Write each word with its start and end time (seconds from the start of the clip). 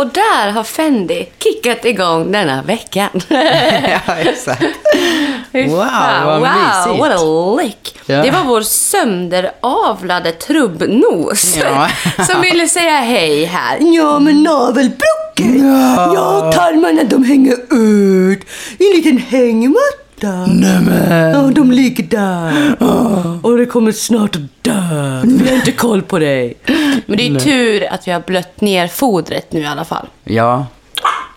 Och 0.00 0.06
där 0.06 0.50
har 0.50 0.64
Fendi 0.64 1.28
kickat 1.38 1.84
igång 1.84 2.32
denna 2.32 2.62
veckan. 2.62 3.08
ja, 3.28 4.14
exakt. 4.18 4.62
Wow, 5.52 5.76
vad 6.24 6.40
wow, 6.40 6.48
mysigt. 6.48 7.00
what 7.00 7.20
a 7.20 7.62
lick. 7.62 7.98
Ja. 8.06 8.22
Det 8.22 8.30
var 8.30 8.44
vår 8.44 8.60
sönderavlade 8.62 10.32
trubbnos 10.32 11.56
Ja. 11.56 11.88
som 12.26 12.40
ville 12.40 12.68
säga 12.68 12.96
hej 13.00 13.44
här. 13.44 13.78
Ja, 13.80 14.18
men 14.18 14.42
navelbrocken. 14.42 15.68
Ja. 15.68 16.14
Ja, 16.14 16.52
tarmarna 16.52 17.04
de 17.04 17.24
hänger 17.24 17.56
ut 17.70 18.40
i 18.78 18.86
en 18.86 18.96
liten 18.96 19.18
hängmatta. 19.18 19.99
Nämen. 20.22 21.30
Ja, 21.30 21.50
de 21.54 21.72
ligger 21.72 22.04
där. 22.04 22.76
Och 23.42 23.56
det 23.56 23.66
kommer 23.66 23.92
snart 23.92 24.36
att 24.36 24.64
dö. 24.64 25.20
Vi 25.24 25.48
har 25.48 25.56
inte 25.56 25.72
koll 25.72 26.02
på 26.02 26.18
dig. 26.18 26.54
Men 27.06 27.16
det 27.16 27.26
är 27.26 27.40
tur 27.40 27.92
att 27.92 28.08
vi 28.08 28.12
har 28.12 28.20
blött 28.20 28.60
ner 28.60 28.88
fodret 28.88 29.52
nu 29.52 29.60
i 29.60 29.66
alla 29.66 29.84
fall. 29.84 30.06
Ja. 30.24 30.66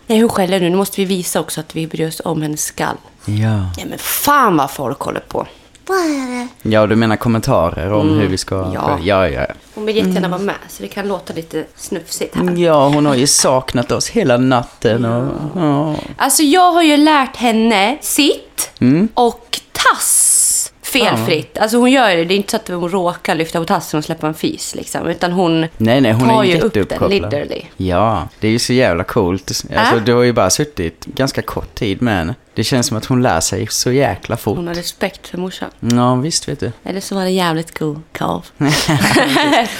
Nej, 0.06 0.20
hon 0.20 0.28
skäller 0.28 0.60
nu. 0.60 0.70
Nu 0.70 0.76
måste 0.76 1.00
vi 1.00 1.04
visa 1.04 1.40
också 1.40 1.60
att 1.60 1.76
vi 1.76 1.86
bryr 1.86 2.08
oss 2.08 2.20
om 2.24 2.42
hennes 2.42 2.64
skall. 2.64 2.96
Ja. 3.24 3.70
Ja, 3.78 3.84
men 3.88 3.98
fan 3.98 4.56
vad 4.56 4.70
folk 4.70 5.00
håller 5.00 5.20
på. 5.20 5.46
Vad 5.86 5.98
är 5.98 6.48
det? 6.62 6.70
Ja, 6.70 6.86
du 6.86 6.96
menar 6.96 7.16
kommentarer 7.16 7.92
om 7.92 8.08
hur 8.18 8.26
vi 8.28 8.36
ska... 8.36 8.58
Mm. 8.60 8.72
Ja. 8.72 8.98
Ja, 9.02 9.28
ja. 9.28 9.46
Hon 9.74 9.86
vill 9.86 9.96
jättegärna 9.96 10.28
vara 10.28 10.40
med, 10.40 10.54
så 10.68 10.82
det 10.82 10.88
kan 10.88 11.08
låta 11.08 11.32
lite 11.34 11.64
snufsigt 11.76 12.36
här. 12.36 12.54
Ja, 12.56 12.88
hon 12.88 13.06
har 13.06 13.14
ju 13.14 13.26
saknat 13.26 13.92
oss 13.92 14.08
hela 14.08 14.36
natten 14.36 15.04
och... 15.04 15.32
Ja. 15.56 15.94
Alltså, 16.16 16.42
jag 16.42 16.72
har 16.72 16.82
ju 16.82 16.96
lärt 16.96 17.36
henne 17.36 17.96
sitt 18.00 18.70
Mm. 18.80 19.08
och 19.14 19.60
tass 19.72 20.72
felfritt. 20.82 21.58
Alltså 21.58 21.76
hon 21.76 21.90
gör 21.90 22.16
det, 22.16 22.24
det 22.24 22.34
är 22.34 22.36
inte 22.36 22.50
så 22.50 22.56
att 22.56 22.68
hon 22.68 22.88
råkar 22.88 23.34
lyfta 23.34 23.58
på 23.58 23.64
tassen 23.64 23.98
och 23.98 24.04
släppa 24.04 24.26
en 24.26 24.34
fis 24.34 24.74
liksom. 24.74 25.06
Utan 25.08 25.32
hon 25.32 25.60
Nej, 25.76 26.00
nej, 26.00 26.12
hon 26.12 26.28
tar 26.28 26.44
är 26.44 26.48
ju 26.48 26.60
upp 26.60 26.72
den, 26.74 26.82
jätteuppkopplad. 26.82 27.10
literally. 27.22 27.62
Ja, 27.76 28.28
det 28.40 28.46
är 28.48 28.50
ju 28.52 28.58
så 28.58 28.72
jävla 28.72 29.04
coolt. 29.04 29.48
Alltså, 29.50 29.96
Äh? 29.96 30.02
du 30.04 30.14
har 30.14 30.22
ju 30.22 30.32
bara 30.32 30.50
suttit 30.50 31.04
ganska 31.04 31.42
kort 31.42 31.74
tid 31.74 32.02
med 32.02 32.16
henne. 32.16 32.34
Det 32.54 32.64
känns 32.64 32.86
som 32.86 32.96
att 32.96 33.04
hon 33.04 33.22
lär 33.22 33.40
sig 33.40 33.66
så 33.70 33.92
jäkla 33.92 34.36
fort. 34.36 34.56
Hon 34.56 34.66
har 34.66 34.74
respekt 34.74 35.28
för 35.28 35.38
morsan. 35.38 35.70
Ja, 35.80 36.14
visst 36.14 36.48
vet 36.48 36.60
du. 36.60 36.72
Eller 36.84 37.00
så 37.00 37.14
var 37.14 37.24
det 37.24 37.30
jävligt 37.30 37.78
god 37.78 38.00
korv. 38.12 38.42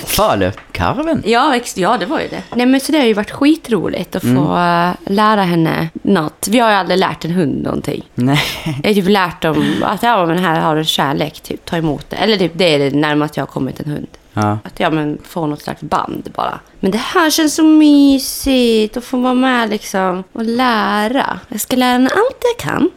Falukarven. 0.06 1.22
Ja, 1.26 1.60
ja, 1.76 1.96
det 1.98 2.06
var 2.06 2.20
ju 2.20 2.28
det. 2.28 2.42
Nej, 2.54 2.66
men 2.66 2.80
så 2.80 2.92
det 2.92 2.98
har 2.98 3.06
ju 3.06 3.14
varit 3.14 3.30
skitroligt 3.30 4.16
att 4.16 4.22
få 4.22 4.56
eh, 4.56 5.12
lära 5.12 5.42
henne 5.42 5.88
något. 6.02 6.48
Vi 6.50 6.58
har 6.58 6.70
ju 6.70 6.76
aldrig 6.76 6.98
lärt 6.98 7.24
en 7.24 7.30
hund 7.30 7.62
någonting. 7.62 8.08
Nej. 8.14 8.42
Jag 8.82 8.90
har 8.90 8.94
typ 8.94 9.08
lärt 9.08 9.42
dem 9.42 9.64
att 9.82 10.02
ja, 10.02 10.26
men 10.26 10.38
här 10.38 10.60
har 10.60 10.76
du 10.76 10.84
kärlek, 10.84 11.40
typ, 11.40 11.64
ta 11.64 11.76
emot 11.76 12.10
det. 12.10 12.16
Eller 12.16 12.36
typ, 12.36 12.52
det 12.54 12.74
är 12.74 12.78
det 12.78 12.96
närmaste 12.96 13.40
jag 13.40 13.46
har 13.46 13.52
kommit 13.52 13.80
en 13.80 13.90
hund. 13.90 14.08
Ja. 14.34 14.58
Att 14.64 14.80
ja, 14.80 14.90
men 14.90 15.18
få 15.24 15.46
något 15.46 15.62
slags 15.62 15.80
band 15.82 16.30
bara. 16.36 16.60
Men 16.80 16.90
det 16.90 16.98
här 16.98 17.30
känns 17.30 17.54
så 17.54 17.62
mysigt 17.62 18.96
att 18.96 19.04
få 19.04 19.16
vara 19.16 19.34
med 19.34 19.70
liksom 19.70 20.24
och 20.32 20.44
lära. 20.44 21.40
Jag 21.48 21.60
ska 21.60 21.76
lära 21.76 21.92
henne 21.92 22.10
allt 22.10 22.42
jag 22.56 22.66
kan. 22.66 22.90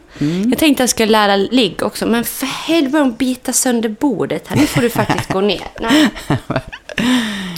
Jag 0.50 0.58
tänkte 0.58 0.82
att 0.82 0.84
jag 0.84 0.88
skulle 0.88 1.12
lära 1.12 1.36
ligg 1.36 1.82
också, 1.82 2.06
men 2.06 2.24
för 2.24 2.46
helvete 2.46 2.98
hon 2.98 3.14
bita 3.14 3.52
sönder 3.52 3.88
bordet 3.88 4.48
här. 4.48 4.56
Nu 4.56 4.66
får 4.66 4.82
du 4.82 4.90
faktiskt 4.90 5.32
gå 5.32 5.40
ner. 5.40 5.62
Nej. 5.80 6.10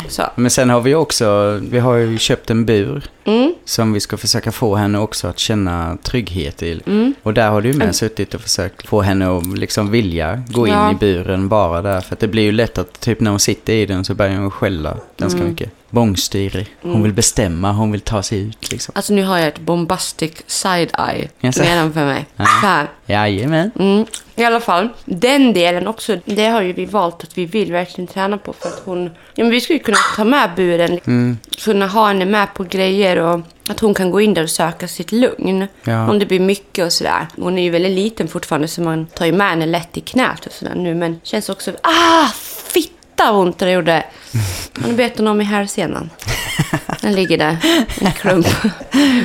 Så. 0.09 0.23
Men 0.37 0.51
sen 0.51 0.71
har 0.71 0.81
vi 0.81 0.95
också, 0.95 1.59
vi 1.71 1.79
har 1.79 1.95
ju 1.95 2.19
köpt 2.19 2.51
en 2.51 2.65
bur. 2.67 3.05
Mm. 3.25 3.55
Som 3.65 3.93
vi 3.93 4.01
ska 4.01 4.17
försöka 4.17 4.53
få 4.53 4.75
henne 4.77 4.99
också 4.99 5.29
att 5.29 5.39
känna 5.39 5.99
trygghet 6.03 6.63
i. 6.63 6.81
Mm. 6.87 7.15
Och 7.23 7.35
där 7.35 7.51
har 7.51 7.61
du 7.61 7.73
med 7.73 7.95
suttit 7.95 8.35
och 8.35 8.41
försökt 8.41 8.87
få 8.89 9.01
henne 9.03 9.37
att 9.39 9.59
liksom 9.59 9.91
vilja 9.91 10.43
gå 10.49 10.67
in 10.67 10.73
Ja. 10.73 10.91
i 10.93 10.95
buren 10.95 11.49
bara 11.49 11.83
där. 11.83 12.01
För 12.01 12.13
att 12.15 12.21
det 12.21 12.29
blir 12.29 12.43
ju 12.43 12.53
lätt 12.53 12.79
att 12.79 13.01
typ 13.01 13.21
när 13.21 13.31
hon 13.31 13.41
sitter 13.41 13.73
i 13.73 13.87
den 13.87 14.05
så 14.05 14.15
börjar 14.15 14.37
hon 14.37 14.51
skälla 14.51 14.97
ganska 15.17 15.39
Mm. 15.41 15.51
mycket. 15.51 15.71
Bångstyrig. 15.91 16.67
Hon 16.83 17.03
vill 17.03 17.13
bestämma, 17.13 17.73
hon 17.73 17.93
vill 17.93 18.01
ta 18.01 18.23
sig 18.23 18.39
ut 18.41 18.71
liksom. 18.73 18.93
Alltså 18.97 19.13
nu 19.15 19.25
har 19.25 19.39
jag 19.39 19.49
ett 19.49 19.61
bombastic 19.61 20.33
side-eye 20.47 21.29
Jaså? 21.41 21.63
nedanför 21.63 22.05
mig. 22.05 22.27
Här. 22.37 22.87
Jajamän. 23.07 23.71
Mm. 23.79 24.07
I 24.37 24.45
alla 24.45 24.61
fall, 24.61 24.89
den 25.05 25.53
delen 25.53 25.87
också, 25.87 26.17
det 26.25 26.47
har 26.47 26.63
ju 26.63 26.73
vi 26.73 26.85
valt 26.87 27.23
att 27.25 27.39
vi 27.39 27.47
vill 27.47 27.73
verkligen 27.73 28.07
träna 28.09 28.39
på 28.39 28.53
för 28.53 28.69
att 28.69 28.83
hon... 28.85 29.05
Ja, 29.35 29.45
men 29.45 29.51
vi 29.51 29.61
skulle 29.61 29.79
kunna 29.79 29.99
ta 30.17 30.25
med 30.25 30.51
buren, 30.57 31.01
Mm. 31.07 31.39
kunna 31.65 31.87
ha 31.87 32.09
henne 32.09 32.25
med 32.25 32.55
på 32.55 32.65
grejer 32.65 33.17
och 33.17 33.41
att 33.69 33.81
hon 33.81 33.95
kan 33.95 34.11
gå 34.11 34.21
in 34.21 34.35
där 34.35 34.43
och 34.43 34.51
söka 34.51 34.89
sitt 34.89 35.13
lugn. 35.13 35.67
Ja. 35.85 36.11
Om 36.11 36.19
det 36.19 36.27
blir 36.27 36.41
mycket 36.41 36.85
och 36.85 36.93
sådär. 36.93 37.27
Hon 37.37 37.59
är 37.59 37.63
ju 37.63 37.71
väldigt 37.71 37.93
liten 37.93 38.29
fortfarande 38.29 38.69
så 38.69 38.83
man 38.83 39.07
tar 39.07 39.27
ju 39.27 39.33
med 39.33 39.51
henne 39.51 39.67
lätt 39.67 39.97
i 39.97 40.01
knät 40.01 40.47
och 40.47 40.53
sådär 40.53 40.75
nu 40.75 40.95
men 40.95 41.21
känns 41.23 41.49
också... 41.49 41.71
Ah! 41.83 42.29
Fitta 43.21 43.33
vad 43.33 43.41
ont 43.41 43.59
det 43.59 43.71
gjorde! 43.71 44.05
Bet 44.97 45.19
hon 45.19 45.29
om 45.29 45.41
i 45.41 45.45
hälsenan. 45.45 46.11
Den 47.01 47.15
ligger 47.15 47.39
där, 47.39 47.57
en 48.01 48.13
klump. 48.13 48.47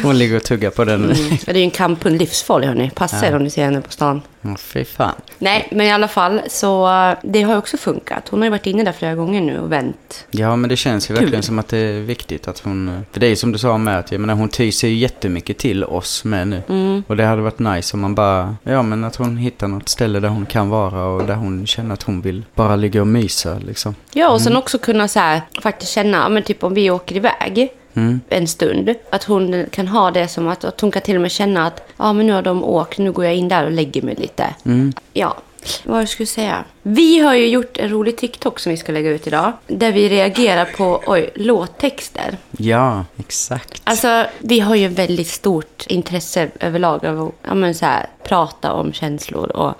Hon 0.03 0.17
ligger 0.17 0.35
och 0.35 0.43
tuggar 0.43 0.69
på 0.69 0.85
den. 0.85 1.03
Mm. 1.03 1.37
Det 1.45 1.51
är 1.51 1.55
ju 1.55 1.61
en 1.61 1.71
kamphund, 1.71 2.19
livsfarlig 2.19 2.67
hörni. 2.67 2.91
Passa 2.95 3.27
er 3.27 3.35
om 3.35 3.43
ni 3.43 3.49
ser 3.49 3.65
henne 3.65 3.81
på 3.81 3.91
stan. 3.91 4.21
Fy 4.57 4.85
fan. 4.85 5.15
Nej, 5.39 5.67
men 5.71 5.85
i 5.85 5.91
alla 5.91 6.07
fall 6.07 6.41
så 6.47 6.87
eh, 6.87 7.17
det 7.23 7.41
har 7.41 7.51
ju 7.51 7.57
också 7.57 7.77
funkat. 7.77 8.29
Hon 8.29 8.39
har 8.39 8.45
ju 8.45 8.49
varit 8.49 8.65
inne 8.65 8.83
där 8.83 8.91
flera 8.91 9.15
gånger 9.15 9.41
nu 9.41 9.59
och 9.59 9.71
vänt. 9.71 10.25
Ja, 10.31 10.55
men 10.55 10.69
det 10.69 10.75
känns 10.75 11.09
ju 11.09 11.15
Kul. 11.15 11.21
verkligen 11.23 11.43
som 11.43 11.59
att 11.59 11.67
det 11.67 11.77
är 11.77 12.01
viktigt 12.01 12.47
att 12.47 12.59
hon... 12.59 13.05
För 13.11 13.19
det 13.19 13.25
är 13.25 13.29
ju 13.29 13.35
som 13.35 13.51
du 13.51 13.57
sa 13.57 13.77
med 13.77 13.99
att 13.99 14.11
jag 14.11 14.21
menar, 14.21 14.33
hon 14.33 14.49
tyser 14.49 14.87
ju 14.87 14.95
jättemycket 14.95 15.57
till 15.57 15.83
oss 15.83 16.23
med 16.23 16.47
nu. 16.47 16.63
Mm. 16.69 17.03
Och 17.07 17.17
det 17.17 17.25
hade 17.25 17.41
varit 17.41 17.59
nice 17.59 17.97
om 17.97 18.01
man 18.01 18.15
bara... 18.15 18.55
Ja, 18.63 18.81
men 18.81 19.03
att 19.03 19.15
hon 19.15 19.37
hittar 19.37 19.67
något 19.67 19.89
ställe 19.89 20.19
där 20.19 20.29
hon 20.29 20.45
kan 20.45 20.69
vara 20.69 21.05
och 21.05 21.25
där 21.25 21.35
hon 21.35 21.67
känner 21.67 21.93
att 21.93 22.03
hon 22.03 22.21
vill 22.21 22.43
bara 22.55 22.75
ligga 22.75 23.01
och 23.01 23.07
mysa 23.07 23.59
liksom. 23.67 23.95
Ja, 24.13 24.29
och 24.29 24.41
sen 24.41 24.55
också 24.57 24.77
kunna 24.77 25.07
så 25.07 25.19
här, 25.19 25.41
faktiskt 25.61 25.91
känna, 25.91 26.29
men 26.29 26.43
typ 26.43 26.63
om 26.63 26.73
vi 26.73 26.91
åker 26.91 27.15
iväg 27.15 27.69
Mm. 27.95 28.21
en 28.29 28.47
stund, 28.47 28.95
att 29.09 29.23
hon 29.23 29.65
kan 29.71 29.87
ha 29.87 30.11
det 30.11 30.27
som 30.27 30.47
att, 30.47 30.63
att 30.63 30.81
hon 30.81 30.91
kan 30.91 31.01
till 31.01 31.15
och 31.15 31.21
med 31.21 31.31
känna 31.31 31.67
att 31.67 31.81
ja, 31.97 32.13
men 32.13 32.27
nu 32.27 32.33
har 32.33 32.41
de 32.41 32.63
åkt, 32.63 32.97
nu 32.97 33.11
går 33.11 33.25
jag 33.25 33.35
in 33.35 33.47
där 33.47 33.65
och 33.65 33.71
lägger 33.71 34.01
mig 34.01 34.15
lite. 34.15 34.55
Mm. 34.65 34.93
Ja, 35.13 35.37
vad 35.83 36.01
jag 36.01 36.09
skulle 36.09 36.27
säga. 36.27 36.63
Vi 36.81 37.19
har 37.19 37.35
ju 37.35 37.47
gjort 37.47 37.77
en 37.77 37.89
rolig 37.89 38.17
TikTok 38.17 38.59
som 38.59 38.69
vi 38.69 38.77
ska 38.77 38.91
lägga 38.91 39.09
ut 39.09 39.27
idag, 39.27 39.51
där 39.67 39.91
vi 39.91 40.09
reagerar 40.09 40.65
på, 40.65 41.01
oj, 41.05 41.29
låttexter. 41.35 42.37
Ja, 42.57 43.05
exakt. 43.17 43.81
Alltså, 43.83 44.25
vi 44.39 44.59
har 44.59 44.75
ju 44.75 44.87
väldigt 44.87 45.27
stort 45.27 45.85
intresse 45.87 46.49
överlag 46.59 47.05
av 47.05 47.21
att 47.21 47.33
ja, 47.61 47.73
så 47.73 47.85
här, 47.85 48.05
prata 48.23 48.73
om 48.73 48.93
känslor 48.93 49.51
och 49.51 49.73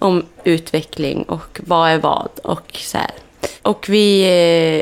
om 0.00 0.26
utveckling 0.44 1.22
och 1.22 1.60
vad 1.66 1.90
är 1.90 1.98
vad 1.98 2.28
och 2.42 2.70
så 2.72 2.98
här. 2.98 3.10
Och 3.62 3.86
vi 3.88 4.22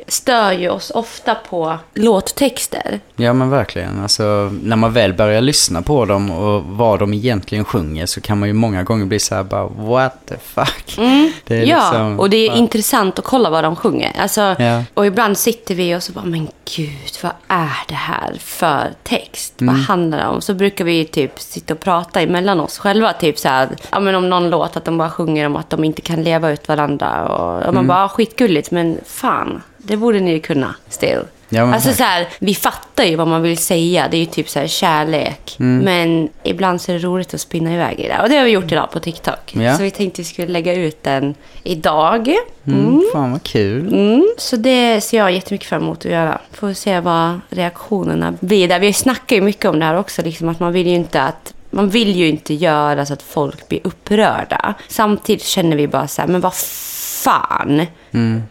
eh, 0.06 0.10
stör 0.12 0.52
ju 0.52 0.68
oss 0.68 0.90
ofta 0.90 1.34
på 1.34 1.78
låttexter. 1.94 3.00
Ja 3.16 3.32
men 3.32 3.50
verkligen. 3.50 4.02
Alltså 4.02 4.52
när 4.62 4.76
man 4.76 4.92
väl 4.92 5.14
börjar 5.14 5.40
lyssna 5.40 5.82
på 5.82 6.04
dem 6.04 6.30
och 6.30 6.62
vad 6.64 6.98
de 6.98 7.14
egentligen 7.14 7.64
sjunger 7.64 8.06
så 8.06 8.20
kan 8.20 8.38
man 8.38 8.48
ju 8.48 8.52
många 8.52 8.82
gånger 8.82 9.06
bli 9.06 9.18
så 9.18 9.34
här 9.34 9.42
bara 9.42 9.66
what 9.66 10.14
the 10.28 10.34
fuck. 10.38 10.96
Det 11.44 11.54
är 11.56 11.64
ja, 11.64 11.76
liksom- 11.76 12.20
och 12.20 12.30
det 12.30 12.36
är 12.36 12.48
bara- 12.48 12.58
intressant 12.58 13.18
att 13.18 13.24
kolla 13.24 13.50
vad 13.50 13.64
de 13.64 13.76
sjunger. 13.76 14.12
Alltså, 14.18 14.40
Ja. 14.58 14.82
Och 14.94 15.06
ibland 15.06 15.38
sitter 15.38 15.74
vi 15.74 15.94
och 15.96 16.02
så 16.02 16.12
bara, 16.12 16.24
men 16.24 16.48
gud, 16.76 16.90
vad 17.22 17.32
är 17.48 17.84
det 17.88 17.94
här 17.94 18.36
för 18.40 18.90
text? 19.02 19.60
Mm. 19.60 19.74
Vad 19.74 19.84
handlar 19.84 20.18
det 20.18 20.26
om? 20.26 20.40
Så 20.40 20.54
brukar 20.54 20.84
vi 20.84 21.04
typ 21.04 21.40
sitta 21.40 21.74
och 21.74 21.80
prata 21.80 22.20
emellan 22.20 22.60
oss 22.60 22.78
själva. 22.78 23.12
Typ 23.12 23.38
så 23.38 23.48
här, 23.48 23.68
ja 23.90 24.00
men 24.00 24.14
om 24.14 24.30
någon 24.30 24.50
låt, 24.50 24.76
att 24.76 24.84
de 24.84 24.98
bara 24.98 25.10
sjunger 25.10 25.46
om 25.46 25.56
att 25.56 25.70
de 25.70 25.84
inte 25.84 26.02
kan 26.02 26.22
leva 26.22 26.50
ut 26.50 26.68
varandra. 26.68 27.24
Och, 27.28 27.56
och 27.56 27.74
man 27.74 27.84
Mm. 27.84 27.86
bara, 27.86 28.04
"Ah, 28.04 28.08
skitgulligt, 28.46 28.70
men 28.70 29.00
fan, 29.04 29.62
det 29.78 29.96
borde 29.96 30.20
ni 30.20 30.32
ju 30.32 30.40
kunna 30.40 30.74
still. 30.88 31.22
Ja, 31.48 31.74
alltså 31.74 31.88
tack. 31.88 31.98
så 31.98 32.04
här, 32.04 32.28
vi 32.38 32.54
fattar 32.54 33.04
ju 33.04 33.16
vad 33.16 33.28
man 33.28 33.42
vill 33.42 33.58
säga. 33.58 34.08
Det 34.10 34.16
är 34.16 34.18
ju 34.18 34.26
typ 34.26 34.48
så 34.48 34.58
här 34.58 34.66
kärlek. 34.66 35.56
Mm. 35.60 35.84
Men 35.84 36.28
ibland 36.42 36.80
så 36.80 36.92
är 36.92 36.98
det 36.98 37.06
roligt 37.06 37.34
att 37.34 37.40
spinna 37.40 37.74
iväg 37.74 38.00
i 38.00 38.08
det. 38.08 38.22
Och 38.22 38.28
det 38.28 38.36
har 38.36 38.44
vi 38.44 38.50
gjort 38.50 38.72
idag 38.72 38.90
på 38.90 39.00
TikTok. 39.00 39.54
Ja. 39.54 39.76
Så 39.76 39.82
vi 39.82 39.90
tänkte 39.90 40.22
vi 40.22 40.24
skulle 40.24 40.48
lägga 40.48 40.74
ut 40.74 41.02
den 41.02 41.34
idag. 41.62 42.34
Mm, 42.66 43.02
fan 43.12 43.32
vad 43.32 43.42
kul. 43.42 43.88
Mm, 43.88 44.34
så 44.38 44.56
det 44.56 45.00
ser 45.00 45.18
jag 45.18 45.32
jättemycket 45.32 45.68
fram 45.68 45.82
emot 45.82 45.98
att 45.98 46.12
göra. 46.12 46.40
Får 46.52 46.72
se 46.72 47.00
vad 47.00 47.40
reaktionerna 47.48 48.34
blir 48.40 48.68
där. 48.68 48.80
Vi 48.80 48.92
snackar 48.92 49.36
ju 49.36 49.42
mycket 49.42 49.64
om 49.64 49.78
det 49.78 49.84
här 49.84 49.98
också, 49.98 50.22
liksom 50.22 50.48
att 50.48 50.60
man 50.60 50.72
vill 50.72 50.86
ju 50.86 50.94
inte 50.94 51.22
att 51.22 51.54
man 51.70 51.88
vill 51.88 52.16
ju 52.16 52.28
inte 52.28 52.54
göra 52.54 53.06
så 53.06 53.12
att 53.12 53.22
folk 53.22 53.68
blir 53.68 53.80
upprörda. 53.84 54.74
Samtidigt 54.88 55.42
känner 55.42 55.76
vi 55.76 55.88
bara 55.88 56.08
så 56.08 56.22
här, 56.22 56.28
men 56.28 56.40
vad 56.40 56.54
fan. 56.54 57.86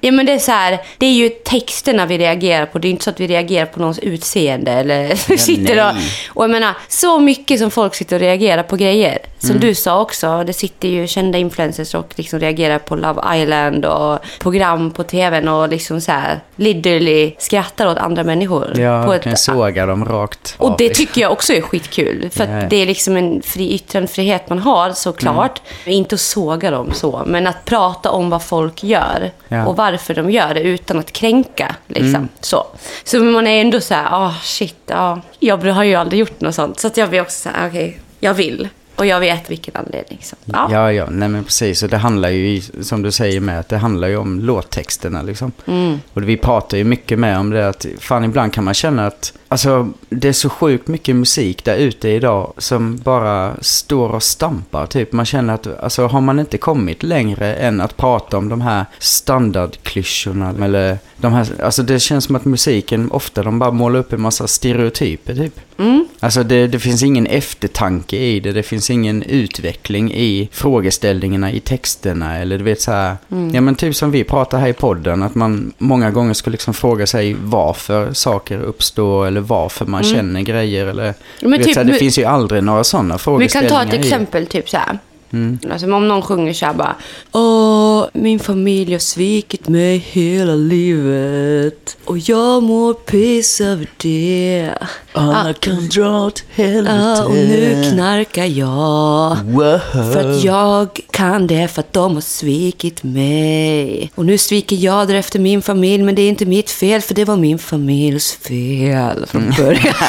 Ja 0.01 0.11
men 0.11 0.25
det 0.25 0.31
är 0.31 0.39
så 0.39 0.51
här, 0.51 0.79
det 0.97 1.05
är 1.05 1.13
ju 1.13 1.29
texterna 1.29 2.05
vi 2.05 2.17
reagerar 2.17 2.65
på. 2.65 2.79
Det 2.79 2.87
är 2.87 2.89
inte 2.89 3.03
så 3.03 3.09
att 3.09 3.19
vi 3.19 3.27
reagerar 3.27 3.65
på 3.65 3.79
någons 3.79 3.99
utseende 3.99 4.71
eller 4.71 5.15
sitter 5.37 5.87
och... 5.87 5.95
Och 6.29 6.43
jag 6.43 6.51
menar, 6.51 6.73
så 6.87 7.19
mycket 7.19 7.59
som 7.59 7.71
folk 7.71 7.95
sitter 7.95 8.15
och 8.15 8.19
reagerar 8.19 8.63
på 8.63 8.75
grejer. 8.75 9.17
Som 9.39 9.59
du 9.59 9.75
sa 9.75 10.01
också, 10.01 10.43
det 10.43 10.53
sitter 10.53 10.87
ju 10.87 11.07
kända 11.07 11.37
influencers 11.37 11.95
och 11.95 12.13
liksom 12.15 12.39
reagerar 12.39 12.79
på 12.79 12.95
Love 12.95 13.41
Island 13.41 13.85
och 13.85 14.19
program 14.39 14.91
på 14.91 15.03
tvn 15.03 15.47
och 15.47 15.69
liksom 15.69 16.01
så 16.01 16.11
här 16.11 16.39
literally 16.55 17.35
skrattar 17.37 17.87
åt 17.87 17.97
andra 17.97 18.23
människor. 18.23 18.79
Ja, 18.79 19.03
på 19.03 19.11
verkligen 19.11 19.37
såga 19.37 19.85
dem 19.85 20.05
rakt 20.05 20.55
och 20.57 20.75
det 20.77 20.89
tycker 20.89 21.21
jag 21.21 21.31
också 21.31 21.53
är 21.53 21.61
skitkul. 21.61 22.29
För 22.31 22.47
Ja, 22.47 22.61
ja. 22.61 22.67
det 22.69 22.75
är 22.75 22.85
liksom 22.85 23.17
en 23.17 23.41
fri 23.41 23.73
yttrandefrihet 23.73 24.49
man 24.49 24.59
har 24.59 24.91
såklart. 24.91 25.61
Mm. 25.85 25.97
Inte 25.97 26.15
att 26.15 26.21
såga 26.21 26.71
dem 26.71 26.91
så, 26.93 27.23
men 27.25 27.47
att 27.47 27.65
prata 27.65 28.11
om 28.11 28.29
vad 28.29 28.43
folk 28.43 28.83
gör. 28.83 29.31
Ja. 29.47 29.65
Och 29.65 29.75
varför 29.75 30.13
de 30.13 30.31
gör 30.31 30.53
det 30.53 30.61
utan 30.61 30.99
att 30.99 31.11
kränka. 31.11 31.75
Liksom. 31.87 32.15
Mm. 32.15 32.29
Så. 32.39 32.67
så 33.03 33.19
man 33.19 33.47
är 33.47 33.61
ändå 33.61 33.81
så 33.81 33.93
här, 33.93 34.07
ah 34.11 34.33
shit, 34.43 34.77
ja. 34.85 35.21
Jag 35.39 35.57
har 35.57 35.83
ju 35.83 35.95
aldrig 35.95 36.19
gjort 36.19 36.41
något 36.41 36.55
sånt. 36.55 36.79
Så 36.79 36.87
att 36.87 36.97
jag 36.97 37.09
blir 37.09 37.21
också 37.21 37.39
så 37.39 37.49
här, 37.49 37.69
okej, 37.69 37.99
jag 38.19 38.33
vill. 38.33 38.69
Och 38.95 39.05
jag 39.05 39.19
vet 39.19 39.51
vilken 39.51 39.75
anledning. 39.75 40.19
Så, 40.21 40.35
ja. 40.45 40.67
Ja, 40.71 40.91
ja, 40.91 41.07
nej 41.09 41.29
men 41.29 41.43
precis. 41.43 41.83
Och 41.83 41.89
det 41.89 41.97
handlar 41.97 42.29
ju, 42.29 42.61
som 42.81 43.01
du 43.01 43.11
säger 43.11 43.39
med, 43.39 43.59
att 43.59 43.69
det 43.69 43.77
handlar 43.77 44.07
ju 44.07 44.17
om 44.17 44.39
låttexterna 44.39 45.21
liksom. 45.21 45.51
Mm. 45.65 45.99
Och 46.13 46.29
vi 46.29 46.37
pratar 46.37 46.77
ju 46.77 46.83
mycket 46.83 47.19
med 47.19 47.39
om 47.39 47.49
det, 47.49 47.67
att 47.69 47.85
fan 47.99 48.23
ibland 48.23 48.53
kan 48.53 48.63
man 48.63 48.73
känna 48.73 49.07
att, 49.07 49.33
alltså 49.47 49.89
det 50.09 50.27
är 50.27 50.33
så 50.33 50.49
sjukt 50.49 50.87
mycket 50.87 51.15
musik 51.15 51.65
där 51.65 51.75
ute 51.75 52.09
idag 52.09 52.53
som 52.57 52.97
bara 52.97 53.53
står 53.61 54.09
och 54.09 54.23
stampar 54.23 54.85
typ. 54.85 55.11
Man 55.11 55.25
känner 55.25 55.53
att, 55.53 55.83
alltså 55.83 56.07
har 56.07 56.21
man 56.21 56.39
inte 56.39 56.57
kommit 56.57 57.03
längre 57.03 57.55
än 57.55 57.81
att 57.81 57.97
prata 57.97 58.37
om 58.37 58.49
de 58.49 58.61
här 58.61 58.85
standardklyschorna 58.99 60.53
eller 60.63 60.97
de 61.17 61.33
här, 61.33 61.47
alltså 61.63 61.83
det 61.83 61.99
känns 61.99 62.23
som 62.23 62.35
att 62.35 62.45
musiken 62.45 63.11
ofta, 63.11 63.43
de 63.43 63.59
bara 63.59 63.71
målar 63.71 63.99
upp 63.99 64.13
en 64.13 64.21
massa 64.21 64.47
stereotyper 64.47 65.35
typ. 65.35 65.59
Mm. 65.77 66.07
Alltså 66.19 66.43
det, 66.43 66.67
det 66.67 66.79
finns 66.79 67.03
ingen 67.03 67.27
eftertanke 67.27 68.17
i 68.17 68.39
det, 68.39 68.51
det 68.51 68.63
finns 68.63 68.89
ingen 68.89 69.23
utveckling 69.23 70.13
i 70.13 70.49
frågeställningarna 70.51 71.51
i 71.51 71.59
texterna 71.59 72.37
eller 72.37 72.57
du 72.57 72.63
vet 72.63 72.81
så 72.81 72.91
här, 72.91 73.15
Mm. 73.31 73.55
ja 73.55 73.61
men 73.61 73.75
typ 73.75 73.95
som 73.95 74.11
vi 74.11 74.23
pratar 74.23 74.57
här 74.59 74.67
i 74.67 74.73
podden, 74.73 75.23
att 75.23 75.35
man 75.35 75.73
många 75.77 76.11
gånger 76.11 76.33
ska 76.33 76.51
liksom 76.51 76.73
fråga 76.73 77.07
sig 77.07 77.35
varför 77.43 78.13
saker 78.13 78.59
uppstår 78.61 79.27
eller 79.27 79.41
varför 79.41 79.85
man 79.85 80.03
känner 80.03 80.41
grejer 80.41 80.87
eller, 80.87 81.03
Mm. 81.03 81.15
Men 81.41 81.51
vet, 81.51 81.63
typ 81.63 81.73
så 81.73 81.79
här, 81.79 81.87
det 81.87 81.93
finns 81.93 82.19
ju 82.19 82.23
aldrig 82.25 82.63
några 82.63 82.83
sådana 82.83 83.13
Vi 83.15 83.19
frågeställningar 83.19 83.69
kan 83.79 83.87
ta 83.89 83.95
ett 83.95 83.99
exempel, 84.05 84.47
typ 84.47 84.69
så 84.69 84.77
här. 84.77 84.99
Mm. 85.33 85.59
Alltså, 85.71 85.93
om 85.93 86.07
någon 86.07 86.21
sjunger 86.21 86.53
så 86.53 86.65
här 86.65 86.73
bara 86.73 86.95
Åh, 87.31 88.05
min 88.13 88.39
familj 88.39 88.91
har 88.91 88.99
svikit 88.99 89.67
mig 89.67 89.97
hela 89.97 90.55
livet 90.55 91.97
Och 92.05 92.17
jag 92.17 92.63
mår 92.63 92.93
piss 92.93 93.61
över 93.61 93.87
det. 93.97 94.71
Alla 95.13 95.53
kan 95.53 95.87
dra 95.89 96.25
åt 96.25 96.43
helvete. 96.55 96.95
Ja, 97.17 97.25
och 97.25 97.33
nu 97.33 97.91
knarkar 97.91 98.45
jag. 98.45 99.37
Wow. 99.43 99.79
För 100.13 100.31
att 100.31 100.43
jag 100.43 100.99
kan 101.11 101.47
det 101.47 101.67
för 101.67 101.79
att 101.79 101.93
de 101.93 102.13
har 102.13 102.21
svikit 102.21 103.03
mig. 103.03 104.11
Och 104.15 104.25
nu 104.25 104.37
sviker 104.37 104.75
jag 104.75 105.07
därefter 105.07 105.39
min 105.39 105.61
familj 105.61 106.03
Men 106.03 106.15
det 106.15 106.21
är 106.21 106.29
inte 106.29 106.45
mitt 106.45 106.71
fel 106.71 107.01
för 107.01 107.13
det 107.15 107.25
var 107.25 107.37
min 107.37 107.59
familjs 107.59 108.31
fel 108.35 109.25
från 109.27 109.53
början. 109.57 109.93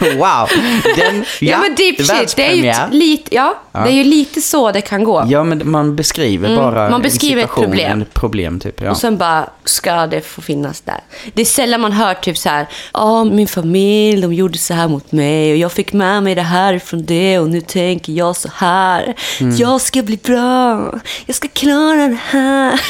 Wow! 0.00 0.48
Den, 0.96 1.24
Ja, 1.40 1.58
men 1.58 1.74
deep 1.74 2.06
shit, 2.06 2.36
det 2.36 2.46
är 2.46 2.54
ju 2.54 2.98
lite, 2.98 3.34
ja, 3.34 3.62
det 3.72 3.78
är 3.78 3.90
ju 3.90 4.04
lite 4.04 4.19
så 4.24 4.72
det 4.72 4.80
kan 4.80 5.04
gå 5.04 5.24
Ja, 5.28 5.44
men 5.44 5.70
man 5.70 5.96
beskriver 5.96 6.56
bara 6.56 6.80
Mm, 6.80 6.90
man 6.90 6.94
en 6.94 7.02
beskriver 7.02 7.42
ett 7.44 7.50
problem. 7.54 8.00
en 8.00 8.06
problem 8.12 8.60
typ. 8.60 8.80
Ja. 8.80 8.90
Och 8.90 8.96
sen 8.96 9.18
bara, 9.18 9.50
ska 9.64 10.06
det 10.06 10.20
få 10.20 10.40
finnas 10.40 10.80
där? 10.80 11.00
Det 11.34 11.40
är 11.42 11.46
sällan 11.46 11.80
man 11.80 11.92
hör 11.92 12.14
typ 12.14 12.38
så 12.38 12.48
här, 12.48 12.66
ja 12.92 13.24
min 13.24 13.48
familj, 13.48 14.22
de 14.22 14.32
gjorde 14.34 14.58
så 14.58 14.74
här 14.74 14.88
mot 14.88 15.12
mig 15.12 15.52
och 15.52 15.56
jag 15.56 15.72
fick 15.72 15.92
med 15.92 16.22
mig 16.22 16.34
det 16.34 16.42
här 16.42 16.78
från 16.78 17.04
det 17.04 17.38
och 17.38 17.50
nu 17.50 17.60
tänker 17.60 18.12
jag 18.12 18.36
så 18.36 18.48
här. 18.54 19.14
Mm. 19.40 19.56
Jag 19.56 19.80
ska 19.80 20.02
bli 20.02 20.16
bra, 20.16 20.92
jag 21.26 21.36
ska 21.36 21.48
klara 21.48 22.08
det 22.08 22.18
här. 22.30 22.80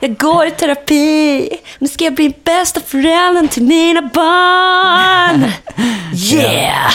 jag 0.00 0.16
går 0.18 0.46
i 0.46 0.50
terapi, 0.50 1.48
nu 1.78 1.88
ska 1.88 2.04
jag 2.04 2.14
bli 2.14 2.34
bästa 2.44 2.80
föräldern 2.86 3.48
till 3.48 3.62
mina 3.62 4.02
barn. 4.02 5.44
Yeah! 6.32 6.92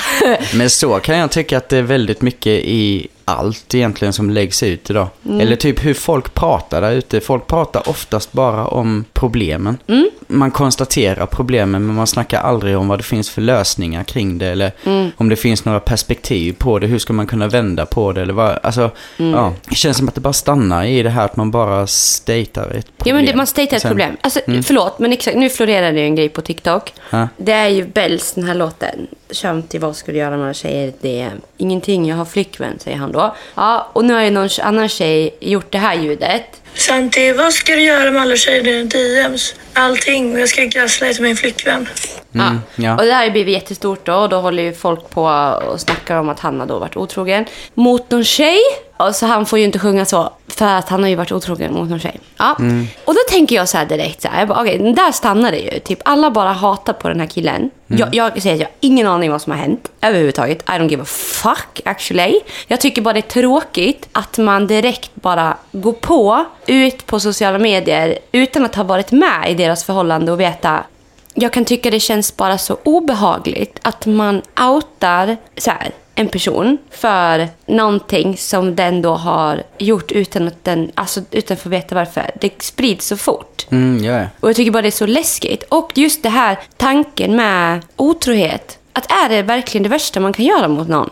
Men 0.53 0.69
så 0.69 0.99
kan 0.99 1.17
jag 1.17 1.31
tycka 1.31 1.57
att 1.57 1.69
det 1.69 1.77
är 1.77 1.81
väldigt 1.81 2.21
mycket 2.21 2.51
i 2.63 3.07
allt 3.25 3.75
egentligen 3.75 4.13
som 4.13 4.29
läggs 4.29 4.63
ut 4.63 4.89
idag. 4.89 5.07
Mm. 5.25 5.39
Eller 5.39 5.55
typ 5.55 5.85
hur 5.85 5.93
folk 5.93 6.33
pratar 6.33 6.81
där 6.81 6.91
ute. 6.91 7.19
Folk 7.21 7.47
pratar 7.47 7.89
oftast 7.89 8.31
bara 8.33 8.65
om 8.67 9.05
problemen. 9.13 9.77
Mm. 9.87 10.09
Man 10.27 10.51
konstaterar 10.51 11.25
problemen 11.25 11.85
men 11.85 11.95
man 11.95 12.07
snackar 12.07 12.41
aldrig 12.41 12.77
om 12.77 12.87
vad 12.87 12.99
det 12.99 13.03
finns 13.03 13.29
för 13.29 13.41
lösningar 13.41 14.03
kring 14.03 14.37
det. 14.37 14.47
Eller 14.47 14.71
Mm. 14.83 15.11
om 15.17 15.29
det 15.29 15.35
finns 15.35 15.65
några 15.65 15.79
perspektiv 15.79 16.53
på 16.57 16.79
det. 16.79 16.87
Hur 16.87 16.99
ska 16.99 17.13
man 17.13 17.27
kunna 17.27 17.47
vända 17.47 17.85
på 17.85 18.11
det? 18.11 18.21
Eller 18.21 18.33
vad, 18.33 18.59
alltså, 18.63 18.91
Mm. 19.17 19.31
ja, 19.31 19.53
det 19.69 19.75
känns 19.75 19.97
som 19.97 20.07
att 20.07 20.15
det 20.15 20.21
bara 20.21 20.33
stannar 20.33 20.83
i 20.85 21.03
det 21.03 21.09
här 21.09 21.25
att 21.25 21.35
man 21.35 21.51
bara 21.51 21.87
statar 21.87 22.69
ett 22.77 22.85
Ja, 22.87 22.93
problem. 22.97 23.15
men 23.15 23.25
det, 23.25 23.35
man 23.35 23.47
statear 23.47 23.75
ett 23.75 23.81
Sen- 23.81 23.89
problem. 23.89 24.17
Alltså, 24.21 24.39
förlåt, 24.45 24.99
men 24.99 25.13
exakt, 25.13 25.37
nu 25.37 25.49
florerar 25.49 25.91
det 25.93 25.99
ju 25.99 26.05
en 26.05 26.15
grej 26.15 26.29
på 26.29 26.41
TikTok. 26.41 26.93
Ja. 27.09 27.27
Det 27.37 27.51
är 27.51 27.67
ju 27.69 27.85
Bells, 27.87 28.33
den 28.33 28.43
här 28.43 28.55
låten. 28.55 29.07
Kör 29.31 29.61
till 29.61 29.79
vad 29.79 29.95
ska 29.95 30.11
du 30.11 30.17
göra 30.17 30.29
med 30.29 30.39
några 30.39 30.53
tjejer? 30.53 30.93
Det 31.01 31.21
är 31.21 31.31
ingenting, 31.57 32.07
jag 32.07 32.15
har 32.15 32.25
flickvän, 32.25 32.79
säger 32.79 32.97
han 32.97 33.11
då. 33.11 33.35
Ja, 33.55 33.87
och 33.93 34.05
nu 34.05 34.13
har 34.13 34.21
ju 34.21 34.31
någon 34.31 34.49
annan 34.61 34.89
tjej 34.89 35.35
gjort 35.39 35.71
det 35.71 35.77
här 35.77 35.95
ljudet. 35.95 36.61
Santi, 36.77 37.31
vad 37.31 37.53
ska 37.53 37.75
du 37.75 37.81
göra 37.81 38.11
med 38.11 38.21
alla 38.21 38.35
tjejer 38.35 38.67
i 38.67 38.83
DMs? 38.83 39.55
Allting. 39.73 40.37
Jag 40.39 40.49
ska 40.49 40.63
gaslighta 40.63 41.21
min 41.21 41.35
flickvän. 41.35 41.89
Mm, 42.33 42.59
ja. 42.75 42.97
Och 42.97 43.05
det 43.05 43.13
här 43.13 43.31
blivit 43.31 43.53
jättestort 43.53 44.05
då. 44.05 44.15
Och 44.15 44.29
då 44.29 44.37
håller 44.37 44.63
ju 44.63 44.73
folk 44.73 45.09
på 45.09 45.23
och 45.67 45.79
snackar 45.79 46.17
om 46.17 46.29
att 46.29 46.39
han 46.39 46.59
har 46.59 46.67
då 46.67 46.79
varit 46.79 46.97
otrogen 46.97 47.45
mot 47.73 48.11
någon 48.11 48.23
tjej. 48.23 48.59
Och 48.97 49.15
så 49.15 49.25
han 49.25 49.45
får 49.45 49.59
ju 49.59 49.65
inte 49.65 49.79
sjunga 49.79 50.05
så, 50.05 50.33
för 50.47 50.65
att 50.65 50.89
han 50.89 51.03
har 51.03 51.09
ju 51.09 51.15
varit 51.15 51.31
otrogen 51.31 51.73
mot 51.73 51.89
någon 51.89 51.99
tjej. 51.99 52.19
Ja. 52.37 52.57
Och 53.05 53.13
då 53.13 53.19
tänker 53.29 53.55
jag 53.55 53.69
så 53.69 53.77
här 53.77 53.85
direkt, 53.85 54.21
så 54.21 54.27
här, 54.27 54.39
jag 54.39 54.47
bara, 54.47 54.61
okej, 54.61 54.93
där 54.95 55.11
stannar 55.11 55.51
det 55.51 55.57
ju. 55.57 55.79
Typ 55.79 55.99
alla 56.05 56.31
bara 56.31 56.51
hatar 56.53 56.93
på 56.93 57.07
den 57.07 57.19
här 57.19 57.27
killen. 57.27 57.69
Jag, 57.87 58.15
jag 58.15 58.41
säger 58.41 58.55
att 58.55 58.61
jag 58.61 58.67
har 58.67 58.75
ingen 58.79 59.07
aning 59.07 59.31
vad 59.31 59.41
som 59.41 59.51
har 59.51 59.59
hänt 59.59 59.91
överhuvudtaget. 60.01 60.61
I 60.61 60.71
don't 60.71 60.89
give 60.89 61.01
a 61.01 61.05
fuck 61.05 61.81
actually. 61.85 62.39
Jag 62.67 62.81
tycker 62.81 63.01
bara 63.01 63.13
det 63.13 63.19
är 63.19 63.21
tråkigt 63.41 64.07
att 64.11 64.37
man 64.37 64.67
direkt 64.67 65.11
bara 65.13 65.57
går 65.71 65.93
på, 65.93 66.45
ut 66.67 67.05
på 67.05 67.19
sociala 67.19 67.59
medier 67.59 68.19
utan 68.31 68.65
att 68.65 68.75
ha 68.75 68.83
varit 68.83 69.11
med 69.11 69.51
i 69.51 69.53
deras 69.53 69.83
förhållande 69.83 70.31
och 70.31 70.39
veta 70.39 70.83
jag 71.37 71.53
kan 71.53 71.65
tycka 71.65 71.91
det 71.91 71.99
känns 71.99 72.37
bara 72.37 72.57
så 72.57 72.77
obehagligt 72.83 73.79
att 73.81 74.05
man 74.05 74.41
outar 74.59 75.37
så 75.57 75.71
här, 75.71 75.91
en 76.15 76.27
person 76.27 76.77
för 76.91 77.47
någonting 77.65 78.37
som 78.37 78.75
den 78.75 79.01
då 79.01 79.15
har 79.15 79.63
gjort 79.77 80.11
utan 80.11 80.47
att 80.47 80.63
den, 80.63 80.91
alltså 80.95 81.21
utan 81.31 81.55
att 81.55 81.61
få 81.61 81.69
veta 81.69 81.95
varför. 81.95 82.31
Det 82.41 82.61
sprids 82.61 83.07
så 83.07 83.17
fort. 83.17 83.67
Mm, 83.71 84.03
ja. 84.03 84.27
Och 84.39 84.49
jag 84.49 84.55
tycker 84.55 84.71
bara 84.71 84.81
det 84.81 84.89
är 84.89 84.91
så 84.91 85.05
läskigt. 85.05 85.63
Och 85.63 85.91
just 85.95 86.23
det 86.23 86.29
här 86.29 86.59
tanken 86.77 87.35
med 87.35 87.81
otrohet. 87.95 88.77
Att 88.93 89.11
är 89.11 89.29
det 89.29 89.41
verkligen 89.41 89.83
det 89.83 89.89
värsta 89.89 90.19
man 90.19 90.33
kan 90.33 90.45
göra 90.45 90.67
mot 90.67 90.87
någon? 90.87 91.09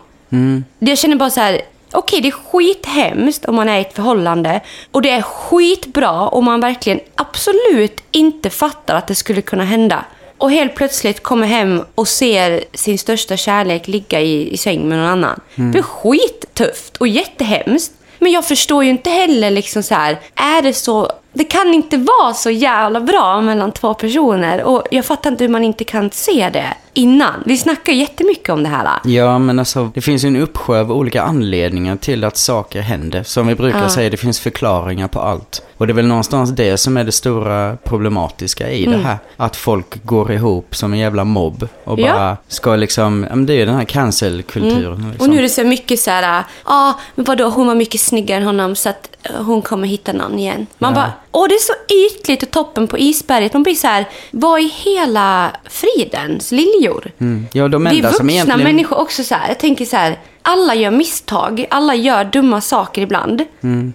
Jag 0.78 0.98
känner 0.98 1.16
bara 1.16 1.30
så 1.30 1.40
här. 1.40 1.60
Okej, 1.94 2.20
det 2.20 2.28
är 2.28 2.32
skithemskt 2.32 3.44
om 3.44 3.54
man 3.54 3.68
är 3.68 3.78
i 3.78 3.80
ett 3.80 3.94
förhållande. 3.94 4.60
Och 4.90 5.02
det 5.02 5.10
är 5.10 5.22
skitbra 5.22 6.28
om 6.28 6.44
man 6.44 6.60
verkligen 6.60 7.00
absolut 7.14 8.00
inte 8.10 8.50
fattar 8.50 8.94
att 8.94 9.06
det 9.06 9.14
skulle 9.14 9.42
kunna 9.42 9.64
hända. 9.64 10.04
Och 10.38 10.50
helt 10.50 10.74
plötsligt 10.74 11.22
kommer 11.22 11.46
hem 11.46 11.82
och 11.94 12.08
ser 12.08 12.64
sin 12.72 12.98
största 12.98 13.36
kärlek 13.36 13.88
ligga 13.88 14.20
i, 14.20 14.52
i 14.52 14.56
säng 14.56 14.88
med 14.88 14.98
någon 14.98 15.06
annan. 15.08 15.40
Det 15.72 15.78
är 15.78 15.82
skittufft 15.82 16.96
och 16.96 17.08
jättehemskt. 17.08 17.92
Men 18.18 18.32
jag 18.32 18.44
förstår 18.44 18.84
ju 18.84 18.90
inte 18.90 19.10
heller 19.10 19.50
liksom 19.50 19.82
så 19.82 19.94
här, 19.94 20.18
är 20.34 20.62
det 20.62 20.72
så... 20.72 21.10
Det 21.36 21.44
kan 21.44 21.74
inte 21.74 21.96
vara 21.96 22.34
så 22.34 22.50
jävla 22.50 23.00
bra 23.00 23.40
mellan 23.40 23.72
två 23.72 23.94
personer. 23.94 24.62
Och 24.62 24.82
jag 24.90 25.04
fattar 25.04 25.30
inte 25.30 25.44
hur 25.44 25.48
man 25.48 25.64
inte 25.64 25.84
kan 25.84 26.10
se 26.10 26.50
det 26.52 26.74
innan. 26.96 27.42
Vi 27.46 27.56
snackar 27.56 27.92
ju 27.92 27.98
jättemycket 27.98 28.48
om 28.48 28.62
det 28.62 28.68
här. 28.68 28.88
Ja, 29.04 29.38
men 29.38 29.58
alltså 29.58 29.90
det 29.94 30.00
finns 30.00 30.24
ju 30.24 30.28
en 30.28 30.36
uppsjö 30.36 30.80
av 30.80 30.92
olika 30.92 31.22
anledningar 31.22 31.96
till 31.96 32.24
att 32.24 32.36
saker 32.36 32.80
händer. 32.80 33.22
Som 33.22 33.46
vi 33.46 33.54
brukar 33.54 33.82
Ja. 33.82 33.88
säga, 33.88 34.10
det 34.10 34.16
finns 34.16 34.40
förklaringar 34.40 35.08
på 35.08 35.20
allt. 35.20 35.62
Och 35.76 35.86
det 35.86 35.92
är 35.92 35.94
väl 35.94 36.06
någonstans 36.06 36.50
det 36.50 36.76
som 36.76 36.96
är 36.96 37.04
det 37.04 37.12
stora 37.12 37.76
problematiska 37.84 38.70
i 38.70 38.86
Mm. 38.86 38.98
det 38.98 39.06
här. 39.06 39.18
Att 39.36 39.56
folk 39.56 40.04
går 40.04 40.32
ihop 40.32 40.76
som 40.76 40.92
en 40.92 40.98
jävla 40.98 41.24
mobb 41.24 41.68
och 41.84 42.00
Ja. 42.00 42.12
bara 42.12 42.36
ska 42.48 42.76
liksom, 42.76 43.26
ja 43.30 43.36
men 43.36 43.46
det 43.46 43.52
är 43.52 43.56
ju 43.58 43.66
den 43.66 43.74
här 43.76 43.84
cancel-kulturen. 43.84 45.08
Liksom. 45.10 45.20
Och 45.20 45.28
nu 45.34 45.38
är 45.38 45.42
det 45.42 45.48
så 45.48 45.64
mycket 45.64 46.00
så 46.00 46.10
här, 46.10 46.44
ja, 46.66 46.94
men 47.14 47.24
vadå, 47.24 47.48
hon 47.48 47.66
var 47.66 47.74
mycket 47.74 48.00
snyggare 48.00 48.38
än 48.40 48.46
honom 48.46 48.76
så 48.76 48.88
att 48.88 49.08
hon 49.46 49.62
kommer 49.62 49.88
hitta 49.88 50.12
någon 50.12 50.38
igen. 50.38 50.66
Man 50.78 50.90
Ja. 50.90 50.94
bara, 50.94 51.12
åh 51.32 51.48
det 51.48 51.54
är 51.54 51.58
så 51.58 51.72
ytligt 51.94 52.42
och 52.42 52.50
toppen 52.50 52.88
på 52.88 52.98
isberget. 52.98 53.52
Man 53.52 53.62
blir 53.62 53.74
så 53.74 53.86
här, 53.86 54.08
vad 54.30 54.60
i 54.60 54.72
hela 54.84 55.50
fridens 55.70 56.52
liljor? 56.52 57.10
Mm. 57.20 57.46
Ja, 57.52 57.68
de 57.68 57.84
Det 57.84 57.90
är 57.90 57.94
enda 57.94 58.02
vuxna 58.08 58.16
som 58.18 58.30
egentligen... 58.30 58.60
människor 58.62 58.98
också 58.98 59.24
så 59.24 59.34
här. 59.34 59.48
Jag 59.48 59.58
tänker 59.58 59.84
så 59.84 59.96
här. 59.96 60.18
Alla 60.46 60.74
gör 60.74 60.90
misstag. 60.90 61.66
Alla 61.70 61.94
gör 61.94 62.24
dumma 62.24 62.60
saker 62.60 63.02
ibland. 63.02 63.44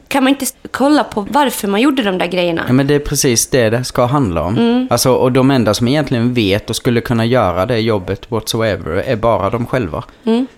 Kan 0.08 0.24
man 0.24 0.28
inte 0.28 0.46
kolla 0.72 1.04
på 1.04 1.28
varför 1.30 1.68
man 1.68 1.82
gjorde 1.82 2.04
de 2.04 2.18
där 2.18 2.28
grejerna? 2.28 2.64
Ja, 2.68 2.74
men 2.74 2.88
det 2.88 2.96
är 2.96 3.00
precis 3.00 3.48
det 3.48 3.70
det 3.70 3.84
ska 3.84 4.06
handla 4.06 4.42
om. 4.44 4.58
Mm. 4.58 4.88
Alltså, 4.92 5.14
och 5.14 5.32
de 5.32 5.52
enda 5.52 5.74
som 5.74 5.88
egentligen 5.88 6.34
vet 6.34 6.70
och 6.70 6.76
skulle 6.76 7.02
kunna 7.02 7.26
göra 7.26 7.66
det 7.66 7.80
jobbet 7.80 8.32
whatsoever 8.32 8.92
är 8.92 9.16
bara 9.16 9.50
de 9.50 9.66
själva. 9.66 10.04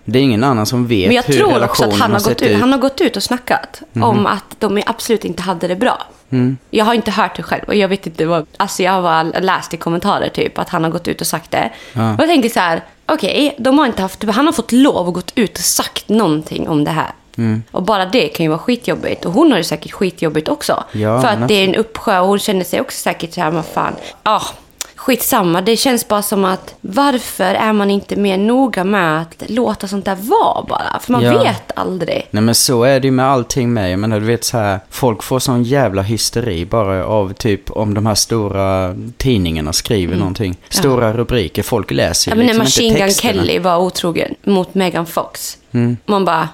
Det 0.06 0.20
är 0.20 0.24
ingen 0.24 0.44
annan 0.44 0.66
som 0.66 0.88
vet 0.88 1.02
Mm. 1.02 1.08
Men 1.08 1.16
jag 1.16 1.24
hur 1.24 1.34
tror 1.34 1.64
också 1.64 1.84
relationen 1.84 1.94
att 1.94 2.02
han 2.02 2.12
har, 2.12 2.20
sett 2.20 2.30
gått 2.30 2.42
ut, 2.42 2.52
ut. 2.52 2.60
Han 2.60 2.72
har 2.72 2.80
gått 2.80 3.02
ut 3.02 3.16
och 3.16 3.24
snackat 3.24 3.82
om 3.94 4.26
att 4.26 4.56
de 4.60 4.84
absolut 4.86 5.26
inte 5.26 5.42
hade 5.44 5.68
det 5.68 5.76
bra. 5.76 6.02
Mm. 6.30 6.58
Jag 6.70 6.86
har 6.86 6.94
inte 6.94 7.12
hört 7.12 7.36
det 7.36 7.44
själv 7.44 7.64
och 7.68 7.76
jag 7.76 7.88
vet 7.88 8.08
inte 8.08 8.26
vad... 8.26 8.46
Alltså 8.58 8.84
jag 8.84 8.92
har 8.92 9.42
läst 9.42 9.74
i 9.74 9.78
kommentarer 9.78 10.30
typ 10.30 10.60
att 10.60 10.70
han 10.70 10.84
har 10.84 10.92
gått 10.92 11.08
ut 11.08 11.22
och 11.22 11.28
sagt 11.28 11.52
det. 11.52 11.72
Ja. 11.94 12.14
Och 12.14 12.20
jag 12.20 12.28
tänker 12.28 12.50
så 12.50 12.60
här, 12.60 12.84
okej, 13.14 13.56
de 13.58 13.80
har 13.80 13.86
inte 13.86 14.02
haft... 14.02 14.24
Han 14.24 14.46
har 14.46 14.54
fått 14.54 14.72
lov 14.72 15.08
att 15.08 15.14
gått 15.14 15.32
ut 15.36 15.58
och 15.58 15.64
sagt 15.64 16.10
någonting 16.10 16.70
om 16.70 16.84
det 16.84 16.92
här. 16.92 17.12
Och 17.72 17.84
bara 17.84 18.06
det 18.06 18.28
kan 18.28 18.44
ju 18.44 18.50
vara 18.50 18.60
skitjobbigt. 18.60 19.26
Och 19.26 19.32
hon 19.32 19.52
har 19.52 19.58
ju 19.58 19.64
säkert 19.64 19.92
skitjobbigt 19.92 20.50
också. 20.50 20.84
Ja, 20.92 21.22
för 21.22 21.28
att 21.28 21.48
det 21.48 21.54
är 21.54 21.64
en 21.64 21.76
uppsjö 21.76 22.20
och 22.20 22.28
hon 22.28 22.40
känner 22.40 22.64
sig 22.64 22.82
också 22.82 22.98
säkert 22.98 23.34
så 23.34 23.42
här, 23.42 23.52
vad 23.52 23.66
fan. 23.66 23.94
Ah, 24.24 24.42
skitsamma. 25.02 25.62
Det 25.62 25.78
känns 25.78 26.08
bara 26.08 26.22
som 26.22 26.46
att 26.46 26.76
varför 26.82 27.44
är 27.54 27.74
man 27.74 27.90
inte 27.90 28.16
mer 28.16 28.38
noga 28.38 28.84
med 28.84 29.22
att 29.22 29.44
låta 29.50 29.88
sånt 29.88 30.06
där 30.06 30.16
vara 30.16 30.64
bara? 30.70 31.00
För 31.02 31.12
man 31.12 31.24
Ja. 31.24 31.44
vet 31.44 31.72
aldrig. 31.76 32.28
Nej 32.32 32.44
men 32.44 32.56
så 32.56 32.84
är 32.84 33.00
det 33.00 33.08
ju 33.08 33.12
med 33.12 33.26
allting 33.26 33.74
med. 33.74 33.92
Jag 33.92 34.00
menar 34.00 34.20
du 34.20 34.26
vet 34.26 34.44
så 34.44 34.58
här, 34.58 34.80
folk 34.90 35.24
får 35.24 35.40
sån 35.40 35.64
jävla 35.64 36.02
hysteri 36.02 36.66
bara 36.66 37.06
av 37.06 37.34
typ 37.34 37.72
om 37.72 37.94
de 37.94 38.06
här 38.06 38.16
stora 38.16 38.96
tidningarna 39.18 39.74
skriver 39.74 40.18
någonting. 40.18 40.56
Stora 40.70 41.14
rubriker, 41.14 41.64
folk 41.64 41.92
läser 41.92 42.32
ju 42.32 42.34
Mm. 42.34 42.48
Ja, 42.48 42.54
men 42.54 42.58
när 42.58 42.66
liksom 42.66 42.86
Machine 42.86 43.06
Gun. 43.06 43.12
Kelly 43.12 43.60
var 43.60 43.78
otrogen 43.78 44.36
mot 44.44 44.74
Megan 44.76 45.06
Fox. 45.06 45.58
Mm. 45.72 45.98
Man 46.06 46.26
bara, 46.26 46.50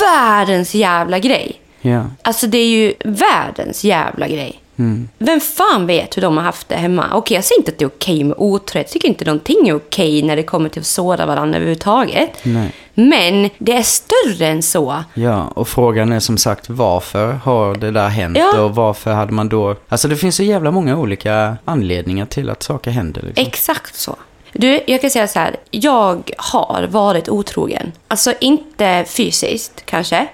världens 0.00 0.74
jävla 0.74 1.18
grej. 1.18 1.60
Ja. 1.80 2.04
Alltså 2.22 2.46
det 2.46 2.58
är 2.58 2.66
ju 2.68 2.92
världens 3.04 3.84
jävla 3.84 4.28
grej. 4.28 4.61
Mm. 4.78 5.08
Vem 5.18 5.40
fan 5.40 5.86
vet 5.86 6.16
hur 6.16 6.22
de 6.22 6.36
har 6.36 6.44
haft 6.44 6.68
det 6.68 6.74
hemma? 6.74 7.06
Okej, 7.12 7.34
jag 7.34 7.44
säger 7.44 7.60
inte 7.60 7.72
att 7.72 7.78
det 7.78 7.84
är 7.84 7.88
okej 7.88 8.24
med 8.24 8.34
otrohet. 8.38 8.86
Jag 8.86 8.92
tycker 8.92 9.08
inte 9.08 9.24
någonting 9.24 9.68
är 9.68 9.76
okej 9.76 10.22
när 10.22 10.36
det 10.36 10.42
kommer 10.42 10.68
till 10.68 10.80
att 10.80 10.86
såra 10.86 11.26
varandra 11.26 11.56
överhuvudtaget. 11.56 12.30
Nej. 12.42 12.72
Men 12.94 13.50
det 13.58 13.72
är 13.72 13.82
större 13.82 14.46
än 14.46 14.62
så. 14.62 15.04
Ja, 15.14 15.44
och 15.44 15.68
frågan 15.68 16.12
är 16.12 16.20
som 16.20 16.38
sagt 16.38 16.70
varför 16.70 17.32
har 17.32 17.74
det 17.74 17.90
där 17.90 18.08
hänt 18.08 18.38
Ja. 18.38 18.60
och 18.60 18.74
varför 18.74 19.12
hade 19.12 19.32
man 19.32 19.48
då... 19.48 19.76
Alltså 19.88 20.08
det 20.08 20.16
finns 20.16 20.36
så 20.36 20.42
jävla 20.42 20.70
många 20.70 20.96
olika 20.96 21.56
anledningar 21.64 22.26
till 22.26 22.50
att 22.50 22.62
saker 22.62 22.90
händer. 22.90 23.22
Liksom. 23.22 23.46
Exakt 23.46 23.94
så. 23.94 24.16
Du, 24.52 24.80
jag 24.86 25.00
kan 25.00 25.10
säga 25.10 25.28
så 25.28 25.38
här. 25.38 25.56
Jag 25.70 26.30
har 26.36 26.82
varit 26.90 27.28
otrogen. 27.28 27.92
Alltså 28.08 28.32
inte 28.40 29.04
fysiskt 29.08 29.82
kanske, 29.86 30.26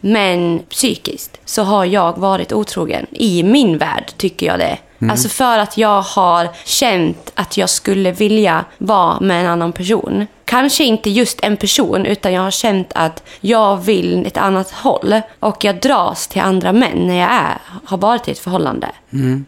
men 0.00 0.58
psykiskt 0.70 1.40
så 1.44 1.62
har 1.62 1.84
jag 1.84 2.18
varit 2.18 2.52
otrogen. 2.52 3.06
I 3.10 3.42
min 3.42 3.78
värld 3.78 4.12
tycker 4.16 4.46
jag 4.46 4.58
det. 4.58 4.78
Alltså 5.10 5.28
för 5.28 5.58
att 5.58 5.78
jag 5.78 6.02
har 6.02 6.48
känt 6.64 7.32
att 7.34 7.56
jag 7.56 7.70
skulle 7.70 8.12
vilja 8.12 8.64
vara 8.78 9.20
med 9.20 9.40
en 9.40 9.46
annan 9.50 9.72
person. 9.72 10.26
Kanske 10.44 10.84
inte 10.84 11.10
just 11.10 11.40
en 11.44 11.56
person, 11.56 12.06
utan 12.06 12.32
jag 12.32 12.42
har 12.42 12.50
känt 12.50 12.92
att 12.94 13.22
jag 13.40 13.76
vill 13.76 14.26
ett 14.26 14.36
annat 14.36 14.70
håll. 14.70 15.20
Och 15.40 15.64
jag 15.64 15.80
dras 15.80 16.28
till 16.28 16.42
andra 16.42 16.72
män 16.72 16.98
när 17.06 17.14
jag 17.20 17.30
är, 17.32 17.58
har 17.84 17.98
varit 17.98 18.28
i 18.28 18.30
ett 18.30 18.38
förhållande 18.38 18.88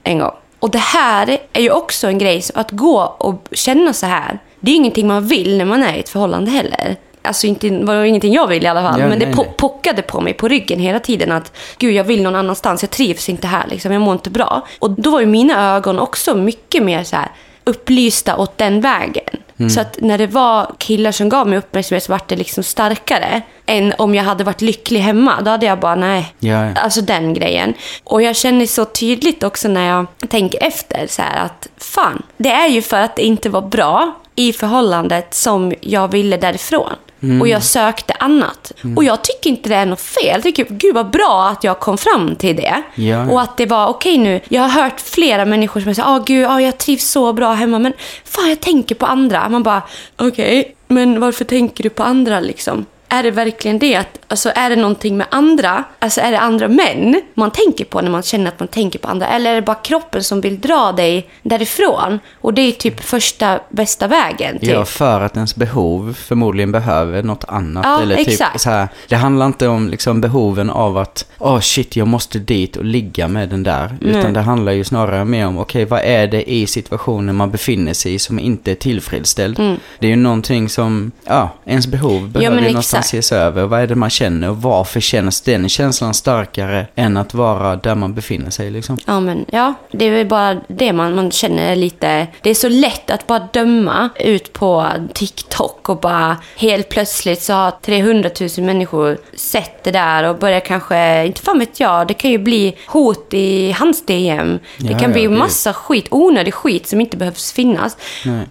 en 0.05 0.19
gång. 0.19 0.33
Och 0.61 0.71
det 0.71 0.79
här 0.79 1.39
är 1.53 1.61
ju 1.61 1.71
också 1.71 2.07
en 2.07 2.19
grej, 2.19 2.43
som- 2.43 2.61
att 2.61 2.71
gå 2.71 3.01
och 3.19 3.49
känna 3.53 3.93
så 3.93 4.07
här. 4.07 4.39
Det 4.61 4.71
är 4.71 4.73
ju 4.73 4.77
ingenting 4.77 5.07
man 5.07 5.27
vill 5.27 5.59
när 5.59 5.65
man 5.65 5.83
är 5.83 5.97
i 5.97 6.01
ett 6.01 6.09
förhållande 6.09 6.51
heller. 6.51 6.97
Alltså 7.23 7.47
inte, 7.47 7.71
var 7.71 7.95
det 7.95 8.09
ingenting 8.09 8.33
jag 8.33 8.47
vill 8.47 8.65
i 8.65 8.67
alla 8.67 8.83
fall. 8.83 9.01
Ja, 9.01 9.07
men 9.09 9.19
det 9.19 9.27
nej, 9.27 9.35
po- 9.35 9.45
nej. 9.45 9.55
pockade 9.57 10.03
på 10.03 10.21
mig 10.21 10.33
på 10.35 10.49
ryggen 10.49 10.81
hela 10.81 11.01
tiden 11.01 11.33
att 11.33 11.53
gud 11.79 11.95
jag 11.95 12.05
vill 12.05 12.23
någon 12.23 12.35
annanstans, 12.35 12.83
jag 12.83 12.91
trivs 12.91 13.29
inte 13.29 13.47
här 13.47 13.65
liksom, 13.71 13.93
jag 13.93 14.03
mår 14.03 14.13
inte 14.13 14.31
bra. 14.31 14.67
Och 14.79 14.91
då 14.91 15.11
var 15.11 15.21
ju 15.21 15.27
mina 15.27 15.77
ögon 15.77 15.99
också 15.99 16.35
mycket 16.35 16.83
mer 16.83 17.05
så 17.05 17.17
här 17.17 17.29
upplysta 17.65 18.37
åt 18.37 18.59
den 18.59 18.81
vägen. 18.81 19.38
Mm. 19.59 19.71
Så 19.71 19.81
att 19.81 19.97
när 20.01 20.19
det 20.19 20.27
var 20.27 20.75
killar 20.79 21.13
som 21.13 21.29
gav 21.29 21.49
mig 21.49 21.59
uppmärksamhet 21.59 22.05
så 22.05 22.13
vart 22.13 22.29
det 22.29 22.37
liksom 22.37 22.63
starkare 22.63 23.43
än 23.67 23.95
om 23.99 24.15
jag 24.15 24.25
hade 24.25 24.45
varit 24.45 24.61
lycklig 24.61 25.01
hemma. 25.01 25.41
Då 25.41 25.51
hade 25.51 25.67
jag 25.67 25.81
bara 25.81 25.95
nej. 25.95 26.35
Ja, 26.39 26.65
ja. 26.65 26.75
Alltså 26.75 27.01
den 27.01 27.35
grejen. 27.35 27.75
Och 28.05 28.23
jag 28.23 28.37
känner 28.37 28.67
så 28.67 28.85
tydligt 28.85 29.43
också 29.43 29.69
när 29.69 29.89
jag 29.89 30.07
tänker 30.29 30.63
efter 30.63 31.07
så 31.07 31.23
här 31.23 31.45
att 31.45 31.69
fan, 31.77 32.23
det 32.37 32.51
är 32.51 32.69
ju 32.69 32.83
för 32.83 33.01
att 33.01 33.17
det 33.17 33.23
inte 33.23 33.49
var 33.49 33.63
bra 33.63 34.15
i 34.35 34.53
förhållandet 34.53 35.35
som 35.35 35.73
jag 35.81 36.09
ville 36.09 36.37
därifrån. 36.37 36.95
Mm. 37.23 37.41
Och 37.41 37.49
jag 37.49 37.63
sökte 37.63 38.13
annat. 38.13 38.73
Och 38.97 39.05
jag 39.05 39.25
tycker 39.25 39.51
inte 39.51 39.69
det 39.69 39.75
är 39.75 39.87
något 39.87 40.01
fel. 40.01 40.33
Jag 40.35 40.43
tycker, 40.43 40.67
gud 40.71 40.95
vad 40.95 41.11
bra 41.11 41.49
att 41.53 41.65
jag 41.65 41.81
kom 41.81 41.99
fram 41.99 42.37
till 42.37 42.57
det. 42.57 42.83
Ja. 42.95 43.31
Och 43.31 43.41
att 43.41 43.57
det 43.57 43.67
var 43.67 43.87
okej 43.87 44.19
nu. 44.19 44.41
Jag 44.49 44.63
har 44.63 44.83
hört 44.83 45.01
flera 45.01 45.45
människor 45.45 45.81
som 45.81 45.95
säger, 45.95 46.09
ah 46.09 46.19
gud, 46.27 46.47
ah, 46.47 46.61
jag 46.61 46.79
trivs 46.79 47.11
så 47.11 47.33
bra 47.33 47.53
hemma. 47.53 47.79
Men 47.79 47.93
fan, 48.25 48.49
jag 48.49 48.61
tänker 48.61 48.95
på 48.95 49.07
andra. 49.07 49.49
Man 49.49 49.63
bara, 49.63 49.83
okej, 50.17 50.75
men 50.87 51.21
varför 51.21 51.45
tänker 51.45 51.83
du 51.83 51.91
på 51.91 52.03
andra 52.03 52.41
liksom? 52.41 52.87
Är 53.09 53.23
det 53.23 53.31
verkligen 53.31 53.79
det? 53.79 53.97
Att, 53.97 54.19
alltså, 54.29 54.51
är 54.55 54.71
det 54.71 54.77
någonting 54.77 55.17
med 55.17 55.27
andra? 55.31 55.85
Alltså 55.99 56.21
är 56.21 56.31
det 56.31 56.41
andra 56.41 56.69
män 56.69 57.23
man 57.35 57.51
tänker 57.51 57.85
på 57.85 58.01
när 58.01 58.11
man 58.11 58.23
känner 58.23 58.49
att 58.49 58.59
man 58.59 58.69
tänker 58.69 58.99
på 58.99 59.09
andra? 59.09 59.27
Eller 59.27 59.51
är 59.51 59.55
det 59.55 59.63
bara 59.63 59.77
kroppen 59.77 60.25
som 60.25 60.41
vill 60.41 60.61
dra 60.61 60.93
dig 60.93 61.31
därifrån? 61.43 62.19
Och 62.41 62.55
det 62.55 62.63
är 62.63 62.73
typ 62.73 63.01
första 63.01 63.61
bästa 63.69 64.07
vägen. 64.07 64.59
Typ. 64.59 64.71
Ja, 64.71 64.85
för 64.85 65.21
att 65.21 65.37
ens 65.37 65.57
behov 65.57 66.15
förmodligen 66.19 66.73
behöver 66.73 67.23
något 67.23 67.45
annat. 67.49 67.85
Ja, 67.87 68.03
Eller 68.03 68.17
typ 68.17 68.29
exakt. 68.29 68.61
så 68.61 68.71
här, 68.71 68.89
det 69.09 69.17
handlar 69.17 69.47
inte 69.47 69.69
om 69.69 69.89
liksom 69.89 70.21
behoven 70.21 70.71
av 70.71 70.99
att, 70.99 71.27
åh 71.39 71.61
shit, 71.61 71.97
jag 71.97 72.09
måste 72.09 72.39
dit 72.39 72.77
och 72.77 72.85
ligga 72.85 73.29
med 73.29 73.49
den 73.49 73.63
där. 73.63 73.97
Utan 74.01 74.33
det 74.33 74.41
handlar 74.41 74.73
ju 74.73 74.85
snarare 74.85 75.25
mer 75.25 75.47
om, 75.47 75.59
okej, 75.59 75.85
vad 75.85 76.01
är 76.01 76.27
det 76.27 76.51
i 76.51 76.67
situationen 76.67 77.37
man 77.37 77.51
befinner 77.51 77.93
sig 77.93 78.15
i 78.15 78.19
som 78.19 78.39
inte 78.39 78.71
är 78.71 78.75
tillfredsställd? 78.75 79.57
Det 79.99 80.07
är 80.07 80.11
ju 80.11 80.17
någonting 80.17 80.69
som, 80.69 81.13
ja, 81.25 81.51
ens 81.65 81.87
behov 81.87 82.29
behöver 82.29 82.55
men 82.55 82.65
ju 82.65 82.71
någonstans 82.71 82.98
exakt. 82.99 83.07
ses 83.15 83.33
över. 83.33 83.63
Vad 83.67 83.81
är 83.81 83.87
det 83.87 83.95
man 83.95 84.11
känner 84.11 84.51
och 84.51 84.63
varför 84.63 85.01
känns 85.01 85.41
den 85.41 85.69
känslan 85.69 86.15
starkare 86.15 86.87
än 86.95 87.17
att 87.17 87.35
vara 87.35 87.77
där 87.77 87.95
man 87.95 88.15
befinner 88.15 88.51
sig 88.51 88.71
liksom? 88.71 88.99
Ja, 89.07 89.21
men 89.21 89.45
ja, 89.51 89.75
det 89.93 90.05
är 90.05 90.11
väl 90.11 90.27
bara 90.27 90.57
det 90.69 90.93
man, 90.93 91.15
man 91.15 91.31
känner 91.31 91.77
lite. 91.77 92.27
Det 92.43 92.51
är 92.51 92.55
så 92.55 92.69
lätt 92.69 93.11
att 93.11 93.27
bara 93.27 93.49
döma 93.53 94.09
ut 94.21 94.53
på 94.53 94.87
TikTok 95.15 95.89
och 95.89 96.01
bara 96.01 96.37
helt 96.57 96.89
plötsligt 96.89 97.43
så 97.43 97.53
har 97.53 97.71
300 97.71 98.31
000 98.41 98.67
människor 98.67 99.19
sett 99.35 99.85
det 99.85 99.91
där 99.91 100.25
och 100.25 100.39
börjar 100.39 100.61
kanske, 100.61 101.27
inte 101.27 101.41
fan 101.43 101.59
vet 101.59 101.81
jag, 101.81 102.07
det 102.09 102.15
kan 102.15 102.31
ju 102.31 102.39
bli 102.39 102.77
hot 102.87 103.35
i 103.35 103.73
hans 103.73 104.07
DM. 104.07 104.59
Det 104.77 104.93
Ja, 104.93 104.99
kan 104.99 105.11
ja, 105.11 105.13
bli 105.15 105.23
det 105.23 105.29
massa 105.29 105.73
skit, 105.73 106.07
onödig 106.11 106.55
skit 106.55 106.89
som 106.89 107.01
inte 107.01 107.17
behövs 107.17 107.53
finnas. 107.53 107.97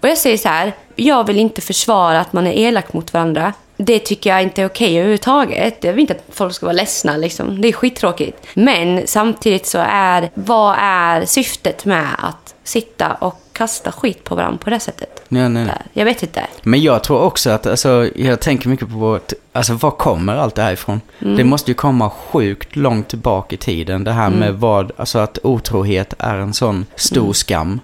Och 0.01 0.09
jag 0.09 0.17
säger 0.17 0.37
så 0.37 0.47
här, 0.49 0.73
jag 0.95 1.27
vill 1.27 1.37
inte 1.39 1.61
försvara 1.61 2.19
att 2.19 2.33
man 2.33 2.47
är 2.47 2.51
elak 2.51 2.93
mot 2.93 3.13
varandra. 3.13 3.53
Det 3.77 3.99
tycker 3.99 4.29
jag 4.29 4.43
inte 4.43 4.61
är 4.61 4.65
okej 4.65 4.97
överhuvudtaget. 4.97 5.83
Jag 5.83 5.93
vill 5.93 6.01
inte 6.01 6.13
att 6.13 6.35
folk 6.35 6.53
ska 6.53 6.65
vara 6.65 6.73
ledsna. 6.73 7.17
Liksom. 7.17 7.61
Det 7.61 7.67
är 7.67 7.73
skittråkigt. 7.73 8.47
Men 8.53 9.07
samtidigt 9.07 9.65
så 9.65 9.85
är, 9.89 10.31
vad 10.33 10.75
är 10.79 11.25
syftet 11.25 11.85
med 11.85 12.07
att 12.19 12.55
sitta 12.63 13.13
och 13.13 13.41
kasta 13.53 13.91
skit 13.91 14.23
på 14.23 14.35
varandra 14.35 14.59
på 14.63 14.69
det 14.69 14.79
sättet? 14.79 15.21
Nej, 15.27 15.49
nej. 15.49 15.69
Jag 15.93 16.05
vet 16.05 16.23
inte. 16.23 16.47
Men 16.63 16.81
jag 16.81 17.03
tror 17.03 17.21
också 17.21 17.49
att, 17.49 17.67
alltså, 17.67 18.09
jag 18.15 18.39
tänker 18.39 18.69
mycket 18.69 18.89
på, 18.89 19.13
att, 19.15 19.33
alltså 19.57 19.73
var 19.73 19.91
kommer 19.91 20.35
allt 20.35 20.55
det 20.55 20.61
här 20.61 20.73
ifrån? 20.73 21.01
Mm. 21.21 21.37
Det 21.37 21.43
måste 21.43 21.71
ju 21.71 21.75
komma 21.75 22.09
sjukt 22.09 22.75
långt 22.75 23.07
tillbaka 23.07 23.55
i 23.55 23.57
tiden. 23.57 24.03
Det 24.03 24.11
här 24.11 24.27
Mm. 24.27 24.39
med 24.39 24.53
vad, 24.53 24.91
alltså 24.97 25.19
att 25.19 25.39
otrohet 25.43 26.13
är 26.19 26.35
en 26.35 26.53
sån 26.53 26.85
stor 26.95 27.33
skam. 27.33 27.79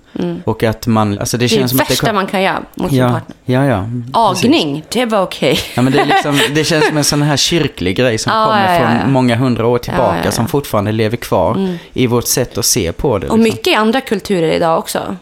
Och 0.45 0.63
att 0.63 0.87
man, 0.87 1.19
alltså 1.19 1.37
det 1.37 1.43
Mm. 1.45 1.49
Det 1.49 1.55
är 1.55 1.59
känns 1.59 1.71
det 1.71 1.77
som 1.77 1.81
att 1.81 1.87
det 1.87 1.93
värsta 1.93 2.07
kom- 2.07 2.15
man 2.15 2.27
kan 2.27 2.41
göra 2.41 2.61
mot 2.75 2.89
sin 2.89 2.99
Ja, 2.99 3.09
partner. 3.09 3.35
ja, 3.45 3.65
ja. 3.65 3.85
precis. 4.31 4.45
Agning, 4.45 4.83
det 4.89 5.05
var 5.05 5.21
okej. 5.23 5.59
Ja, 5.75 5.81
men 5.81 5.93
det, 5.93 5.99
är 5.99 6.05
liksom, 6.05 6.39
det 6.55 6.63
känns 6.63 6.87
som 6.87 6.97
en 6.97 7.03
sån 7.03 7.21
här 7.21 7.37
kyrklig 7.37 7.95
grej 7.97 8.17
som 8.17 8.31
Ja, 8.35 8.45
kommer 8.45 8.73
ja, 8.75 8.81
ja, 8.93 8.99
från 9.01 9.11
många 9.13 9.35
hundra 9.35 9.67
år 9.67 9.77
tillbaka. 9.77 10.31
Som 10.31 10.47
fortfarande 10.47 10.91
lever 10.91 11.17
kvar 11.17 11.77
i 11.93 12.07
vårt 12.07 12.27
sätt 12.27 12.57
att 12.57 12.65
se 12.65 12.91
på 12.91 13.17
det. 13.17 13.27
Och 13.27 13.37
liksom. 13.37 13.43
mycket 13.43 13.67
i 13.67 13.75
andra 13.75 14.01
kulturer 14.01 14.51
idag 14.51 14.79
också. 14.79 15.15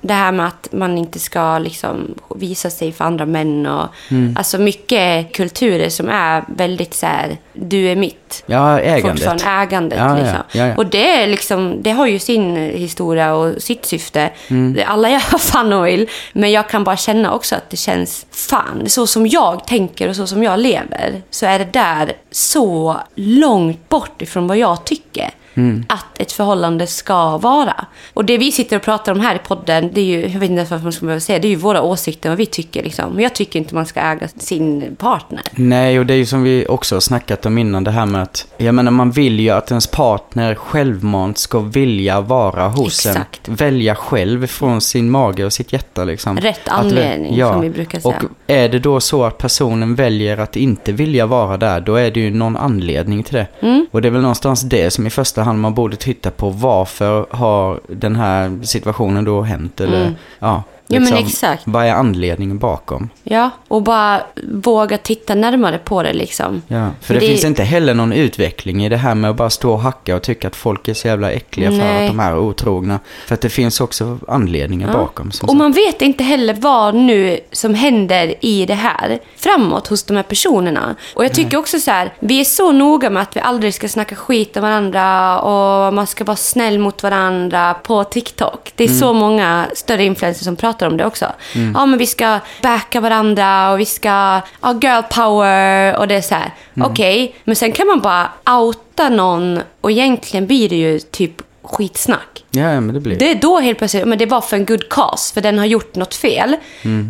Det 0.00 0.14
här 0.14 0.32
med 0.32 0.46
att 0.46 0.68
man 0.72 0.98
inte 0.98 1.18
ska 1.18 1.58
liksom 1.58 2.14
visa 2.36 2.70
sig 2.70 2.92
för 2.92 3.04
andra 3.04 3.26
män 3.26 3.66
och 3.66 3.86
Mm. 4.10 4.34
alltså 4.38 4.58
mycket 4.58 5.32
kulturer 5.32 5.88
som 5.96 6.08
är 6.08 6.44
väldigt 6.48 6.94
så 6.94 7.06
här, 7.06 7.36
du 7.52 7.88
är 7.88 7.96
mitt. 7.96 8.44
Ja, 8.46 8.80
ägandet. 8.80 9.10
Fortfarande 9.10 9.44
ägandet. 9.44 9.98
Ja, 9.98 10.16
liksom. 10.16 10.42
ja, 10.52 10.66
ja. 10.66 10.76
Och 10.76 10.86
det, 10.86 11.22
är 11.22 11.26
liksom, 11.26 11.82
det 11.82 11.90
har 11.90 12.06
ju 12.06 12.18
sin 12.18 12.56
historia 12.56 13.34
och 13.34 13.62
sitt 13.62 13.84
syfte. 13.86 14.30
Mm. 14.48 14.82
Alla 14.86 15.10
gör 15.10 15.38
fan 15.38 15.82
vill. 15.82 16.08
Men 16.32 16.52
jag 16.52 16.68
kan 16.68 16.84
bara 16.84 16.96
känna 16.96 17.34
också 17.34 17.54
att 17.54 17.70
det 17.70 17.76
känns, 17.76 18.26
fan, 18.30 18.88
så 18.88 19.06
som 19.06 19.26
jag 19.26 19.66
tänker 19.66 20.08
och 20.08 20.16
så 20.16 20.26
som 20.26 20.42
jag 20.42 20.58
lever. 20.58 21.22
Så 21.30 21.46
är 21.46 21.58
det 21.58 21.72
där 21.72 22.12
så 22.30 22.96
långt 23.14 23.88
bort 23.88 24.22
ifrån 24.22 24.46
vad 24.46 24.56
jag 24.56 24.84
tycker. 24.84 25.30
Mm. 25.56 25.84
Att 25.88 26.20
ett 26.20 26.32
förhållande 26.32 26.86
ska 26.86 27.38
vara. 27.38 27.86
Och 28.14 28.24
det 28.24 28.38
vi 28.38 28.52
sitter 28.52 28.76
och 28.76 28.82
pratar 28.82 29.12
om 29.12 29.20
här 29.20 29.34
i 29.34 29.38
podden, 29.38 29.90
det 29.92 30.00
är 30.00 30.04
ju, 30.04 30.20
jag 30.20 30.40
vet 30.40 30.50
inte 30.50 30.54
ens 30.54 30.70
varför 30.70 30.84
man 30.84 30.92
ska 30.92 31.06
behöva 31.06 31.20
säga, 31.20 31.38
det 31.38 31.48
är 31.48 31.50
ju 31.50 31.56
våra 31.56 31.82
åsikter, 31.82 32.28
vad 32.28 32.38
vi 32.38 32.46
tycker 32.46 32.82
liksom. 32.82 33.12
Men 33.12 33.22
jag 33.22 33.34
tycker 33.34 33.58
inte 33.58 33.74
man 33.74 33.86
ska 33.86 34.00
äga 34.00 34.28
sin 34.28 34.96
partner. 34.98 35.42
Nej, 35.52 35.98
och 35.98 36.06
det 36.06 36.14
är 36.14 36.18
ju 36.18 36.26
som 36.26 36.42
vi 36.42 36.66
också 36.68 36.94
har 36.96 37.00
snackat 37.00 37.46
om 37.46 37.58
innan 37.58 37.84
det 37.84 37.90
här 37.90 38.06
med 38.06 38.22
att, 38.22 38.46
jag 38.56 38.74
menar 38.74 38.90
man 38.90 39.10
vill 39.10 39.40
ju 39.40 39.50
att 39.50 39.70
ens 39.70 39.86
partner 39.86 40.54
självmant 40.54 41.38
ska 41.38 41.58
vilja 41.58 42.20
vara 42.20 42.68
hos 42.68 43.06
Exakt. 43.06 43.48
en. 43.48 43.54
Välja 43.54 43.94
själv 43.94 44.46
från 44.46 44.80
sin 44.80 45.10
mage 45.10 45.44
och 45.44 45.52
sitt 45.52 45.72
hjärta 45.72 46.04
liksom. 46.04 46.36
Rätt 46.36 46.68
Att- 46.68 46.78
anledning, 46.78 47.40
som 47.40 47.60
vi 47.60 47.70
brukar 47.70 48.00
säga. 48.00 48.16
Och 48.16 48.30
är 48.46 48.68
det 48.68 48.78
då 48.78 49.00
så 49.00 49.24
att 49.24 49.38
personen 49.38 49.94
väljer 49.94 50.38
att 50.38 50.56
inte 50.56 50.92
vilja 50.92 51.26
vara 51.26 51.56
där, 51.56 51.80
då 51.80 51.94
är 51.94 52.10
det 52.10 52.20
ju 52.20 52.30
någon 52.30 52.56
anledning 52.56 53.22
till 53.22 53.34
det. 53.34 53.46
Mm. 53.60 53.86
Och 53.90 54.02
det 54.02 54.08
är 54.08 54.12
väl 54.12 54.20
någonstans 54.22 54.60
det 54.62 54.90
som 54.90 55.06
i 55.06 55.10
första 55.10 55.42
hand 55.46 55.60
man 55.60 55.74
borde 55.74 55.96
titta 55.96 56.30
på. 56.30 56.50
Varför 56.50 57.26
har 57.30 57.80
den 57.88 58.16
här 58.16 58.58
situationen 58.62 59.24
då 59.24 59.42
hänt? 59.42 59.80
Eller, 59.80 60.00
Mm. 60.02 60.14
ja. 60.38 60.62
Ja, 60.88 61.00
men 61.00 61.14
exakt. 61.14 61.62
Vad 61.66 61.86
är 61.86 61.92
anledningen 61.92 62.58
bakom? 62.58 63.08
Ja, 63.22 63.50
och 63.68 63.82
bara 63.82 64.20
våga 64.52 64.98
titta 64.98 65.34
närmare 65.34 65.78
på 65.78 66.02
det 66.02 66.12
liksom. 66.12 66.62
Ja, 66.68 66.90
för 67.00 67.14
det, 67.14 67.20
Det- 67.20 67.26
finns 67.26 67.44
inte 67.44 67.62
heller 67.62 67.94
någon 67.94 68.12
utveckling 68.12 68.84
i 68.84 68.88
det 68.88 68.96
här 68.96 69.14
med 69.14 69.30
att 69.30 69.36
bara 69.36 69.50
stå 69.50 69.72
och 69.72 69.80
hacka 69.80 70.16
och 70.16 70.22
tycka 70.22 70.48
att 70.48 70.56
folk 70.56 70.88
är 70.88 70.94
så 70.94 71.08
jävla 71.08 71.30
äckliga 71.30 71.70
för 71.70 71.76
Nej. 71.78 72.06
att 72.06 72.10
de 72.12 72.20
är 72.20 72.38
otrogna. 72.38 73.00
För 73.26 73.34
att 73.34 73.40
det 73.40 73.48
finns 73.50 73.80
också 73.80 74.18
anledningar 74.28 74.92
bakom. 74.92 75.32
Som 75.32 75.48
Och 75.48 75.56
man 75.56 75.72
vet 75.72 76.02
inte 76.02 76.24
heller 76.24 76.54
vad 76.54 76.94
nu 76.94 77.40
som 77.52 77.74
händer 77.74 78.34
i 78.40 78.66
det 78.66 78.74
här 78.74 79.18
framåt 79.36 79.86
hos 79.86 80.02
de 80.04 80.16
här 80.16 80.22
personerna. 80.24 80.96
Och 81.14 81.24
jag 81.24 81.34
tycker 81.34 81.56
också 81.56 81.80
så 81.80 81.90
här, 81.90 82.12
vi 82.20 82.40
är 82.40 82.44
så 82.44 82.72
noga 82.72 83.10
med 83.10 83.22
att 83.22 83.36
vi 83.36 83.40
aldrig 83.40 83.74
ska 83.74 83.88
snacka 83.88 84.16
skit 84.16 84.56
om 84.56 84.62
varandra 84.62 85.40
och 85.40 85.94
man 85.94 86.06
ska 86.06 86.24
vara 86.24 86.36
snäll 86.36 86.78
mot 86.78 87.02
varandra 87.02 87.74
på 87.74 88.04
TikTok. 88.04 88.72
Det 88.76 88.84
är 88.84 88.88
så 88.88 89.12
många 89.12 89.66
större 89.74 90.04
influencers 90.04 90.44
som 90.44 90.56
pratar 90.56 90.75
om 90.82 90.96
det 90.96 91.06
också. 91.06 91.32
Ja, 91.74 91.86
men 91.86 91.98
vi 91.98 92.06
ska 92.06 92.38
backa 92.62 93.00
varandra 93.00 93.70
och 93.72 93.80
vi 93.80 93.84
ska, 93.84 94.40
ja, 94.62 94.78
girl 94.82 95.02
power 95.02 95.96
och 95.96 96.08
det 96.08 96.14
är 96.14 96.20
så 96.20 96.34
här. 96.34 96.50
Okej, 96.80 97.34
men 97.44 97.56
sen 97.56 97.72
kan 97.72 97.86
man 97.86 98.00
bara 98.00 98.30
outa 98.58 99.08
någon 99.08 99.60
och 99.80 99.90
egentligen 99.90 100.46
blir 100.46 100.68
det 100.68 100.76
ju 100.76 100.98
typ 100.98 101.42
skitsnack. 101.62 102.44
Ja, 102.56 102.80
men 102.80 102.94
det 102.94 103.00
blir 103.00 103.16
Det 103.16 103.30
är 103.30 103.34
då 103.34 103.60
helt 103.60 103.78
plötsligt, 103.78 104.04
men 104.04 104.18
det 104.18 104.26
var 104.26 104.40
för 104.40 104.56
en 104.56 104.64
good 104.64 104.88
cause, 104.88 105.34
för 105.34 105.40
den 105.40 105.58
har 105.58 105.66
gjort 105.66 105.94
något 105.94 106.14
fel. 106.14 106.56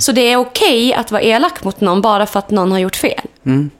Så 0.01 0.13
det 0.13 0.33
är 0.33 0.37
okej 0.37 0.95
att 0.95 1.11
vara 1.11 1.23
elak 1.23 1.65
mot 1.65 1.81
någon 1.81 2.01
bara 2.01 2.27
för 2.27 2.39
att 2.39 2.51
någon 2.51 2.73
har 2.73 2.79
gjort 2.79 2.97
fel. 2.97 3.21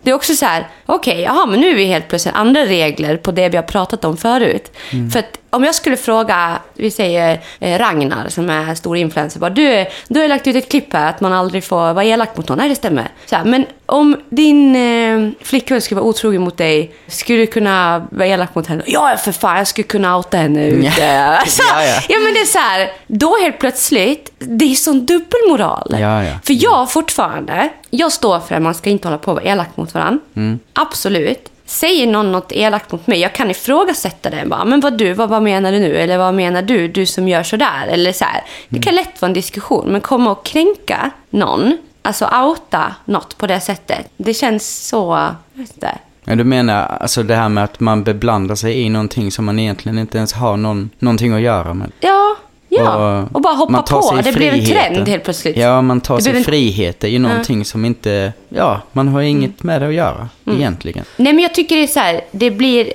Det 0.03 0.11
är 0.11 0.15
också 0.15 0.35
så 0.35 0.47
här, 0.47 0.69
okej, 0.87 1.21
jaha, 1.21 1.47
men 1.47 1.61
nu 1.61 1.71
är 1.71 1.75
vi 1.75 1.85
helt 1.85 2.09
plötsligt 2.09 2.35
andra 2.35 2.61
regler 2.61 3.17
på 3.17 3.31
det 3.31 3.49
vi 3.49 3.57
har 3.57 3.65
pratat 3.65 4.05
om 4.05 4.17
förut. 4.17 4.73
För 5.13 5.19
att 5.19 5.39
om 5.51 5.65
jag 5.65 5.75
skulle 5.75 5.97
fråga, 5.97 6.59
vi 6.75 6.91
säger 6.91 7.41
eh, 7.61 7.79
Ragnar 7.79 8.29
som 8.29 8.51
är 8.51 8.75
stor 8.75 8.97
influencer, 8.97 9.41
bara, 9.41 9.51
du, 9.51 9.87
du 10.09 10.21
har 10.21 10.29
lagt 10.29 10.47
ut 10.47 10.57
ett 10.57 10.71
klipp 10.71 10.93
här 10.93 11.11
att 11.11 11.21
man 11.21 11.33
aldrig 11.33 11.65
får 11.65 11.77
vara 11.77 12.05
elak 12.05 12.37
mot 12.37 12.49
någon. 12.49 12.59
Nej, 12.59 12.69
det 12.69 12.75
stämmer. 12.75 13.09
Så 13.27 13.37
här, 13.37 13.45
men 13.45 13.67
om 13.87 14.17
din 14.29 14.77
eh, 14.77 15.31
flickvän 15.43 15.81
skulle 15.81 16.01
vara 16.01 16.09
otrogen 16.09 16.43
mot 16.43 16.57
dig, 16.57 16.95
skulle 17.07 17.39
du 17.39 17.47
kunna 17.47 18.07
vara 18.11 18.27
elak 18.29 18.55
mot 18.55 18.67
henne? 18.67 18.83
Ja, 18.87 19.17
för 19.25 19.33
fan, 19.33 19.59
jag 19.59 19.67
skulle 19.67 19.87
kunna 19.87 20.17
outa 20.17 20.37
henne 20.37 20.67
ute. 20.67 20.87
Alltså, 21.63 21.75
Ja, 21.75 21.85
ja. 21.85 22.03
ja, 22.09 22.19
men 22.19 22.35
det 22.35 22.41
är 22.41 22.45
så 22.45 22.59
här, 22.59 22.93
då 23.07 23.37
helt 23.43 23.59
plötsligt, 23.59 24.33
det 24.39 24.65
är 24.65 24.75
sån 24.75 25.07
dubbelmoral. 25.07 25.89
Ja, 26.01 26.25
ja. 26.25 26.33
För 26.45 26.63
jag 26.63 26.93
fortfarande, 26.93 27.69
jag 27.91 28.13
står 28.13 28.41
för 28.41 28.55
att 28.55 28.63
man 28.63 28.75
ska 28.75 28.91
inte 28.91 29.09
hålla 29.09 29.19
på 29.19 29.31
och 29.31 29.37
vara 29.37 29.45
elak 29.45 29.77
mot 29.77 29.95
varandra. 29.95 30.21
Mm. 30.37 30.59
Absolut. 30.73 31.49
Säger 31.67 32.07
någon 32.07 32.33
något 32.33 32.53
elakt 32.53 32.93
mot 32.93 33.07
mig, 33.07 33.21
jag 33.21 33.33
kan 33.33 33.51
ifrågasätta 33.51 34.31
det. 34.31 34.43
Bara, 34.47 34.65
men 34.65 34.81
vad 34.81 34.99
du, 34.99 35.13
vad, 35.13 35.29
vad 35.29 35.43
menar 35.43 35.73
du 35.73 35.79
nu? 35.79 35.97
Eller 35.97 36.19
vad 36.19 36.35
menar 36.35 36.63
du, 36.63 36.89
du 36.89 37.07
som 37.07 37.29
gör 37.29 37.43
sådär? 37.43 37.87
Eller 37.91 38.13
så 38.13 38.25
här. 38.25 38.43
Det 38.69 38.83
kan 38.83 38.95
lätt 38.95 39.23
vara 39.23 39.29
en 39.29 39.33
diskussion, 39.35 39.89
men 39.89 40.01
komma 40.01 40.31
och 40.31 40.45
kränka 40.47 41.11
någon, 41.31 41.79
alltså 42.03 42.25
outa 42.27 42.95
något 43.05 43.39
på 43.39 43.47
det 43.47 43.61
sättet, 43.61 44.07
det 44.17 44.35
känns 44.35 44.89
så, 44.89 45.29
jag 45.55 45.61
vet 45.63 45.75
inte. 45.75 45.99
Ja, 46.29 46.35
du 46.35 46.45
menar 46.45 46.87
alltså 47.01 47.23
det 47.23 47.35
här 47.37 47.49
med 47.49 47.65
att 47.65 47.81
man 47.81 48.03
beblandar 48.05 48.55
sig 48.55 48.81
i 48.83 48.89
någonting 48.89 49.31
som 49.33 49.45
man 49.45 49.59
egentligen 49.59 49.99
inte 49.99 50.19
ens 50.19 50.33
har 50.33 50.57
någon, 50.57 50.91
någonting 50.99 51.33
att 51.33 51.41
göra 51.41 51.75
med? 51.75 51.93
Ja, 52.01 52.37
ja. 52.69 53.23
Och 53.23 53.37
Och, 53.37 53.41
bara 53.41 53.55
hoppa 53.55 53.83
på. 53.83 54.21
Det 54.25 54.33
blev 54.33 54.55
en 54.55 54.65
trend 54.67 55.09
helt 55.09 55.25
plötsligt. 55.25 55.57
Ja, 55.57 55.83
man 55.83 56.01
tar 56.01 56.17
Det 56.17 56.23
sig 56.23 56.37
en- 56.37 56.45
friheter 56.45 57.09
i 57.09 57.19
någonting 57.19 57.65
som 57.65 57.85
inte, 57.85 58.33
ja, 58.49 58.81
man 58.93 59.09
har 59.09 59.21
inget 59.21 59.63
med 59.63 59.83
det 59.83 59.89
att 59.89 59.95
göra 59.95 60.29
Mm. 60.47 60.59
egentligen. 60.59 61.05
Nej, 61.17 61.33
men 61.33 61.43
jag 61.43 61.55
tycker 61.55 61.77
det 61.77 61.83
är 61.83 61.87
så 61.87 62.01
här, 62.01 62.21
det 62.31 62.51
blir... 62.51 62.93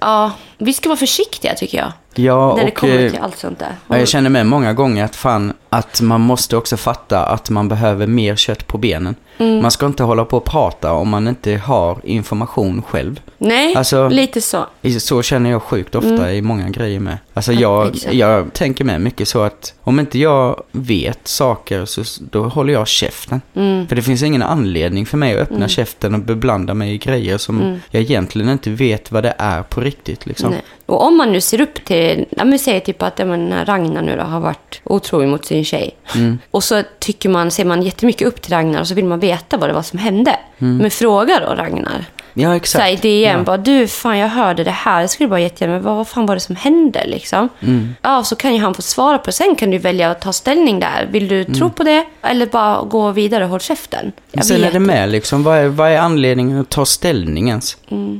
Ja, 0.00 0.30
vi 0.58 0.72
ska 0.72 0.88
vara 0.88 0.96
försiktiga 0.98 1.54
tycker 1.54 1.78
jag. 1.78 1.92
Ja, 2.14 2.54
när 2.56 2.64
det 2.64 2.70
och 2.70 2.76
kommer 2.78 2.98
eh, 3.04 3.10
till 3.10 3.18
allt 3.22 3.38
sånt 3.38 3.58
där. 3.58 3.72
ja, 3.88 3.98
jag 3.98 4.08
känner 4.08 4.30
med 4.30 4.46
många 4.46 4.72
gånger 4.72 5.04
att 5.04 5.16
fan, 5.16 5.52
att 5.68 6.00
man 6.00 6.20
måste 6.20 6.56
också 6.56 6.76
fatta 6.76 7.24
att 7.26 7.50
man 7.50 7.68
behöver 7.68 8.06
mer 8.06 8.36
kött 8.36 8.66
på 8.66 8.78
benen. 8.78 9.14
Mm. 9.38 9.62
Man 9.62 9.70
ska 9.70 9.86
inte 9.86 10.02
hålla 10.02 10.24
på 10.24 10.36
och 10.36 10.44
prata 10.44 10.92
om 10.92 11.08
man 11.08 11.28
inte 11.28 11.56
har 11.56 11.98
information 12.04 12.82
själv. 12.82 13.20
Nej, 13.38 13.74
Alltså- 13.76 14.08
lite 14.08 14.40
så. 14.40 14.66
Så 15.00 15.22
känner 15.22 15.50
jag 15.50 15.62
sjukt 15.62 15.94
ofta 15.94 16.32
i 16.32 16.42
många 16.42 16.68
grejer 16.70 17.00
med. 17.00 17.18
Alltså 17.34 17.52
jag, 17.52 17.82
Mm. 18.04 18.18
jag 18.18 18.52
tänker 18.52 18.84
med 18.84 19.00
mycket 19.00 19.28
så 19.28 19.42
att 19.42 19.74
om 19.82 20.00
inte 20.00 20.18
jag 20.18 20.62
vet 20.72 21.28
saker 21.28 21.84
så 21.84 22.02
då 22.30 22.42
håller 22.44 22.72
jag 22.72 22.88
käften. 22.88 23.40
Mm. 23.54 23.86
För 23.88 23.96
det 23.96 24.02
finns 24.02 24.22
ingen 24.22 24.42
anledning 24.42 25.06
för 25.06 25.16
mig 25.16 25.34
att 25.34 25.40
öppna 25.52 25.68
käften 25.68 26.14
och 26.14 26.20
beblanda 26.20 26.74
mig 26.74 26.94
i 26.94 26.98
grejer 26.98 27.38
som 27.38 27.80
jag 27.90 28.02
egentligen 28.02 28.48
inte 28.48 28.70
vet 28.70 29.12
vad 29.12 29.22
det 29.22 29.34
är 29.38 29.62
på 29.62 29.80
riktigt 29.80 30.26
liksom. 30.26 30.46
Mm. 30.52 30.60
Och 30.86 31.06
om 31.06 31.16
man 31.16 31.32
nu 31.32 31.40
ser 31.40 31.60
upp 31.60 31.84
till, 31.84 32.26
ja, 32.30 32.44
men 32.44 32.58
säg 32.58 32.80
typ 32.80 33.02
att 33.02 33.18
ja, 33.18 33.24
men, 33.24 33.64
Ragnar 33.66 34.02
nu 34.02 34.16
då 34.16 34.22
har 34.22 34.40
varit 34.40 34.80
otrogen 34.84 35.30
mot 35.30 35.44
sin 35.44 35.57
tjej. 35.64 35.96
Mm. 36.14 36.38
Och 36.50 36.64
så 36.64 36.82
tycker 36.98 37.28
man, 37.28 37.50
ser 37.50 37.64
man 37.64 37.82
jättemycket 37.82 38.28
upp 38.28 38.42
till 38.42 38.52
Ragnar 38.52 38.80
och 38.80 38.88
så 38.88 38.94
vill 38.94 39.04
man 39.04 39.20
veta 39.20 39.56
vad 39.56 39.68
det 39.68 39.72
var 39.72 39.82
som 39.82 39.98
hände. 39.98 40.36
Men 40.58 40.90
fråga 40.90 41.40
då 41.40 41.54
Ragnar. 41.54 42.04
Ja, 42.34 42.56
exakt. 42.56 42.82
Säg 42.84 42.98
det 43.02 43.08
igen, 43.18 43.38
Ja. 43.38 43.44
bara 43.44 43.56
du 43.56 43.86
fan 43.88 44.18
jag 44.18 44.28
hörde 44.28 44.64
det 44.64 44.70
här, 44.70 45.00
jag 45.00 45.10
skulle 45.10 45.28
bara 45.28 45.40
jättegärna, 45.40 45.74
men 45.74 45.82
vad, 45.82 45.96
vad 45.96 46.08
fan 46.08 46.26
var 46.26 46.34
det 46.34 46.40
som 46.40 46.56
hände 46.56 47.04
liksom? 47.06 47.48
Mm. 47.60 47.94
Ja, 48.02 48.24
så 48.24 48.36
kan 48.36 48.54
ju 48.54 48.60
han 48.60 48.74
få 48.74 48.82
svara 48.82 49.18
på 49.18 49.24
det. 49.26 49.32
Sen 49.32 49.54
kan 49.56 49.70
du 49.70 49.78
välja 49.78 50.10
att 50.10 50.20
ta 50.20 50.32
ställning 50.32 50.80
där. 50.80 51.08
Vill 51.10 51.28
du 51.28 51.40
Mm. 51.40 51.54
tro 51.54 51.70
på 51.70 51.82
det? 51.82 52.04
Eller 52.22 52.46
bara 52.46 52.82
gå 52.82 53.10
vidare 53.10 53.44
och 53.44 53.50
håll 53.50 53.60
käften? 53.60 54.12
Jag 54.32 54.44
Sen 54.44 54.64
är 54.64 54.72
det 54.72 54.78
med 54.78 55.08
liksom, 55.08 55.42
vad 55.42 55.58
är, 55.58 55.68
vad 55.68 55.90
är 55.90 55.98
anledningen 55.98 56.60
att 56.60 56.68
ta 56.68 56.84
ställning 56.86 57.48
ens? 57.48 57.76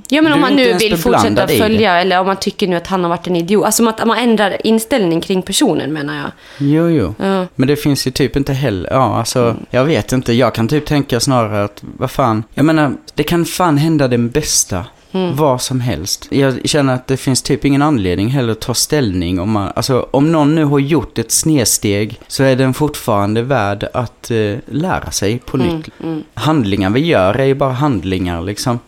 Ja, 0.09 0.23
men 0.23 0.25
Du 0.25 0.33
om 0.33 0.41
man 0.41 0.53
nu 0.57 0.73
vill 0.73 0.97
fortsätta 0.97 1.53
i 1.53 1.59
följa 1.59 2.01
eller 2.01 2.21
om 2.21 2.27
man 2.27 2.37
tycker 2.37 2.69
nu 2.69 2.77
att 2.77 2.87
han 2.87 3.03
har 3.03 3.09
varit 3.11 3.27
en 3.27 3.37
idiot. 3.37 3.65
Alltså 3.65 3.89
att 3.89 4.07
man 4.07 4.19
ändrar 4.19 4.67
inställning 4.67 5.21
kring 5.21 5.43
personen 5.43 5.93
menar 5.93 6.17
jag. 6.17 6.31
Jo, 6.59 6.89
jo. 6.89 7.15
Ja. 7.19 7.47
Men 7.55 7.69
det 7.69 7.77
finns 7.77 8.07
ju 8.07 8.11
typ 8.11 8.37
inte 8.37 8.53
heller, 8.53 8.91
ja 8.91 9.19
alltså, 9.19 9.57
jag 9.71 9.85
vet 9.85 10.13
inte. 10.13 10.33
Jag 10.33 10.55
kan 10.55 10.69
typ 10.69 10.87
tänka 10.87 11.21
snarare 11.21 11.65
att, 11.65 11.83
vad 11.99 12.11
fan, 12.11 12.45
jag 12.55 12.65
menar, 12.65 12.93
det 13.15 13.23
kan 13.23 13.45
fan 13.45 13.79
hända 13.79 13.98
den 14.07 14.31
bästa. 14.31 14.87
Vad 15.35 15.61
som 15.63 15.81
helst. 15.81 16.27
Jag 16.31 16.69
känner 16.69 16.95
att 16.95 17.07
det 17.07 17.17
finns 17.17 17.43
typ 17.43 17.65
ingen 17.65 17.83
anledning 17.83 18.29
heller 18.29 18.53
att 18.53 18.61
ta 18.61 18.75
ställning 18.75 19.41
om 19.41 19.51
man, 19.51 19.73
alltså 19.77 20.09
om 20.11 20.33
någon 20.33 20.55
nu 20.55 20.65
har 20.65 20.79
gjort 20.79 21.19
ett 21.19 21.33
snedsteg 21.33 22.21
så 22.29 22.43
är 22.43 22.57
den 22.57 22.75
fortfarande 22.75 23.43
värd 23.43 23.89
att 23.95 24.31
eh, 24.31 24.55
lära 24.67 25.11
sig 25.11 25.39
på 25.39 25.57
nytt. 25.57 25.89
Handlingar 26.35 26.91
vi 26.91 27.01
gör 27.01 27.35
är 27.35 27.45
ju 27.45 27.55
bara 27.55 27.73
handlingar 27.73 28.43
liksom. 28.43 28.79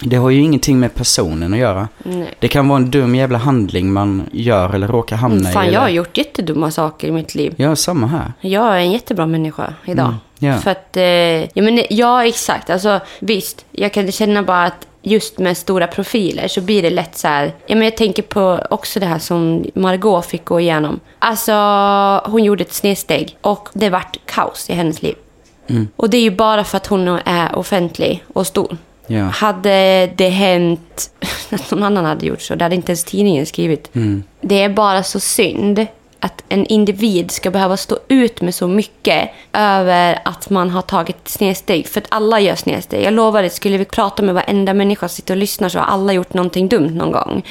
Det 0.00 0.16
har 0.16 0.30
ju 0.30 0.40
ingenting 0.40 0.80
med 0.80 0.94
personen 0.94 1.52
att 1.52 1.58
göra. 1.58 1.88
Nej. 2.04 2.34
Det 2.38 2.48
kan 2.48 2.68
vara 2.68 2.76
en 2.76 2.90
dum 2.90 3.14
jävla 3.14 3.38
handling 3.38 3.92
man 3.92 4.22
gör 4.32 4.74
eller 4.74 4.88
råkar 4.88 5.16
hamna 5.16 5.50
i. 5.50 5.52
Fan, 5.52 5.72
jag 5.72 5.80
har 5.80 5.88
gjort 5.88 6.18
jättedumma 6.18 6.70
saker 6.70 7.08
i 7.08 7.12
mitt 7.12 7.34
liv. 7.34 7.54
Ja, 7.56 7.76
samma 7.76 8.06
här. 8.06 8.32
Jag 8.40 8.66
är 8.66 8.80
en 8.80 8.92
jättebra 8.92 9.26
människa 9.26 9.74
idag. 9.84 10.06
Mm, 10.06 10.16
ja. 10.38 10.58
För 10.58 10.70
att, 10.70 10.96
eh, 10.96 11.02
ja, 11.04 11.62
men, 11.62 11.84
ja 11.90 12.26
exakt. 12.26 12.70
Alltså 12.70 13.00
visst, 13.20 13.64
jag 13.70 13.92
kan 13.92 14.12
känna 14.12 14.42
bara 14.42 14.64
att 14.64 14.86
just 15.02 15.38
med 15.38 15.56
stora 15.56 15.86
profiler 15.86 16.48
så 16.48 16.60
blir 16.60 16.82
det 16.82 16.90
lätt 16.90 17.18
så 17.18 17.28
här. 17.28 17.52
Ja, 17.66 17.74
men 17.74 17.84
jag 17.84 17.96
tänker 17.96 18.22
på 18.22 18.60
också 18.70 19.00
det 19.00 19.06
här 19.06 19.18
som 19.18 19.64
Margot 19.74 20.26
fick 20.26 20.44
gå 20.44 20.60
igenom. 20.60 21.00
Alltså, 21.18 21.52
hon 22.30 22.44
gjorde 22.44 22.62
ett 22.62 22.72
snedsteg 22.72 23.36
och 23.40 23.68
det 23.72 23.90
vart 23.90 24.16
kaos 24.26 24.70
i 24.70 24.72
hennes 24.72 25.02
liv. 25.02 25.14
Mm. 25.66 25.88
Och 25.96 26.10
det 26.10 26.16
är 26.16 26.22
ju 26.22 26.30
bara 26.30 26.64
för 26.64 26.76
att 26.76 26.86
hon 26.86 27.08
är 27.24 27.54
offentlig 27.56 28.24
och 28.32 28.46
stor. 28.46 28.76
Ja. 29.06 29.24
Hade 29.24 30.06
det 30.16 30.28
hänt 30.28 31.10
att 31.50 31.70
någon 31.70 31.82
annan 31.82 32.04
hade 32.04 32.26
gjort 32.26 32.42
så, 32.42 32.54
det 32.54 32.64
hade 32.64 32.74
inte 32.74 32.92
ens 32.92 33.04
tidningen 33.04 33.46
skrivit. 33.46 33.94
Mm. 33.94 34.22
Det 34.40 34.62
är 34.62 34.68
bara 34.68 35.02
så 35.02 35.20
synd 35.20 35.86
att 36.24 36.44
en 36.48 36.66
individ 36.66 37.30
ska 37.30 37.50
behöva 37.50 37.76
stå 37.76 37.98
ut 38.08 38.40
med 38.40 38.54
så 38.54 38.68
mycket 38.68 39.30
över 39.52 40.18
att 40.24 40.50
man 40.50 40.70
har 40.70 40.82
tagit 40.82 41.28
snedsteg. 41.28 41.86
För 41.86 42.00
att 42.00 42.06
alla 42.08 42.40
gör 42.40 42.54
snedsteg. 42.54 43.04
Jag 43.06 43.12
lovar, 43.14 43.42
det 43.42 43.50
skulle 43.50 43.78
vi 43.78 43.84
prata 43.84 44.22
med 44.22 44.34
varenda 44.34 44.74
människa 44.74 45.08
som 45.08 45.16
sitter 45.16 45.34
och 45.34 45.38
lyssnar 45.38 45.68
så 45.68 45.78
har 45.78 45.86
alla 45.86 46.12
gjort 46.12 46.34
någonting 46.34 46.68
dumt 46.68 46.90
någon 46.94 47.12
gång. 47.12 47.42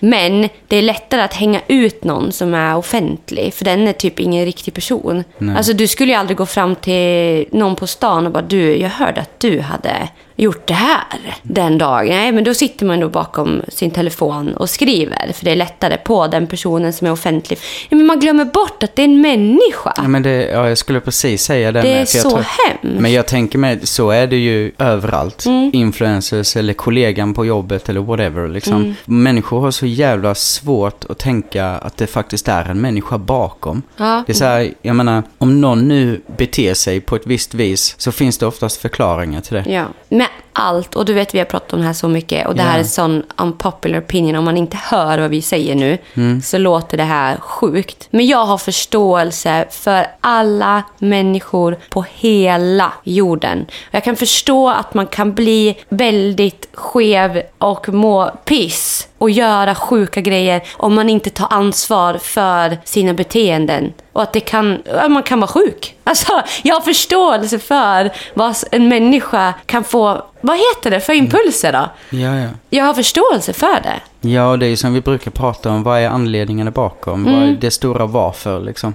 Men 0.00 0.48
det 0.68 0.76
är 0.76 0.82
lättare 0.82 1.22
att 1.22 1.34
hänga 1.34 1.60
ut 1.68 2.04
någon 2.04 2.32
som 2.32 2.54
är 2.54 2.76
offentlig. 2.76 3.54
För 3.54 3.64
den 3.64 3.88
är 3.88 3.92
typ 3.92 4.20
ingen 4.20 4.44
riktig 4.44 4.74
person. 4.74 5.24
Alltså 5.56 5.72
du 5.72 5.86
skulle 5.86 6.12
ju 6.12 6.18
aldrig 6.18 6.36
gå 6.36 6.46
fram 6.46 6.74
till 6.74 7.46
någon 7.52 7.76
på 7.76 7.86
stan 7.86 8.26
och 8.26 8.32
bara 8.32 8.42
du, 8.42 8.76
jag 8.76 8.90
hörde 8.90 9.20
att 9.20 9.40
du 9.40 9.60
hade 9.60 10.08
gjort 10.36 10.66
det 10.66 10.74
här 10.74 11.04
den 11.42 11.78
dagen. 11.78 12.06
Nej, 12.08 12.32
men 12.32 12.44
då 12.44 12.54
sitter 12.54 12.86
man 12.86 13.00
då 13.00 13.08
bakom 13.08 13.62
sin 13.68 13.90
telefon 13.90 14.54
och 14.54 14.70
skriver. 14.70 15.32
För 15.34 15.44
det 15.44 15.50
är 15.50 15.56
lättare 15.56 15.96
på 15.96 16.26
den 16.26 16.46
personen 16.46 16.92
som 16.92 17.06
är 17.06 17.12
offentlig. 17.12 17.58
Men 17.90 18.06
man 18.06 18.20
glömmer 18.20 18.44
bort 18.44 18.82
att 18.82 18.96
det 18.96 19.02
är 19.02 19.04
en 19.04 19.20
människa. 19.20 19.92
Ja, 19.96 20.08
men 20.08 20.22
det, 20.22 20.30
ja, 20.48 20.68
jag 20.68 20.78
skulle 20.78 21.00
precis 21.00 21.42
säga 21.42 21.72
det 21.72 21.82
Det 21.82 21.88
med, 21.88 22.00
är 22.00 22.04
så 22.04 22.30
tror- 22.30 22.46
hemskt. 22.68 23.00
Men 23.00 23.12
jag 23.12 23.26
tänker 23.26 23.58
mig, 23.58 23.86
så 23.86 24.10
är 24.10 24.26
det 24.26 24.36
ju 24.36 24.72
överallt. 24.78 25.46
Mm. 25.46 25.70
Influencers 25.74 26.56
eller 26.56 26.72
kollegan 26.72 27.34
på 27.34 27.44
jobbet 27.46 27.88
eller 27.88 28.00
whatever. 28.00 28.48
Liksom. 28.48 28.74
Mm. 28.74 28.94
Människor 29.04 29.60
har 29.60 29.70
så 29.70 29.86
jävla 29.86 30.34
svårt 30.34 31.04
att 31.08 31.18
tänka 31.18 31.66
att 31.66 31.96
det 31.96 32.06
faktiskt 32.06 32.48
är 32.48 32.64
en 32.64 32.80
människa 32.80 33.18
bakom. 33.18 33.82
Ja. 33.96 34.22
Det 34.26 34.32
är 34.32 34.36
så 34.36 34.44
här, 34.44 34.72
jag 34.82 34.96
menar, 34.96 35.22
om 35.38 35.60
någon 35.60 35.88
nu 35.88 36.20
beter 36.36 36.74
sig 36.74 37.00
på 37.00 37.16
ett 37.16 37.26
visst 37.26 37.54
vis 37.54 37.94
så 37.98 38.12
finns 38.12 38.38
det 38.38 38.46
oftast 38.46 38.76
förklaringar 38.80 39.40
till 39.40 39.54
det. 39.54 39.64
Ja. 39.72 39.84
Med 40.08 40.25
när 40.26 40.62
allt, 40.62 40.94
och 40.94 41.04
du 41.04 41.12
vet 41.12 41.34
vi 41.34 41.38
har 41.38 41.44
pratat 41.46 41.72
om 41.72 41.78
det 41.80 41.86
här 41.86 41.92
så 41.92 42.08
mycket 42.08 42.46
och 42.46 42.54
det 42.54 42.62
Ja. 42.62 42.68
här 42.68 42.78
är 42.78 42.84
sån 42.84 43.22
unpopular 43.36 44.00
opinion, 44.00 44.36
om 44.36 44.44
man 44.44 44.56
inte 44.56 44.76
hör 44.76 45.18
vad 45.18 45.30
vi 45.30 45.42
säger 45.42 45.74
nu 45.74 45.98
Mm. 46.14 46.42
så 46.42 46.58
låter 46.58 46.96
det 46.96 47.02
här 47.04 47.36
sjukt. 47.36 48.08
Men 48.10 48.26
jag 48.26 48.44
har 48.46 48.58
förståelse 48.58 49.66
för 49.70 50.06
alla 50.20 50.82
människor 50.98 51.76
på 51.90 52.04
hela 52.14 52.92
jorden. 53.04 53.66
Jag 53.90 54.04
kan 54.04 54.16
förstå 54.16 54.68
att 54.70 54.94
man 54.94 55.06
kan 55.06 55.34
bli 55.34 55.76
väldigt 55.88 56.68
skev 56.74 57.42
och 57.58 57.88
må 57.88 58.30
piss 58.44 59.08
och 59.18 59.30
göra 59.30 59.74
sjuka 59.74 60.20
grejer 60.20 60.62
om 60.76 60.94
man 60.94 61.08
inte 61.08 61.30
tar 61.30 61.46
ansvar 61.50 62.18
för 62.18 62.78
sina 62.84 63.14
beteenden. 63.14 63.92
Och 64.12 64.22
att 64.22 64.32
det 64.32 64.40
kan, 64.40 64.82
man 65.08 65.22
kan 65.22 65.40
vara 65.40 65.50
sjuk. 65.50 65.96
Alltså, 66.04 66.42
jag 66.62 66.74
har 66.74 66.80
förståelse 66.80 67.58
för 67.58 68.10
vad 68.34 68.56
en 68.70 68.88
människa 68.88 69.54
kan 69.66 69.84
få, 69.84 70.24
vad 70.46 70.56
heter 70.56 70.90
det 70.90 71.00
för 71.00 71.12
impulser 71.12 71.72
då? 71.72 71.88
Ja, 72.16 72.36
ja. 72.38 72.48
Jag 72.70 72.84
har 72.84 72.94
förståelse 72.94 73.52
för 73.52 73.80
det. 73.82 74.00
Ja, 74.20 74.50
och 74.50 74.58
det 74.58 74.66
är 74.66 74.70
ju 74.70 74.76
som 74.76 74.94
vi 74.94 75.00
brukar 75.00 75.30
prata 75.30 75.70
om. 75.70 75.82
Vad 75.82 75.98
är 76.00 76.08
anledningarna 76.08 76.70
bakom? 76.70 77.24
Vad 77.24 77.34
är 77.34 77.56
det 77.60 77.70
stora 77.70 78.06
varför 78.06 78.60
liksom? 78.60 78.94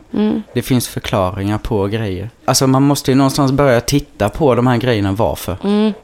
Det 0.53 0.61
finns 0.61 0.87
förklaringar 0.87 1.57
på 1.57 1.87
grejer. 1.87 2.29
Alltså 2.45 2.67
man 2.67 2.83
måste 2.83 3.11
ju 3.11 3.15
någonstans 3.15 3.51
börja 3.51 3.81
titta 3.81 4.29
på 4.29 4.55
de 4.55 4.67
här 4.67 4.77
grejerna 4.77 5.11
varför. 5.11 5.57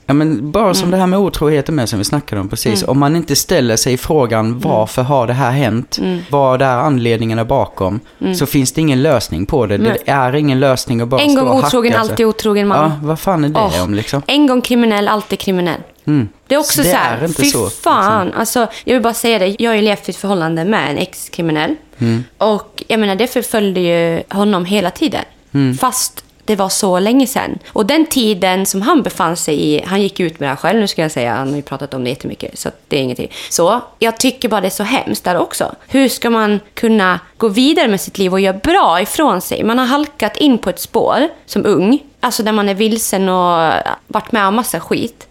Ja, 0.06 0.14
men 0.14 0.52
bara 0.52 0.74
som 0.74 0.92
det 0.92 0.98
här 0.98 1.08
med 1.08 1.20
otroheten 1.20 1.76
med 1.76 1.90
som 1.90 2.00
vi 2.00 2.06
snackade 2.06 2.42
om 2.42 2.50
precis. 2.50 2.84
Om 2.84 3.00
man 3.00 3.16
inte 3.16 3.36
ställer 3.36 3.76
sig 3.76 3.98
frågan 3.98 4.60
varför 4.60 5.02
har 5.02 5.28
det 5.28 5.34
här 5.34 5.52
hänt? 5.52 6.00
Vad 6.30 6.62
är 6.62 6.78
anledningarna 6.78 7.46
bakom? 7.46 8.00
Så 8.40 8.46
finns 8.46 8.72
det 8.72 8.82
ingen 8.82 9.02
lösning 9.02 9.46
på 9.46 9.66
det. 9.66 9.78
Det 9.78 9.98
är 10.06 10.36
ingen 10.36 10.60
lösning 10.60 11.02
att 11.02 11.08
bara 11.08 11.22
En 11.22 11.30
stå 11.32 11.42
gång 11.42 11.50
och 11.50 11.58
otrogen, 11.58 11.92
hacka 11.94 12.02
alltid 12.02 12.26
otrogen 12.26 12.68
man. 12.68 12.92
Ja, 12.92 13.08
vad 13.08 13.20
fan 13.20 13.44
är 13.44 13.50
det 13.50 13.60
Åh, 13.60 13.84
om 13.84 13.94
liksom? 13.94 14.22
En 14.28 14.48
gång 14.48 14.62
kriminell, 14.62 15.08
alltid 15.08 15.37
kriminell. 15.38 15.82
Mm. 16.08 16.30
Det 16.48 16.56
är 16.56 16.60
också 16.60 16.82
Det 16.82 16.90
så 16.90 16.96
här, 16.96 17.28
fy 17.28 17.34
så, 17.34 17.42
liksom. 17.44 17.70
fan. 17.70 18.34
Alltså, 18.34 18.68
jag 18.84 18.94
vill 18.94 19.04
bara 19.04 19.14
säga 19.14 19.40
det, 19.40 19.56
jag 19.60 19.72
har 19.72 19.76
ju 19.76 19.82
levt 19.82 20.10
i 20.10 20.12
ett 20.12 20.18
förhållande 20.18 20.66
med 20.66 20.90
en 20.90 20.98
ex-kriminell. 20.98 21.76
Mm. 21.98 22.24
Och 22.38 22.84
jag 22.88 23.00
menar, 23.00 23.16
det 23.16 23.28
förföljde 23.28 23.80
ju 23.80 24.24
honom 24.30 24.66
hela 24.66 24.92
tiden. 24.92 25.24
Mm. 25.54 25.78
Fast 25.78 26.24
det 26.48 26.56
var 26.56 26.70
så 26.70 27.00
länge 27.00 27.28
sedan. 27.28 27.60
Och 27.70 27.86
den 27.86 28.06
tiden 28.06 28.66
som 28.66 28.82
han 28.82 29.04
befann 29.04 29.38
sig 29.38 29.64
i, 29.64 29.84
han 29.86 30.02
gick 30.02 30.20
ut 30.20 30.40
med 30.40 30.48
det 30.48 30.50
här 30.50 30.56
själv, 30.56 30.80
nu 30.80 30.88
ska 30.88 31.02
jag 31.02 31.12
säga, 31.12 31.36
han 31.36 31.50
har 31.50 31.56
ju 31.56 31.62
pratat 31.62 31.94
om 31.94 32.04
det 32.04 32.10
jättemycket, 32.10 32.60
så 32.60 32.70
det 32.88 32.98
är 32.98 33.02
ingenting. 33.02 33.32
Så, 33.50 33.82
jag 34.00 34.18
tycker 34.18 34.50
bara 34.50 34.62
det 34.62 34.68
är 34.68 34.70
så 34.70 34.84
hemskt 34.84 35.24
där 35.24 35.38
också. 35.38 35.76
Hur 35.88 36.10
ska 36.10 36.30
man 36.30 36.60
kunna 36.74 37.20
gå 37.38 37.48
vidare 37.48 37.88
med 37.88 38.02
sitt 38.02 38.18
liv 38.18 38.34
och 38.34 38.40
göra 38.40 38.58
bra 38.58 39.02
ifrån 39.02 39.42
sig? 39.42 39.64
Man 39.64 39.80
har 39.80 39.86
halkat 39.86 40.38
in 40.38 40.58
på 40.58 40.70
ett 40.70 40.80
spår 40.80 41.28
som 41.46 41.66
ung, 41.66 42.00
alltså 42.20 42.44
där 42.44 42.52
man 42.52 42.70
är 42.70 42.74
vilsen 42.74 43.30
och 43.30 43.74
varit 44.08 44.32
med 44.32 44.48
om 44.48 44.56
massa 44.56 44.80
skit. 44.80 45.28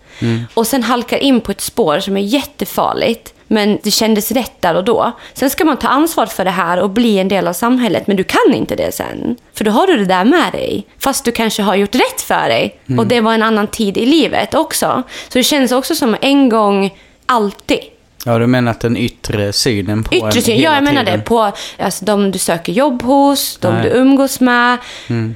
Och 0.55 0.67
sen 0.67 0.83
halkar 0.83 1.19
in 1.19 1.41
på 1.41 1.51
ett 1.51 1.61
spår 1.61 2.01
som 2.01 2.17
är 2.17 2.21
jättefarligt. 2.21 3.35
Men 3.49 3.79
det 3.83 3.91
kändes 3.91 4.33
rätt 4.33 4.63
där 4.63 4.75
och 4.75 4.85
då. 4.85 5.13
Sen 5.35 5.51
ska 5.51 5.65
man 5.65 5.77
ta 5.77 5.89
ansvar 5.89 6.27
för 6.27 6.45
det 6.45 6.51
här 6.51 6.81
och 6.81 6.91
bli 6.91 7.19
en 7.19 7.29
del 7.29 7.49
av 7.49 7.53
samhället. 7.53 8.07
Men 8.07 8.17
du 8.17 8.25
kan 8.25 8.55
inte 8.55 8.77
det 8.77 8.95
sen. 8.95 9.37
För 9.55 9.65
då 9.65 9.71
har 9.71 9.87
du 9.87 9.97
det 9.97 10.05
där 10.05 10.25
med 10.25 10.53
dig. 10.53 10.87
Fast 10.99 11.25
du 11.25 11.33
kanske 11.33 11.63
har 11.63 11.75
gjort 11.77 11.95
rätt 11.95 12.21
för 12.21 12.49
dig. 12.49 12.79
Och 12.99 13.07
det 13.07 13.21
var 13.21 13.35
en 13.35 13.43
annan 13.43 13.67
tid 13.67 13.97
i 13.99 14.07
livet 14.07 14.55
också. 14.55 15.03
Så 15.29 15.39
det 15.39 15.43
känns 15.43 15.73
också 15.73 15.95
som 15.95 16.17
en 16.21 16.49
gång, 16.49 16.99
alltid. 17.27 17.79
Ja, 18.25 18.39
du 18.39 18.47
menar 18.47 18.71
att 18.71 18.81
den 18.81 18.97
yttre 18.97 19.53
synen 19.53 20.05
på 20.05 20.15
Yttre 20.15 20.27
en 20.27 20.33
syn, 20.33 20.55
hela 20.57 20.65
ja 20.69 20.75
jag 20.75 20.85
menar 20.85 21.05
tiden. 21.05 21.19
det. 21.19 21.25
På 21.25 21.53
alltså, 21.79 22.05
de 22.05 22.31
du 22.31 22.39
söker 22.39 22.73
jobb 22.73 23.03
hos, 23.03 23.57
de 23.61 23.75
Nej. 23.75 23.83
du 23.83 23.89
umgås 23.89 24.41
med. 24.41 24.79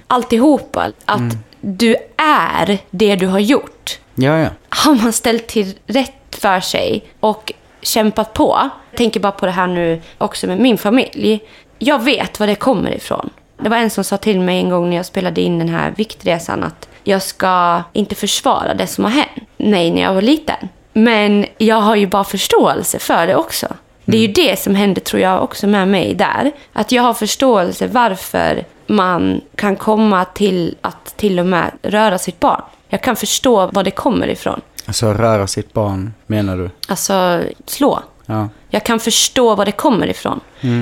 Alltihopa. 0.07 0.93
Att 1.05 1.37
du 1.61 1.97
är 2.17 2.79
det 2.91 3.17
du 3.17 3.27
har 3.27 3.39
gjort. 3.39 3.99
Ja, 4.15 4.39
ja. 4.39 4.49
har 4.69 4.95
man 4.95 5.13
ställt 5.13 5.47
till 5.47 5.75
rätt 5.87 6.37
för 6.41 6.61
sig 6.61 7.05
och 7.21 7.53
kämpat 7.83 8.33
på. 8.33 8.71
Jag 8.91 8.99
tänker 8.99 9.21
bara 9.21 9.33
på 9.33 9.47
det 9.47 9.53
här 9.53 9.67
nu 9.67 10.01
också 10.19 10.47
med 10.47 10.59
min 10.59 10.79
familj. 10.79 11.41
Jag 11.79 12.03
vet 12.03 12.41
var 12.41 12.47
det 12.47 12.55
kommer 12.55 12.95
ifrån. 12.95 13.31
Det 13.63 13.69
var 13.69 13.77
en 13.77 13.91
som 13.91 14.05
sa 14.05 14.17
till 14.17 14.41
mig 14.41 14.59
en 14.59 14.71
gång 14.71 14.91
när 14.91 14.97
jag 14.97 15.07
spelade 15.07 15.41
in 15.41 15.59
den 15.59 15.69
här 15.69 15.93
viktresan 15.97 16.65
att 16.65 16.89
jag 17.05 17.23
ska 17.23 17.83
inte 17.93 18.15
försvara 18.15 18.75
det 18.75 18.87
som 18.87 19.05
har 19.05 19.11
hänt 19.11 19.49
mig 19.57 19.91
när 19.91 20.03
jag 20.03 20.15
var 20.15 20.23
liten. 20.23 20.69
Men 20.93 21.47
jag 21.59 21.81
har 21.81 21.97
ju 21.97 22.07
bara 22.07 22.25
förståelse 22.25 22.99
för 22.99 23.27
det 23.27 23.37
också. 23.37 23.67
Det 24.05 24.17
är 24.17 24.21
ju 24.21 24.33
det 24.33 24.59
som 24.59 24.75
hände 24.75 25.01
tror 25.01 25.23
jag 25.23 25.43
också 25.43 25.67
med 25.67 25.89
mig 25.89 26.15
där. 26.15 26.53
Att 26.73 26.93
jag 26.93 27.03
har 27.03 27.15
förståelse 27.15 27.87
varför 27.87 28.65
man 28.87 29.41
kan 29.55 29.77
komma 29.77 30.25
till 30.25 30.75
att 30.81 31.17
till 31.17 31.39
och 31.39 31.47
med 31.47 31.71
röra 31.83 32.19
sitt 32.19 32.41
barn. 32.41 32.63
Jag 32.89 33.03
kan 33.03 33.17
förstå 33.17 33.67
var 33.67 33.83
det 33.83 33.91
kommer 33.91 34.29
ifrån. 34.29 34.61
Alltså 34.91 35.13
röra 35.13 35.47
sitt 35.47 35.73
barn, 35.73 36.15
menar 36.27 36.57
du? 36.57 36.71
Alltså 36.89 37.41
slå. 37.67 38.01
Ja. 38.27 38.49
Jag 38.71 38.85
kan 38.85 39.01
förstå 39.01 39.55
var 39.55 39.65
det 39.65 39.73
kommer 39.73 40.07
ifrån. 40.07 40.41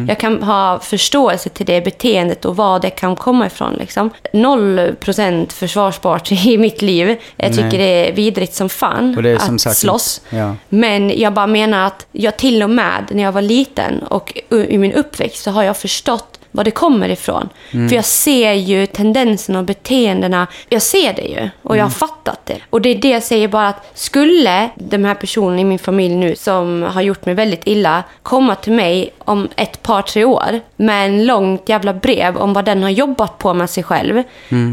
Jag 0.08 0.18
kan 0.18 0.42
ha 0.42 0.78
förståelse 0.80 1.48
till 1.48 1.66
det 1.66 1.80
beteendet 1.80 2.44
och 2.44 2.56
var 2.56 2.80
det 2.80 2.90
kan 2.90 3.16
komma 3.16 3.46
ifrån. 3.46 3.74
Liksom. 3.74 4.10
Noll 4.32 4.94
procent 5.00 5.52
försvarsbart 5.52 6.32
i 6.46 6.58
mitt 6.58 6.82
liv. 6.82 7.16
Jag 7.36 7.50
tycker 7.52 7.62
Nej. 7.68 7.78
det 7.78 8.08
är 8.08 8.12
vidrigt 8.12 8.54
som 8.54 8.68
fan 8.68 9.16
Och 9.16 9.22
det 9.22 9.30
är 9.30 9.36
att 9.36 9.42
som 9.42 9.58
sagt- 9.58 9.76
slåss. 9.76 10.20
Ja. 10.30 10.54
Men 10.68 11.20
jag 11.20 11.32
bara 11.32 11.46
menar 11.46 11.86
att 11.86 12.06
jag 12.12 12.36
till 12.36 12.62
och 12.62 12.70
med 12.70 13.04
när 13.10 13.22
jag 13.22 13.32
var 13.32 13.42
liten 13.42 14.02
och 14.02 14.38
i 14.50 14.78
min 14.78 14.92
uppväxt 14.92 15.42
så 15.42 15.50
har 15.50 15.62
jag 15.62 15.76
förstått 15.76 16.37
var 16.58 16.64
det 16.64 16.70
kommer 16.70 17.08
ifrån. 17.08 17.48
Mm. 17.70 17.88
För 17.88 17.96
jag 17.96 18.04
ser 18.04 18.52
ju 18.52 18.86
tendenserna 18.86 19.58
och 19.58 19.64
beteendena. 19.64 20.46
Jag 20.68 20.82
ser 20.82 21.12
det 21.12 21.22
ju 21.22 21.48
och 21.62 21.76
jag 21.76 21.84
har 21.84 21.90
fattat 21.90 22.40
det. 22.44 22.58
Och 22.70 22.80
det 22.80 22.88
är 22.88 22.94
det 22.94 23.08
jag 23.08 23.22
säger 23.22 23.48
bara 23.48 23.68
att 23.68 23.90
skulle 23.94 24.70
den 24.74 25.04
här 25.04 25.14
personen 25.14 25.58
i 25.58 25.64
min 25.64 25.78
familj 25.78 26.14
nu 26.14 26.36
som 26.36 26.82
har 26.82 27.02
gjort 27.02 27.26
mig 27.26 27.34
väldigt 27.34 27.66
illa 27.66 28.02
komma 28.22 28.54
till 28.54 28.72
mig 28.72 29.10
om 29.18 29.48
ett 29.56 29.82
par, 29.82 30.02
tre 30.02 30.24
år 30.24 30.60
med 30.76 31.06
en 31.06 31.26
långt 31.26 31.68
jävla 31.68 31.94
brev 31.94 32.36
om 32.36 32.52
vad 32.52 32.64
den 32.64 32.82
har 32.82 32.90
jobbat 32.90 33.38
på 33.38 33.54
med 33.54 33.70
sig 33.70 33.82
själv 33.82 34.22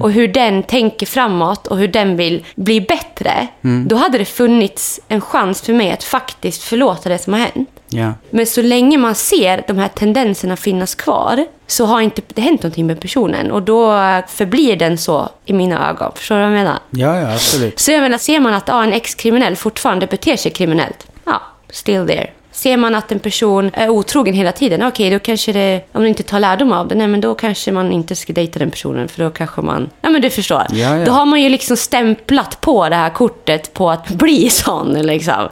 och 0.01 0.11
hur 0.11 0.27
den 0.27 0.63
tänker 0.63 1.05
framåt 1.05 1.67
och 1.67 1.77
hur 1.77 1.87
den 1.87 2.17
vill 2.17 2.45
bli 2.55 2.81
bättre. 2.81 3.47
Då 3.87 3.95
hade 3.95 4.17
det 4.17 4.25
funnits 4.25 4.99
en 5.07 5.21
chans 5.21 5.61
för 5.61 5.73
mig 5.73 5.91
att 5.91 6.03
faktiskt 6.03 6.63
förlåta 6.63 7.09
det 7.09 7.17
som 7.17 7.33
har 7.33 7.39
hänt. 7.39 7.69
Ja. 7.87 8.13
Men 8.29 8.45
så 8.45 8.61
länge 8.61 8.97
man 8.97 9.15
ser 9.15 9.63
de 9.67 9.77
här 9.77 9.87
tendenserna 9.87 10.55
finnas 10.55 10.95
kvar 10.95 11.45
så 11.75 11.85
har 11.85 12.01
inte 12.01 12.21
det 12.27 12.41
hänt 12.41 12.63
någonting 12.63 12.87
med 12.87 12.99
personen. 12.99 13.51
Och 13.51 13.61
då 13.61 13.91
förblir 14.27 14.75
den 14.75 14.97
så 14.97 15.29
i 15.45 15.53
mina 15.53 15.89
ögon. 15.89 16.11
Förstår 16.15 16.35
du 16.35 16.41
vad 16.41 16.51
jag 16.51 16.57
menar? 16.57 16.79
Ja, 16.89 17.19
ja, 17.19 17.33
absolut. 17.33 17.79
Så 17.79 17.91
jag 17.91 18.01
menar, 18.01 18.17
ser 18.17 18.39
man 18.39 18.53
att 18.53 18.67
ja, 18.67 18.83
en 18.83 18.93
ex-kriminell 18.93 19.55
fortfarande 19.55 20.07
beter 20.07 20.37
sig 20.37 20.51
kriminellt, 20.51 21.07
ja, 21.25 21.41
still 21.69 22.07
there. 22.07 22.29
Ser 22.55 22.77
man 22.77 22.95
att 22.95 23.11
en 23.11 23.19
person 23.19 23.71
är 23.73 23.89
otrogen 23.89 24.33
hela 24.33 24.51
tiden, 24.51 24.83
okej, 24.87 25.09
då 25.09 25.19
kanske 25.19 25.51
det, 25.53 25.81
om 25.91 26.01
du 26.01 26.07
inte 26.07 26.23
tar 26.23 26.39
lärdom 26.39 26.71
av 26.73 26.87
det, 26.87 26.95
nej 26.95 27.07
men 27.07 27.21
då 27.21 27.35
kanske 27.35 27.71
man 27.71 27.91
inte 27.91 28.15
ska 28.15 28.33
dejta 28.33 28.59
den 28.59 28.71
personen, 28.71 29.07
för 29.07 29.23
då 29.23 29.29
kanske 29.29 29.61
man, 29.61 29.89
ja 30.01 30.09
men 30.09 30.21
du 30.21 30.29
förstår. 30.29 30.63
Ja, 30.71 30.97
ja. 30.97 31.05
Då 31.05 31.11
har 31.11 31.25
man 31.25 31.41
ju 31.41 31.49
liksom 31.49 31.77
stämplat 31.77 32.61
på 32.61 32.89
det 32.89 32.95
här 32.95 33.09
kortet 33.09 33.73
på 33.73 33.91
att 33.91 34.07
bli 34.09 34.49
sån, 34.49 34.93
liksom. 34.93 35.47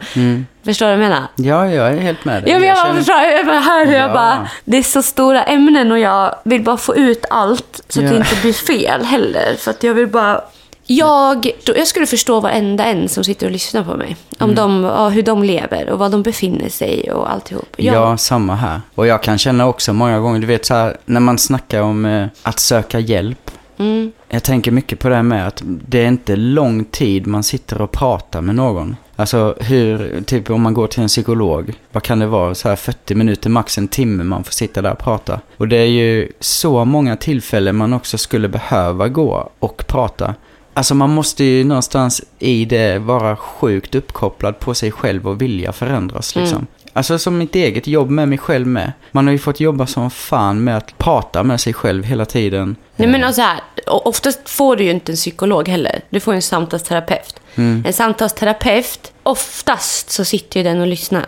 Förstår 0.66 0.86
du 0.86 0.92
vad 0.96 1.04
jag 1.06 1.10
menar? 1.10 1.24
Ja, 1.36 1.68
jag 1.68 1.88
är 1.94 1.98
helt 2.00 2.26
med 2.26 2.44
dig. 2.44 2.52
Ja, 2.52 2.60
men 2.60 2.68
jag, 2.68 2.78
bara 2.78 3.04
känner- 3.04 3.32
jag 3.38 3.46
bara 3.46 3.60
hör 3.60 3.86
hur 3.86 3.94
jag 3.94 4.10
Ja. 4.10 4.14
bara, 4.14 4.48
det 4.66 4.78
är 4.78 4.84
så 4.84 5.02
stora 5.02 5.44
ämnen 5.44 5.92
och 5.92 6.00
jag 6.00 6.36
vill 6.44 6.64
bara 6.64 6.78
få 6.78 6.96
ut 6.96 7.26
allt 7.30 7.82
så 7.90 8.00
att 8.00 8.06
Ja. 8.06 8.12
det 8.12 8.18
inte 8.18 8.36
blir 8.42 8.54
fel 8.54 9.04
heller. 9.06 9.56
För 9.60 9.72
att 9.72 9.84
jag 9.84 9.94
vill 9.94 10.08
bara... 10.08 10.42
Jag, 10.86 11.52
jag 11.66 11.88
skulle 11.88 12.06
förstå 12.06 12.40
varenda 12.40 12.86
en 12.86 13.10
som 13.10 13.24
sitter 13.24 13.46
och 13.46 13.52
lyssnar 13.52 13.84
på 13.84 13.98
mig. 13.98 14.16
Om 14.40 14.50
Mm. 14.50 14.56
de, 14.84 15.10
hur 15.12 15.22
de 15.24 15.44
lever 15.44 15.90
och 15.90 16.00
var 16.00 16.10
de 16.10 16.24
befinner 16.24 16.70
sig 16.70 17.12
och 17.12 17.32
alltihop. 17.32 17.68
Jag, 17.78 17.96
Ja, 17.96 18.18
samma 18.18 18.56
här. 18.56 18.82
Och 18.96 19.08
jag 19.08 19.24
kan 19.24 19.38
känna 19.38 19.68
också 19.68 19.94
många 19.94 20.20
gånger, 20.20 20.40
du 20.40 20.48
vet 20.48 20.66
så 20.66 20.74
här, 20.74 20.98
när 21.06 21.20
man 21.20 21.38
snackar 21.38 21.82
om 21.82 22.06
eh, 22.06 22.28
att 22.44 22.60
söka 22.60 23.00
hjälp. 23.00 23.52
Mm. 23.78 24.12
Jag 24.30 24.44
tänker 24.44 24.72
mycket 24.72 25.00
på 25.00 25.10
det 25.10 25.16
här 25.16 25.24
med 25.24 25.48
att 25.48 25.62
det 25.66 26.02
är 26.04 26.08
inte 26.08 26.36
lång 26.36 26.86
tid 26.86 27.28
man 27.28 27.44
sitter 27.44 27.82
och 27.82 27.92
pratar 27.92 28.42
med 28.42 28.56
någon. 28.56 28.96
Alltså 29.16 29.56
hur, 29.60 30.22
typ 30.26 30.50
om 30.50 30.62
man 30.62 30.74
går 30.74 30.88
till 30.88 31.02
en 31.02 31.08
psykolog, 31.08 31.74
vad 31.92 32.04
kan 32.04 32.20
det 32.20 32.26
vara? 32.28 32.56
Så 32.56 32.70
här 32.70 32.76
40 32.76 33.16
minuter, 33.16 33.50
max 33.50 33.78
en 33.78 33.88
timme 33.88 34.24
man 34.24 34.44
får 34.44 34.52
sitta 34.52 34.82
där 34.82 34.92
och 34.92 35.00
prata. 35.00 35.40
Och 35.58 35.68
det 35.68 35.78
är 35.78 35.86
ju 35.86 36.32
så 36.40 36.86
många 36.86 37.16
tillfällen 37.16 37.76
man 37.76 37.94
också 37.94 38.18
skulle 38.18 38.48
behöva 38.50 39.08
gå 39.08 39.50
och 39.60 39.84
prata. 39.88 40.36
Alltså 40.74 40.96
man 40.96 41.10
måste 41.10 41.44
ju 41.44 41.64
någonstans 41.64 42.22
i 42.40 42.66
det 42.66 43.00
vara 43.00 43.36
sjukt 43.36 43.96
uppkopplad 43.96 44.60
på 44.60 44.74
sig 44.74 44.92
själv 44.92 45.28
och 45.28 45.42
vilja 45.42 45.72
förändras 45.72 46.36
liksom. 46.36 46.68
Alltså 46.94 47.20
som 47.20 47.38
mitt 47.38 47.56
eget 47.56 47.88
jobb 47.88 48.10
med 48.10 48.28
mig 48.28 48.38
själv 48.38 48.68
med. 48.68 48.92
Man 49.12 49.28
har 49.28 49.32
ju 49.32 49.40
fått 49.40 49.60
jobba 49.60 49.88
som 49.88 50.12
fan 50.12 50.64
med 50.64 50.78
att 50.78 50.98
prata 50.98 51.44
med 51.44 51.62
sig 51.62 51.74
själv 51.74 52.04
hela 52.04 52.26
tiden. 52.26 52.76
Nej 52.96 53.08
men 53.08 53.24
alltså 53.24 53.42
här, 53.42 53.60
oftast 53.88 54.50
får 54.50 54.76
du 54.76 54.84
ju 54.84 54.92
inte 54.92 55.12
en 55.12 55.16
psykolog 55.16 55.68
heller. 55.68 56.02
Du 56.10 56.20
får 56.20 56.34
ju 56.34 56.36
en 56.36 56.42
samtalsterapeut. 56.42 57.40
Mm. 57.56 57.84
En 57.88 57.94
samtalsterapeut, 57.94 59.12
oftast 59.24 60.10
så 60.10 60.26
sitter 60.26 60.60
ju 60.60 60.64
den 60.64 60.82
och 60.82 60.88
lyssnar. 60.88 61.26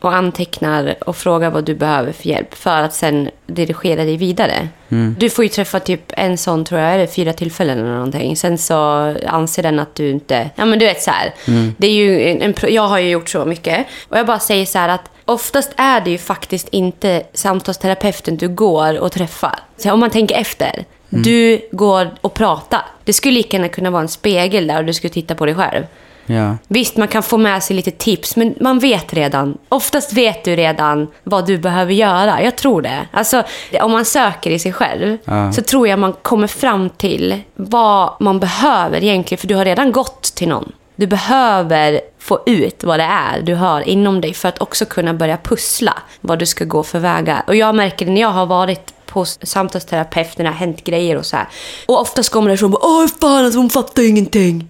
Och 0.00 0.14
antecknar 0.14 0.94
och 1.00 1.16
frågar 1.16 1.50
vad 1.50 1.64
du 1.64 1.74
behöver 1.74 2.12
för 2.12 2.28
hjälp 2.28 2.54
för 2.54 2.82
att 2.82 2.94
sen 2.94 3.30
dirigera 3.46 4.04
dig 4.04 4.16
vidare. 4.16 4.68
Du 5.18 5.30
får 5.30 5.44
ju 5.44 5.48
träffa 5.48 5.80
typ 5.80 6.12
en 6.16 6.38
sån, 6.38 6.64
tror 6.64 6.80
jag, 6.80 6.94
är 6.94 6.98
det 6.98 7.06
fyra 7.06 7.32
tillfällen 7.32 7.78
eller 7.78 7.94
någonting. 7.94 8.36
Sen 8.36 8.58
så 8.58 8.74
anser 9.26 9.62
den 9.62 9.78
att 9.78 9.94
du 9.94 10.10
inte... 10.10 10.50
Ja, 10.56 10.64
men 10.64 10.78
du 10.78 10.86
vet 10.86 11.02
så 11.02 11.10
här. 11.10 11.34
Det 11.76 11.86
är 11.86 11.92
ju 11.92 12.28
en, 12.30 12.42
en, 12.42 12.54
jag 12.68 12.88
har 12.88 12.98
ju 12.98 13.10
gjort 13.10 13.28
så 13.28 13.44
mycket. 13.44 13.86
Och 14.08 14.18
jag 14.18 14.26
bara 14.26 14.38
säger 14.38 14.66
så 14.66 14.78
här 14.78 14.88
att 14.88 15.10
oftast 15.24 15.72
är 15.76 16.00
det 16.00 16.10
ju 16.10 16.18
faktiskt 16.18 16.68
inte 16.68 17.22
samtalsterapeuten 17.32 18.36
du 18.36 18.48
går 18.48 18.98
och 18.98 19.12
träffar. 19.12 19.58
Så 19.76 19.92
om 19.92 20.00
man 20.00 20.10
tänker 20.10 20.36
efter. 20.36 20.84
Du 21.08 21.68
går 21.72 22.10
och 22.20 22.34
pratar. 22.34 22.82
Det 23.04 23.12
skulle 23.12 23.34
lika 23.34 23.56
gärna 23.56 23.68
kunna 23.68 23.90
vara 23.90 24.02
en 24.02 24.08
spegel 24.08 24.66
där 24.66 24.78
och 24.78 24.84
du 24.84 24.94
skulle 24.94 25.12
titta 25.12 25.34
på 25.34 25.46
dig 25.46 25.54
själv. 25.54 25.84
Ja. 26.26 26.56
Visst, 26.68 26.96
man 26.96 27.08
kan 27.08 27.22
få 27.22 27.36
med 27.38 27.62
sig 27.62 27.76
lite 27.76 27.90
tips, 27.90 28.36
men 28.36 28.54
man 28.60 28.78
vet 28.78 29.12
redan. 29.12 29.58
Oftast 29.68 30.12
vet 30.12 30.44
du 30.44 30.56
redan 30.56 31.06
vad 31.22 31.46
du 31.46 31.58
behöver 31.58 31.92
göra. 31.92 32.42
Jag 32.42 32.56
tror 32.56 32.82
det. 32.82 33.06
Alltså, 33.10 33.42
om 33.80 33.90
man 33.90 34.04
söker 34.04 34.50
i 34.50 34.58
sig 34.58 34.72
själv 34.72 35.18
Ja. 35.24 35.52
så 35.52 35.62
tror 35.62 35.88
jag 35.88 35.98
man 35.98 36.12
kommer 36.12 36.46
fram 36.46 36.90
till 36.90 37.40
vad 37.54 38.16
man 38.20 38.40
behöver 38.40 39.04
egentligen. 39.04 39.38
För 39.40 39.46
du 39.48 39.54
har 39.54 39.64
redan 39.64 39.92
gått 39.92 40.22
till 40.22 40.48
någon. 40.48 40.72
Du 40.96 41.06
behöver 41.06 42.00
få 42.18 42.42
ut 42.46 42.84
vad 42.84 42.98
det 43.00 43.04
är 43.04 43.40
du 43.42 43.54
har 43.54 43.80
inom 43.80 44.20
dig 44.20 44.34
för 44.34 44.48
att 44.48 44.60
också 44.60 44.84
kunna 44.84 45.14
börja 45.14 45.36
pussla 45.36 45.94
vad 46.20 46.38
du 46.38 46.46
ska 46.46 46.64
gå 46.64 46.82
för 46.82 46.98
vägar. 46.98 47.42
Och 47.46 47.56
jag 47.56 47.74
märker 47.74 48.06
det 48.06 48.12
när 48.12 48.20
jag 48.20 48.28
har 48.28 48.46
varit 48.46 48.94
på 49.06 49.24
samtalsterapeut 49.24 50.38
när 50.38 50.44
det 50.44 50.50
har 50.50 50.56
hänt 50.56 50.84
grejer 50.84 51.16
och 51.16 51.26
så 51.26 51.36
här. 51.36 51.46
Och 51.86 52.00
oftast 52.00 52.28
kommer 52.32 52.50
det 52.50 52.56
från 52.56 52.74
åh 52.80 53.06
fan 53.20 53.44
alltså 53.44 53.58
hon 53.58 53.70
fattar 53.70 54.02
ingenting. 54.08 54.68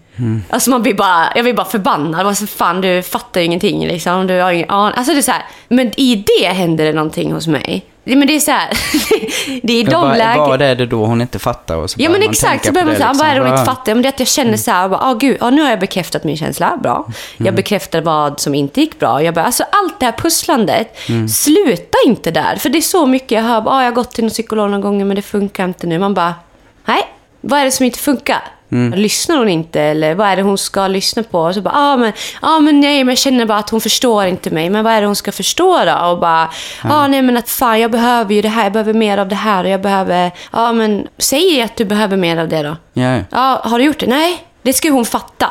Alltså 0.50 0.70
man 0.70 0.82
blir 0.82 0.94
bara, 0.94 1.32
jag 1.34 1.44
blir 1.44 1.54
bara 1.54 1.66
förbannad. 1.66 2.26
Alltså, 2.26 2.46
fan 2.46 2.80
du 2.80 3.02
fattar 3.02 3.40
ju 3.40 3.46
ingenting 3.46 3.86
liksom. 3.86 4.26
Du 4.26 4.40
har 4.40 4.52
ingen 4.52 4.70
aning. 4.70 4.94
Alltså 4.96 5.12
det 5.12 5.18
är 5.18 5.22
så 5.22 5.32
här, 5.32 5.42
men 5.68 6.00
i 6.00 6.24
det 6.40 6.46
händer 6.46 6.84
det 6.84 6.92
någonting 6.92 7.32
hos 7.32 7.46
mig. 7.46 7.84
Men 8.04 8.26
det 8.26 8.36
är 8.36 8.40
så 8.40 8.50
här, 8.50 8.68
det 9.62 9.72
är 9.72 9.80
i 9.80 9.82
de 9.82 10.08
lägena. 10.12 10.46
vad 10.48 10.62
är 10.62 10.74
det 10.74 10.86
då 10.86 11.04
hon 11.06 11.20
inte 11.20 11.38
fattar? 11.38 11.76
Och 11.76 11.90
så 11.90 11.96
Ja 12.02 12.10
men 12.10 12.22
exakt, 12.22 12.66
så 12.66 12.72
börjar 12.72 12.86
man 12.86 12.96
säga, 12.96 13.08
liksom. 13.08 13.26
vad 13.26 13.28
är 13.30 13.34
det 13.34 13.40
hon 13.40 13.48
inte 13.58 13.60
Ja. 13.70 13.74
fattar? 13.74 13.94
Men 13.94 14.02
det 14.02 14.08
är 14.08 14.12
att 14.12 14.18
jag 14.18 14.28
känner 14.28 14.56
så 14.56 14.70
här, 14.70 14.88
bara, 14.88 15.00
ah, 15.00 15.14
gud, 15.14 15.36
ja, 15.40 15.50
nu 15.50 15.62
har 15.62 15.70
jag 15.70 15.80
bekräftat 15.80 16.24
min 16.24 16.36
känsla, 16.36 16.76
bra. 16.82 17.08
Jag 17.36 17.54
bekräftar 17.54 18.00
vad 18.00 18.40
som 18.40 18.54
inte 18.54 18.80
gick 18.80 18.98
bra. 18.98 19.22
Jag 19.22 19.34
bara, 19.34 19.44
alltså 19.44 19.64
allt 19.72 20.00
det 20.00 20.06
här 20.06 20.12
pusslandet, 20.12 20.98
sluta 21.30 21.98
inte 22.06 22.30
där. 22.30 22.56
För 22.56 22.68
det 22.68 22.78
är 22.78 22.82
så 22.82 23.06
mycket 23.06 23.30
jag 23.30 23.42
hör, 23.42 23.62
ah, 23.66 23.82
jag 23.82 23.90
har 23.90 23.94
gått 23.94 24.12
till 24.12 24.24
en 24.24 24.30
psykolog 24.30 24.70
några 24.70 24.82
gånger 24.82 25.04
men 25.04 25.16
det 25.16 25.22
funkar 25.22 25.64
inte 25.64 25.86
nu. 25.86 25.98
Man 25.98 26.14
bara, 26.14 26.34
nej, 26.84 27.02
vad 27.40 27.60
är 27.60 27.64
det 27.64 27.70
som 27.70 27.86
inte 27.86 27.98
funkar? 27.98 28.42
Lyssnar 28.94 29.36
hon 29.36 29.48
inte 29.48 29.80
eller 29.80 30.14
vad 30.14 30.26
är 30.28 30.36
det 30.36 30.42
hon 30.42 30.58
ska 30.58 30.88
lyssna 30.88 31.22
på? 31.22 31.40
Och 31.40 31.54
så 31.54 31.60
bara, 31.60 31.74
ah, 31.74 31.96
men, 31.96 32.12
ah, 32.40 32.60
men 32.60 32.80
nej, 32.80 33.04
men 33.04 33.08
jag 33.12 33.18
känner 33.18 33.46
bara 33.46 33.58
att 33.58 33.70
hon 33.70 33.80
förstår 33.80 34.26
inte 34.26 34.50
mig. 34.50 34.70
Men 34.70 34.84
vad 34.84 34.92
är 34.92 35.00
det 35.00 35.06
hon 35.06 35.16
ska 35.16 35.32
förstå 35.32 35.84
då? 35.84 35.94
Och 36.10 36.18
bara, 36.18 36.50
ah, 36.82 37.06
nej 37.06 37.22
men 37.22 37.36
att 37.36 37.48
fan 37.48 37.80
jag 37.80 37.90
behöver 37.90 38.34
ju 38.34 38.42
det 38.42 38.48
här, 38.48 38.64
jag 38.64 38.72
behöver 38.72 38.94
mer 38.94 39.18
av 39.18 39.28
det 39.28 39.34
här 39.34 39.64
och 39.64 39.70
jag 39.70 39.80
behöver, 39.80 40.24
ja 40.24 40.30
ah, 40.50 40.72
men 40.72 41.06
säg 41.18 41.62
att 41.62 41.76
du 41.76 41.84
behöver 41.84 42.16
mer 42.16 42.36
av 42.36 42.48
det 42.48 42.62
då. 42.62 42.76
Ja. 42.92 43.18
Ja, 43.30 43.60
har 43.64 43.78
du 43.78 43.84
gjort 43.84 44.00
det? 44.00 44.06
Nej, 44.06 44.46
det 44.66 44.72
ska 44.72 44.88
ju 44.88 44.94
hon 44.94 45.04
fatta. 45.04 45.48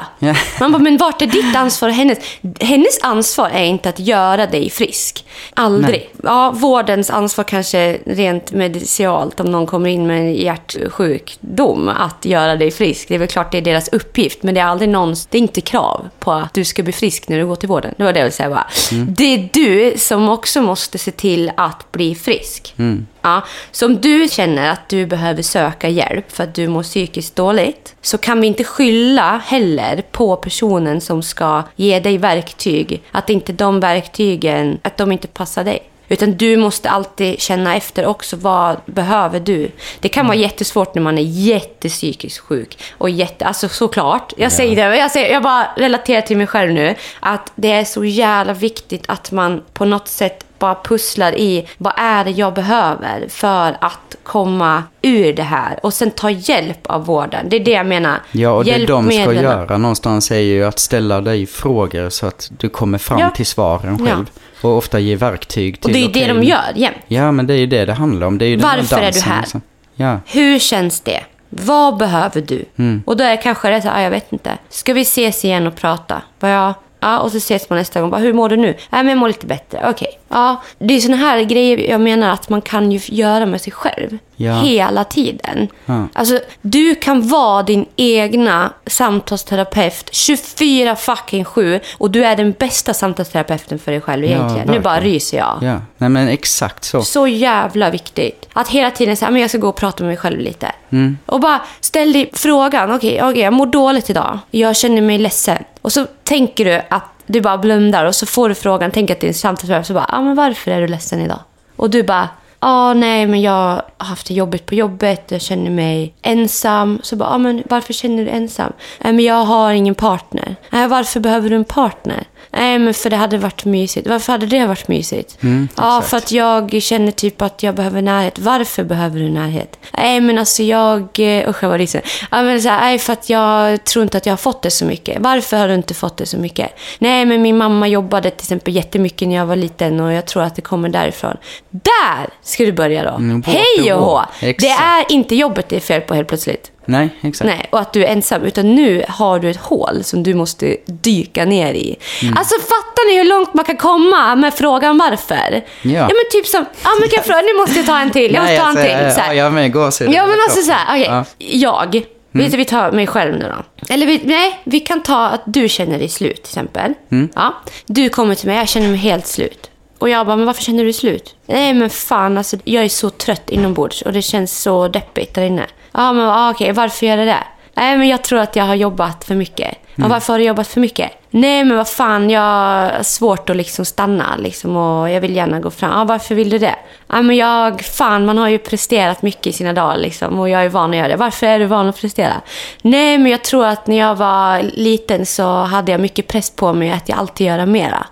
Man 0.60 0.72
bara, 0.72 0.82
men 0.82 0.98
vart 0.98 1.22
är 1.22 1.28
ditt 1.28 1.56
ansvar 1.56 1.90
och 1.90 1.96
hennes? 1.96 2.18
Hennes 2.60 3.00
ansvar 3.02 3.50
är 3.50 3.64
inte 3.64 3.90
att 3.90 4.00
göra 4.00 4.48
dig 4.48 4.70
frisk. 4.70 5.26
Aldrig. 5.54 6.10
Ja, 6.24 6.52
vårdens 6.52 7.10
ansvar 7.10 7.44
kanske 7.44 7.98
rent 8.06 8.52
medicialt 8.52 9.40
om 9.40 9.46
någon 9.46 9.66
kommer 9.66 9.90
in 9.90 10.08
med 10.08 10.20
en 10.20 10.34
hjärtsjukdom 10.34 11.90
att 11.90 12.26
göra 12.26 12.56
dig 12.56 12.72
frisk. 12.72 13.08
Det 13.08 13.16
är 13.16 13.20
väl 13.20 13.28
klart 13.28 13.52
det 13.52 13.58
är 13.58 13.62
deras 13.62 13.88
uppgift, 13.88 14.44
men 14.44 14.56
det 14.56 14.62
är 14.62 14.66
aldrig 14.66 14.90
någons, 14.90 15.26
det 15.26 15.38
är 15.38 15.42
inte 15.42 15.62
krav 15.62 16.10
på 16.20 16.32
att 16.32 16.54
du 16.54 16.66
ska 16.66 16.84
bli 16.84 16.94
frisk 16.94 17.28
när 17.28 17.38
du 17.38 17.48
går 17.48 17.56
till 17.56 17.70
vården. 17.70 17.94
Det 17.98 18.04
var 18.04 18.14
det 18.14 18.20
jag 18.20 18.26
ville 18.26 18.32
säga 18.32 18.50
bara. 18.50 18.68
Det 19.08 19.34
är 19.34 19.50
du 19.54 19.94
som 19.98 20.30
också 20.30 20.62
måste 20.62 20.98
se 20.98 21.12
till 21.12 21.52
att 21.58 21.92
bli 21.92 22.16
frisk. 22.16 22.74
Ja, 23.22 23.42
så 23.72 23.86
om 23.86 24.02
du 24.02 24.28
känner 24.32 24.70
att 24.70 24.90
du 24.90 25.06
behöver 25.06 25.42
söka 25.42 25.90
hjälp 25.90 26.32
för 26.32 26.44
att 26.44 26.56
du 26.56 26.68
mår 26.68 26.84
psykiskt 26.84 27.36
dåligt 27.36 27.96
så 28.02 28.18
kan 28.18 28.42
vi 28.42 28.48
inte 28.48 28.64
skylla 28.64 29.05
heller 29.44 30.04
på 30.12 30.36
personen 30.36 31.02
som 31.02 31.24
ska 31.24 31.64
ge 31.76 32.00
dig 32.00 32.18
verktyg. 32.18 33.04
Att 33.12 33.30
inte 33.30 33.54
de 33.54 33.80
verktygen, 33.80 34.80
att 34.84 34.98
de 34.98 35.12
inte 35.12 35.28
passar 35.28 35.64
dig. 35.64 35.90
Utan 36.08 36.32
du 36.32 36.58
måste 36.58 36.90
alltid 36.90 37.42
känna 37.42 37.76
efter 37.76 38.06
också, 38.06 38.36
vad 38.36 38.78
behöver 38.86 39.40
du? 39.40 39.72
Det 40.00 40.10
kan 40.10 40.28
vara 40.28 40.38
jättesvårt 40.38 40.96
när 40.96 41.02
man 41.02 41.18
är 41.18 41.22
jättepsykiskt 41.22 42.40
sjuk. 42.40 42.78
Och 42.98 43.10
jätte, 43.10 43.46
alltså 43.46 43.70
såklart, 43.70 44.34
jag 44.38 44.52
säger 44.52 44.76
det, 44.76 44.98
jag, 44.98 45.12
säger, 45.12 45.34
jag 45.34 45.44
bara 45.44 45.68
relaterar 45.78 46.22
till 46.22 46.38
mig 46.38 46.48
själv 46.48 46.74
nu. 46.74 46.96
Att 47.20 47.52
det 47.56 47.72
är 47.72 47.84
så 47.84 48.06
jävla 48.06 48.54
viktigt 48.54 49.04
att 49.08 49.32
man 49.32 49.64
på 49.74 49.86
något 49.86 50.08
sätt 50.08 50.46
bara 50.66 50.76
pusslar 50.84 51.36
i 51.38 51.68
vad 51.78 51.94
är 51.98 52.24
det 52.24 52.32
jag 52.32 52.54
behöver 52.54 53.26
för 53.30 53.78
att 53.82 54.16
komma 54.24 54.84
ur 55.02 55.34
det 55.34 55.44
här. 55.44 55.80
Och 55.84 55.94
sen 55.94 56.12
ta 56.12 56.30
hjälp 56.30 56.88
av 56.88 57.06
vården. 57.06 57.50
Det 57.50 57.56
är 57.56 57.66
det 57.66 57.72
jag 57.72 57.86
menar. 57.86 58.20
Ja, 58.32 58.50
och 58.50 58.66
det 58.66 58.86
de 58.86 59.12
ska 59.12 59.34
göra 59.34 59.78
någonstans 59.78 60.32
är 60.32 60.40
ju 60.40 60.64
att 60.66 60.80
ställa 60.80 61.22
dig 61.22 61.46
frågor 61.46 62.10
så 62.10 62.28
att 62.28 62.52
du 62.58 62.70
kommer 62.70 62.98
fram 62.98 63.20
Ja. 63.20 63.30
till 63.30 63.46
svaren 63.46 63.98
Ja. 64.00 64.06
själv. 64.06 64.26
Och 64.62 64.78
ofta 64.78 65.00
ge 65.00 65.16
verktyg 65.16 65.82
till... 65.82 65.86
Och 65.90 65.94
det 65.94 66.00
är 66.00 66.08
ju 66.08 66.28
det 66.28 66.34
de 66.34 66.44
gör 66.44 66.72
jämt. 66.76 66.98
Ja, 67.08 67.32
men 67.32 67.48
det 67.48 67.54
är 67.54 67.58
ju 67.58 67.66
det 67.68 67.86
det 67.86 67.94
handlar 67.94 68.28
om. 68.28 68.38
Det 68.38 68.46
är 68.46 68.50
ju 68.50 68.58
Varför 68.58 68.98
är 68.98 69.12
du 69.12 69.20
här? 69.20 69.42
liksom. 69.42 69.62
Ja. 69.96 70.20
Hur 70.26 70.60
känns 70.60 71.02
det? 71.02 71.20
Vad 71.50 71.98
behöver 71.98 72.42
du? 72.42 72.66
Mm. 72.78 73.04
Och 73.06 73.18
då 73.18 73.24
är 73.24 73.30
det 73.30 73.38
kanske 73.38 73.70
det 73.70 73.82
så 73.82 73.88
här, 73.88 74.00
ah, 74.00 74.02
jag 74.04 74.12
vet 74.12 74.32
inte. 74.34 74.58
Ska 74.70 74.94
vi 74.94 75.02
ses 75.02 75.46
igen 75.46 75.68
och 75.68 75.76
prata? 75.76 76.22
Bara, 76.40 76.52
ja. 76.52 76.74
Ja, 77.00 77.20
och 77.20 77.32
så 77.32 77.38
ses 77.38 77.70
man 77.70 77.80
nästa 77.80 78.02
gång. 78.02 78.10
Bara, 78.10 78.22
hur 78.22 78.34
mår 78.34 78.50
du 78.50 78.56
nu? 78.58 78.66
Nej, 78.66 78.78
men 78.90 79.08
jag 79.08 79.18
mår 79.18 79.28
lite 79.28 79.46
bättre. 79.46 79.82
Okej. 79.90 80.20
Ja, 80.30 80.62
det 80.80 80.94
är 80.94 81.00
såna 81.00 81.18
här 81.18 81.42
grejer 81.42 81.90
jag 81.90 82.02
menar 82.02 82.30
att 82.34 82.50
man 82.50 82.62
kan 82.62 82.92
ju 82.92 83.00
göra 83.06 83.46
med 83.46 83.62
sig 83.62 83.74
själv. 83.74 84.18
Ja. 84.36 84.54
Hela 84.60 85.04
tiden. 85.04 85.68
Ja. 85.86 86.08
Alltså, 86.14 86.40
du 86.62 86.96
kan 86.96 87.28
vara 87.28 87.64
din 87.64 87.86
egna 87.96 88.74
samtalsterapeut 88.88 90.10
24 90.12 90.96
fucking 90.96 91.46
7 91.46 91.80
och 91.98 92.12
du 92.12 92.26
är 92.26 92.36
den 92.36 92.52
bästa 92.52 92.94
samtalsterapeuten 92.94 93.80
för 93.80 93.92
dig 93.92 94.02
själv 94.02 94.24
Ja, 94.26 94.30
egentligen. 94.32 94.68
nu 94.68 94.80
bara 94.80 94.94
verkligen. 94.94 95.14
ryser 95.14 95.38
jag. 95.38 95.58
Ja, 95.62 95.82
nej 95.98 96.10
men 96.10 96.28
exakt 96.28 96.84
så. 96.84 97.02
Så 97.02 97.28
jävla 97.28 97.90
viktigt. 97.90 98.48
Att 98.54 98.68
hela 98.70 98.92
tiden 98.92 99.18
säga, 99.18 99.32
men 99.32 99.42
jag 99.42 99.50
ska 99.50 99.58
gå 99.60 99.70
och 99.70 99.76
prata 99.76 100.04
med 100.04 100.08
mig 100.10 100.18
själv 100.18 100.40
lite. 100.40 100.72
Mm. 100.90 101.18
Och 101.26 101.40
bara 101.40 101.62
ställ 101.82 102.14
dig 102.14 102.30
frågan, 102.34 102.92
okej, 102.92 103.24
okej, 103.24 103.42
jag 103.42 103.54
mår 103.54 103.66
dåligt 103.66 104.10
idag. 104.10 104.40
Jag 104.52 104.76
känner 104.76 105.02
mig 105.02 105.18
ledsen. 105.18 105.64
Och 105.82 105.92
så 105.94 106.06
tänker 106.24 106.66
du 106.66 106.82
att 106.90 107.04
du 107.26 107.42
bara 107.42 107.58
blundar 107.58 108.06
och 108.06 108.16
så 108.16 108.26
får 108.26 108.50
du 108.50 108.56
frågan, 108.56 108.92
tänk 108.92 109.10
att 109.10 109.20
det 109.20 109.28
är 109.28 109.30
en 109.30 109.34
samtalsterapeut, 109.34 109.88
så 109.88 109.94
bara, 109.94 110.10
ja 110.12 110.22
men 110.22 110.36
varför 110.36 110.72
är 110.72 110.82
du 110.82 110.88
ledsen 110.88 111.22
idag? 111.22 111.40
Och 111.76 111.90
du 111.90 112.04
bara, 112.04 112.30
ja 112.60 112.94
nej 112.94 113.28
men 113.28 113.42
jag 113.42 113.52
har 113.52 113.84
haft 113.98 114.28
det 114.28 114.34
jobbigt 114.34 114.66
på 114.66 114.76
jobbet, 114.76 115.32
jag 115.32 115.42
känner 115.42 115.72
mig 115.72 116.14
ensam. 116.22 117.00
Så 117.04 117.16
bara, 117.16 117.30
ja 117.30 117.38
men 117.38 117.64
varför 117.70 117.94
känner 117.94 118.26
du 118.26 118.30
ensam? 118.30 118.74
Nej 119.04 119.14
men 119.14 119.26
jag 119.26 119.46
har 119.46 119.74
ingen 119.74 119.96
partner. 119.96 120.56
Nej 120.70 120.88
varför 120.88 121.20
behöver 121.20 121.50
du 121.50 121.56
en 121.56 121.66
partner? 121.66 122.24
Nej 122.52 122.80
men 122.80 122.94
för 122.94 123.10
det 123.10 123.16
hade 123.16 123.38
varit 123.38 123.66
mysigt. 123.66 124.08
Varför 124.08 124.32
hade 124.32 124.46
det 124.46 124.66
varit 124.66 124.88
mysigt? 124.88 125.44
Mm, 125.44 125.68
ja 125.78 126.02
för 126.02 126.18
att 126.18 126.32
jag 126.32 126.82
känner 126.82 127.12
typ 127.12 127.42
att 127.42 127.64
jag 127.64 127.76
behöver 127.76 128.02
närhet. 128.02 128.40
Varför 128.40 128.84
behöver 128.84 129.20
du 129.20 129.30
närhet? 129.30 129.80
Nej 129.98 130.22
men 130.22 130.38
alltså 130.38 130.64
jag... 130.64 131.02
eh, 131.20 131.50
Usch 131.50 131.64
jag 131.64 131.70
var 131.70 131.78
ledsen. 131.78 132.02
Ja 132.32 132.44
men 132.44 132.62
så 132.62 132.70
här, 132.70 132.82
nej 132.82 133.00
för 133.00 133.14
att 133.14 133.30
jag 133.30 133.84
tror 133.84 134.04
inte 134.04 134.18
att 134.18 134.26
jag 134.26 134.34
har 134.34 134.38
fått 134.38 134.62
det 134.62 134.72
så 134.72 134.86
mycket. 134.86 135.18
Varför 135.22 135.58
har 135.58 135.68
du 135.68 135.74
inte 135.74 135.94
fått 135.94 136.18
det 136.18 136.26
så 136.26 136.38
mycket? 136.38 136.72
Nej 137.00 137.26
men 137.26 137.42
min 137.42 137.58
mamma 137.58 137.88
jobbade 137.88 138.30
till 138.30 138.44
exempel 138.46 138.76
jättemycket 138.76 139.28
när 139.28 139.36
jag 139.36 139.46
var 139.46 139.56
liten 139.56 140.00
och 140.00 140.14
jag 140.14 140.26
tror 140.26 140.44
att 140.44 140.56
det 140.56 140.62
kommer 140.62 140.90
därifrån. 140.90 141.38
Där 141.70 142.30
ska 142.42 142.64
du 142.66 142.72
börja 142.72 143.04
då. 143.04 143.16
Mm, 143.18 143.44
Hej 143.46 143.94
och 143.94 144.02
hå! 144.06 144.22
Det 144.40 144.68
är 144.70 145.12
inte 145.12 145.36
jobbet 145.36 145.70
det 145.70 145.76
är 145.76 145.80
fel 145.80 146.02
på 146.02 146.14
helt 146.16 146.28
plötsligt. 146.28 146.72
Nej, 146.86 147.10
exakt. 147.22 147.46
Nej, 147.46 147.68
och 147.72 147.80
att 147.80 147.94
du 147.94 148.06
är 148.06 148.08
ensam. 148.08 148.44
Utan 148.44 148.76
nu 148.76 149.06
har 149.10 149.40
du 149.40 149.50
ett 149.50 149.58
hål 149.58 150.04
som 150.04 150.24
du 150.24 150.34
måste 150.34 150.78
dyka 150.86 151.46
ner 151.46 151.74
i. 151.74 151.96
Mm. 152.22 152.38
Alltså 152.38 152.56
fattar 152.60 153.12
ni 153.12 153.18
hur 153.18 153.24
långt 153.24 153.54
man 153.54 153.66
kan 153.66 153.78
komma 153.78 154.36
med 154.36 154.54
frågan 154.54 154.98
varför? 154.98 155.64
Ja. 155.82 156.02
men 156.02 156.16
typ 156.32 156.48
som, 156.48 156.66
ja 156.84 156.90
men 157.00 157.10
kan 157.10 157.16
jag 157.16 157.26
fråga, 157.26 157.42
nu 157.42 157.54
måste 157.58 157.76
jag 157.76 157.86
ta 157.86 158.00
en 158.00 158.12
till, 158.12 158.34
jag 158.34 158.42
måste 158.42 158.54
Nej, 158.54 158.60
ta 158.60 158.70
en 158.70 158.78
alltså, 158.78 159.04
till. 159.04 159.12
Så 159.16 159.20
här. 159.20 159.34
Ja, 159.34 159.44
jag 159.44 159.54
med 159.54 159.74
gåshud. 159.74 160.14
Ja 160.14 160.28
men 160.28 160.38
alltså 160.48 160.62
så 160.62 160.72
här, 160.72 160.86
okej. 160.90 161.08
Ja. 161.10 161.26
Jag, 161.38 162.06
du, 162.32 162.48
vi 162.48 162.66
tar 162.66 162.92
mig 162.92 163.08
själv 163.08 163.40
nu 163.40 163.54
då. 163.58 163.86
Eller 163.94 164.06
vi, 164.06 164.22
nej, 164.24 164.60
vi 164.64 164.80
kan 164.80 165.04
ta 165.04 165.28
att 165.28 165.42
du 165.46 165.70
känner 165.70 166.00
dig 166.00 166.10
slut 166.10 166.36
till 166.36 166.52
exempel. 166.52 166.94
Mm. 167.12 167.30
Ja. 167.36 167.54
Du 167.86 168.10
kommer 168.10 168.36
till 168.36 168.48
mig, 168.48 168.58
jag 168.58 168.70
känner 168.70 168.88
mig 168.88 168.98
helt 168.98 169.28
slut. 169.28 169.70
Och 170.00 170.10
jag 170.10 170.26
bara, 170.26 170.36
men 170.36 170.46
varför 170.46 170.64
känner 170.64 170.84
du 170.84 170.94
slut? 170.94 171.36
Nej 171.46 171.74
men 171.74 171.90
fan 171.90 172.38
alltså, 172.38 172.58
jag 172.64 172.84
är 172.84 172.90
så 172.90 173.10
trött 173.10 173.50
inombords 173.50 174.02
och 174.02 174.14
det 174.14 174.22
känns 174.22 174.62
så 174.62 174.88
deppigt 174.88 175.34
där 175.34 175.42
inne. 175.42 175.66
Ja 175.92 176.14
men 176.14 176.30
ah, 176.30 176.52
okej, 176.52 176.72
varför 176.72 177.06
gör 177.06 177.18
det 177.18 177.26
det? 177.26 177.44
Nej 177.74 177.98
men 177.98 178.08
jag 178.08 178.24
tror 178.24 178.40
att 178.40 178.56
jag 178.56 178.64
har 178.64 178.76
jobbat 178.76 179.26
för 179.26 179.36
mycket. 179.36 179.78
Ja, 179.96 180.08
varför 180.08 180.34
har 180.34 180.40
du 180.40 180.46
jobbat 180.46 180.68
för 180.68 180.80
mycket? 180.80 181.12
Nej 181.30 181.64
men 181.64 181.78
vad 181.78 181.88
fan, 181.88 182.30
jag 182.30 182.42
har 182.42 183.04
svårt 183.04 183.50
att 183.50 183.56
liksom 183.56 183.86
stanna 183.86 184.36
liksom 184.38 184.78
och 184.78 185.10
jag 185.10 185.22
vill 185.22 185.36
gärna 185.36 185.60
gå 185.60 185.72
fram. 185.72 185.92
Ja, 185.92 186.04
varför 186.04 186.36
vill 186.36 186.50
du 186.50 186.58
det? 186.58 186.76
Ja 187.08 187.22
men 187.22 187.36
jag, 187.36 187.82
fan 187.82 188.26
man 188.26 188.38
har 188.38 188.50
ju 188.50 188.58
presterat 188.58 189.22
mycket 189.22 189.48
i 189.48 189.54
sina 189.54 189.74
dagar 189.74 189.98
liksom 189.98 190.40
och 190.40 190.50
jag 190.50 190.66
är 190.66 190.70
van 190.70 190.90
att 190.90 190.98
göra 190.98 191.08
det. 191.08 191.16
Varför 191.16 191.48
är 191.48 191.60
du 191.60 191.66
van 191.66 191.88
att 191.88 192.02
prestera? 192.02 192.34
Nej 192.82 193.18
men 193.18 193.32
jag 193.32 193.44
tror 193.44 193.66
att 193.66 193.88
när 193.88 193.98
jag 193.98 194.16
var 194.16 194.62
liten 194.62 195.26
så 195.26 195.64
hade 195.64 195.92
jag 195.92 196.02
mycket 196.02 196.28
press 196.28 196.50
på 196.50 196.74
mig 196.74 196.92
att 196.92 197.10
jag 197.10 197.18
alltid 197.18 197.48
göra 197.48 197.66
mera. 197.66 198.06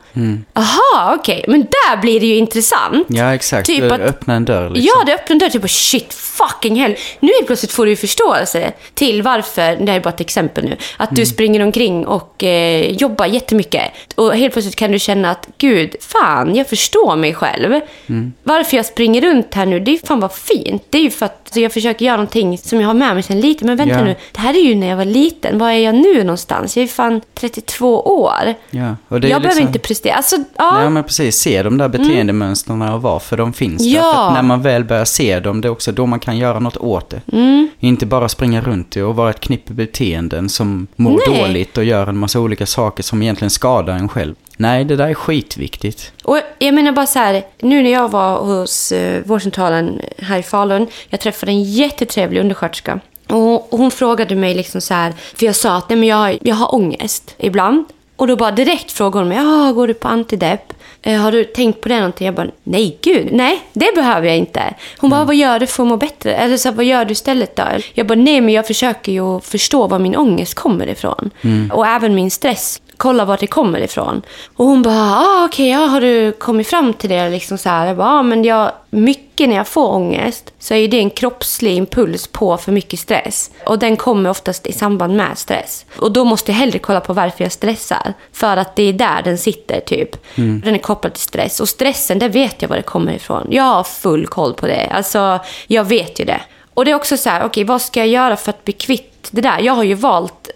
Aha, 0.54 1.16
okej. 1.20 1.46
Men 1.48 1.62
där 1.62 1.98
blir 2.02 2.20
det 2.20 2.26
ju 2.26 2.36
intressant. 2.36 3.08
Ja, 3.10 3.34
exakt. 3.36 3.68
Typ 3.68 3.92
att- 3.92 4.00
öppnar 4.02 4.36
en 4.36 4.46
dörr 4.46 4.70
liksom. 4.70 4.92
Ja, 5.00 5.06
det 5.06 5.14
öppnar 5.14 5.34
en 5.36 5.40
dörr. 5.40 5.50
Typ, 5.50 5.70
shit, 5.72 6.14
fucking 6.14 6.76
hell. 6.76 6.96
Nu 7.20 7.28
helt 7.36 7.48
plötsligt 7.48 7.72
får 7.72 7.86
du 7.86 7.92
ju 7.92 7.96
förståelse 7.98 8.72
till 8.94 9.22
varför, 9.22 9.76
det 9.76 9.92
här 9.92 10.00
är 10.00 10.04
bara 10.04 10.10
ett 10.10 10.22
exempel 10.22 10.64
nu, 10.66 10.78
att 10.98 11.10
Mm. 11.10 11.16
du 11.20 11.26
springer 11.26 11.64
omkring 11.64 12.08
och 12.08 12.44
eh, 12.44 12.92
jobbar 12.92 13.26
jättemycket. 13.26 13.92
Och 14.16 14.36
helt 14.36 14.54
plötsligt 14.54 14.76
kan 14.76 14.92
du 14.92 15.00
känna 15.00 15.32
att, 15.32 15.48
gud, 15.58 15.96
fan, 16.02 16.56
jag 16.56 16.68
förstår 16.70 17.16
mig 17.16 17.34
själv. 17.34 17.80
Mm. 18.10 18.34
Varför 18.44 18.78
jag 18.78 18.86
springer 18.86 19.22
runt 19.22 19.54
här 19.54 19.66
nu, 19.66 19.80
det 19.80 19.92
är 19.92 20.08
fan 20.08 20.20
vad 20.20 20.34
fint. 20.34 20.84
Det 20.90 20.98
är 20.98 21.02
ju 21.02 21.10
för 21.10 21.26
att 21.26 21.50
så 21.54 21.60
jag 21.60 21.74
försöker 21.74 22.06
göra 22.06 22.18
någonting 22.18 22.58
som 22.58 22.82
jag 22.82 22.88
har 22.88 22.94
med 22.94 23.14
mig 23.14 23.24
sedan 23.24 23.40
liten. 23.42 23.68
Men 23.68 23.78
vänta 23.78 23.96
Ja. 23.96 24.04
nu, 24.04 24.16
det 24.32 24.40
här 24.40 24.54
är 24.54 24.62
ju 24.62 24.76
när 24.76 24.88
jag 24.88 24.98
var 24.98 25.06
liten. 25.06 25.58
Var 25.60 25.70
är 25.70 25.78
jag 25.78 25.96
nu 25.96 26.24
någonstans? 26.24 26.78
Jag 26.78 26.84
är 26.84 26.88
fan 26.88 27.22
32 27.34 28.02
år. 28.02 28.54
Ja, 28.72 28.96
och 29.08 29.22
det 29.22 29.28
är 29.28 29.32
jag 29.32 29.42
behöver 29.42 29.56
liksom- 29.62 29.68
inte 29.68 29.80
prestera. 29.80 30.03
Alltså, 30.12 30.36
ja. 30.58 30.78
Nej, 30.78 30.90
men 30.90 31.04
precis. 31.04 31.36
Se 31.36 31.64
de 31.64 31.78
där 31.78 31.88
beteendemönstren 31.88 32.82
och 32.82 33.02
varför 33.02 33.38
de 33.38 33.54
finns 33.54 33.84
där. 33.84 33.96
Ja. 34.00 34.32
När 34.34 34.42
man 34.42 34.62
väl 34.62 34.84
börjar 34.84 35.06
se 35.06 35.40
dem, 35.40 35.62
det 35.62 35.68
är 35.68 35.72
också 35.72 35.92
då 35.92 36.06
man 36.06 36.20
kan 36.20 36.38
göra 36.38 36.60
något 36.60 36.78
åt 36.78 37.10
det. 37.10 37.22
Mm. 37.32 37.70
Inte 37.80 38.06
bara 38.06 38.30
springa 38.30 38.62
runt 38.62 38.96
och 38.96 39.16
vara 39.16 39.30
ett 39.30 39.40
knippe 39.40 39.74
beteenden 39.74 40.50
som 40.50 40.88
mår 40.96 41.22
Nej. 41.28 41.42
dåligt 41.42 41.78
och 41.78 41.84
gör 41.84 42.08
en 42.08 42.18
massa 42.18 42.40
olika 42.40 42.66
saker 42.66 43.04
som 43.04 43.22
egentligen 43.22 43.50
skadar 43.50 43.94
en 43.94 44.10
själv. 44.10 44.36
Nej, 44.58 44.86
det 44.86 44.96
där 44.96 45.08
är 45.08 45.14
skitviktigt. 45.14 46.12
Och 46.24 46.40
jag 46.60 46.74
menar 46.74 46.92
bara 46.92 47.06
så 47.06 47.20
här, 47.20 47.44
nu 47.62 47.84
när 47.84 47.92
jag 47.92 48.12
var 48.12 48.38
hos 48.38 48.92
eh, 48.92 49.24
vårdcentralen 49.26 50.02
här 50.18 50.40
i 50.40 50.44
Falun, 50.44 50.88
jag 51.10 51.20
träffade 51.20 51.52
en 51.52 51.64
jättetrevlig 51.64 52.40
undersköterska. 52.42 53.00
Och 53.28 53.68
hon 53.72 53.92
frågade 53.92 54.36
mig 54.36 54.56
liksom 54.56 54.82
så 54.82 54.94
här, 54.94 55.14
för 55.36 55.46
jag 55.46 55.56
sa 55.56 55.78
att 55.78 55.90
nej 55.90 55.98
men 56.00 56.10
jag, 56.10 56.38
jag 56.42 56.56
har 56.56 56.76
ångest 56.76 57.36
ibland. 57.38 57.86
Och 58.16 58.28
då 58.28 58.36
bara 58.36 58.52
direkt 58.52 58.92
frågade 58.92 59.26
hon 59.26 59.30
mig, 59.30 59.74
går 59.74 59.88
du 59.88 59.94
på 59.94 60.08
antidepp? 60.08 60.74
Eh, 61.02 61.22
har 61.22 61.32
du 61.32 61.44
tänkt 61.44 61.82
på 61.82 61.90
det 61.90 61.96
någonting? 61.96 62.26
Jag 62.26 62.36
bara, 62.36 62.48
nej 62.64 62.98
gud, 63.02 63.30
nej 63.32 63.62
det 63.74 63.96
behöver 63.96 64.28
jag 64.28 64.38
inte. 64.38 64.74
Hon 64.98 65.10
bara, 65.10 65.24
vad 65.24 65.36
gör 65.36 65.60
du 65.60 65.68
för 65.68 65.84
att 65.84 65.90
må 65.90 65.98
bättre? 65.98 66.36
Eller 66.36 66.58
så 66.58 66.70
här, 66.70 66.76
vad 66.76 66.86
gör 66.86 67.06
du 67.06 67.12
istället 67.12 67.56
då? 67.56 67.64
Jag 67.94 68.08
bara, 68.08 68.16
nej 68.16 68.42
men 68.42 68.54
jag 68.54 68.68
försöker 68.68 69.12
ju 69.12 69.40
förstå 69.40 69.88
var 69.88 70.00
min 70.00 70.16
ångest 70.16 70.54
kommer 70.54 70.88
ifrån. 70.88 71.30
Och 71.72 71.88
även 71.88 72.16
min 72.16 72.32
stress 72.32 72.82
kolla 73.04 73.26
vart 73.26 73.40
det 73.40 73.48
kommer 73.48 73.80
ifrån. 73.80 74.22
Och 74.56 74.66
hon 74.66 74.82
bara, 74.82 75.16
ah, 75.16 75.46
okej, 75.46 75.70
ja, 75.70 75.78
har 75.78 76.02
du 76.02 76.32
kommit 76.32 76.68
fram 76.68 76.94
till 76.94 77.10
det? 77.10 77.30
Liksom 77.30 77.58
så 77.58 77.70
här. 77.70 77.88
Jag 77.88 77.98
bara, 77.98 78.08
ah, 78.08 78.24
men 78.24 78.44
jag, 78.44 78.72
mycket 78.90 79.50
när 79.50 79.56
jag 79.56 79.68
får 79.68 79.94
ångest 79.94 80.54
så 80.60 80.74
är 80.74 80.88
det 80.88 81.00
en 81.00 81.10
kroppslig 81.10 81.76
impuls 81.76 82.28
på 82.28 82.58
för 82.58 82.72
mycket 82.72 83.00
stress. 83.00 83.52
Och 83.66 83.80
den 83.80 83.98
kommer 83.98 84.30
oftast 84.30 84.68
i 84.68 84.74
samband 84.74 85.16
med 85.16 85.38
stress. 85.38 85.86
Och 85.98 86.12
då 86.12 86.24
måste 86.24 86.52
jag 86.52 86.58
hellre 86.58 86.80
kolla 86.80 87.00
på 87.00 87.14
varför 87.14 87.44
jag 87.44 87.52
stressar. 87.52 88.14
För 88.34 88.58
att 88.58 88.76
det 88.76 88.84
är 88.84 88.94
där 88.94 89.22
den 89.24 89.38
sitter 89.38 89.80
typ. 89.80 90.16
Den 90.36 90.76
är 90.76 90.78
kopplad 90.78 91.14
till 91.14 91.24
stress. 91.24 91.60
Och 91.60 91.70
stressen, 91.70 92.20
det 92.20 92.30
vet 92.30 92.62
jag 92.62 92.70
var 92.70 92.76
det 92.76 92.82
kommer 92.82 93.14
ifrån. 93.14 93.48
Jag 93.50 93.64
har 93.64 93.84
full 93.84 94.28
koll 94.28 94.54
på 94.54 94.68
det. 94.68 94.88
Alltså, 94.88 95.40
jag 95.68 95.84
vet 95.84 96.20
ju 96.20 96.26
det. 96.26 96.42
Och 96.74 96.86
det 96.86 96.92
är 96.92 96.96
också 96.96 97.18
så 97.18 97.30
här, 97.30 97.46
okej, 97.46 97.64
vad 97.64 97.82
ska 97.82 98.00
jag 98.00 98.08
göra 98.08 98.36
för 98.36 98.50
att 98.50 98.64
bli 98.64 98.74
kvitt 98.74 99.28
det 99.32 99.42
där? 99.42 99.60
Jag 99.60 99.74
har 99.74 99.84
ju 99.84 99.94
valt 99.94 100.50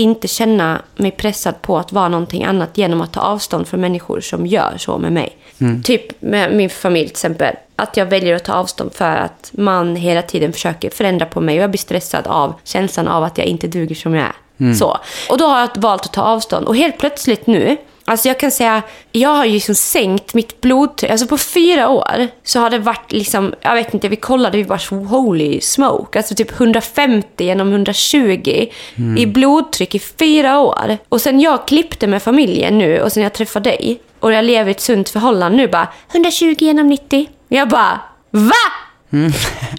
inte 0.00 0.28
känna 0.28 0.82
mig 0.96 1.10
pressad 1.10 1.62
på 1.62 1.78
att 1.78 1.92
vara 1.92 2.08
någonting 2.08 2.44
annat 2.44 2.78
genom 2.78 3.00
att 3.00 3.12
ta 3.12 3.20
avstånd 3.20 3.68
från 3.68 3.80
människor 3.80 4.20
som 4.20 4.46
gör 4.46 4.74
så 4.78 4.98
med 4.98 5.12
mig. 5.12 5.36
Typ 5.84 6.22
med 6.22 6.54
min 6.54 6.70
familj 6.70 7.06
till 7.06 7.12
exempel. 7.12 7.54
Att 7.76 7.96
jag 7.96 8.06
väljer 8.06 8.36
att 8.36 8.44
ta 8.44 8.52
avstånd 8.52 8.92
för 8.94 9.16
att 9.16 9.50
man 9.52 9.96
hela 9.96 10.22
tiden 10.22 10.52
försöker 10.52 10.90
förändra 10.90 11.26
på 11.26 11.40
mig 11.40 11.56
och 11.56 11.62
jag 11.62 11.70
blir 11.70 11.78
stressad 11.78 12.26
av 12.26 12.54
känslan 12.64 13.08
av 13.08 13.24
att 13.24 13.38
jag 13.38 13.46
inte 13.46 13.66
duger 13.66 13.94
som 13.94 14.14
jag 14.14 14.24
är. 14.24 14.32
Så. 14.74 14.98
Och 15.30 15.38
då 15.38 15.46
har 15.46 15.60
jag 15.60 15.68
valt 15.76 16.04
att 16.04 16.12
ta 16.12 16.22
avstånd. 16.22 16.66
Och 16.66 16.76
helt 16.76 16.98
plötsligt 16.98 17.46
nu, 17.46 17.76
Alltså 18.10 18.28
jag 18.28 18.38
kan 18.38 18.50
säga, 18.50 18.82
jag 19.12 19.28
har 19.28 19.44
ju 19.44 19.52
liksom 19.52 19.74
sänkt 19.74 20.34
mitt 20.34 20.60
blodtryck. 20.60 21.10
Alltså 21.10 21.26
på 21.26 21.38
fyra 21.38 21.88
år 21.88 22.28
så 22.44 22.60
har 22.60 22.70
det 22.70 22.78
varit 22.78 23.12
liksom, 23.12 23.54
jag 23.60 23.74
vet 23.74 23.94
inte, 23.94 24.08
vi 24.08 24.16
kollade, 24.16 24.58
vi 24.58 24.64
bara 24.64 25.06
holy 25.06 25.60
smoke. 25.60 26.18
Alltså 26.18 26.34
typ 26.34 26.60
150 26.60 27.44
genom 27.44 27.70
120 27.72 28.66
i 29.18 29.26
blodtryck 29.26 29.94
i 29.94 29.98
fyra 29.98 30.58
år. 30.58 30.98
Och 31.08 31.20
sen 31.20 31.40
jag 31.40 31.66
klippte 31.66 32.06
med 32.06 32.22
familjen 32.22 32.78
nu 32.78 33.00
och 33.00 33.12
sen 33.12 33.22
jag 33.22 33.32
träffade 33.32 33.70
dig 33.70 34.00
och 34.20 34.32
jag 34.32 34.44
lever 34.44 34.68
i 34.68 34.70
ett 34.70 34.80
sunt 34.80 35.08
förhållande 35.08 35.56
nu 35.56 35.68
bara 35.68 35.88
120 36.12 36.56
genom 36.58 36.86
90. 36.86 37.26
Jag 37.48 37.68
bara, 37.68 38.00
VA? 38.30 38.89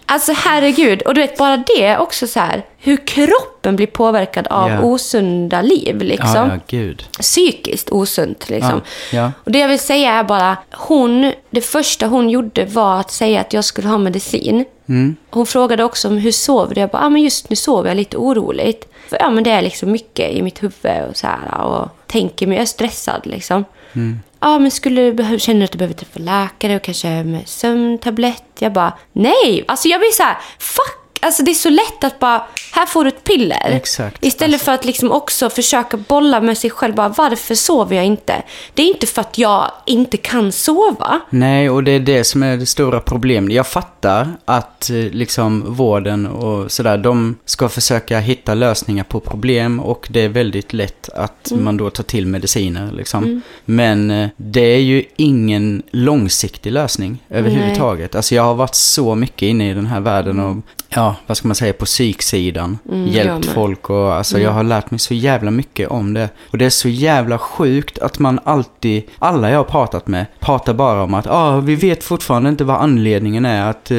Alltså 0.06 0.34
herregud, 0.36 1.02
och 1.02 1.13
du 1.13 1.22
vet 1.22 1.38
bara 1.38 1.63
det 1.78 1.98
också 1.98 2.28
så 2.28 2.39
här, 2.39 2.65
hur 2.78 3.08
kroppen 3.08 3.76
blir 3.76 3.88
påverkad 3.88 4.48
av 4.48 4.70
Ja. 4.70 4.82
osunda 4.82 5.62
liv 5.62 6.02
liksom 6.02 6.30
Ja, 6.36 6.48
ja, 6.48 6.60
gud. 6.67 7.04
psykiskt 7.20 7.89
osunt. 7.89 8.50
Liksom. 8.50 8.82
Ja, 9.12 9.17
ja. 9.22 9.32
Och 9.44 9.52
det 9.52 9.60
jag 9.60 9.67
vill 9.67 9.80
säga 9.80 10.12
är 10.13 10.24
bara, 10.24 10.58
hon, 10.72 11.34
det 11.50 11.62
första 11.62 12.08
hon 12.08 12.30
gjorde 12.30 12.65
var 12.65 13.00
att 13.00 13.12
säga 13.12 13.41
att 13.41 13.54
jag 13.54 13.65
skulle 13.65 13.88
ha 13.88 13.98
medicin. 13.98 14.65
Mm. 14.89 15.15
Hon 15.30 15.46
frågade 15.46 15.84
också 15.84 16.08
om 16.08 16.17
hur 16.17 16.32
sover 16.32 16.76
du? 16.76 16.82
Jag 16.82 16.89
bara, 16.89 17.02
ah, 17.06 17.10
men 17.10 17.22
just 17.22 17.50
nu 17.50 17.56
sover 17.56 17.89
jag 17.89 17.96
lite 17.98 18.17
oroligt. 18.17 18.88
För 19.10 19.17
ja, 19.20 19.30
men 19.30 19.44
det 19.44 19.52
är 19.52 19.62
liksom 19.62 19.91
mycket 19.91 20.32
i 20.32 20.41
mitt 20.41 20.63
huvud 20.63 21.04
och 21.10 21.17
så 21.17 21.28
här 21.28 21.62
och 21.62 21.89
tänker 22.08 22.48
mig, 22.48 22.56
jag 22.58 22.62
är 22.62 22.65
stressad 22.65 23.22
liksom. 23.24 23.65
Mm. 23.94 24.20
Ja, 24.41 24.60
men 24.60 24.71
skulle 24.71 25.01
du 25.01 25.13
behöva, 25.13 25.39
känner 25.39 25.60
du 25.60 25.65
att 25.65 25.71
du 25.71 25.77
behöver 25.77 25.95
träffa 25.95 26.19
läkare 26.19 26.75
och 26.75 26.82
kanske 26.82 27.23
med 27.23 27.47
sömntablett? 27.47 28.43
Jag 28.60 28.73
bara, 28.73 28.93
nej! 29.13 29.65
Alltså 29.67 29.88
jag 29.88 29.99
blir 29.99 30.12
så 30.12 30.23
här, 30.23 30.38
fuck! 30.60 31.00
Alltså 31.23 31.43
det 31.43 31.51
är 31.51 31.55
så 31.55 31.69
lätt 31.69 32.03
att 32.03 32.19
bara, 32.19 32.43
här 32.73 32.86
får 32.86 33.03
du 33.03 33.07
ett 33.07 33.23
piller. 33.23 33.69
Exakt. 33.71 34.25
Istället 34.25 34.62
för 34.62 34.71
att 34.71 34.86
liksom 34.86 35.12
också 35.12 35.49
försöka 35.49 35.97
bolla 35.97 36.41
med 36.41 36.57
sig 36.57 36.69
själv. 36.69 36.95
Bara, 36.95 37.10
varför 37.10 37.55
sover 37.55 37.95
jag 37.95 38.05
inte? 38.05 38.43
Det 38.73 38.81
är 38.84 38.88
inte 38.88 39.07
för 39.07 39.21
att 39.21 39.38
jag 39.38 39.71
inte 39.86 40.17
kan 40.17 40.51
sova. 40.51 41.19
Nej, 41.29 41.69
och 41.69 41.84
det 41.84 41.91
är 41.91 41.99
det 41.99 42.23
som 42.23 42.43
är 42.43 42.57
det 42.57 42.65
stora 42.65 42.99
problemet. 42.99 43.53
Jag 43.53 43.67
fattar 43.67 44.27
att 44.45 44.89
eh, 44.89 44.95
liksom 44.95 45.73
vården 45.73 46.27
och 46.27 46.71
sådär, 46.71 46.97
de 46.97 47.36
ska 47.45 47.69
försöka 47.69 48.19
hitta 48.19 48.53
lösningar 48.53 49.03
på 49.03 49.19
problem 49.19 49.79
och 49.79 50.07
det 50.10 50.21
är 50.21 50.29
väldigt 50.29 50.73
lätt 50.73 51.10
att 51.10 51.51
Mm. 51.51 51.63
man 51.63 51.77
då 51.77 51.89
tar 51.89 52.03
till 52.03 52.27
mediciner 52.27 52.91
liksom. 52.91 53.41
Men 53.65 54.12
eh, 54.12 54.29
det 54.38 54.62
är 54.62 54.79
ju 54.79 55.03
ingen 55.17 55.84
långsiktig 55.91 56.71
lösning 56.71 57.23
överhuvudtaget. 57.29 58.15
Alltså 58.15 58.36
jag 58.36 58.43
har 58.43 58.53
varit 58.55 58.75
så 58.75 59.15
mycket 59.15 59.41
inne 59.41 59.69
i 59.71 59.73
den 59.73 59.86
här 59.88 59.99
världen 59.99 60.39
och 60.39 60.57
ja, 60.89 61.11
vad 61.28 61.38
ska 61.38 61.47
man 61.47 61.56
säga, 61.56 61.74
på 61.74 61.86
psyksidan. 61.86 62.78
Mm, 62.89 63.08
hjälpt. 63.08 63.45
Mm. 63.45 63.56
folk 63.56 63.89
och 63.89 64.13
alltså 64.13 64.39
jag 64.39 64.52
har 64.52 64.63
lärt 64.63 64.91
mig 64.91 65.00
så 65.00 65.13
jävla 65.13 65.52
mycket 65.52 65.89
om 65.89 66.13
det. 66.13 66.30
Och 66.52 66.58
det 66.58 66.65
är 66.65 66.69
så 66.69 66.89
jävla 66.89 67.38
sjukt 67.38 68.00
att 68.00 68.19
man 68.19 68.39
alltid, 68.43 69.04
alla 69.19 69.50
jag 69.50 69.58
har 69.58 69.63
pratat 69.63 70.08
med, 70.08 70.26
pratar 70.39 70.74
bara 70.74 71.04
om 71.04 71.13
att 71.13 71.28
ah, 71.28 71.60
vi 71.60 71.76
vet 71.76 72.04
fortfarande 72.04 72.50
inte 72.50 72.63
vad 72.63 72.78
anledningen 72.78 73.45
är 73.45 73.69
att 73.69 73.91
eh, 73.91 73.97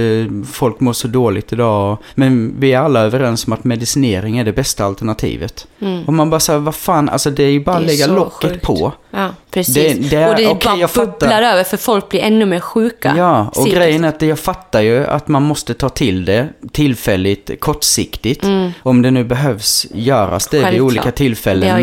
folk 0.53 0.81
mår 0.81 0.93
så 0.93 1.09
dåligt 1.09 1.53
idag. 1.53 1.97
Men 2.15 2.55
vi 2.59 2.73
är 2.73 2.79
alla 2.79 3.01
överens 3.01 3.47
om 3.47 3.53
att 3.53 3.65
medicinering 3.65 4.39
är 4.39 4.45
det 4.45 4.53
bästa 4.53 4.85
alternativet. 4.85 5.67
Och 6.07 6.13
man 6.13 6.31
bara 6.31 6.41
säger, 6.41 6.59
vad 6.59 6.75
fan, 6.75 7.09
alltså 7.09 7.31
det 7.31 7.43
är 7.43 7.51
ju 7.51 7.65
bara 7.65 7.77
att 7.77 7.83
Mm. 7.83 7.91
Lägga 7.91 8.07
locket 8.07 8.51
sjukt. 8.51 8.67
på. 8.67 8.93
Ja, 9.15 9.29
precis. 9.51 9.75
Det- 9.75 10.11
det 10.11 10.17
är- 10.17 10.29
och 10.31 10.37
det 10.37 10.47
okej, 10.49 10.71
bara 10.71 10.77
jag 10.81 10.91
fattar. 10.91 11.11
bubblar 11.11 11.43
över 11.43 11.65
för 11.65 11.77
folk 11.77 12.09
blir 12.09 12.21
ännu 12.21 12.47
mer 12.47 12.61
sjuka. 12.61 13.15
Ja, 13.17 13.41
och 13.47 13.53
psykiskt. 13.55 13.77
grejen 13.77 14.05
är 14.05 14.09
att 14.09 14.23
jag 14.23 14.39
fattar 14.39 14.81
ju 14.81 15.07
att 15.07 15.29
man 15.29 15.43
måste 15.43 15.75
ta 15.75 15.89
till 15.89 16.25
det 16.25 16.49
tillfälligt, 16.73 17.51
kortsiktigt. 17.61 18.45
Om 18.83 19.03
det 19.03 19.11
nu 19.11 19.25
behövs 19.25 19.87
göras 19.95 20.47
det 20.49 20.57
vid 20.57 20.65
Mm. 20.65 20.73
Självklart. 20.75 20.91
olika 20.93 21.11
tillfällen. 21.17 21.61
Det 21.61 21.67
men 21.69 21.75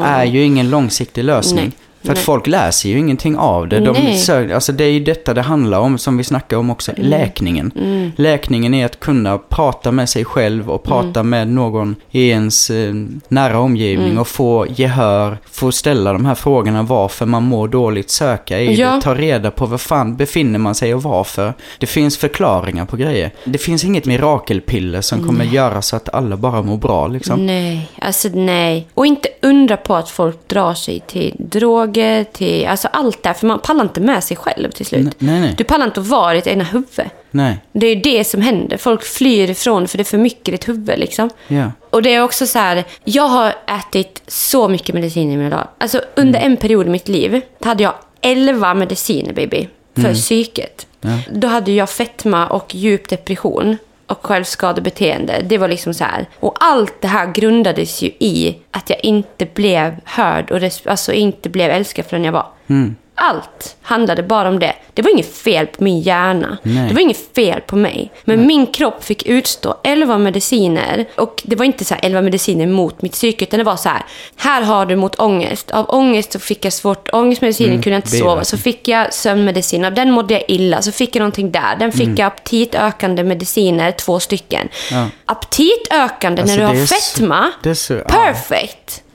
det 0.00 0.06
är 0.06 0.24
ju 0.24 0.42
ingen 0.44 0.70
långsiktig 0.70 1.24
lösning. 1.24 1.64
Nej. 1.64 1.72
För 2.04 2.10
att 2.10 2.16
Nej. 2.16 2.24
folk 2.24 2.46
läser 2.46 2.88
ju 2.88 2.98
ingenting 2.98 3.36
av 3.36 3.68
det. 3.68 3.80
De 3.80 3.92
Nej. 3.92 4.14
sö- 4.16 4.54
alltså 4.54 4.72
det 4.72 4.84
är 4.84 4.90
ju 4.90 5.00
detta 5.00 5.34
det 5.34 5.42
handlar 5.42 5.78
om, 5.78 5.98
som 5.98 6.16
vi 6.16 6.24
snackar 6.24 6.56
om 6.56 6.70
också, 6.70 6.92
Mm. 6.96 7.10
läkningen. 7.10 7.72
Läkningen 8.16 8.74
är 8.74 8.86
att 8.86 9.00
kunna 9.00 9.38
prata 9.38 9.92
med 9.92 10.08
sig 10.08 10.24
själv 10.24 10.70
och 10.70 10.82
prata 10.82 11.20
Mm. 11.20 11.30
med 11.30 11.48
någon 11.48 11.96
i 12.10 12.28
ens 12.28 12.70
eh, 12.70 12.94
nära 13.28 13.58
omgivning 13.58 14.06
Mm. 14.06 14.18
och 14.18 14.28
få 14.28 14.66
gehör, 14.68 15.38
få 15.50 15.72
ställa 15.72 16.12
de 16.12 16.24
här 16.26 16.34
frågorna 16.34 16.82
varför 16.82 17.26
man 17.26 17.42
mår 17.42 17.68
dåligt, 17.68 18.10
söka 18.10 18.60
i 18.60 18.74
Ja. 18.74 18.90
det, 18.94 19.00
ta 19.00 19.14
reda 19.14 19.50
på 19.50 19.66
var 19.66 19.78
fan 19.78 20.16
befinner 20.16 20.58
man 20.58 20.74
sig 20.74 20.94
och 20.94 21.02
varför. 21.02 21.54
Det 21.78 21.86
finns 21.86 22.18
förklaringar 22.18 22.84
på 22.86 22.96
grejer. 22.96 23.30
Det 23.44 23.58
finns 23.58 23.84
inget 23.84 24.04
mirakelpiller 24.06 25.00
som 25.00 25.26
kommer 25.28 25.44
göra 25.44 25.82
så 25.82 25.96
att 25.96 26.14
alla 26.14 26.36
bara 26.36 26.62
mår 26.62 26.76
bra 26.76 27.06
liksom. 27.06 27.46
Nej, 27.46 27.88
alltså 27.98 28.28
nej. 28.28 28.86
Och 28.94 29.06
inte 29.06 29.28
undra 29.42 29.76
på 29.76 29.94
att 29.96 30.10
folk 30.10 30.48
drar 30.48 30.74
sig 30.74 31.00
till 31.06 31.34
droger, 31.38 31.93
till 32.32 32.66
alltså 32.66 32.88
allt 32.92 33.22
det 33.22 33.28
här. 33.28 33.34
För 33.34 33.46
man 33.46 33.58
pallar 33.58 33.84
inte 33.84 34.00
med 34.00 34.24
sig 34.24 34.36
själv 34.36 34.70
till 34.70 34.86
slut. 34.86 35.14
Nej, 35.18 35.40
nej. 35.40 35.54
Du 35.58 35.64
pallar 35.64 35.86
inte 35.86 36.00
att 36.00 36.06
vara 36.06 36.32
i 36.32 36.36
ditt 36.36 36.46
egna 36.46 36.64
huvud. 36.64 37.10
Nej, 37.30 37.58
Det 37.72 37.86
är 37.86 37.94
ju 37.94 38.00
det 38.02 38.24
som 38.24 38.40
händer. 38.40 38.76
Folk 38.76 39.02
flyr 39.04 39.50
ifrån 39.50 39.88
för 39.88 39.98
det 39.98 40.02
är 40.02 40.04
för 40.04 40.18
mycket 40.18 40.48
i 40.48 40.50
ditt 40.50 40.68
huvud 40.68 40.98
liksom. 40.98 41.30
ja. 41.48 41.70
Och 41.90 42.02
det 42.02 42.14
är 42.14 42.22
också 42.22 42.46
så 42.46 42.58
här, 42.58 42.84
jag 43.04 43.28
har 43.28 43.54
ätit 43.66 44.22
så 44.26 44.68
mycket 44.68 44.94
medicin 44.94 45.30
i 45.32 45.36
mina 45.36 45.50
dagar. 45.50 45.68
Alltså 45.78 46.00
under 46.16 46.40
Mm. 46.40 46.52
en 46.52 46.56
period 46.56 46.86
i 46.86 46.90
mitt 46.90 47.08
liv 47.08 47.40
hade 47.64 47.82
jag 47.82 47.94
11 48.20 48.74
mediciner 48.74 49.32
baby. 49.32 49.68
För 49.96 50.14
psyket. 50.14 50.86
Mm. 51.02 51.16
Ja. 51.16 51.22
Då 51.32 51.48
hade 51.48 51.72
jag 51.72 51.90
fetma 51.90 52.46
och 52.46 52.74
djup 52.74 53.08
depression 53.08 53.76
och 54.06 54.26
självskadebeteende. 54.26 55.42
Det 55.44 55.58
var 55.58 55.68
liksom 55.68 55.94
så 55.94 56.04
här. 56.04 56.28
Och 56.40 56.56
allt 56.60 57.00
det 57.00 57.08
här 57.08 57.32
grundades 57.32 58.02
ju 58.02 58.08
i 58.08 58.58
att 58.70 58.90
jag 58.90 59.04
inte 59.04 59.46
blev 59.46 59.96
hörd 60.04 60.50
och 60.50 60.60
alltså 60.84 61.12
inte 61.12 61.48
blev 61.48 61.70
älskad 61.70 62.06
förrän 62.06 62.24
jag 62.24 62.32
var. 62.32 62.46
Mm. 62.66 62.96
Allt 63.16 63.76
handlade 63.82 64.22
bara 64.22 64.48
om 64.48 64.58
det. 64.58 64.72
Det 64.94 65.02
var 65.02 65.10
inget 65.10 65.36
fel 65.36 65.66
på 65.66 65.84
min 65.84 66.00
hjärna. 66.00 66.58
Nej. 66.62 66.88
Det 66.88 66.94
var 66.94 67.00
inget 67.00 67.34
fel 67.34 67.60
på 67.60 67.76
mig. 67.76 68.12
Men 68.24 68.46
min 68.46 68.66
kropp 68.66 69.04
fick 69.04 69.26
utstå 69.26 69.74
11 69.84 70.18
mediciner. 70.18 71.04
Och 71.16 71.42
det 71.44 71.56
var 71.56 71.64
inte 71.64 71.84
så 71.84 71.94
här 71.94 72.00
11 72.04 72.22
mediciner 72.22 72.66
mot 72.66 73.02
mitt 73.02 73.12
psyke, 73.12 73.44
utan 73.44 73.58
det 73.58 73.64
var 73.64 73.76
så 73.76 73.88
här. 73.88 74.02
Här 74.36 74.62
har 74.62 74.86
du 74.86 74.96
mot 74.96 75.14
ångest. 75.20 75.70
Av 75.70 75.86
ångest 75.90 76.32
så 76.32 76.38
fick 76.38 76.64
jag 76.64 76.72
svårt, 76.72 77.08
ångestmedicinen 77.12 77.70
Mm, 77.70 77.82
kunde 77.82 77.94
jag 77.94 77.98
inte 77.98 78.10
sova. 78.18 78.44
Så 78.44 78.58
fick 78.58 78.88
jag 78.88 79.14
sömnmedicin. 79.14 79.84
Av 79.84 79.94
den 79.94 80.10
mådde 80.10 80.34
jag 80.34 80.44
illa. 80.48 80.82
Så 80.82 80.92
fick 80.92 81.16
jag 81.16 81.20
någonting 81.20 81.52
där. 81.52 81.76
Den 81.78 81.92
fick 81.92 82.18
jag 82.18 82.26
aptitökande 82.26 83.24
mediciner, 83.24 83.90
två 83.92 84.20
stycken. 84.20 84.68
Mm. 84.90 85.02
Ja. 85.02 85.08
Aptitökande 85.26 86.42
Alltså, 86.42 86.56
när 86.56 86.72
du 86.72 86.78
har 86.80 86.86
så- 86.86 86.94
fetma. 86.94 87.52
så- 87.74 87.94
ja. 87.94 88.04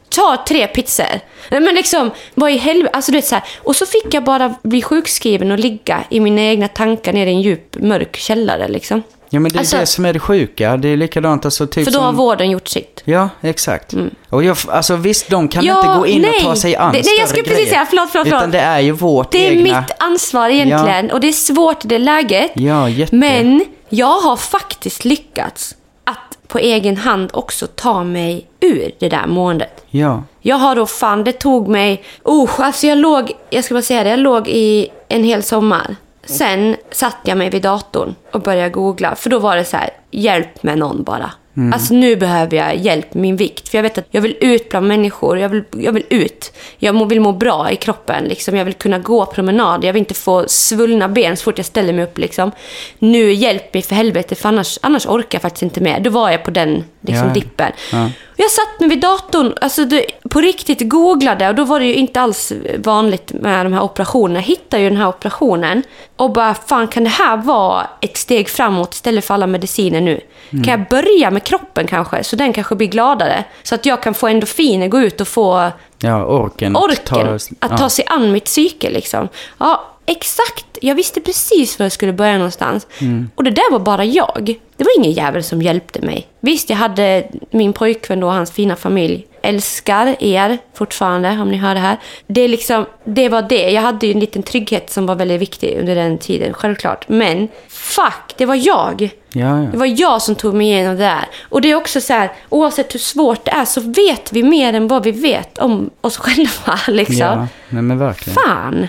Ta 0.10 0.43
tre 0.47 0.68
pizzor. 0.68 1.05
Nej, 1.49 1.60
men 1.62 1.76
liksom, 1.76 2.12
vad 2.34 2.51
i 2.51 2.57
helvete? 2.57 2.89
Alltså, 2.93 3.12
du 3.12 3.18
vet, 3.18 3.26
så 3.28 3.36
här. 3.36 3.43
Och 3.64 3.76
så 3.76 3.86
fick 3.86 4.14
jag 4.14 4.24
bara 4.24 4.55
bli 4.64 4.82
sjukskriven 4.82 5.51
och 5.51 5.60
ligga 5.60 6.03
i 6.10 6.20
mina 6.20 6.41
egna 6.41 6.68
tankar 6.68 7.14
nere 7.14 7.30
i 7.30 7.34
en 7.34 7.41
djup, 7.41 7.76
mörk 7.80 8.16
källare. 8.18 8.68
Liksom. 8.68 9.03
Ja, 9.30 9.39
men 9.39 9.51
det 9.51 9.57
är 9.57 9.60
Alltså- 9.60 9.78
det 9.78 9.86
som 9.86 10.05
är 10.05 10.14
det 10.14 10.20
sjuka. 10.20 10.78
Det 10.78 10.88
är 10.89 10.97
likadant, 10.97 11.45
alltså 11.45 11.68
typ 11.68 11.86
För 11.86 11.91
då 11.91 11.99
har 11.99 12.07
som... 12.07 12.16
vården 12.16 12.49
gjort 12.51 12.68
sitt. 12.68 13.01
Ja, 13.05 13.30
exakt. 13.41 13.93
Och 14.30 14.43
jag, 14.43 14.57
alltså 14.68 14.95
visst, 14.95 15.30
de 15.30 15.47
kan 15.47 15.66
Ja, 15.66 15.80
inte 15.80 15.99
gå 15.99 16.07
in 16.07 16.22
nej. 16.22 16.32
och 16.38 16.43
ta 16.43 16.55
sig 16.55 16.76
an 16.76 16.93
Det- 16.93 17.01
nej, 17.05 17.16
jag 17.20 17.30
skulle 17.30 17.43
precis 17.43 17.70
säga, 17.70 17.86
förlåt, 17.89 18.10
förlåt, 18.12 18.28
Utan 18.28 18.39
förlåt. 18.39 18.51
det 18.51 18.60
är 18.60 18.80
ju 18.80 18.91
vårt 18.91 19.32
Det 19.32 19.47
är 19.47 19.51
egna... 19.51 19.64
mitt 19.82 19.91
ansvar 19.99 20.49
egentligen 20.49 21.12
och 21.12 21.20
det 21.20 21.28
är 21.28 21.32
svårt 21.32 21.86
i 21.86 21.88
det 21.88 21.97
läget. 21.97 22.51
Ja, 22.53 22.89
jätte. 22.89 23.16
Men 23.16 23.66
jag 23.89 24.20
har 24.20 24.38
faktiskt 24.38 25.05
lyckats 25.05 25.76
på 26.50 26.60
egen 26.60 26.97
hand 26.97 27.30
också 27.34 27.68
ta 27.68 28.04
mig 28.04 28.47
ur 28.60 28.91
det 29.00 29.10
där 29.10 29.28
måendet. 29.28 29.86
Ja. 29.89 30.24
Jag 30.41 30.56
har 30.56 30.76
då 30.76 30.86
fan, 30.86 31.24
det 31.24 31.32
tog 31.32 31.68
mig... 31.68 32.04
Oh, 32.24 32.50
alltså 32.58 32.88
jag 32.88 32.97
låg, 32.97 33.32
jag 33.50 33.64
ska 33.64 33.74
bara 33.74 33.82
säga 33.82 34.04
det, 34.04 34.10
jag 34.10 34.20
låg 34.20 34.47
i 34.47 34.89
en 35.08 35.24
hel 35.24 35.43
sommar. 35.43 35.95
Sen 36.26 36.76
satte 36.91 37.30
jag 37.30 37.38
mig 37.38 37.50
vid 37.50 37.62
datorn 37.62 38.16
och 38.32 38.41
började 38.41 38.70
googla. 38.70 39.16
För 39.16 39.30
då 39.30 39.39
var 39.39 39.56
det 39.56 39.66
så 39.66 39.78
här, 39.78 39.89
hjälp 40.12 40.64
med 40.64 40.78
någon 40.78 41.04
bara. 41.04 41.32
Alltså 41.74 41.93
nu 41.93 42.16
behöver 42.16 42.57
jag 42.57 42.76
hjälp 42.76 43.14
med 43.14 43.22
min 43.22 43.36
vikt. 43.36 43.70
För 43.70 43.78
jag 43.78 43.84
vet 43.84 43.97
att 43.97 44.07
jag 44.12 44.22
vill 44.22 44.36
ut 44.41 44.70
bland 44.70 44.88
människor. 44.88 45.39
Jag 45.39 45.49
vill, 45.49 45.64
jag 45.72 45.91
vill 45.91 46.05
ut. 46.10 46.53
Jag 46.78 46.95
må, 46.95 47.05
vill 47.05 47.22
må 47.22 47.32
bra 47.32 47.72
i 47.72 47.76
kroppen. 47.76 48.24
Liksom. 48.24 48.55
Jag 48.57 48.66
vill 48.66 48.74
kunna 48.74 48.99
gå 48.99 49.26
promenad. 49.26 49.84
Jag 49.84 49.93
vill 49.93 49.99
inte 49.99 50.14
få 50.14 50.43
svullna 50.47 51.07
ben 51.10 51.38
så 51.38 51.43
fort 51.43 51.57
jag 51.57 51.66
ställer 51.66 51.93
mig 51.93 52.03
upp. 52.03 52.18
Liksom. 52.18 52.51
Nu 52.99 53.34
hjälp 53.34 53.74
mig 53.74 53.84
för 53.84 53.95
helvete, 53.95 54.36
för 54.36 54.49
annars, 54.49 54.80
annars 54.82 55.05
orkar 55.05 55.36
jag 55.36 55.41
faktiskt 55.41 55.64
inte 55.64 55.82
mer. 55.82 55.99
Då 55.99 56.10
var 56.10 56.30
jag 56.30 56.43
på 56.43 56.51
den 56.51 56.84
liksom, 57.01 57.28
Ja. 57.28 57.34
dippen. 57.34 57.72
Ja. 57.91 58.10
Jag 58.41 58.51
satt 58.51 58.79
mig 58.79 58.89
vid 58.89 58.99
datorn, 59.01 59.53
alltså 59.61 59.85
det, 59.85 60.05
på 60.29 60.41
riktigt 60.41 60.89
googlade 60.89 61.49
och 61.49 61.55
då 61.55 61.63
var 61.63 61.79
det 61.79 61.85
ju 61.85 61.95
inte 61.95 62.21
alls 62.21 62.53
vanligt 62.77 63.33
med 63.33 63.65
de 63.65 63.73
här 63.73 63.81
operationerna. 63.81 64.39
Jag 64.39 64.43
hittade 64.43 64.83
ju 64.83 64.89
den 64.89 64.97
här 64.97 65.07
operationen 65.07 65.83
och 66.15 66.31
bara, 66.33 66.53
fan 66.53 66.87
kan 66.87 67.03
det 67.03 67.09
här 67.09 67.37
vara 67.37 67.87
ett 68.01 68.17
steg 68.17 68.49
framåt 68.49 68.93
istället 68.93 69.25
för 69.25 69.33
alla 69.33 69.47
mediciner 69.47 70.01
nu? 70.01 70.21
Kan 70.49 70.63
jag 70.79 70.87
börja 70.89 71.31
med 71.31 71.43
kroppen 71.43 71.87
kanske, 71.87 72.23
så 72.23 72.35
den 72.35 72.53
kanske 72.53 72.75
blir 72.75 72.87
gladare? 72.87 73.43
Så 73.63 73.75
att 73.75 73.85
jag 73.85 74.03
kan 74.03 74.13
få 74.13 74.27
endorfiner, 74.27 74.87
gå 74.87 74.99
ut 74.99 75.21
och 75.21 75.27
få 75.27 75.71
Ja, 76.01 76.25
orken. 76.25 76.75
att 76.75 76.83
orken 76.83 76.99
ta- 77.05 77.35
att 77.59 77.71
ja. 77.71 77.77
ta 77.77 77.89
sig 77.89 78.05
an 78.07 78.31
mitt 78.31 78.45
psyke. 78.45 78.89
Liksom. 78.89 79.27
Ja, 79.57 79.83
exakt. 80.05 80.65
Jag 80.81 80.95
visste 80.95 81.21
precis 81.21 81.79
var 81.79 81.85
jag 81.85 81.91
skulle 81.91 82.13
börja 82.13 82.33
någonstans. 82.37 82.87
Mm. 83.01 83.29
Och 83.35 83.43
det 83.43 83.51
där 83.51 83.71
var 83.71 83.79
bara 83.79 84.05
jag. 84.05 84.55
Det 84.80 84.86
var 84.86 84.97
ingen 84.97 85.11
jävel 85.11 85.43
som 85.43 85.61
hjälpte 85.61 86.01
mig. 86.01 86.27
Visst, 86.39 86.69
jag 86.69 86.77
hade 86.77 87.27
min 87.51 87.73
pojkvän 87.73 88.19
då, 88.19 88.27
hans 88.27 88.51
fina 88.51 88.75
familj. 88.75 89.25
Älskar 89.41 90.15
er 90.19 90.57
fortfarande, 90.73 91.30
om 91.30 91.51
ni 91.51 91.57
hör 91.57 91.73
det 91.73 91.80
här. 91.80 91.97
Det, 92.27 92.41
är 92.41 92.47
liksom, 92.47 92.86
det 93.03 93.30
var 93.30 93.41
det. 93.41 93.69
Jag 93.71 93.82
hade 93.82 94.07
ju 94.07 94.13
en 94.13 94.19
liten 94.19 94.43
trygghet 94.43 94.89
som 94.89 95.05
var 95.05 95.15
väldigt 95.15 95.41
viktig 95.41 95.77
under 95.80 95.95
den 95.95 96.17
tiden, 96.17 96.53
självklart. 96.53 97.09
Men 97.09 97.47
fuck, 97.69 98.34
det 98.38 98.45
var 98.45 98.55
jag. 98.55 99.09
Ja, 99.34 99.63
ja. 99.63 99.69
Det 99.71 99.77
var 99.77 100.01
jag 100.01 100.21
som 100.21 100.36
tog 100.36 100.53
mig 100.53 100.67
igenom 100.67 100.95
det 100.95 101.03
där. 101.03 101.25
Och 101.49 101.61
det 101.61 101.71
är 101.71 101.75
också 101.75 102.01
så 102.01 102.13
här, 102.13 102.32
oavsett 102.49 102.93
hur 102.93 102.99
svårt 102.99 103.45
det 103.45 103.51
är 103.51 103.65
så 103.65 103.82
vet 103.82 104.34
vi 104.34 104.43
mer 104.43 104.73
än 104.73 104.88
vad 104.88 105.03
vi 105.03 105.11
vet 105.11 105.57
om 105.57 105.89
oss 106.01 106.17
själva. 106.25 106.80
Liksom. 106.88 107.17
Ja, 107.17 107.47
nej 107.69 107.82
men 107.82 107.97
verkligen. 107.99 108.36
Fan! 108.36 108.88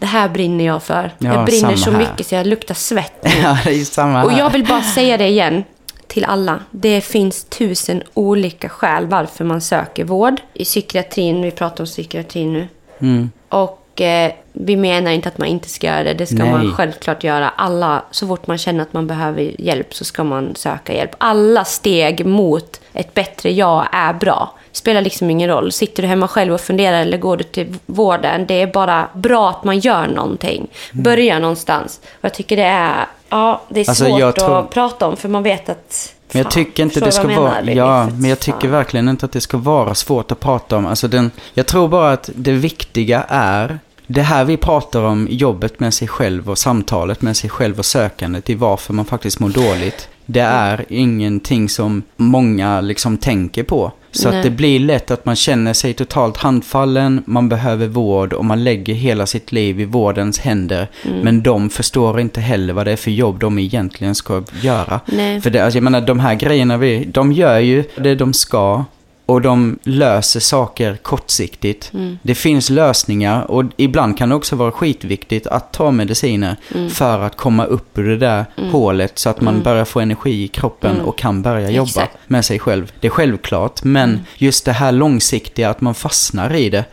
Det 0.00 0.06
här 0.06 0.28
brinner 0.28 0.64
jag 0.64 0.82
för. 0.82 1.14
Ja, 1.18 1.34
jag 1.34 1.44
brinner 1.44 1.76
så 1.76 1.90
här. 1.90 1.98
mycket 1.98 2.26
så 2.26 2.34
jag 2.34 2.46
luktar 2.46 2.74
svett 2.74 3.24
nu. 3.24 3.30
Ja, 3.42 3.58
det 3.64 3.70
är 3.70 3.84
samma 3.84 4.24
Och 4.24 4.32
jag 4.32 4.50
vill 4.50 4.66
bara 4.66 4.82
säga 4.82 5.16
det 5.16 5.28
igen 5.28 5.64
till 6.06 6.24
alla. 6.24 6.58
Det 6.70 7.00
finns 7.00 7.44
tusen 7.44 8.02
olika 8.14 8.68
skäl 8.68 9.06
varför 9.06 9.44
man 9.44 9.60
söker 9.60 10.04
vård. 10.04 10.40
I 10.54 10.64
psykiatrin, 10.64 11.42
vi 11.42 11.50
pratar 11.50 11.84
om 11.84 11.86
psykiatrin 11.86 12.52
nu. 12.52 12.68
Mm. 12.98 13.30
Och 13.48 14.00
eh, 14.00 14.32
vi 14.52 14.76
menar 14.76 15.10
inte 15.10 15.28
att 15.28 15.38
man 15.38 15.48
inte 15.48 15.68
ska 15.68 15.86
göra 15.86 16.02
det. 16.02 16.14
Det 16.14 16.26
ska 16.26 16.36
Nej. 16.36 16.50
man 16.50 16.72
självklart 16.72 17.24
göra. 17.24 17.48
Alla, 17.48 18.02
så 18.10 18.26
fort 18.26 18.46
man 18.46 18.58
känner 18.58 18.82
att 18.82 18.92
man 18.92 19.06
behöver 19.06 19.60
hjälp 19.60 19.94
så 19.94 20.04
ska 20.04 20.24
man 20.24 20.54
söka 20.54 20.94
hjälp. 20.94 21.14
Alla 21.18 21.64
steg 21.64 22.26
mot 22.26 22.80
ett 22.92 23.14
bättre 23.14 23.52
jag 23.52 23.86
är 23.92 24.12
bra. 24.12 24.54
Spelar 24.72 25.02
liksom 25.02 25.30
ingen 25.30 25.48
roll. 25.48 25.72
Sitter 25.72 26.02
du 26.02 26.08
hemma 26.08 26.28
själv 26.28 26.54
och 26.54 26.60
funderar 26.60 27.00
eller 27.00 27.18
går 27.18 27.36
du 27.36 27.44
till 27.44 27.74
vården. 27.86 28.46
Det 28.46 28.62
är 28.62 28.66
bara 28.66 29.08
bra 29.14 29.50
att 29.50 29.64
man 29.64 29.78
gör 29.78 30.06
någonting. 30.06 30.66
Börja 30.92 31.38
någonstans. 31.38 32.00
Och 32.04 32.24
jag 32.24 32.34
tycker 32.34 32.56
det 32.56 32.62
är, 32.62 33.06
ja, 33.28 33.62
det 33.68 33.80
är 33.80 33.88
Alltså, 33.88 34.04
svårt 34.04 34.34
tror- 34.36 34.58
att 34.58 34.70
prata 34.70 35.06
om 35.06 35.16
för 35.16 35.28
man 35.28 35.42
vet 35.42 35.68
att... 35.68 36.14
Men 36.32 36.42
jag 36.42 36.50
tycker 36.50 36.82
inte 36.82 37.00
det 37.00 37.12
ska 37.12 37.26
vara... 37.28 37.62
Ja, 37.62 38.06
men 38.06 38.30
jag 38.30 38.40
tycker 38.40 38.68
verkligen 38.68 39.08
inte 39.08 39.26
att 39.26 39.32
det 39.32 39.40
ska 39.40 39.56
vara 39.56 39.94
svårt 39.94 40.32
att 40.32 40.40
prata 40.40 40.76
om. 40.76 40.86
Alltså 40.86 41.08
den, 41.08 41.30
jag 41.54 41.66
tror 41.66 41.88
bara 41.88 42.12
att 42.12 42.30
det 42.34 42.52
viktiga 42.52 43.24
är 43.28 43.78
det 44.06 44.22
här 44.22 44.44
vi 44.44 44.56
pratar 44.56 45.02
om, 45.02 45.28
jobbet 45.30 45.80
med 45.80 45.94
sig 45.94 46.08
själv 46.08 46.50
och 46.50 46.58
samtalet 46.58 47.22
med 47.22 47.36
sig 47.36 47.50
själv 47.50 47.78
och 47.78 47.84
sökandet 47.86 48.50
i 48.50 48.54
varför 48.54 48.92
man 48.94 49.04
faktiskt 49.04 49.40
mår 49.40 49.48
dåligt. 49.48 50.08
Det 50.32 50.40
är 50.40 50.84
ingenting 50.88 51.68
som 51.68 52.02
många 52.16 52.80
liksom 52.80 53.18
tänker 53.18 53.62
på. 53.62 53.92
Så 54.12 54.28
Nej. 54.28 54.38
att 54.38 54.44
det 54.44 54.50
blir 54.50 54.80
lätt 54.80 55.10
att 55.10 55.24
man 55.24 55.36
känner 55.36 55.72
sig 55.72 55.94
totalt 55.94 56.36
handfallen, 56.36 57.22
man 57.26 57.48
behöver 57.48 57.86
vård 57.86 58.32
och 58.32 58.44
man 58.44 58.64
lägger 58.64 58.94
hela 58.94 59.26
sitt 59.26 59.52
liv 59.52 59.80
i 59.80 59.84
vårdens 59.84 60.38
händer. 60.38 60.88
Mm. 61.04 61.20
Men 61.20 61.42
de 61.42 61.70
förstår 61.70 62.20
inte 62.20 62.40
heller 62.40 62.72
vad 62.72 62.86
det 62.86 62.92
är 62.92 62.96
för 62.96 63.10
jobb 63.10 63.38
de 63.40 63.58
egentligen 63.58 64.14
ska 64.14 64.42
göra. 64.60 65.00
Nej. 65.06 65.40
För 65.40 65.50
det, 65.50 65.64
alltså 65.64 65.76
jag 65.76 65.84
menar, 65.84 66.00
de 66.00 66.20
här 66.20 66.34
grejerna, 66.34 66.76
vi, 66.76 67.04
de 67.04 67.32
gör 67.32 67.58
ju 67.58 67.84
det 67.96 68.14
de 68.14 68.32
ska. 68.32 68.84
Och 69.30 69.40
de 69.42 69.78
löser 69.82 70.40
saker 70.40 70.96
kortsiktigt. 71.02 71.90
Mm. 71.94 72.18
Det 72.22 72.34
finns 72.34 72.70
lösningar 72.70 73.50
och 73.50 73.64
ibland 73.76 74.18
kan 74.18 74.28
det 74.28 74.34
också 74.34 74.56
vara 74.56 74.72
skitviktigt 74.72 75.46
att 75.46 75.72
ta 75.72 75.90
mediciner 75.90 76.56
Mm. 76.74 76.90
för 76.90 77.18
att 77.20 77.36
komma 77.36 77.64
upp 77.64 77.98
ur 77.98 78.08
det 78.08 78.16
där 78.16 78.44
hålet 78.72 79.18
så 79.18 79.30
att 79.30 79.40
man 79.40 79.62
börjar 79.62 79.84
få 79.84 80.00
energi 80.00 80.42
i 80.44 80.48
kroppen 80.48 81.00
och 81.00 81.18
kan 81.18 81.42
börja 81.42 81.70
jobba 81.70 81.74
Mm. 81.76 81.82
Exakt. 81.84 82.14
Mm. 82.14 82.22
med 82.26 82.44
sig 82.44 82.58
själv. 82.58 82.92
Det 83.00 83.06
är 83.06 83.10
självklart, 83.10 83.84
men 83.84 84.20
just 84.36 84.64
det 84.64 84.72
här 84.72 84.92
långsiktiga, 84.92 85.70
att 85.70 85.80
man 85.80 85.94
fastnar 85.94 86.54
i 86.54 86.70
det. 86.70 86.84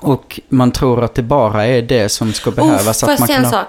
Och 0.00 0.40
man 0.48 0.70
tror 0.72 1.04
att 1.04 1.14
det 1.14 1.22
bara 1.22 1.66
är 1.66 1.82
det 1.82 2.08
som 2.08 2.32
ska 2.32 2.50
behövas. 2.50 3.02
Oh, 3.02 3.06
får 3.06 3.10
jag 3.18 3.26
säga 3.26 3.38
en 3.38 3.44
ha- 3.44 3.50
sak? 3.50 3.66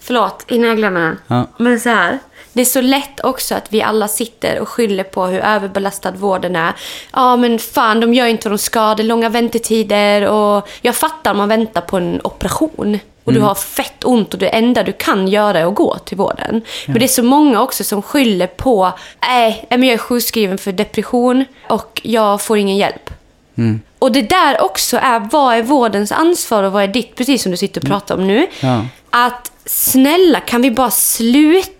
Förlåt, 0.00 0.44
innan 0.48 0.68
jag 0.68 0.76
glömmer 0.76 1.00
den. 1.00 1.18
Ja. 1.26 1.46
Men 1.58 1.80
så 1.80 1.88
här. 1.88 2.18
Det 2.56 2.62
är 2.62 2.64
så 2.64 2.80
lätt 2.80 3.20
också 3.24 3.54
att 3.54 3.66
vi 3.68 3.82
alla 3.82 4.08
sitter 4.08 4.60
och 4.60 4.68
skyller 4.68 5.04
på 5.04 5.26
hur 5.26 5.40
överbelastad 5.40 6.10
vården 6.10 6.56
är. 6.56 6.72
Ja, 7.12 7.36
men 7.36 7.58
fan, 7.58 8.00
de 8.00 8.14
gör 8.14 8.26
inte 8.26 8.48
vad 8.48 8.58
de 8.58 8.62
ska. 8.62 8.94
Det 8.94 9.02
är 9.02 9.04
långa 9.04 9.28
väntetider 9.28 10.28
och 10.28 10.68
jag 10.80 10.94
fattar 10.94 11.30
om 11.30 11.36
man 11.36 11.48
väntar 11.48 11.80
på 11.80 11.96
en 11.96 12.20
operation. 12.24 12.98
Och 13.24 13.32
Mm. 13.32 13.40
du 13.42 13.46
har 13.48 13.54
fett 13.54 14.04
ont 14.04 14.34
och 14.34 14.40
det 14.40 14.48
enda 14.48 14.82
du 14.82 14.92
kan 14.92 15.28
göra 15.28 15.58
är 15.58 15.66
att 15.66 15.74
gå 15.74 15.98
till 15.98 16.16
vården. 16.16 16.62
Men 16.86 16.98
det 16.98 17.04
är 17.04 17.08
så 17.08 17.22
många 17.22 17.62
också 17.62 17.84
som 17.84 18.02
skyller 18.02 18.46
på, 18.46 18.92
nej, 19.28 19.66
men 19.70 19.82
jag 19.82 19.94
är 19.94 19.98
sjukskriven 19.98 20.58
för 20.58 20.72
depression 20.72 21.44
och 21.68 22.00
jag 22.04 22.40
får 22.42 22.58
ingen 22.58 22.76
hjälp. 22.76 23.10
Mm. 23.58 23.80
Och 23.98 24.12
det 24.12 24.22
där 24.22 24.60
också 24.62 24.96
är, 24.96 25.28
vad 25.32 25.54
är 25.56 25.62
vårdens 25.62 26.12
ansvar 26.12 26.62
och 26.62 26.72
vad 26.72 26.82
är 26.82 26.88
ditt? 26.88 27.14
Precis 27.16 27.42
som 27.42 27.50
du 27.50 27.56
sitter 27.56 27.80
och 27.80 27.86
pratar 27.88 28.14
om 28.14 28.26
nu. 28.26 28.46
Ja. 28.60 28.80
Att 29.10 29.52
snälla, 29.64 30.40
kan 30.40 30.62
vi 30.62 30.70
bara 30.70 30.90
sluta? 30.90 31.70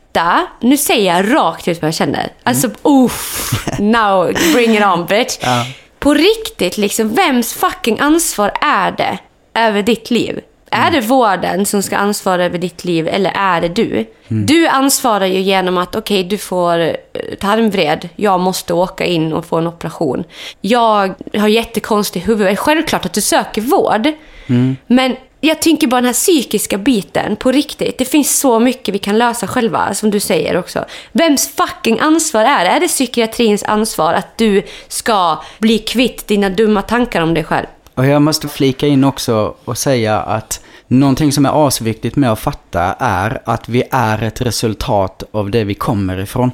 Nu 0.61 0.77
säger 0.77 1.15
jag 1.15 1.35
rakt 1.35 1.69
ut 1.69 1.83
vad 1.83 1.89
jag 1.89 1.95
känner. 1.95 2.33
Alltså, 2.43 2.69
uff, 2.83 3.51
now, 3.79 4.33
bring 4.55 4.77
it 4.77 4.85
on 4.85 5.07
bitch. 5.07 5.39
Ja. 5.41 5.67
På 5.99 6.15
riktigt, 6.15 6.79
liksom, 6.79 7.09
vems 7.09 7.53
fucking 7.53 8.01
ansvar 8.01 8.53
är 8.61 8.91
det 8.91 9.19
över 9.55 9.83
ditt 9.83 10.11
liv? 10.11 10.41
Är 10.71 10.91
det 10.91 11.01
vården 11.01 11.67
som 11.67 11.83
ska 11.83 11.97
ansvara 11.97 12.45
över 12.45 12.59
ditt 12.59 12.85
liv 12.85 13.09
eller 13.09 13.33
är 13.35 13.61
det 13.61 13.69
du? 13.69 14.07
Du 14.29 14.67
ansvarar 14.67 15.27
ju 15.27 15.41
genom 15.41 15.79
att 15.79 15.97
okej, 15.97 16.25
du 16.25 16.39
får 16.39 16.79
eh, 16.79 16.95
tarmvred. 17.41 18.09
Jag 18.17 18.41
måste 18.41 18.75
åka 18.75 19.05
in 19.05 19.33
och 19.33 19.47
få 19.47 19.57
en 19.57 19.67
operation. 19.67 20.25
Jag 20.61 21.15
har 21.35 21.49
jättekonstig 21.49 22.21
huvud. 22.21 22.59
Självklart 22.59 23.07
att 23.07 23.13
du 23.13 23.21
söker 23.21 23.61
vård. 23.61 24.09
Men 24.87 25.17
jag 25.47 25.63
tänker 25.63 25.87
bara 25.87 26.01
den 26.01 26.07
här 26.07 26.13
psykiska 26.13 26.79
biten 26.79 27.37
på 27.37 27.53
riktigt. 27.53 27.99
Det 27.99 28.05
finns 28.05 28.41
så 28.41 28.59
mycket 28.61 28.95
vi 28.95 28.99
kan 28.99 29.19
lösa 29.19 29.47
själva, 29.47 29.95
som 29.95 30.11
du 30.11 30.21
säger 30.21 30.57
också. 30.57 30.85
Vems 31.13 31.49
fucking 31.49 31.99
ansvar 32.01 32.45
är 32.45 32.65
det? 32.65 32.71
Är 32.71 32.81
det 32.81 32.89
psykiatrins 32.89 33.63
ansvar 33.63 34.15
att 34.15 34.39
du 34.39 34.63
ska 34.89 35.43
bli 35.59 35.79
kvitt 35.79 36.29
dina 36.29 36.49
dumma 36.49 36.83
tankar 36.83 37.23
om 37.23 37.35
dig 37.35 37.45
själv? 37.45 37.67
Och 37.95 38.07
jag 38.07 38.23
måste 38.23 38.49
flika 38.49 38.87
in 38.87 39.05
också 39.05 39.55
och 39.65 39.79
säga 39.79 40.21
att 40.21 40.61
någonting 40.89 41.33
som 41.33 41.47
är 41.47 41.67
asviktigt 41.67 42.17
med 42.17 42.33
att 42.33 42.39
fatta 42.39 42.83
är 42.99 43.43
att 43.45 43.69
vi 43.69 43.83
är 43.91 44.23
ett 44.23 44.41
resultat 44.41 45.23
av 45.31 45.51
det 45.51 45.65
vi 45.65 45.75
kommer 45.75 46.21
ifrån. 46.21 46.51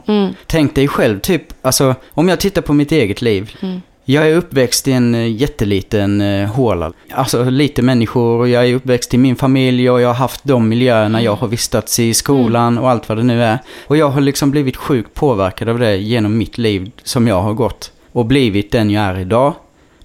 Tänk 0.47 0.75
dig 0.75 0.89
själv, 0.89 1.21
typ, 1.21 1.43
alltså 1.63 1.95
om 2.11 2.29
jag 2.29 2.41
tittar 2.41 2.63
på 2.63 2.73
mitt 2.73 2.93
eget 2.93 3.23
liv. 3.23 3.57
Jag 4.05 4.31
är 4.31 4.37
uppväxt 4.37 4.89
i 4.89 4.93
en 4.93 5.15
eh, 5.15 5.37
jätteliten 5.37 6.21
eh, 6.21 6.49
håla. 6.49 6.93
Alltså 7.11 7.45
lite 7.45 7.83
människor 7.83 8.39
och 8.41 8.49
jag 8.49 8.69
är 8.69 8.75
uppväxt 8.75 9.15
i 9.15 9.19
min 9.19 9.37
familj 9.37 9.91
och 9.91 10.01
jag 10.01 10.09
har 10.09 10.15
haft 10.15 10.45
de 10.45 10.69
miljöerna 10.69 11.23
jag 11.23 11.37
har 11.37 11.49
vistats 11.49 11.99
i 11.99 12.15
skolan 12.15 12.79
och 12.79 12.91
allt 12.91 13.09
vad 13.09 13.19
det 13.19 13.25
nu 13.25 13.43
är. 13.43 13.59
Och 13.87 13.97
jag 13.97 14.09
har 14.09 14.21
liksom 14.21 14.51
blivit 14.51 14.77
sjukt 14.77 15.15
påverkad 15.15 15.69
av 15.69 15.79
det 15.79 15.97
genom 15.97 16.39
mitt 16.39 16.59
liv 16.59 16.91
som 17.03 17.29
jag 17.29 17.43
har 17.43 17.53
gått. 17.53 17.93
Och 18.13 18.27
blivit 18.27 18.73
den 18.73 18.91
jag 18.91 19.05
är 19.05 19.19
idag. 19.19 19.55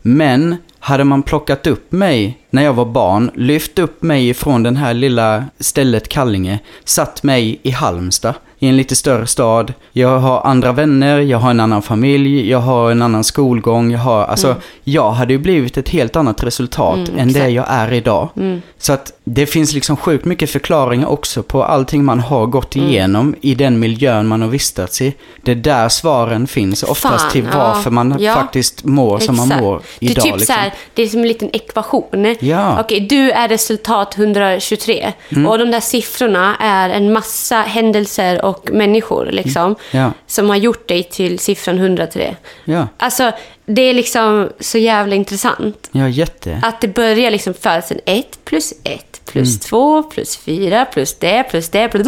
Men 0.02 0.56
hade 0.80 1.04
man 1.04 1.24
plockat 1.24 1.68
upp 1.68 1.92
mig 1.92 2.38
när 2.50 2.64
jag 2.64 2.74
var 2.74 2.86
barn, 2.86 3.32
lyft 3.36 3.80
upp 3.80 4.02
mig 4.02 4.30
ifrån 4.30 4.64
den 4.64 4.78
här 4.78 4.94
lilla 4.94 5.44
stället 5.60 6.10
Kallinge, 6.10 6.60
satt 6.86 7.24
mig 7.24 7.60
i 7.64 7.72
Halmstad, 7.72 8.34
i 8.60 8.68
en 8.68 8.78
lite 8.78 8.96
större 8.96 9.28
stad. 9.28 9.74
Jag 9.92 10.20
har 10.20 10.42
andra 10.42 10.72
vänner, 10.72 11.20
jag 11.20 11.38
har 11.38 11.50
en 11.50 11.60
annan 11.60 11.82
familj, 11.82 12.50
jag 12.50 12.60
har 12.60 12.92
en 12.92 13.02
annan 13.02 13.24
skolgång, 13.24 13.92
jag 13.92 14.00
har, 14.00 14.24
alltså, 14.26 14.56
jag 14.84 15.12
hade 15.12 15.34
ju 15.34 15.40
blivit 15.40 15.78
ett 15.78 15.90
helt 15.90 16.16
annat 16.16 16.44
resultat 16.44 16.96
Mm, 16.98 17.20
än 17.20 17.28
det 17.34 17.40
exakt. 17.40 17.52
jag 17.54 17.66
är 17.70 17.94
idag. 17.94 18.30
Så 18.78 18.94
att 18.94 19.14
det 19.24 19.46
finns 19.46 19.74
liksom 19.74 19.98
sjukt 19.98 20.26
mycket 20.26 20.50
förklaringar 20.50 21.08
också 21.08 21.44
på 21.44 21.64
allting 21.64 22.06
man 22.06 22.20
har 22.20 22.46
gått 22.46 22.76
Mm. 22.76 22.88
igenom 22.90 23.36
i 23.42 23.56
den 23.56 23.80
miljön 23.80 24.28
man 24.28 24.42
har 24.42 24.50
vistats 24.50 25.02
i. 25.02 25.14
Det 25.42 25.52
är 25.52 25.56
där 25.56 25.90
svaren 25.90 26.48
finns, 26.48 26.84
oftast 26.84 27.22
Fan, 27.24 27.32
till 27.32 27.48
ja. 27.54 27.58
varför 27.58 27.92
man 27.92 28.16
Ja. 28.20 28.34
faktiskt 28.34 28.84
mår 28.84 29.20
som 29.20 29.36
man 29.38 29.46
Exakt. 29.48 29.62
mår 29.64 29.82
det 30.00 30.06
är 30.06 30.12
idag. 30.12 30.24
typ 30.24 30.34
liksom. 30.34 30.56
så 30.56 30.60
här, 30.62 30.74
det 30.94 31.02
är 31.04 31.08
som 31.08 31.22
en 31.22 31.28
liten 31.28 31.50
ekvation. 31.54 32.04
Ja. 32.40 32.80
Okej, 32.82 33.00
du 33.00 33.32
är 33.32 33.48
resultat 33.48 34.18
123. 34.18 35.14
Mm. 35.30 35.48
Och 35.48 35.60
de 35.60 35.72
där 35.72 35.80
siffrorna 35.80 36.56
är 36.60 36.90
en 36.90 37.14
massa 37.14 37.56
händelser 37.62 38.46
och 38.46 38.70
människor 38.72 39.26
liksom. 39.32 39.64
Mm. 39.64 39.76
Ja. 39.92 40.12
Som 40.28 40.50
har 40.50 40.56
gjort 40.56 40.88
dig 40.88 41.04
till 41.04 41.40
siffran 41.40 41.78
103. 41.78 42.36
Ja, 42.66 42.88
Alltså, 42.98 43.32
det 43.66 43.82
är 43.82 43.94
liksom 43.94 44.50
så 44.60 44.78
jävla 44.78 45.16
intressant. 45.16 45.90
ja 45.92 46.08
jätte. 46.08 46.60
Att 46.64 46.82
det 46.82 46.88
börjar 46.88 47.32
liksom 47.32 47.54
födseln 47.54 48.00
1 48.06 48.26
plus 48.46 48.74
1 48.84 49.17
plus 49.38 49.48
Mm. 49.50 49.60
2 49.60 50.04
plus 50.04 50.38
4 50.38 50.86
plus 50.86 51.16
det 51.20 51.44
plus 51.50 51.70
det 51.70 51.88
plus 51.88 52.08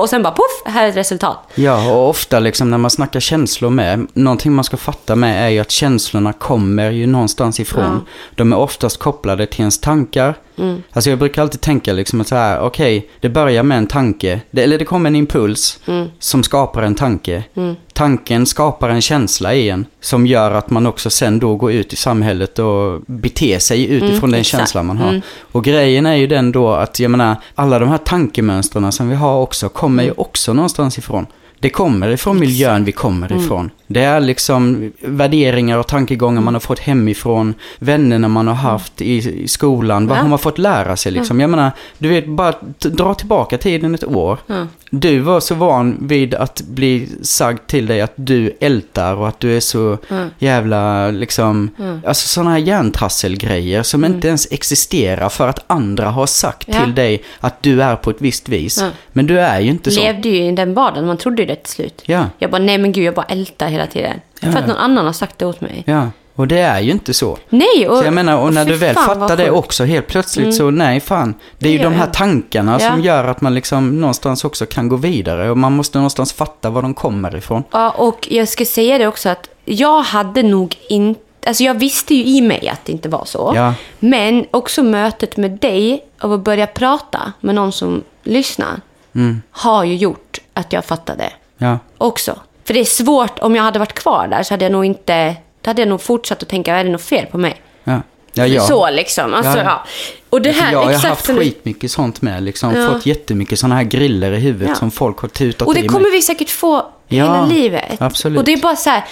och 0.00 0.08
sen 0.08 0.22
bara 0.22 0.32
poff, 0.32 0.62
här 0.66 0.84
är 0.84 0.88
ett 0.88 0.96
resultat. 0.96 1.38
Ja, 1.54 1.92
och 1.92 2.08
ofta 2.08 2.38
liksom 2.38 2.70
när 2.70 2.78
man 2.78 2.90
snackar 2.90 3.20
känslor 3.20 3.70
med, 3.70 4.06
någonting 4.12 4.52
man 4.52 4.64
ska 4.64 4.76
fatta 4.76 5.16
med 5.16 5.44
är 5.46 5.48
ju 5.48 5.58
att 5.58 5.70
känslorna 5.70 6.32
kommer 6.32 6.90
ju 6.90 7.06
någonstans 7.06 7.60
ifrån. 7.60 8.06
De 8.34 8.52
är 8.52 8.56
oftast 8.58 8.98
kopplade 8.98 9.46
till 9.46 9.60
ens 9.60 9.80
tankar. 9.80 10.34
Alltså 10.92 11.10
jag 11.10 11.18
brukar 11.18 11.42
alltid 11.42 11.60
tänka 11.60 11.92
liksom 11.92 12.20
att 12.20 12.28
så 12.28 12.34
här, 12.34 12.60
okej, 12.60 13.08
det 13.20 13.28
börjar 13.28 13.62
med 13.62 13.78
en 13.78 13.86
tanke, 13.86 14.40
det, 14.50 14.62
eller 14.62 14.78
det 14.78 14.84
kommer 14.84 15.10
en 15.10 15.16
impuls 15.16 15.78
som 16.18 16.42
skapar 16.42 16.82
en 16.82 16.94
tanke. 16.94 17.44
Tanken 17.92 18.46
skapar 18.46 18.88
en 18.88 19.00
känsla 19.00 19.54
i 19.54 19.68
en 19.70 19.86
som 20.00 20.26
gör 20.26 20.50
att 20.50 20.70
man 20.70 20.86
också 20.86 21.10
sen 21.10 21.38
då 21.38 21.56
går 21.56 21.72
ut 21.72 21.92
i 21.92 21.96
samhället 21.96 22.58
och 22.58 23.00
beter 23.06 23.58
sig 23.58 23.90
utifrån 23.90 24.30
den 24.30 24.40
exakt. 24.40 24.60
känslan 24.60 24.86
man 24.86 24.98
har. 24.98 25.20
Och 25.52 25.64
grejen 25.64 26.06
är 26.06 26.14
ju 26.14 26.26
den 26.26 26.52
då 26.52 26.63
att, 26.72 27.00
jag 27.00 27.10
menar, 27.10 27.36
alla 27.54 27.78
de 27.78 27.88
här 27.88 27.98
tankemönstren 27.98 28.92
som 28.92 29.08
vi 29.08 29.14
har 29.14 29.36
också 29.40 29.68
kommer 29.68 30.02
ju 30.02 30.12
också 30.16 30.52
någonstans 30.52 30.98
ifrån. 30.98 31.26
Det 31.60 31.70
kommer 31.70 32.08
ifrån 32.08 32.38
miljön 32.38 32.84
vi 32.84 32.92
kommer 32.92 33.32
ifrån. 33.32 33.70
Det 33.86 34.00
är 34.00 34.20
liksom 34.20 34.92
värderingar 35.00 35.78
och 35.78 35.86
tankegångar 35.86 36.40
man 36.40 36.54
har 36.54 36.60
fått 36.60 36.78
hemifrån, 36.78 37.54
vännerna 37.78 38.28
man 38.28 38.48
har 38.48 38.54
haft 38.54 39.00
i, 39.02 39.42
i 39.42 39.48
skolan, 39.48 40.06
vad 40.06 40.18
Ja. 40.18 40.22
har 40.22 40.28
man 40.28 40.38
fått 40.38 40.58
lära 40.58 40.96
sig 40.96 41.12
liksom. 41.12 41.40
Jag 41.40 41.50
menar, 41.50 41.70
du 41.98 42.08
vet, 42.08 42.26
bara 42.26 42.54
dra 42.78 43.14
tillbaka 43.14 43.58
tiden 43.58 43.94
ett 43.94 44.04
år. 44.04 44.38
Du 44.90 45.18
var 45.18 45.40
så 45.40 45.54
van 45.54 45.96
vid 46.00 46.34
att 46.34 46.62
bli 46.62 47.08
sagd 47.22 47.58
till 47.66 47.86
dig 47.86 48.00
att 48.00 48.12
du 48.16 48.56
ältar 48.60 49.14
och 49.16 49.28
att 49.28 49.40
du 49.40 49.56
är 49.56 49.60
så 49.60 49.98
jävla 50.38 51.10
liksom, 51.10 51.70
alltså 52.06 52.28
sådana 52.28 52.50
här 52.50 52.58
hjärntrasselgrejer 52.58 53.82
som 53.82 54.04
inte 54.04 54.28
ens 54.28 54.48
existerar 54.52 55.28
för 55.28 55.48
att 55.48 55.64
andra 55.66 56.10
har 56.10 56.26
sagt 56.26 56.68
Ja. 56.72 56.84
till 56.84 56.94
dig 56.94 57.22
att 57.40 57.62
du 57.62 57.82
är 57.82 57.96
på 57.96 58.10
ett 58.10 58.20
visst 58.20 58.48
vis. 58.48 58.78
Ja. 58.80 58.88
Men 59.12 59.26
du 59.26 59.40
är 59.40 59.60
ju 59.60 59.70
inte 59.70 59.90
så. 59.90 60.00
Levde 60.00 60.28
ju 60.28 60.44
i 60.44 60.52
den 60.52 60.74
vardagen, 60.74 61.06
man 61.06 61.16
trodde 61.18 61.42
ju 61.42 61.48
det 61.48 61.56
till 61.56 61.72
slut. 61.72 62.02
Ja. 62.06 62.24
Jag 62.38 62.50
bara, 62.50 62.62
nej 62.62 62.78
men 62.78 62.92
gud, 62.92 63.04
jag 63.04 63.14
bara 63.14 63.26
ältar 63.26 63.68
hela 63.74 63.86
tiden. 63.86 64.20
Ja, 64.40 64.52
För 64.52 64.58
att 64.58 64.66
någon 64.66 64.76
annan 64.76 65.06
har 65.06 65.12
sagt 65.12 65.38
det 65.38 65.46
åt 65.46 65.60
mig. 65.60 65.82
Ja, 65.86 66.08
och 66.34 66.48
det 66.48 66.58
är 66.58 66.80
ju 66.80 66.90
inte 66.90 67.14
så. 67.14 67.38
Nej, 67.48 67.88
och... 67.88 67.98
Så 67.98 68.04
jag 68.04 68.14
menar, 68.14 68.38
och 68.38 68.54
när 68.54 68.64
fy 68.64 68.70
du 68.70 68.76
väl 68.76 68.94
fattar 68.94 69.36
det 69.36 69.50
också 69.50 69.84
helt 69.84 70.06
plötsligt 70.06 70.54
så 70.54 70.70
nej 70.70 71.00
fan. 71.00 71.34
Det 71.58 71.68
är 71.68 71.72
ju 71.72 71.78
Det 71.78 71.84
de 71.84 71.92
här 71.94 72.06
tankarna 72.06 72.78
som 72.78 72.88
Ja. 72.98 73.04
gör 73.04 73.24
att 73.24 73.40
man 73.40 73.54
liksom 73.54 74.00
någonstans 74.00 74.44
också 74.44 74.66
kan 74.66 74.88
gå 74.88 74.96
vidare. 74.96 75.50
Och 75.50 75.58
man 75.58 75.72
måste 75.72 75.98
någonstans 75.98 76.32
fatta 76.32 76.70
var 76.70 76.82
de 76.82 76.94
kommer 76.94 77.36
ifrån. 77.36 77.62
Ja, 77.70 77.90
och 77.90 78.28
jag 78.30 78.48
ska 78.48 78.64
säga 78.64 78.98
det 78.98 79.06
också 79.06 79.28
att 79.28 79.48
jag 79.64 80.02
hade 80.02 80.42
nog 80.42 80.76
inte... 80.88 81.20
Alltså 81.46 81.64
jag 81.64 81.74
visste 81.74 82.14
ju 82.14 82.24
i 82.24 82.40
mig 82.40 82.68
att 82.68 82.84
det 82.84 82.92
inte 82.92 83.08
var 83.08 83.24
så. 83.24 83.52
Ja. 83.54 83.74
Men 84.00 84.46
också 84.50 84.82
mötet 84.82 85.36
med 85.36 85.50
dig, 85.50 86.04
av 86.18 86.32
att 86.32 86.40
börja 86.40 86.66
prata 86.66 87.32
med 87.40 87.54
någon 87.54 87.72
som 87.72 88.02
lyssnar, 88.22 88.80
Mm. 89.14 89.42
har 89.50 89.84
ju 89.84 89.96
gjort 89.96 90.40
att 90.54 90.72
jag 90.72 90.84
fattade 90.84 91.32
Ja, 91.58 91.78
också. 91.98 92.36
För 92.64 92.74
det 92.74 92.80
är 92.80 92.84
svårt, 92.84 93.38
om 93.38 93.56
jag 93.56 93.62
hade 93.62 93.78
varit 93.78 93.92
kvar 93.94 94.28
där 94.28 94.42
så 94.42 94.54
hade 94.54 94.64
jag 94.64 94.72
nog 94.72 94.84
inte... 94.84 95.36
Då 95.62 95.70
hade 95.70 95.82
jag 95.82 95.88
nog 95.88 96.00
fortsatt 96.02 96.42
att 96.42 96.48
tänka, 96.48 96.74
är 96.76 96.84
det 96.84 96.90
något 96.90 97.02
fel 97.02 97.26
på 97.26 97.38
mig? 97.38 97.60
ja. 97.84 98.00
Ja, 98.36 98.46
ja. 98.46 98.62
Så 98.62 98.90
liksom. 98.90 99.34
Alltså, 99.34 99.58
Ja. 99.58 99.64
ja. 99.64 99.84
Och 100.30 100.42
det 100.42 100.50
här, 100.50 100.72
jag 100.72 100.82
har 100.82 100.90
exakt 100.90 101.08
haft 101.08 101.26
som 101.26 101.36
skitmycket 101.36 101.90
sånt 101.90 102.22
med. 102.22 102.42
Liksom, 102.42 102.74
Ja. 102.74 102.92
Fått 102.92 103.06
jättemycket 103.06 103.58
sådana 103.58 103.74
här 103.74 103.82
griller 103.82 104.32
i 104.32 104.38
huvudet 104.38 104.76
som 104.76 104.90
folk 104.90 105.18
har 105.18 105.28
tutat 105.28 105.68
Och 105.68 105.74
det 105.74 105.80
i 105.80 105.88
kommer 105.88 106.00
mig. 106.00 106.10
vi 106.10 106.22
säkert 106.22 106.50
få 106.50 106.86
hela 107.08 107.46
livet. 107.46 108.02
absolut. 108.02 108.38
Och 108.38 108.44
det 108.44 108.52
är 108.52 108.56
bara 108.56 108.76
så 108.76 108.90
här, 108.90 109.04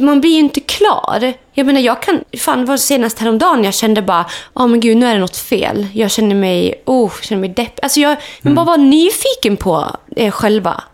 man 0.00 0.20
blir 0.20 0.30
ju 0.30 0.38
inte 0.38 0.60
klar. 0.60 1.32
Jag 1.52 1.66
menar, 1.66 1.80
jag 1.80 2.02
kan, 2.02 2.20
fan 2.38 2.60
det 2.60 2.64
var 2.64 2.76
senast 2.76 3.18
häromdagen 3.18 3.64
jag 3.64 3.74
kände 3.74 4.02
bara, 4.02 4.26
ja 4.54 4.66
men 4.66 4.80
gud 4.80 4.96
nu 4.96 5.06
är 5.06 5.14
det 5.14 5.20
något 5.20 5.36
fel. 5.36 5.86
Jag 5.92 6.10
känner 6.10 6.34
mig, 6.34 6.82
oh, 6.84 7.12
känner 7.22 7.40
mig 7.40 7.48
depp. 7.50 7.78
Alltså 7.82 8.00
jag, 8.00 8.16
jag 8.42 8.54
bara 8.54 8.66
var 8.66 8.76
nyfiken 8.76 9.56
på 9.56 9.96
er 10.16 10.30
själva. 10.30 10.84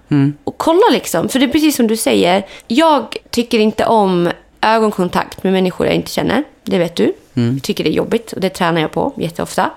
Och 0.44 0.58
kolla 0.58 0.86
liksom, 0.92 1.28
för 1.28 1.38
det 1.38 1.46
är 1.46 1.48
precis 1.48 1.76
som 1.76 1.86
du 1.86 1.96
säger. 1.96 2.46
Jag 2.68 3.16
tycker 3.30 3.58
inte 3.58 3.86
om 3.86 4.30
ögonkontakt 4.60 5.42
med 5.42 5.52
människor 5.52 5.86
jag 5.86 5.96
inte 5.96 6.10
känner. 6.10 6.44
Det 6.64 6.78
vet 6.78 6.96
du. 6.96 7.12
Jag 7.34 7.62
tycker 7.62 7.84
det 7.84 7.90
är 7.90 7.94
jobbigt 7.94 8.32
och 8.32 8.40
det 8.40 8.48
tränar 8.48 8.80
jag 8.80 8.92
på 8.92 9.12
jätteofta. 9.16 9.70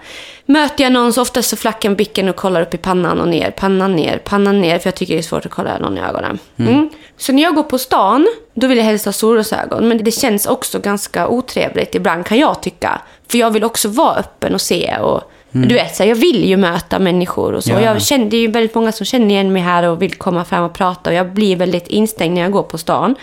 Möter 0.45 0.83
jag 0.83 0.93
någon 0.93 1.13
så 1.13 1.21
oftast 1.21 1.49
så 1.49 1.55
flackar 1.55 1.95
blicken 1.95 2.29
och 2.29 2.35
kollar 2.35 2.61
upp 2.61 2.73
i 2.73 2.77
pannan 2.77 3.21
och 3.21 3.27
ner, 3.27 3.51
pannan 3.51 3.95
ner, 3.95 4.17
pannan 4.17 4.61
ner. 4.61 4.79
För 4.79 4.87
jag 4.87 4.95
tycker 4.95 5.13
det 5.13 5.19
är 5.19 5.23
svårt 5.23 5.45
att 5.45 5.51
kolla 5.51 5.77
någon 5.77 5.97
i 5.97 6.01
ögonen. 6.01 6.39
Mm. 6.57 6.89
Så 7.17 7.33
när 7.33 7.43
jag 7.43 7.55
går 7.55 7.63
på 7.63 7.77
stan, 7.77 8.27
då 8.53 8.67
vill 8.67 8.77
jag 8.77 8.85
helst 8.85 9.05
ha 9.05 9.11
solglasögon. 9.11 9.87
Men 9.87 10.03
det 10.03 10.11
känns 10.11 10.45
också 10.45 10.79
ganska 10.79 11.27
otrevligt 11.27 11.95
ibland 11.95 12.25
kan 12.25 12.37
jag 12.37 12.61
tycka. 12.61 13.01
För 13.27 13.37
jag 13.37 13.51
vill 13.51 13.63
också 13.63 13.89
vara 13.89 14.15
öppen 14.15 14.53
och 14.53 14.61
se 14.61 14.97
och 14.97 15.31
Du 15.61 15.75
vet, 15.75 15.95
så 15.95 16.03
här, 16.03 16.09
jag 16.09 16.15
vill 16.15 16.45
ju 16.45 16.57
möta 16.57 16.99
människor 16.99 17.53
och 17.53 17.63
så. 17.63 17.71
Ja. 17.71 17.81
Jag 17.81 18.01
känner, 18.01 18.25
det 18.25 18.37
är 18.37 18.41
ju 18.41 18.47
väldigt 18.47 18.75
många 18.75 18.91
som 18.91 19.05
känner 19.05 19.29
igen 19.29 19.53
mig 19.53 19.61
här 19.61 19.89
och 19.89 20.01
vill 20.01 20.13
komma 20.13 20.45
fram 20.45 20.63
och 20.63 20.73
prata. 20.73 21.09
Och 21.09 21.15
jag 21.15 21.33
blir 21.33 21.55
väldigt 21.55 21.87
instängd 21.87 22.33
när 22.33 22.41
jag 22.41 22.51
går 22.51 22.63
på 22.63 22.77
stan. 22.77 23.15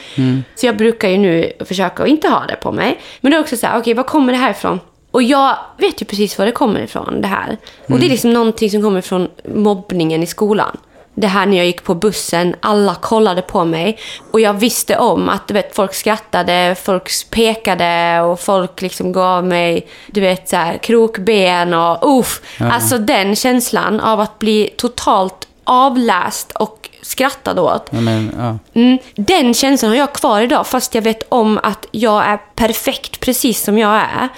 Så 0.55 0.67
jag 0.67 0.77
brukar 0.77 1.09
ju 1.09 1.19
nu 1.19 1.53
försöka 1.61 2.03
att 2.03 2.09
inte 2.09 2.29
ha 2.29 2.47
det 2.49 2.57
på 2.57 2.73
mig. 2.73 3.01
Men 3.21 3.31
det 3.31 3.37
är 3.37 3.41
också 3.41 3.57
så 3.57 3.67
här, 3.67 3.79
okej, 3.79 3.95
var 3.95 4.05
kommer 4.05 4.33
det 4.33 4.39
här 4.39 4.51
ifrån? 4.51 4.81
Och 5.11 5.23
jag 5.23 5.57
vet 5.79 6.03
ju 6.03 6.07
precis 6.07 6.39
var 6.39 6.47
det 6.47 6.53
kommer 6.53 6.81
ifrån, 6.81 7.21
det 7.21 7.29
här. 7.29 7.57
Och 7.89 7.99
det 7.99 8.07
är 8.07 8.11
liksom 8.11 8.33
någonting 8.33 8.71
som 8.71 8.83
kommer 8.83 9.01
från 9.01 9.29
mobbningen 9.55 10.23
i 10.23 10.27
skolan. 10.27 10.77
Det 11.15 11.27
här 11.27 11.47
när 11.47 11.57
jag 11.57 11.67
gick 11.67 11.85
på 11.85 11.95
bussen, 11.95 12.57
alla 12.61 12.95
kollade 12.95 13.43
på 13.43 13.65
mig. 13.65 13.99
Och 14.31 14.41
jag 14.41 14.55
visste 14.55 14.99
om 14.99 15.29
att 15.29 15.49
du 15.49 15.55
vet, 15.55 15.75
folk 15.75 15.95
skrattade, 15.95 16.77
folk 16.83 17.11
pekade 17.31 18.21
och 18.21 18.41
folk 18.41 18.83
liksom 18.83 19.13
gav 19.13 19.45
mig 19.45 19.87
du 20.07 20.21
vet, 20.21 20.49
så 20.49 20.57
här, 20.57 20.79
krokben 20.79 21.75
och 21.75 22.19
uff. 22.19 22.41
Alltså 22.59 22.99
den 22.99 23.37
känslan 23.37 24.01
av 24.01 24.21
att 24.21 24.39
bli 24.39 24.75
totalt 24.77 25.49
avläst 25.65 26.53
och 26.53 26.82
skrattad 27.03 27.59
åt. 27.59 27.93
Men, 27.93 28.33
ja. 28.39 28.81
Mm, 28.81 28.99
den 29.15 29.55
känslan 29.55 29.91
har 29.91 29.99
jag 29.99 30.13
kvar 30.13 30.41
idag, 30.41 30.67
fast 30.67 30.95
jag 30.95 31.03
vet 31.03 31.23
om 31.29 31.61
att 31.63 31.87
jag 31.91 32.25
är 32.25 32.39
perfekt 32.55 33.21
precis 33.21 33.63
som 33.63 33.79
jag 33.79 33.95
är. 33.95 34.29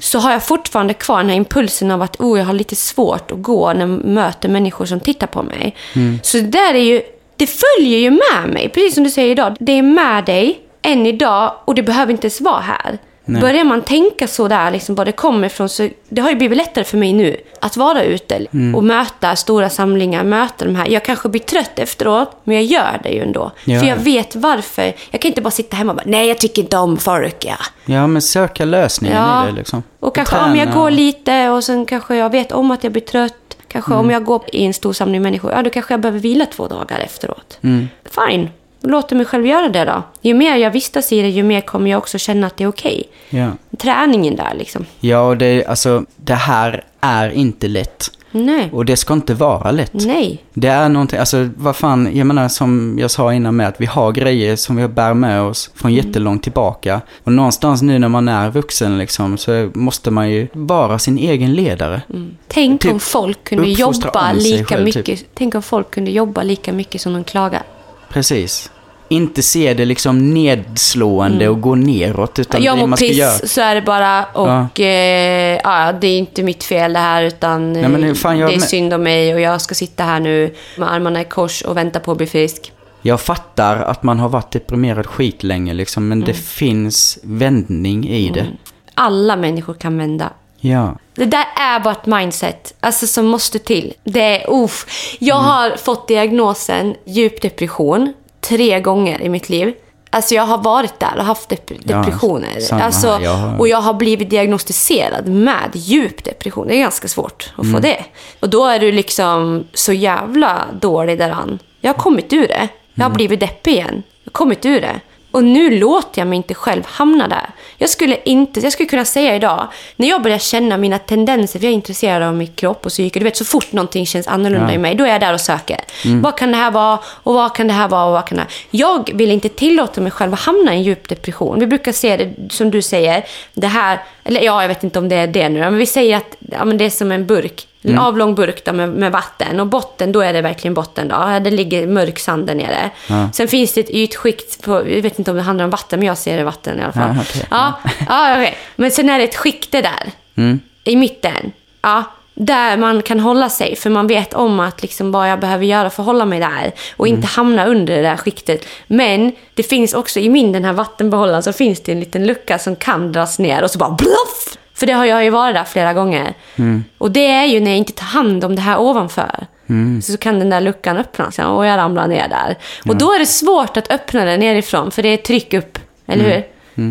Så 0.00 0.18
har 0.18 0.32
jag 0.32 0.44
fortfarande 0.44 0.94
kvar 0.94 1.18
den 1.18 1.28
här 1.28 1.36
impulsen 1.36 1.90
av 1.90 2.02
att 2.02 2.20
oh, 2.20 2.38
jag 2.38 2.46
har 2.46 2.52
lite 2.52 2.76
svårt 2.76 3.30
att 3.30 3.42
gå 3.42 3.72
när 3.72 3.80
jag 3.80 4.04
möter 4.04 4.48
människor 4.48 4.84
som 4.84 5.00
tittar 5.00 5.26
på 5.26 5.42
mig. 5.42 5.76
Så 6.22 6.36
det 6.36 6.46
där 6.46 6.74
är 6.74 6.78
ju, 6.84 7.02
det 7.36 7.46
följer 7.46 7.98
ju 7.98 8.10
med 8.10 8.52
mig, 8.52 8.68
precis 8.68 8.94
som 8.94 9.04
du 9.04 9.10
säger 9.10 9.30
idag. 9.30 9.56
Det 9.60 9.72
är 9.72 9.82
med 9.82 10.24
dig 10.24 10.60
än 10.82 11.06
idag 11.06 11.54
och 11.64 11.74
det 11.74 11.82
behöver 11.82 12.12
inte 12.12 12.26
ens 12.26 12.40
vara 12.40 12.60
här. 12.60 12.98
Nej. 13.26 13.40
Börjar 13.40 13.64
man 13.64 13.82
tänka 13.82 14.26
så 14.26 14.48
där, 14.48 14.70
liksom 14.70 14.94
var 14.94 15.04
det 15.04 15.12
kommer 15.12 15.46
ifrån, 15.46 15.68
så 15.68 15.88
det 16.08 16.20
har 16.22 16.30
ju 16.30 16.36
blivit 16.36 16.58
lättare 16.58 16.84
för 16.84 16.96
mig 16.98 17.12
nu 17.12 17.36
att 17.60 17.76
vara 17.76 18.02
ute 18.04 18.46
Mm. 18.52 18.74
och 18.74 18.84
möta 18.84 19.36
stora 19.36 19.70
samlingar, 19.70 20.24
möta 20.24 20.64
de 20.64 20.74
här. 20.76 20.88
Jag 20.88 21.04
kanske 21.04 21.28
blir 21.28 21.40
trött 21.40 21.78
efteråt, 21.78 22.36
men 22.44 22.54
jag 22.56 22.64
gör 22.64 23.00
det 23.02 23.08
ju 23.08 23.22
ändå. 23.22 23.50
Ja. 23.64 23.80
För 23.80 23.86
jag 23.86 23.96
vet 23.96 24.36
varför. 24.36 24.92
Jag 25.10 25.20
kan 25.20 25.28
inte 25.28 25.40
bara 25.42 25.50
sitta 25.50 25.76
hemma 25.76 25.92
och 25.92 25.96
bara, 25.96 26.02
nej 26.06 26.28
jag 26.28 26.38
tycker 26.38 26.62
inte 26.62 26.76
om 26.76 26.96
folk. 26.96 27.44
Ja. 27.44 27.56
Ja, 27.84 28.06
men 28.06 28.22
söka 28.22 28.64
lösningen 28.64 29.16
Ja. 29.16 29.44
i 29.44 29.50
det 29.50 29.56
liksom. 29.56 29.82
Och 30.00 30.14
kanske 30.14 30.36
om 30.36 30.56
jag 30.56 30.68
träna. 30.68 30.80
går 30.80 30.90
lite 30.90 31.48
och 31.48 31.64
sen 31.64 31.86
kanske 31.86 32.16
jag 32.16 32.30
vet 32.30 32.52
om 32.52 32.70
att 32.70 32.84
jag 32.84 32.92
blir 32.92 33.02
trött. 33.02 33.34
Kanske 33.68 33.92
Mm. 33.92 34.04
om 34.04 34.10
jag 34.10 34.24
går 34.24 34.42
i 34.52 34.64
en 34.64 34.74
stor 34.74 34.92
samling 34.92 35.22
människor, 35.22 35.52
ja 35.52 35.62
då 35.62 35.70
kanske 35.70 35.94
jag 35.94 36.00
behöver 36.00 36.18
vila 36.18 36.46
två 36.46 36.66
dagar 36.68 36.98
efteråt. 36.98 37.58
Mm. 37.62 37.88
Fine, 38.28 38.50
låter 38.84 39.16
mig 39.16 39.26
själv 39.26 39.46
göra 39.46 39.68
det 39.68 39.84
då. 39.84 40.02
Ju 40.20 40.34
mer 40.34 40.56
jag 40.56 40.70
vistas 40.70 41.12
i 41.12 41.22
det, 41.22 41.28
ju 41.28 41.42
mer 41.42 41.60
kommer 41.60 41.90
jag 41.90 41.98
också 41.98 42.18
känna 42.18 42.46
att 42.46 42.56
det 42.56 42.64
är 42.64 42.68
okej. 42.68 43.02
Ja. 43.30 43.50
Träningen 43.78 44.36
där 44.36 44.54
liksom. 44.58 44.86
Ja, 45.00 45.20
och 45.20 45.36
det, 45.36 45.66
alltså, 45.66 46.04
det 46.16 46.34
här 46.34 46.84
är 47.00 47.30
inte 47.30 47.68
lätt. 47.68 48.10
Nej. 48.36 48.68
Och 48.72 48.84
det 48.84 48.96
ska 48.96 49.14
inte 49.14 49.34
vara 49.34 49.70
lätt. 49.70 49.92
Nej. 49.92 50.44
Det 50.54 50.68
är 50.68 50.88
någonting, 50.88 51.18
alltså 51.18 51.48
vad 51.56 51.76
fan, 51.76 52.10
jag 52.16 52.26
menar 52.26 52.48
som 52.48 52.96
jag 53.00 53.10
sa 53.10 53.32
innan 53.34 53.56
med 53.56 53.68
att 53.68 53.80
vi 53.80 53.86
har 53.86 54.12
grejer 54.12 54.56
som 54.56 54.76
vi 54.76 54.88
bär 54.88 55.14
med 55.14 55.42
oss 55.42 55.70
från 55.74 55.90
Mm. 55.92 56.06
jättelångt 56.06 56.42
tillbaka. 56.42 57.00
Och 57.24 57.32
någonstans 57.32 57.82
nu 57.82 57.98
när 57.98 58.08
man 58.08 58.28
är 58.28 58.50
vuxen 58.50 58.98
liksom 58.98 59.38
så 59.38 59.70
måste 59.74 60.10
man 60.10 60.30
ju 60.30 60.48
vara 60.52 60.98
sin 60.98 61.18
egen 61.18 61.52
ledare. 61.54 62.02
Tänk 62.48 62.80
Typ 62.82 62.92
om 62.92 63.00
folk 63.00 63.44
kunde 63.44 63.68
jobba 63.68 64.32
lika 64.32 64.64
själv, 64.64 64.84
mycket. 64.84 65.04
typ. 65.04 65.26
Tänk 65.34 65.54
om 65.54 65.62
folk 65.62 65.90
kunde 65.90 66.10
jobba 66.10 66.42
lika 66.42 66.72
mycket 66.72 67.00
som 67.00 67.12
de 67.12 67.24
klagar. 67.24 67.62
Precis. 68.08 68.70
Inte 69.14 69.42
se 69.42 69.74
det 69.74 69.84
liksom 69.84 70.34
nedslående 70.34 71.48
och 71.48 71.60
gå 71.60 71.74
neråt 71.74 72.38
utan 72.38 72.60
Mm. 72.60 72.78
jag 72.78 72.88
mår 72.88 72.96
piss 72.96 73.16
göra. 73.16 73.30
så 73.48 73.60
är 73.60 73.74
det 73.74 73.82
bara 73.82 74.24
och 74.24 74.80
eh, 74.80 75.60
ja, 75.64 75.92
det 76.00 76.06
är 76.06 76.18
inte 76.18 76.42
mitt 76.42 76.64
fel 76.64 76.92
det 76.92 76.98
här 76.98 77.22
utan 77.22 77.72
Nej, 77.72 77.88
men 77.88 78.00
det- 78.00 78.14
fan, 78.14 78.38
jag- 78.38 78.50
det 78.50 78.54
är 78.54 78.60
synd 78.60 78.94
om 78.94 79.02
mig 79.02 79.34
och 79.34 79.40
jag 79.40 79.60
ska 79.60 79.74
sitta 79.74 80.02
här 80.04 80.20
nu 80.20 80.54
med 80.78 80.92
armarna 80.92 81.20
i 81.20 81.24
kors 81.24 81.62
och 81.62 81.76
vänta 81.76 82.00
på 82.00 82.12
att 82.12 82.18
bli 82.18 82.26
frisk. 82.26 82.72
Jag 83.02 83.20
fattar 83.20 83.76
att 83.76 84.02
man 84.02 84.18
har 84.18 84.28
varit 84.28 84.50
deprimerad 84.50 85.06
skitlänge 85.06 85.74
liksom, 85.74 86.08
men 86.08 86.18
Mm. 86.18 86.26
det 86.26 86.34
finns 86.34 87.18
vändning 87.22 88.08
i 88.08 88.30
det. 88.30 88.46
Alla 88.94 89.36
människor 89.36 89.74
kan 89.74 89.98
vända. 89.98 90.30
Ja. 90.60 90.96
Det 91.14 91.24
där 91.24 91.44
är 91.60 91.80
bara 91.80 91.92
ett 91.94 92.06
mindset 92.06 92.74
alltså, 92.80 93.06
som 93.06 93.26
måste 93.26 93.58
till. 93.58 93.92
Det 94.04 94.20
är, 94.42 94.50
uff. 94.64 94.86
Jag 95.20 95.38
Mm. 95.38 95.48
har 95.50 95.76
fått 95.76 96.08
diagnosen 96.08 96.94
djup 97.04 97.42
depression 97.42 98.12
tre 98.48 98.80
gånger 98.80 99.22
i 99.22 99.28
mitt 99.28 99.48
liv. 99.48 99.74
Alltså 100.10 100.34
jag 100.34 100.42
har 100.42 100.58
varit 100.58 101.00
där 101.00 101.12
och 101.18 101.24
haft 101.24 101.50
dep- 101.50 101.80
Ja, 101.84 101.96
depressioner. 101.96 102.60
samma 102.60 102.82
alltså. 102.82 103.18
Jag 103.22 103.34
har- 103.34 103.58
Och 103.58 103.68
jag 103.68 103.80
har 103.80 103.94
blivit 103.94 104.30
diagnostiserad 104.30 105.28
med 105.28 105.70
djup 105.72 106.24
depression. 106.24 106.66
Det 106.68 106.74
är 106.76 106.80
ganska 106.80 107.08
svårt 107.08 107.52
att 107.56 107.64
Mm. 107.64 107.74
få 107.74 107.80
det. 107.80 108.04
Och 108.40 108.48
då 108.50 108.66
är 108.66 108.78
du 108.78 108.92
liksom 108.92 109.64
så 109.74 109.92
jävla 109.92 110.62
dålig 110.80 111.18
däran. 111.18 111.58
Jag 111.80 111.92
har 111.94 111.98
kommit 111.98 112.32
ur 112.32 112.48
det. 112.48 112.68
Jag 112.94 113.04
har 113.04 113.10
Mm. 113.10 113.16
blivit 113.16 113.40
deppig 113.40 113.72
igen. 113.72 114.02
Jag 114.24 114.30
har 114.30 114.32
kommit 114.32 114.66
ur 114.66 114.80
det. 114.80 115.00
Och 115.34 115.44
nu 115.44 115.78
låter 115.78 116.20
jag 116.20 116.28
mig 116.28 116.36
inte 116.36 116.54
själv 116.54 116.82
hamna 116.86 117.28
där. 117.28 117.50
Jag 117.78 117.90
skulle 117.90 118.16
inte, 118.24 118.60
jag 118.60 118.72
skulle 118.72 118.88
kunna 118.88 119.04
säga 119.04 119.36
idag, 119.36 119.68
när 119.96 120.08
jag 120.08 120.22
börjar 120.22 120.38
känna 120.38 120.76
mina 120.76 120.98
tendenser, 120.98 121.58
för 121.58 121.66
jag 121.66 121.70
är 121.70 121.74
intresserad 121.74 122.22
av 122.22 122.34
min 122.34 122.46
kropp 122.46 122.86
och 122.86 122.92
psyke, 122.92 123.18
du 123.18 123.24
vet 123.24 123.36
så 123.36 123.44
fort 123.44 123.72
någonting 123.72 124.06
känns 124.06 124.28
annorlunda 124.28 124.68
Ja. 124.68 124.74
i 124.74 124.78
mig, 124.78 124.94
då 124.94 125.04
är 125.04 125.08
jag 125.08 125.20
där 125.20 125.32
och 125.32 125.40
söker. 125.40 125.80
Vad 126.04 126.38
kan 126.38 126.50
det 126.50 126.56
här 126.56 126.70
vara? 126.70 126.98
Och 127.06 127.34
vad 127.34 127.54
kan 127.54 127.66
det 127.66 127.72
här 127.72 127.88
vara? 127.88 128.04
Och 128.04 128.12
vad 128.12 128.26
kan 128.26 128.36
det 128.36 128.42
här? 128.42 128.52
Jag 128.70 129.10
vill 129.14 129.30
inte 129.30 129.48
tillåta 129.48 130.00
mig 130.00 130.12
själv 130.12 130.32
att 130.32 130.40
hamna 130.40 130.74
i 130.74 130.76
en 130.76 130.82
djup 130.82 131.08
depression. 131.08 131.60
Vi 131.60 131.66
brukar 131.66 131.92
se 131.92 132.16
det, 132.16 132.52
som 132.52 132.70
du 132.70 132.82
säger, 132.82 133.24
det 133.54 133.66
här, 133.66 134.02
eller 134.24 134.40
ja, 134.40 134.62
jag 134.62 134.68
vet 134.68 134.84
inte 134.84 134.98
om 134.98 135.08
det 135.08 135.16
är 135.16 135.26
det 135.26 135.48
nu, 135.48 135.60
men 135.60 135.76
vi 135.76 135.86
säger 135.86 136.16
att 136.16 136.36
ja, 136.50 136.64
men 136.64 136.78
det 136.78 136.84
är 136.84 136.90
som 136.90 137.12
en 137.12 137.26
burk. 137.26 137.66
En 137.84 137.98
avlång 137.98 138.34
burk 138.34 138.64
då 138.64 138.72
med, 138.72 138.88
med 138.88 139.12
vatten. 139.12 139.60
Och 139.60 139.66
botten, 139.66 140.12
då 140.12 140.20
är 140.20 140.32
det 140.32 140.40
verkligen 140.42 140.74
botten. 140.74 141.08
Då. 141.08 141.38
Det 141.42 141.50
ligger 141.50 141.86
mörk 141.86 142.18
sand 142.18 142.46
där 142.46 142.54
nere. 142.54 142.90
Ja. 143.08 143.28
Sen 143.32 143.48
finns 143.48 143.72
det 143.72 143.80
ett 143.80 143.90
ytskikt 143.90 144.62
på, 144.62 144.72
jag 144.72 145.02
vet 145.02 145.18
inte 145.18 145.30
om 145.30 145.36
det 145.36 145.42
handlar 145.42 145.64
om 145.64 145.70
vatten, 145.70 145.98
men 145.98 146.08
jag 146.08 146.18
ser 146.18 146.36
det 146.36 146.44
vatten 146.44 146.80
i 146.80 146.82
alla 146.82 146.92
fall. 146.92 147.10
Ja, 147.16 147.22
okej. 147.22 147.42
Ja, 147.50 147.72
ja, 148.08 148.32
okej. 148.34 148.56
Men 148.76 148.90
sen 148.90 149.10
är 149.10 149.18
det 149.18 149.24
ett 149.24 149.36
skikte 149.36 149.82
där. 149.82 150.10
Mm. 150.36 150.60
I 150.84 150.96
mitten. 150.96 151.52
Ja, 151.82 152.04
där 152.34 152.76
man 152.76 153.02
kan 153.02 153.20
hålla 153.20 153.48
sig. 153.48 153.76
För 153.76 153.90
man 153.90 154.06
vet 154.06 154.34
om 154.34 154.60
att 154.60 154.82
liksom 154.82 155.12
vad 155.12 155.30
jag 155.30 155.40
behöver 155.40 155.64
göra 155.64 155.90
för 155.90 156.02
att 156.02 156.06
hålla 156.06 156.24
mig 156.24 156.40
där. 156.40 156.72
Och 156.96 157.06
Mm. 157.06 157.16
inte 157.16 157.28
hamna 157.28 157.66
under 157.66 157.96
det 157.96 158.02
där 158.02 158.16
skiktet. 158.16 158.66
Men 158.86 159.32
det 159.54 159.62
finns 159.62 159.94
också 159.94 160.20
i 160.20 160.28
min 160.28 160.52
den 160.52 160.64
här 160.64 160.72
vattenbehållaren 160.72 161.42
så 161.42 161.52
finns 161.52 161.80
det 161.80 161.92
en 161.92 162.00
liten 162.00 162.26
lucka 162.26 162.58
som 162.58 162.76
kan 162.76 163.12
dras 163.12 163.38
ner 163.38 163.62
och 163.64 163.70
så 163.70 163.78
bara 163.78 163.90
bluff! 163.90 164.58
För 164.74 164.86
det 164.86 164.92
har 164.92 165.04
jag 165.04 165.24
ju 165.24 165.30
varit 165.30 165.54
där 165.54 165.64
flera 165.64 165.92
gånger. 165.92 166.34
Mm. 166.56 166.84
Och 166.98 167.10
det 167.10 167.26
är 167.26 167.44
ju 167.44 167.60
när 167.60 167.70
jag 167.70 167.78
inte 167.78 167.92
tar 167.92 168.06
hand 168.06 168.44
om 168.44 168.56
det 168.56 168.62
här 168.62 168.80
ovanför. 168.80 169.46
Mm. 169.68 170.02
Så 170.02 170.16
kan 170.16 170.38
den 170.38 170.50
där 170.50 170.60
luckan 170.60 170.96
öppnas 170.96 171.38
ja, 171.38 171.46
och 171.46 171.66
jag 171.66 171.76
ramlar 171.76 172.06
ner 172.06 172.28
där. 172.28 172.56
Och 172.88 172.96
då 172.96 173.12
är 173.12 173.18
det 173.18 173.26
svårt 173.26 173.76
att 173.76 173.90
öppna 173.92 174.24
den 174.24 174.40
nerifrån 174.40 174.90
för 174.90 175.02
det 175.02 175.08
är 175.08 175.16
tryck 175.16 175.54
upp. 175.54 175.78
Eller 176.06 176.24
Mm. 176.24 176.34
hur? 176.34 176.44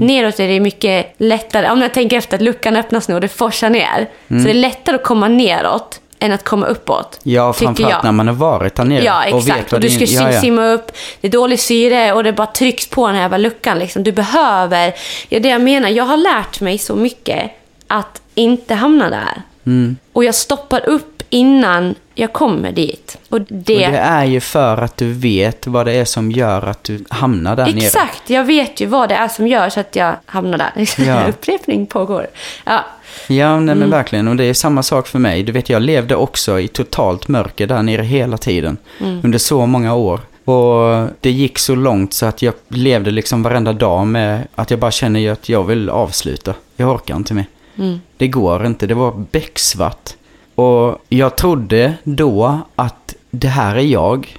Neråt 0.08 0.40
är 0.40 0.48
det 0.48 0.60
mycket 0.60 1.14
lättare. 1.18 1.70
Om 1.70 1.82
jag 1.82 1.94
tänker 1.94 2.18
efter 2.18 2.38
att 2.38 2.44
luckan 2.44 2.76
öppnas 2.76 3.08
nu 3.08 3.16
och 3.16 3.22
det 3.22 3.28
forsar 3.28 3.70
ner. 3.70 4.10
Så 4.28 4.34
det 4.34 4.50
är 4.50 4.54
lättare 4.54 4.96
att 4.96 5.04
komma 5.04 5.28
neråt 5.28 6.00
än 6.20 6.32
att 6.32 6.44
komma 6.44 6.66
uppåt. 6.66 7.20
Mm. 7.26 7.36
Ja, 7.36 7.54
framförallt 7.54 7.94
jag. 7.94 8.04
när 8.04 8.12
man 8.12 8.28
har 8.28 8.36
varit 8.36 8.76
där 8.76 8.84
nere. 8.84 9.04
Ja, 9.04 9.20
och 9.32 9.40
exakt. 9.40 9.60
vet 9.60 9.66
Och, 9.66 9.72
vad 9.72 9.82
du 9.82 9.88
det 9.88 10.08
ska 10.08 10.24
ja, 10.24 10.32
ja. 10.32 10.42
simma 10.42 10.66
upp, 10.66 10.92
det 11.22 11.28
är 11.28 11.32
dålig 11.32 11.60
syre 11.60 12.14
och 12.14 12.24
det 12.24 12.34
bara 12.34 12.48
trycks 12.48 12.88
på 12.88 13.08
den 13.08 13.16
här 13.16 13.22
jävla 13.22 13.38
luckan. 13.38 13.80
Liksom. 13.80 14.04
Du 14.04 14.12
behöver, 14.12 14.94
ja, 15.30 15.40
det 15.40 15.50
jag 15.50 15.62
menar, 15.62 15.90
jag 15.90 16.04
har 16.04 16.18
lärt 16.18 16.62
mig 16.62 16.78
så 16.78 16.96
mycket 16.96 17.52
att 17.88 18.22
inte 18.36 18.74
hamna 18.76 19.10
där. 19.10 19.42
Mm. 19.66 19.98
Och 20.14 20.24
jag 20.24 20.36
stoppar 20.36 20.90
upp 20.90 21.24
innan 21.30 21.96
jag 22.16 22.34
kommer 22.34 22.72
dit. 22.72 23.18
Och 23.30 23.42
det, 23.42 23.86
Och 23.86 23.92
det 23.92 23.98
är 23.98 24.24
ju 24.26 24.40
för 24.40 24.78
att 24.78 24.98
du 24.98 25.14
vet 25.14 25.68
vad 25.68 25.86
det 25.86 25.92
är 25.94 26.06
som 26.06 26.32
gör 26.32 26.62
att 26.68 26.84
du 26.84 27.04
hamnar 27.10 27.56
där 27.56 27.66
nere. 27.66 27.86
Exakt, 27.86 28.30
jag 28.30 28.44
vet 28.44 28.80
ju 28.82 28.86
vad 28.86 29.10
det 29.10 29.16
är 29.16 29.28
som 29.28 29.48
gör 29.48 29.70
så 29.70 29.80
att 29.80 29.96
jag 29.96 30.16
hamnar 30.26 30.58
där. 30.58 30.72
Ja. 31.08 31.28
Upprepning 31.28 31.86
pågår. 31.88 32.28
Ja. 32.66 32.80
Ja, 33.28 33.60
nej, 33.60 33.74
Mm. 33.74 33.80
men 33.80 33.90
verkligen. 33.90 34.28
Och 34.28 34.36
det 34.36 34.44
är 34.44 34.54
samma 34.54 34.84
sak 34.84 35.08
för 35.08 35.20
mig. 35.20 35.44
Du 35.44 35.52
vet, 35.52 35.70
jag 35.70 35.82
levde 35.82 36.16
också 36.16 36.60
i 36.60 36.68
totalt 36.68 37.28
mörker 37.28 37.68
där 37.68 37.84
nere 37.84 38.02
hela 38.04 38.38
tiden. 38.38 38.78
Mm. 39.00 39.22
Under 39.24 39.40
så 39.40 39.66
många 39.66 39.96
år. 39.96 40.20
Och 40.46 41.08
det 41.20 41.32
gick 41.32 41.60
så 41.60 41.76
långt 41.76 42.14
så 42.14 42.26
att 42.26 42.42
jag 42.42 42.54
levde 42.68 43.12
liksom 43.12 43.44
varenda 43.44 43.74
dag 43.74 44.08
med 44.08 44.48
att 44.56 44.72
jag 44.72 44.80
bara 44.80 44.92
känner 44.92 45.32
att 45.32 45.50
jag 45.50 45.64
vill 45.64 45.90
avsluta. 45.90 46.54
Jag 46.76 46.90
orkar 46.90 47.16
inte 47.16 47.34
mer. 47.34 47.46
Mm. 47.76 48.00
Det 48.18 48.28
går 48.28 48.66
inte. 48.66 48.88
Det 48.88 48.94
var 48.94 49.26
becksvart. 49.32 50.10
Och 50.56 51.06
jag 51.10 51.36
trodde 51.36 51.94
då 52.04 52.60
att 52.76 53.16
det 53.32 53.48
här 53.48 53.76
är 53.76 53.82
jag. 53.82 54.38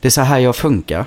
Det 0.00 0.08
är 0.08 0.10
så 0.10 0.20
här 0.20 0.38
jag 0.38 0.56
funkar. 0.56 1.04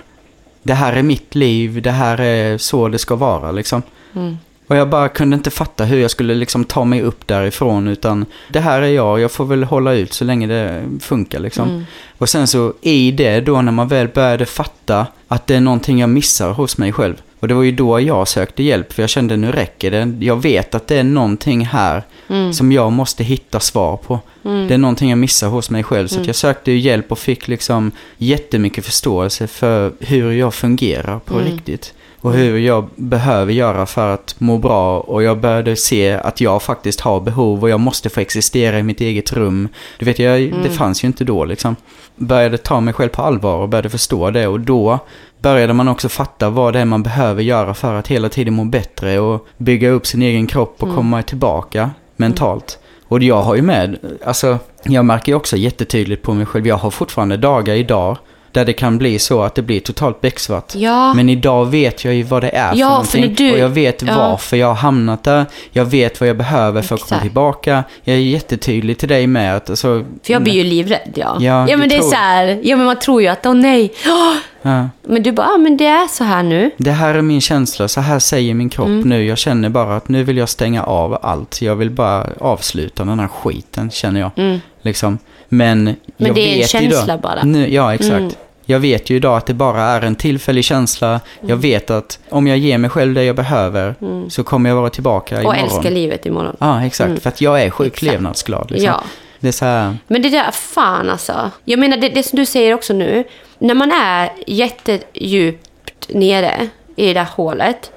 Det 0.64 0.74
här 0.74 0.94
är 0.94 1.04
mitt 1.04 1.36
liv. 1.36 1.82
Det 1.82 1.92
här 1.92 2.22
är 2.22 2.58
så 2.58 2.88
det 2.88 2.98
ska 3.00 3.16
vara 3.16 3.52
liksom. 3.52 3.82
Mm. 4.14 4.38
Och 4.68 4.76
jag 4.76 4.90
bara 4.90 5.10
kunde 5.10 5.36
inte 5.36 5.52
fatta 5.52 5.86
hur 5.86 6.00
jag 6.00 6.12
skulle 6.12 6.36
liksom 6.36 6.66
ta 6.66 6.86
mig 6.86 7.02
upp 7.02 7.28
därifrån 7.28 7.88
utan 7.88 8.26
det 8.50 8.60
här 8.60 8.82
är 8.82 8.88
jag, 8.88 9.20
jag 9.20 9.32
får 9.32 9.46
väl 9.46 9.64
hålla 9.64 9.94
ut 9.94 10.14
så 10.14 10.26
länge 10.26 10.48
det 10.48 10.84
funkar 11.00 11.40
liksom. 11.40 11.70
Mm. 11.70 11.84
Och 12.18 12.30
sen 12.30 12.48
så 12.48 12.74
i 12.82 13.12
det 13.12 13.42
då 13.42 13.62
när 13.62 13.72
man 13.72 13.88
väl 13.88 14.08
började 14.08 14.46
fatta 14.46 15.08
att 15.28 15.48
det 15.48 15.56
är 15.56 15.62
någonting 15.62 16.00
jag 16.00 16.10
missar 16.10 16.52
hos 16.52 16.78
mig 16.78 16.92
själv. 16.92 17.22
Och 17.44 17.50
det 17.50 17.54
var 17.56 17.64
ju 17.64 17.72
då 17.72 18.00
jag 18.02 18.28
sökte 18.28 18.64
hjälp 18.64 18.94
för 18.94 19.04
jag 19.04 19.10
kände 19.10 19.38
nu 19.38 19.52
räcker 19.52 19.92
det. 19.92 20.26
Jag 20.26 20.42
vet 20.42 20.76
att 20.76 20.88
det 20.88 20.98
är 20.98 21.04
någonting 21.04 21.66
här 21.66 22.04
Mm. 22.28 22.54
som 22.54 22.72
jag 22.72 22.92
måste 22.92 23.24
hitta 23.24 23.60
svar 23.60 23.98
på. 23.98 24.20
Det 24.42 24.74
är 24.74 24.78
någonting 24.78 25.10
jag 25.10 25.18
missar 25.20 25.48
hos 25.48 25.70
mig 25.70 25.84
själv. 25.84 26.08
Så 26.08 26.20
att 26.20 26.28
jag 26.28 26.36
sökte 26.36 26.72
hjälp 26.72 27.12
och 27.12 27.20
fick 27.20 27.48
liksom 27.48 27.92
jättemycket 28.18 28.86
förståelse 28.86 29.48
för 29.48 29.92
hur 30.00 30.32
jag 30.32 30.54
fungerar 30.54 31.20
på 31.20 31.34
Mm. 31.40 31.52
riktigt. 31.52 31.94
Och 32.24 32.34
hur 32.34 32.58
jag 32.58 32.90
behöver 32.96 33.54
göra 33.54 33.86
för 33.86 34.14
att 34.14 34.36
må 34.38 34.58
bra. 34.58 35.00
Och 35.00 35.24
jag 35.24 35.40
började 35.40 35.76
se 35.76 36.12
att 36.12 36.42
jag 36.42 36.64
faktiskt 36.64 37.00
har 37.00 37.20
behov 37.20 37.64
och 37.64 37.70
jag 37.70 37.80
måste 37.80 38.10
få 38.10 38.20
existera 38.20 38.80
i 38.80 38.84
mitt 38.84 39.02
eget 39.02 39.34
rum. 39.34 39.68
Du 40.00 40.06
vet, 40.06 40.20
jag, 40.20 40.54
det 40.64 40.70
fanns 40.70 41.04
ju 41.04 41.08
inte 41.08 41.24
då 41.24 41.46
liksom. 41.46 41.76
Började 42.16 42.58
ta 42.58 42.80
mig 42.80 42.94
själv 42.94 43.10
på 43.10 43.22
allvar 43.22 43.58
och 43.58 43.70
började 43.70 43.90
förstå 43.90 44.32
det. 44.32 44.48
Och 44.48 44.60
då 44.60 45.00
började 45.42 45.74
man 45.74 45.88
också 45.88 46.10
fatta 46.10 46.50
vad 46.50 46.74
det 46.74 46.80
är 46.80 46.86
man 46.86 47.04
behöver 47.04 47.44
göra 47.44 47.74
för 47.74 47.94
att 47.94 48.08
hela 48.08 48.30
tiden 48.30 48.54
må 48.54 48.66
bättre 48.66 49.20
och 49.20 49.48
bygga 49.58 49.90
upp 49.90 50.08
sin 50.08 50.22
egen 50.22 50.48
kropp 50.48 50.84
och 50.84 50.96
komma 50.96 51.22
tillbaka 51.22 51.92
mentalt. 52.16 52.80
Och 53.08 53.24
jag 53.24 53.42
har 53.42 53.56
ju 53.56 53.62
med, 53.62 53.98
alltså 54.26 54.58
jag 54.84 55.06
märker 55.06 55.32
ju 55.32 55.36
också 55.36 55.58
jättetydligt 55.58 56.24
på 56.24 56.34
mig 56.34 56.46
själv, 56.46 56.68
jag 56.68 56.78
har 56.78 56.92
fortfarande 56.92 57.38
dagar 57.38 57.76
idag 57.76 58.18
Där 58.54 58.66
det 58.66 58.74
kan 58.74 58.98
bli 58.98 59.20
så 59.20 59.42
att 59.44 59.56
det 59.56 59.62
blir 59.62 59.80
totalt 59.80 60.22
becksvart. 60.22 60.76
Ja. 60.76 61.14
Men 61.14 61.30
idag 61.30 61.66
vet 61.66 62.06
jag 62.06 62.14
ju 62.14 62.24
vad 62.24 62.44
det 62.44 62.50
är 62.56 62.72
för 62.72 62.78
Ja, 62.80 62.90
någonting. 62.90 63.36
för 63.36 63.44
du- 63.44 63.52
Och 63.54 63.60
jag 63.60 63.70
vet 63.70 64.02
ja. 64.02 64.16
varför 64.30 64.58
jag 64.58 64.68
har 64.68 64.74
hamnat 64.76 65.24
där. 65.24 65.46
Jag 65.72 65.86
vet 65.86 66.20
vad 66.20 66.30
jag 66.30 66.38
behöver 66.38 66.82
för 66.82 66.96
att 66.96 67.02
komma 67.10 67.22
tillbaka. 67.22 67.84
Jag 68.04 68.16
är 68.16 68.20
jättetydlig 68.20 68.98
till 68.98 69.10
dig 69.10 69.28
med 69.28 69.56
att 69.56 69.70
alltså, 69.70 70.06
För 70.24 70.34
jag 70.34 70.44
blir 70.44 70.54
ju 70.54 70.64
livrädd, 70.64 71.12
ja. 71.16 71.38
Ja, 71.40 71.66
ja 71.70 71.78
men 71.78 71.90
det 71.90 71.96
är 71.96 72.00
tror- 72.00 72.10
så 72.10 72.16
här, 72.16 72.60
ja 72.64 72.76
men 72.78 72.86
man 72.86 73.00
tror 73.00 73.22
ju 73.22 73.28
att, 73.28 73.46
åh 73.46 73.54
nej. 73.54 73.94
Åh! 74.08 74.34
ja. 74.62 74.90
Men 75.08 75.24
du 75.24 75.32
bara, 75.32 75.48
ah, 75.48 75.58
men 75.58 75.78
det 75.78 75.86
är 75.88 76.08
så 76.08 76.24
här 76.24 76.44
nu. 76.44 76.72
Det 76.78 76.92
här 76.92 77.16
är 77.16 77.22
min 77.22 77.42
känsla, 77.42 77.88
så 77.88 78.02
här 78.02 78.20
säger 78.20 78.54
min 78.54 78.70
kropp 78.70 78.88
Mm. 78.88 79.10
nu. 79.10 79.26
Jag 79.26 79.38
känner 79.38 79.70
bara 79.70 79.96
att 79.96 80.10
nu 80.10 80.24
vill 80.24 80.38
jag 80.38 80.50
stänga 80.50 80.84
av 80.84 81.18
allt. 81.22 81.62
Jag 81.62 81.76
vill 81.76 81.90
bara 81.92 82.28
avsluta 82.40 83.04
den 83.06 83.20
här 83.20 83.28
skiten, 83.28 83.92
känner 83.92 84.20
jag. 84.20 84.60
Liksom. 84.82 85.18
Men, 85.58 85.82
Mm. 85.82 85.96
Men 86.18 86.28
jag 86.28 86.36
det 86.36 86.42
är 86.58 86.62
en 86.62 86.68
känsla 86.68 87.04
idag, 87.04 87.20
bara. 87.22 87.44
Nu, 87.44 87.74
ja, 87.74 87.94
exakt. 87.94 88.12
Mm. 88.12 88.32
Jag 88.66 88.80
vet 88.80 89.10
ju 89.10 89.16
idag 89.16 89.38
att 89.38 89.46
det 89.46 89.54
bara 89.54 89.82
är 89.84 90.02
en 90.02 90.16
tillfällig 90.16 90.66
känsla. 90.66 91.08
Mm. 91.10 91.22
Jag 91.50 91.58
vet 91.58 91.90
att 91.90 92.20
om 92.30 92.48
jag 92.48 92.58
ger 92.58 92.78
mig 92.78 92.90
själv 92.90 93.14
det 93.14 93.24
jag 93.24 93.36
behöver 93.36 93.96
så 94.30 94.44
kommer 94.44 94.70
jag 94.70 94.76
vara 94.78 94.90
tillbaka 94.90 95.36
Mm. 95.36 95.48
Och 95.48 95.56
imorgon. 95.56 95.76
älska 95.78 95.90
livet 95.90 96.26
imorgon. 96.26 96.56
Ja, 96.60 96.86
exakt. 96.86 97.22
För 97.24 97.30
att 97.30 97.42
jag 97.42 97.62
är 97.62 97.70
sjukt 97.70 97.94
Exakt. 97.96 98.12
levnadsglad. 98.12 98.72
Liksom. 98.72 98.86
Ja. 98.88 99.04
Det 99.40 99.48
är 99.48 99.52
så 99.52 99.66
här, 99.66 99.98
Men 100.08 100.22
det 100.22 100.30
där, 100.30 100.52
fan 100.52 101.10
alltså. 101.10 101.52
Jag 101.66 101.80
menar, 101.80 101.98
det, 101.98 102.10
det 102.10 102.24
som 102.24 102.40
du 102.40 102.46
säger 102.46 102.74
också 102.74 102.94
nu. 102.94 103.24
När 103.60 103.74
man 103.74 103.92
är 103.92 104.30
jättedjupt 104.48 105.70
nere 106.10 106.68
i 106.96 107.08
det 107.08 107.14
där 107.14 107.28
hålet. 107.36 107.92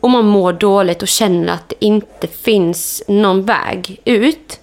Och 0.00 0.10
man 0.10 0.26
mår 0.26 0.52
dåligt 0.52 1.02
och 1.02 1.08
känner 1.08 1.52
att 1.52 1.68
det 1.68 1.84
inte 1.84 2.26
finns 2.26 3.02
någon 3.08 3.44
väg 3.44 4.00
ut. 4.04 4.60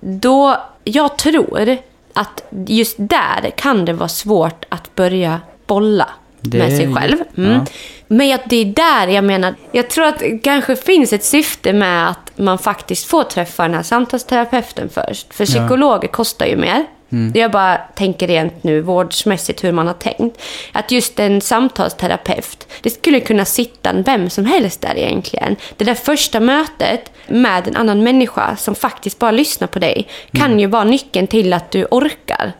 Då, 0.00 0.56
jag 0.84 1.18
tror 1.18 1.76
att 2.12 2.44
just 2.66 2.94
där 2.98 3.50
kan 3.56 3.84
det 3.84 3.92
vara 3.92 4.08
svårt 4.08 4.64
att 4.68 4.94
börja 4.94 5.40
bolla 5.66 6.08
Det 6.40 6.58
med 6.58 6.76
sig 6.76 6.94
själv. 6.94 7.16
Mm. 7.36 7.52
ja. 7.52 7.66
Men 8.06 8.34
att 8.34 8.50
det 8.50 8.56
är 8.56 8.64
där 8.64 9.08
jag 9.08 9.24
menar, 9.24 9.54
jag 9.72 9.90
tror 9.90 10.04
att 10.04 10.18
det 10.18 10.38
kanske 10.38 10.76
finns 10.76 11.12
ett 11.12 11.24
syfte 11.24 11.72
med 11.72 12.08
att 12.08 12.32
man 12.36 12.58
faktiskt 12.58 13.06
får 13.06 13.24
träffa 13.24 13.62
den 13.62 13.74
här 13.74 13.82
samtalsterapeuten 13.82 14.88
först. 14.88 15.34
För 15.34 15.46
psykologer 15.46 16.08
kostar 16.08 16.46
ju 16.46 16.56
mer. 16.56 16.86
Jag 17.34 17.50
bara 17.50 17.76
tänker 17.76 18.26
rent 18.28 18.64
nu 18.64 18.80
vårdsmässigt 18.80 19.64
hur 19.64 19.72
man 19.72 19.86
har 19.86 19.94
tänkt. 19.94 20.42
Att 20.72 20.90
just 20.90 21.20
en 21.20 21.40
samtalsterapeut, 21.40 22.66
det 22.82 22.90
skulle 22.90 23.20
kunna 23.20 23.44
sitta 23.44 23.92
vem 23.92 24.30
som 24.30 24.44
helst 24.46 24.80
där 24.80 24.98
egentligen. 24.98 25.56
Det 25.76 25.84
där 25.84 25.94
första 25.94 26.40
mötet 26.40 27.12
med 27.26 27.68
en 27.68 27.76
annan 27.76 28.02
människa 28.02 28.56
som 28.56 28.74
faktiskt 28.74 29.18
bara 29.18 29.30
lyssnar 29.30 29.68
på 29.68 29.78
dig 29.78 30.08
kan 30.32 30.60
ju 30.60 30.66
vara 30.66 30.84
nyckeln 30.84 31.26
till 31.26 31.52
att 31.52 31.70
du 31.70 31.86
orkar 31.90 32.52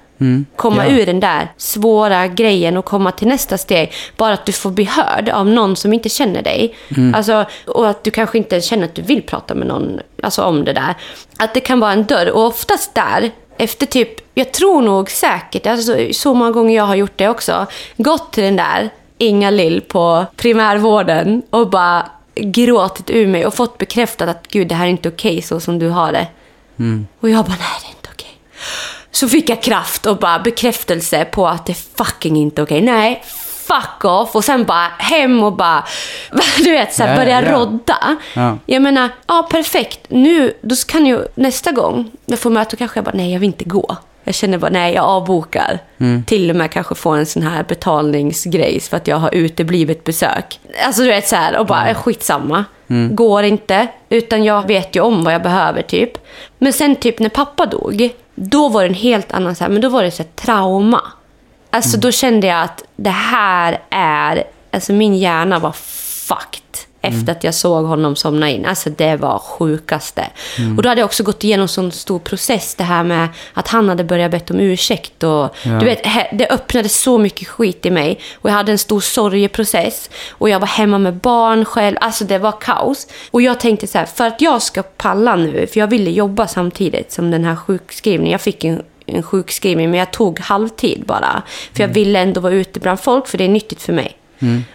komma 0.56 0.86
Ja. 0.88 0.92
ur 0.92 1.06
den 1.06 1.20
där 1.20 1.48
svåra 1.56 2.26
grejen 2.26 2.76
och 2.76 2.84
komma 2.84 3.12
till 3.12 3.28
nästa 3.28 3.58
steg. 3.58 3.92
Bara 4.16 4.32
att 4.34 4.46
du 4.46 4.52
får 4.52 4.70
bli 4.70 4.84
hörd 4.84 5.28
av 5.28 5.46
någon 5.46 5.76
som 5.76 5.92
inte 5.92 6.08
känner 6.08 6.42
dig. 6.42 6.74
Alltså, 7.14 7.44
och 7.66 7.88
att 7.88 8.04
du 8.04 8.10
kanske 8.10 8.38
inte 8.38 8.60
känner 8.60 8.84
att 8.84 8.94
du 8.94 9.02
vill 9.02 9.22
prata 9.22 9.54
med 9.54 9.66
någon 9.66 10.00
alltså, 10.22 10.42
om 10.42 10.64
det 10.64 10.72
där. 10.72 10.94
Att 11.38 11.54
det 11.54 11.60
kan 11.60 11.80
vara 11.80 11.92
en 11.92 12.04
dörr. 12.04 12.30
Och 12.30 12.46
oftast 12.46 12.94
där, 12.94 13.30
efter 13.62 13.86
typ, 13.86 14.34
jag 14.34 14.52
tror 14.52 14.82
nog 14.82 15.10
säkert, 15.10 15.66
alltså, 15.66 15.96
så 16.12 16.34
många 16.34 16.50
gånger 16.50 16.76
jag 16.76 16.84
har 16.84 16.94
gjort 16.94 17.12
det 17.16 17.28
också, 17.28 17.66
gått 17.96 18.32
till 18.32 18.44
den 18.44 18.56
där 18.56 18.90
Inga 19.18 19.50
Lill 19.50 19.80
på 19.80 20.26
primärvården 20.36 21.42
och 21.50 21.70
bara 21.70 22.10
gråtit 22.34 23.10
ur 23.10 23.26
mig 23.26 23.46
och 23.46 23.54
fått 23.54 23.78
bekräftat 23.78 24.28
att 24.28 24.48
gud, 24.48 24.68
det 24.68 24.74
här 24.74 24.84
är 24.84 24.90
inte 24.90 25.08
okej 25.08 25.42
så 25.42 25.60
som 25.60 25.78
du 25.78 25.88
har 25.88 26.12
det. 26.12 26.26
Och 27.20 27.30
jag 27.30 27.44
bara, 27.44 27.56
nej 27.58 27.68
det 27.80 27.86
är 27.86 27.90
inte 27.90 28.08
okej. 28.12 28.38
Så 29.10 29.28
fick 29.28 29.48
jag 29.48 29.62
kraft 29.62 30.06
och 30.06 30.16
bara 30.16 30.38
bekräftelse 30.38 31.24
på 31.24 31.48
att 31.48 31.66
det 31.66 31.72
är 31.72 32.04
fucking 32.04 32.36
inte 32.36 32.62
okej. 32.62 32.80
Nej, 32.80 33.22
fuck 33.66 34.04
off. 34.04 34.34
Och 34.36 34.44
sen 34.44 34.64
bara 34.64 34.88
hem 34.98 35.42
och 35.42 35.52
bara, 35.52 35.84
du 36.64 36.70
vet, 36.72 36.92
så 36.94 37.02
här, 37.02 37.10
Ja, 37.10 37.16
börja 37.16 37.42
ja. 37.42 37.52
rodda. 37.52 38.16
Ja. 38.34 38.58
Jag 38.66 38.82
menar, 38.82 39.08
ja 39.26 39.48
perfekt. 39.50 40.00
Nu, 40.08 40.52
då 40.62 40.74
kan 40.88 41.06
ju 41.06 41.24
nästa 41.34 41.72
gång 41.72 42.10
jag 42.26 42.38
får 42.38 42.50
möte, 42.50 42.76
kanske 42.76 42.98
jag 42.98 43.04
bara, 43.04 43.14
nej 43.14 43.32
jag 43.32 43.40
vill 43.40 43.46
inte 43.46 43.64
gå. 43.64 43.96
Jag 44.24 44.34
känner 44.34 44.58
bara, 44.58 44.70
nej 44.70 44.94
jag 44.94 45.04
avbokar. 45.04 45.78
Till 46.26 46.50
och 46.50 46.56
med 46.56 46.70
kanske 46.70 46.94
få 46.94 47.10
en 47.10 47.26
sån 47.26 47.42
här 47.42 47.62
betalningsgrej 47.62 48.80
för 48.80 48.96
att 48.96 49.06
jag 49.08 49.16
har 49.16 49.34
uteblivit 49.34 50.04
besök. 50.04 50.60
Alltså 50.86 51.02
du 51.02 51.08
vet 51.08 51.28
så 51.28 51.36
här, 51.36 51.56
och 51.58 51.66
bara, 51.66 51.94
skitsamma. 51.94 52.64
Går 53.10 53.42
inte, 53.44 53.86
utan 54.08 54.44
jag 54.44 54.66
vet 54.66 54.96
ju 54.96 55.00
om 55.00 55.24
vad 55.24 55.34
jag 55.34 55.42
behöver 55.42 55.82
typ. 55.82 56.10
Men 56.58 56.72
sen 56.72 56.96
typ 56.96 57.18
när 57.18 57.28
pappa 57.28 57.66
dog, 57.66 58.10
då 58.34 58.68
var 58.68 58.82
det 58.82 58.88
en 58.88 58.94
helt 58.94 59.32
annan 59.32 59.54
så 59.54 59.64
här, 59.64 59.70
men 59.70 59.80
då 59.80 59.88
var 59.88 60.02
det 60.02 60.10
så 60.10 60.22
här, 60.22 60.30
trauma. 60.36 61.02
Alltså 61.72 61.96
då 61.96 62.10
kände 62.10 62.46
jag 62.46 62.62
att 62.62 62.84
det 62.96 63.10
här 63.10 63.80
är, 63.90 64.44
alltså 64.70 64.92
min 64.92 65.16
hjärna 65.16 65.58
var 65.58 65.72
fucked. 65.72 66.62
Efter 67.04 67.32
att 67.32 67.44
jag 67.44 67.54
såg 67.54 67.84
honom 67.84 68.16
somna 68.16 68.50
in. 68.50 68.66
Alltså 68.66 68.90
det 68.90 69.16
var 69.16 69.38
sjukaste. 69.38 70.26
Och 70.76 70.82
då 70.82 70.88
hade 70.88 71.00
jag 71.00 71.06
också 71.06 71.22
gått 71.22 71.44
igenom 71.44 71.62
en 71.62 71.68
sån 71.68 71.92
stor 71.92 72.18
process. 72.18 72.74
Det 72.74 72.84
här 72.84 73.04
med 73.04 73.28
att 73.54 73.68
han 73.68 73.88
hade 73.88 74.04
börjat 74.04 74.30
bett 74.30 74.50
om 74.50 74.60
ursäkt. 74.60 75.22
Och, 75.22 75.56
Du 75.80 75.84
vet, 75.84 76.02
det 76.32 76.48
öppnade 76.50 76.88
så 76.88 77.18
mycket 77.18 77.48
skit 77.48 77.86
i 77.86 77.90
mig. 77.90 78.20
Och 78.34 78.50
jag 78.50 78.54
hade 78.54 78.72
en 78.72 78.78
stor 78.78 79.00
sorgeprocess. 79.00 80.10
Och 80.30 80.48
jag 80.48 80.60
var 80.60 80.66
hemma 80.66 80.98
med 80.98 81.14
barn 81.14 81.64
själv. 81.64 81.96
Alltså 82.00 82.24
det 82.24 82.38
var 82.38 82.52
kaos. 82.60 83.06
Och 83.30 83.42
jag 83.42 83.60
tänkte 83.60 83.86
så 83.86 83.98
här, 83.98 84.06
för 84.06 84.26
att 84.26 84.40
jag 84.40 84.62
ska 84.62 84.82
palla 84.82 85.36
nu. 85.36 85.66
För 85.66 85.80
jag 85.80 85.86
ville 85.86 86.10
jobba 86.10 86.46
samtidigt 86.46 87.12
som 87.12 87.30
den 87.30 87.44
här 87.44 87.56
sjukskrivningen. 87.56 88.32
Jag 88.32 88.40
fick 88.40 88.64
en 88.64 88.82
en 89.06 89.22
sjukskrivning, 89.22 89.90
men 89.90 89.98
jag 89.98 90.10
tog 90.10 90.40
halvtid 90.40 91.04
bara. 91.06 91.42
För 91.72 91.80
jag 91.80 91.88
ville 91.88 92.18
ändå 92.18 92.40
vara 92.40 92.54
ute 92.54 92.80
bland 92.80 93.00
folk, 93.00 93.28
för 93.28 93.38
det 93.38 93.44
är 93.44 93.48
nyttigt 93.48 93.82
för 93.82 93.92
mig. 93.92 94.16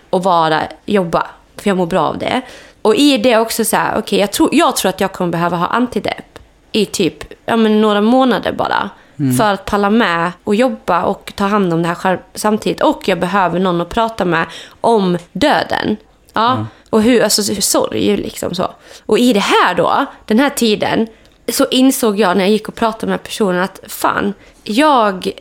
att 0.09 0.23
vara, 0.23 0.61
jobba, 0.85 1.27
för 1.57 1.69
jag 1.69 1.77
mår 1.77 1.85
bra 1.85 2.01
av 2.01 2.17
det. 2.17 2.41
Och 2.81 2.95
i 2.95 3.17
det 3.17 3.37
också 3.37 3.65
så 3.65 3.75
här, 3.75 3.99
okej, 3.99 4.19
jag, 4.19 4.31
tror, 4.31 4.49
jag 4.51 4.75
tror 4.75 4.89
att 4.89 5.01
jag 5.01 5.11
kommer 5.11 5.31
behöva 5.31 5.57
ha 5.57 5.67
antidepp 5.67 6.39
i 6.71 6.85
typ 6.85 7.33
ja, 7.45 7.57
men 7.57 7.81
några 7.81 8.01
månader 8.01 8.51
bara. 8.51 8.89
För 9.37 9.53
att 9.53 9.65
palla 9.65 9.89
med 9.89 10.31
och 10.43 10.55
jobba 10.55 11.03
och 11.03 11.33
ta 11.35 11.45
hand 11.45 11.73
om 11.73 11.81
det 11.81 11.87
här 11.87 11.95
själv 11.95 12.17
samtidigt. 12.33 12.83
Och 12.83 13.07
jag 13.07 13.19
behöver 13.19 13.59
någon 13.59 13.81
att 13.81 13.89
prata 13.89 14.25
med 14.25 14.45
om 14.81 15.17
döden. 15.31 15.97
Ja, 16.33 16.65
och 16.89 17.01
hur, 17.01 17.23
alltså 17.23 17.53
hur 17.53 17.61
sorg 17.61 18.17
liksom 18.17 18.55
så. 18.55 18.71
Och 19.05 19.19
i 19.19 19.33
det 19.33 19.39
här 19.39 19.75
då, 19.75 20.05
den 20.25 20.39
här 20.39 20.49
tiden, 20.49 21.07
så 21.51 21.67
insåg 21.71 22.19
jag 22.19 22.37
när 22.37 22.43
jag 22.43 22.51
gick 22.51 22.67
och 22.67 22.75
pratade 22.75 23.09
med 23.09 23.23
personen 23.23 23.61
att 23.61 23.79
fan, 23.87 24.33
jag, 24.63 25.31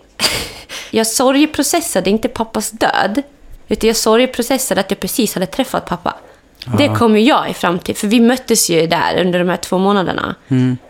jag 0.91 1.07
sorgeprocessade 1.07 2.11
inte 2.11 2.29
pappas 2.29 2.71
död. 2.71 3.23
Utan 3.69 3.87
jag 3.87 3.97
sorgeprocessade 3.97 4.81
att 4.81 4.91
jag 4.91 5.01
precis 5.01 5.35
hade 5.35 5.47
träffat 5.47 5.87
pappa. 5.87 6.15
Det 6.79 6.89
kom 6.89 7.17
ju 7.17 7.23
jag 7.23 7.51
i 7.51 7.55
fram 7.55 7.79
till, 7.79 7.97
för 7.97 8.07
vi 8.07 8.21
möttes 8.21 8.71
ju 8.71 8.87
där 8.87 9.21
under 9.21 9.39
de 9.39 9.49
här 9.49 9.57
två 9.57 9.79
månaderna. 9.79 10.35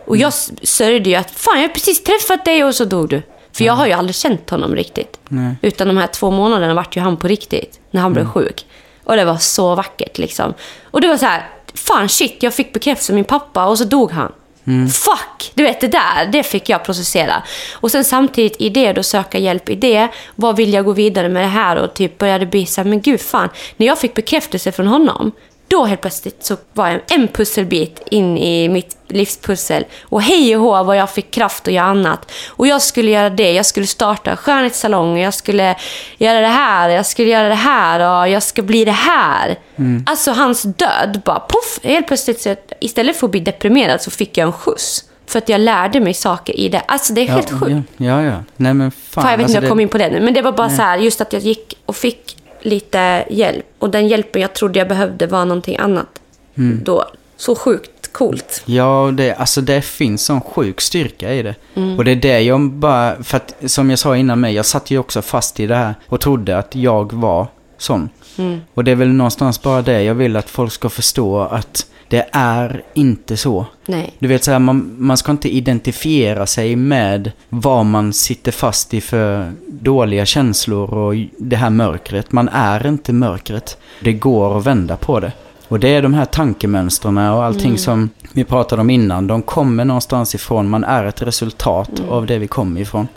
Och 0.05 0.17
jag 0.17 0.33
sörjde 0.63 1.09
ju 1.09 1.15
att 1.15 1.31
fan, 1.31 1.55
jag 1.61 1.67
har 1.67 1.73
precis 1.73 2.03
träffat 2.03 2.45
dig 2.45 2.63
och 2.63 2.75
så 2.75 2.85
dog 2.85 3.09
du. 3.09 3.21
För 3.51 3.63
jag 3.63 3.73
har 3.73 3.85
ju 3.87 3.91
aldrig 3.93 4.15
känt 4.15 4.49
honom 4.49 4.75
riktigt. 4.75 5.19
Utan 5.61 5.87
de 5.87 5.97
här 5.97 6.07
två 6.07 6.31
månaderna 6.31 6.73
vart 6.73 6.97
ju 6.97 7.01
han 7.01 7.17
på 7.17 7.27
riktigt, 7.27 7.79
när 7.91 8.01
han 8.01 8.13
blev 8.13 8.25
sjuk. 8.25 8.65
Och 9.03 9.15
det 9.15 9.25
var 9.25 9.37
så 9.37 9.75
vackert 9.75 10.17
liksom. 10.17 10.53
Och 10.83 11.01
det 11.01 11.07
var 11.07 11.17
så 11.17 11.25
här, 11.25 11.49
fan 11.73 12.09
shit, 12.09 12.43
jag 12.43 12.53
fick 12.53 12.73
bekräftelse 12.73 13.11
av 13.11 13.15
min 13.15 13.25
pappa 13.25 13.65
och 13.65 13.77
så 13.77 13.83
dog 13.83 14.11
han. 14.11 14.31
Mm. 14.67 14.87
Fuck! 14.89 15.51
Du 15.53 15.63
vet 15.63 15.81
det 15.81 15.87
där, 15.87 16.25
det 16.31 16.43
fick 16.43 16.69
jag 16.69 16.83
processera. 16.83 17.43
Och 17.73 17.91
sen 17.91 18.03
samtidigt 18.03 18.61
i 18.61 18.69
det 18.69 18.93
då 18.93 19.03
söka 19.03 19.37
hjälp 19.37 19.69
i 19.69 19.75
det. 19.75 20.07
Vad 20.35 20.55
vill 20.55 20.73
jag 20.73 20.85
gå 20.85 20.91
vidare 20.91 21.29
med 21.29 21.43
det 21.43 21.47
här? 21.47 21.75
Och 21.75 21.93
typ 21.93 22.17
började 22.17 22.45
bli 22.45 22.65
såhär, 22.65 22.89
men 22.89 23.01
gud 23.01 23.21
fan. 23.21 23.49
När 23.77 23.87
jag 23.87 23.99
fick 23.99 24.13
bekräftelse 24.13 24.71
från 24.71 24.87
honom. 24.87 25.31
Då 25.67 25.85
helt 25.85 26.01
plötsligt 26.01 26.45
så 26.45 26.57
var 26.73 26.87
jag 26.87 27.01
en 27.07 27.27
pusselbit 27.27 28.01
in 28.11 28.37
i 28.37 28.69
mitt 28.69 28.97
livspussel. 29.07 29.85
Och 30.01 30.21
hej 30.21 30.55
och 30.55 30.61
hå 30.61 30.83
vad 30.83 30.97
jag 30.97 31.09
fick 31.09 31.31
kraft 31.31 31.67
att 31.67 31.73
göra 31.73 31.85
annat. 31.85 32.31
Och 32.47 32.67
jag 32.67 32.81
skulle 32.81 33.11
göra 33.11 33.29
det. 33.29 33.51
Jag 33.51 33.65
skulle 33.65 33.87
starta 33.87 34.35
skönhetssalong. 34.35 35.17
Jag 35.17 35.33
skulle 35.33 35.75
göra 36.17 36.39
det 36.39 36.47
här. 36.47 36.89
Jag 36.89 37.05
skulle 37.05 37.29
göra 37.29 37.47
det 37.47 37.55
här. 37.55 38.21
Och 38.21 38.29
jag 38.29 38.43
ska 38.43 38.61
bli 38.61 38.85
det 38.85 38.91
här. 38.91 39.59
Alltså 40.05 40.31
hans 40.31 40.61
död 40.61 41.21
bara 41.25 41.39
poff. 41.39 41.79
Helt 41.83 42.07
plötsligt 42.07 42.41
så 42.41 42.55
istället 42.79 43.17
för 43.17 43.27
att 43.27 43.31
bli 43.31 43.39
deprimerad 43.39 44.01
så 44.01 44.11
fick 44.11 44.37
jag 44.37 44.45
en 44.45 44.53
skjuts. 44.53 45.03
För 45.27 45.37
att 45.37 45.49
jag 45.49 45.61
lärde 45.61 45.99
mig 45.99 46.13
saker 46.13 46.59
i 46.59 46.69
det. 46.69 46.79
Alltså 46.79 47.13
det 47.13 47.21
är 47.21 47.27
helt 47.27 47.51
ja, 47.51 47.59
sjukt. 47.59 47.91
Ja, 47.97 48.05
ja, 48.05 48.23
ja. 48.23 48.43
Nej 48.55 48.73
men 48.73 48.91
fan. 48.91 49.23
Fan, 49.23 49.31
jag 49.31 49.37
vet 49.37 49.49
inte 49.49 49.57
alltså 49.57 49.57
om 49.57 49.63
jag 49.63 49.71
kom 49.71 49.79
in 49.79 49.89
på 49.89 49.97
det 49.97 50.09
nu. 50.09 50.19
Men 50.19 50.33
det 50.33 50.41
var 50.41 50.51
bara 50.51 50.69
så 50.69 50.81
här, 50.81 50.97
just 50.97 51.21
att 51.21 51.33
jag 51.33 51.41
gick 51.41 51.77
och 51.85 51.95
fick 51.95 52.37
lite 52.61 53.25
hjälp. 53.29 53.65
Och 53.79 53.89
den 53.89 54.07
hjälpen 54.07 54.41
jag 54.41 54.53
trodde 54.53 54.79
jag 54.79 54.87
behövde 54.87 55.27
var 55.27 55.45
någonting 55.45 55.77
annat. 55.77 56.07
Mm. 56.55 56.81
Då. 56.83 57.05
Så 57.37 57.55
sjukt 57.55 58.13
coolt. 58.13 58.63
Ja, 58.65 59.11
det, 59.13 59.33
alltså 59.33 59.61
det 59.61 59.81
finns 59.81 60.25
sån 60.25 60.41
sjuk 60.41 60.81
styrka 60.81 61.33
i 61.33 61.43
det. 61.43 61.55
Mm. 61.73 61.97
Och 61.97 62.05
det 62.05 62.11
är 62.11 62.15
det 62.15 62.41
jag 62.41 62.61
bara, 62.61 63.23
för 63.23 63.37
att 63.37 63.55
som 63.65 63.89
jag 63.89 63.99
sa 63.99 64.17
innan 64.17 64.39
mig, 64.39 64.53
jag 64.53 64.65
satt 64.65 64.91
ju 64.91 64.97
också 64.97 65.21
fast 65.21 65.59
i 65.59 65.67
det 65.67 65.75
här 65.75 65.95
och 66.07 66.21
trodde 66.21 66.57
att 66.57 66.75
jag 66.75 67.13
var 67.13 67.47
sån. 67.77 68.09
Mm. 68.37 68.61
Och 68.73 68.83
det 68.83 68.91
är 68.91 68.95
väl 68.95 69.07
någonstans 69.07 69.61
bara 69.61 69.81
det 69.81 70.03
jag 70.03 70.15
vill 70.15 70.35
att 70.35 70.49
folk 70.49 70.71
ska 70.71 70.89
förstå 70.89 71.41
att 71.41 71.85
Det 72.07 72.29
är 72.31 72.83
inte 72.93 73.37
så. 73.37 73.65
Nej. 73.85 74.13
Du 74.19 74.27
vet 74.27 74.43
så 74.43 74.51
här, 74.51 74.59
man, 74.59 74.95
man 74.97 75.17
ska 75.17 75.31
inte 75.31 75.55
identifiera 75.55 76.45
sig 76.45 76.75
med 76.75 77.31
vad 77.49 77.85
man 77.85 78.13
sitter 78.13 78.51
fast 78.51 78.93
i 78.93 79.01
för 79.01 79.51
dåliga 79.67 80.25
känslor 80.25 80.93
och 80.93 81.15
det 81.37 81.55
här 81.55 81.69
mörkret. 81.69 82.31
Man 82.31 82.49
är 82.49 82.87
inte 82.87 83.13
mörkret. 83.13 83.77
Det 84.01 84.13
går 84.13 84.57
att 84.57 84.65
vända 84.65 84.97
på 84.97 85.19
det. 85.19 85.31
Och 85.67 85.79
det 85.79 85.89
är 85.89 86.01
de 86.01 86.13
här 86.13 86.25
tankemönstren 86.25 87.17
och 87.17 87.43
allting 87.43 87.77
som 87.77 88.09
vi 88.33 88.43
pratade 88.43 88.81
om 88.81 88.89
innan. 88.89 89.27
De 89.27 89.41
kommer 89.41 89.85
någonstans 89.85 90.35
ifrån. 90.35 90.69
Man 90.69 90.83
är 90.83 91.05
ett 91.05 91.21
resultat 91.21 91.89
av 92.09 92.25
det 92.25 92.37
vi 92.37 92.47
kommer 92.47 92.81
ifrån. 92.81 93.07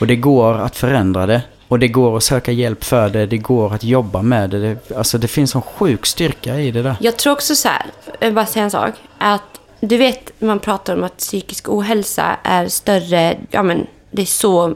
Och 0.00 0.06
det 0.06 0.16
går 0.16 0.54
att 0.54 0.76
förändra 0.76 1.26
det. 1.26 1.42
Och 1.74 1.80
det 1.80 1.88
går 1.88 2.16
att 2.16 2.22
söka 2.22 2.52
hjälp 2.52 2.84
för 2.84 3.08
det. 3.08 3.26
Det 3.26 3.38
går 3.38 3.74
att 3.74 3.84
jobba 3.84 4.22
med 4.22 4.50
det. 4.50 4.60
det 4.60 4.96
alltså 4.96 5.18
det 5.18 5.28
finns 5.28 5.54
en 5.54 5.62
sjuk 5.62 6.06
styrka 6.06 6.60
i 6.60 6.70
det 6.70 6.82
där. 6.82 6.96
Jag 7.00 7.16
tror 7.16 7.32
också 7.32 7.54
så 7.54 7.68
här, 7.68 7.86
jag 8.20 8.26
vill 8.26 8.34
bara 8.34 8.46
säga 8.46 8.64
en 8.64 8.70
sak. 8.70 8.94
Att 9.18 9.60
du 9.80 9.96
vet, 9.96 10.40
man 10.40 10.60
pratar 10.60 10.96
om 10.96 11.04
att 11.04 11.16
psykisk 11.16 11.68
ohälsa 11.68 12.36
är 12.42 12.68
större, 12.68 13.38
ja 13.50 13.62
men 13.62 13.86
det 14.10 14.22
är 14.22 14.26
så 14.26 14.74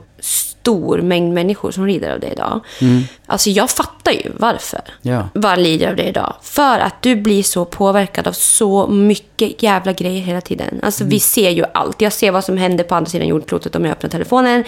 stor 0.68 0.98
mängd 0.98 1.34
människor 1.34 1.70
som 1.70 1.86
lider 1.86 2.12
av 2.12 2.20
det 2.20 2.26
idag. 2.26 2.60
Alltså 3.26 3.50
jag 3.50 3.70
fattar 3.70 4.12
ju 4.12 4.32
varför. 4.36 4.80
Ja. 5.02 5.28
Vad 5.34 5.58
lider 5.58 5.88
av 5.88 5.96
det 5.96 6.02
idag? 6.02 6.34
För 6.42 6.78
att 6.78 7.02
du 7.02 7.16
blir 7.16 7.42
så 7.42 7.64
påverkad 7.64 8.26
av 8.26 8.32
så 8.32 8.86
mycket 8.86 9.62
jävla 9.62 9.92
grejer 9.92 10.22
hela 10.22 10.40
tiden. 10.40 10.80
Alltså 10.82 11.04
vi 11.04 11.20
ser 11.20 11.50
ju 11.50 11.64
allt. 11.74 12.00
Jag 12.00 12.12
ser 12.12 12.30
vad 12.30 12.44
som 12.44 12.56
händer 12.56 12.84
på 12.84 12.94
andra 12.94 13.10
sidan 13.10 13.28
jordklotet 13.28 13.76
om 13.76 13.84
jag 13.84 13.92
öppnar 13.92 14.10
telefonen. 14.10 14.64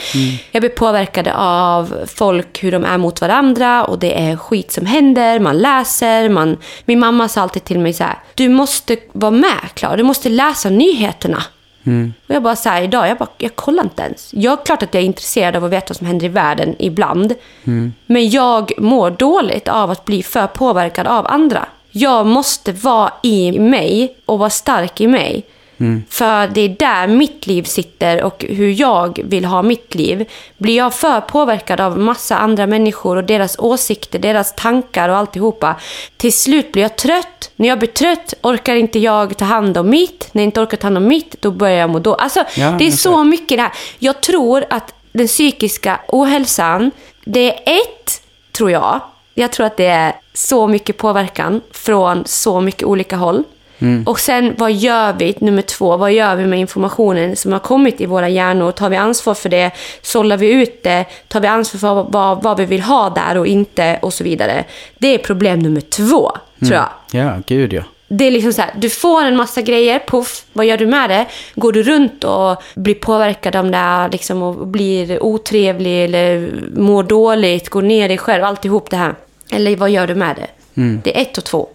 Jag 0.51 0.63
blir 0.63 0.71
påverkad 0.71 1.29
av 1.35 1.95
folk, 2.07 2.63
hur 2.63 2.73
de 2.73 2.85
är 2.85 2.99
mot 2.99 3.21
varandra 3.21 3.85
och 3.85 3.99
det 3.99 4.21
är 4.21 4.37
skit 4.37 4.73
som 4.73 4.87
händer. 4.87 5.41
Man 5.41 5.59
läser, 5.59 6.29
man... 6.29 6.57
Min 6.85 6.99
mamma 6.99 7.29
sa 7.29 7.41
alltid 7.41 7.65
till 7.65 7.79
mig 7.79 7.93
så 7.93 8.05
här, 8.05 8.19
du 8.35 8.49
måste 8.49 8.97
vara 9.13 9.31
med 9.31 9.75
Klara, 9.75 9.97
du 9.97 10.03
måste 10.03 10.29
läsa 10.29 10.71
nyheterna. 10.71 11.43
Och 12.29 12.35
jag 12.35 12.43
bara 12.43 12.57
så 12.57 12.69
här, 12.69 12.83
idag, 12.83 13.09
jag, 13.09 13.19
bara, 13.19 13.29
jag 13.39 13.57
kollar 13.57 13.83
inte 13.83 14.03
ens. 14.03 14.31
Jag 14.35 14.61
är 14.61 14.65
klart 14.65 14.83
att 14.83 14.95
jag 14.95 15.03
är 15.03 15.07
intresserad 15.07 15.57
av 15.57 15.65
att 15.65 15.71
veta 15.71 15.87
vad 15.89 15.97
som 15.97 16.07
händer 16.07 16.27
i 16.27 16.29
världen 16.29 16.77
ibland. 16.79 17.35
Men 18.07 18.31
jag 18.31 18.73
mår 18.79 19.11
dåligt 19.11 19.69
av 19.69 19.91
att 19.91 20.05
bli 20.05 20.23
för 20.23 20.47
påverkad 20.47 21.07
av 21.07 21.27
andra. 21.27 21.67
Jag 21.91 22.27
måste 22.27 22.73
vara 22.73 23.13
i 23.23 23.59
mig 23.59 24.17
och 24.27 24.39
vara 24.39 24.51
stark 24.51 25.01
i 25.01 25.07
mig. 25.07 25.45
För 26.11 26.47
det 26.47 26.61
är 26.61 26.69
där 26.69 27.07
mitt 27.07 27.47
liv 27.47 27.63
sitter 27.63 28.23
och 28.23 28.45
hur 28.49 28.81
jag 28.81 29.21
vill 29.25 29.45
ha 29.45 29.63
mitt 29.63 29.95
liv. 29.95 30.29
Blir 30.59 30.77
jag 30.77 30.95
för 30.95 31.21
påverkad 31.21 31.81
av 31.81 31.99
massa 31.99 32.37
andra 32.37 32.67
människor 32.67 33.17
och 33.17 33.25
deras 33.25 33.59
åsikter, 33.59 34.19
deras 34.19 34.55
tankar 34.55 35.09
och 35.09 35.17
alltihopa. 35.17 35.77
Till 36.17 36.33
slut 36.33 36.73
blir 36.73 36.83
jag 36.83 36.97
trött. 36.97 37.51
När 37.57 37.69
jag 37.69 37.79
blir 37.79 37.89
trött 37.89 38.35
orkar 38.43 38.75
inte 38.75 38.99
jag 38.99 39.37
ta 39.37 39.45
hand 39.45 39.79
om 39.79 39.91
mitt. 39.91 40.29
När 40.33 40.43
jag 40.43 40.47
inte 40.47 40.61
orkar 40.61 40.77
ta 40.77 40.87
hand 40.87 40.97
om 40.97 41.07
mitt, 41.07 41.37
då 41.41 41.51
börjar 41.51 41.77
jag 41.77 41.91
må 41.91 41.99
då. 41.99 42.15
Alltså, 42.15 42.45
Ja, 42.57 42.75
det 42.79 42.87
är 42.87 42.91
så 42.91 43.25
mycket 43.25 43.59
det 43.59 43.63
här. 43.63 43.73
Jag 43.99 44.21
tror 44.21 44.65
att 44.71 44.95
den 45.13 45.27
psykiska 45.27 46.01
ohälsan, 46.09 46.91
det 47.25 47.69
är 47.69 47.81
ett, 47.81 48.23
tror 48.53 48.71
jag. 48.71 49.01
Jag 49.35 49.53
tror 49.53 49.67
att 49.67 49.77
det 49.77 49.87
är 49.87 50.15
så 50.35 50.69
mycket 50.69 50.97
påverkan 50.97 51.61
från 51.73 52.23
så 52.27 52.61
mycket 52.61 52.83
olika 52.85 53.17
håll. 53.17 53.45
Och 54.07 54.21
sen, 54.21 54.55
vad 54.59 54.73
gör 54.73 55.13
vi? 55.13 55.35
Nummer 55.39 55.63
två, 55.63 55.97
vad 55.97 56.13
gör 56.13 56.37
vi 56.37 56.47
med 56.47 56.59
informationen 56.61 57.37
som 57.37 57.53
har 57.53 57.59
kommit 57.59 58.01
i 58.01 58.07
våra 58.07 58.29
hjärnor? 58.29 58.73
Tar 58.73 58.91
vi 58.91 58.97
ansvar 58.97 59.35
för 59.35 59.49
det? 59.49 59.71
Sållar 60.03 60.37
vi 60.37 60.53
ut 60.53 60.83
det? 60.83 61.05
Tar 61.29 61.41
vi 61.41 61.49
ansvar 61.49 61.79
för 61.79 62.11
vad, 62.11 62.43
vad 62.43 62.57
vi 62.57 62.65
vill 62.65 62.83
ha 62.83 63.11
där 63.11 63.37
och 63.39 63.47
inte? 63.47 63.99
Och 64.03 64.13
så 64.13 64.25
vidare. 64.25 64.65
Det 64.99 65.15
är 65.15 65.19
problem 65.19 65.59
nummer 65.59 65.81
två, 65.81 66.33
tror 66.59 66.73
jag. 66.73 66.89
Ja, 67.11 67.39
gud 67.47 67.73
ja. 67.73 67.83
Det 68.13 68.25
är 68.25 68.31
liksom 68.31 68.53
så 68.53 68.63
här, 68.63 68.71
du 68.77 68.91
får 68.91 69.25
en 69.25 69.37
massa 69.37 69.63
grejer, 69.63 70.03
puff, 70.07 70.45
vad 70.53 70.67
gör 70.67 70.77
du 70.77 70.87
med 70.87 71.11
det? 71.11 71.27
Går 71.55 71.73
du 71.73 71.83
runt 71.83 72.25
och 72.25 72.63
blir 72.75 72.95
påverkad 72.95 73.57
av 73.57 73.71
det 73.71 74.09
liksom, 74.13 74.43
och 74.43 74.67
blir 74.67 75.23
otrevlig 75.23 76.05
eller 76.05 76.51
mår 76.77 77.03
dåligt, 77.03 77.69
går 77.69 77.83
ner 77.83 78.09
dig 78.09 78.19
själv, 78.19 78.45
alltihop 78.45 78.91
det 78.91 78.97
här. 78.97 79.15
Eller 79.53 79.77
vad 79.77 79.91
gör 79.91 80.07
du 80.07 80.15
med 80.15 80.37
det? 80.37 80.47
Det 81.05 81.19
är 81.19 81.23
ett 81.23 81.39
och 81.39 81.45
två. 81.45 81.69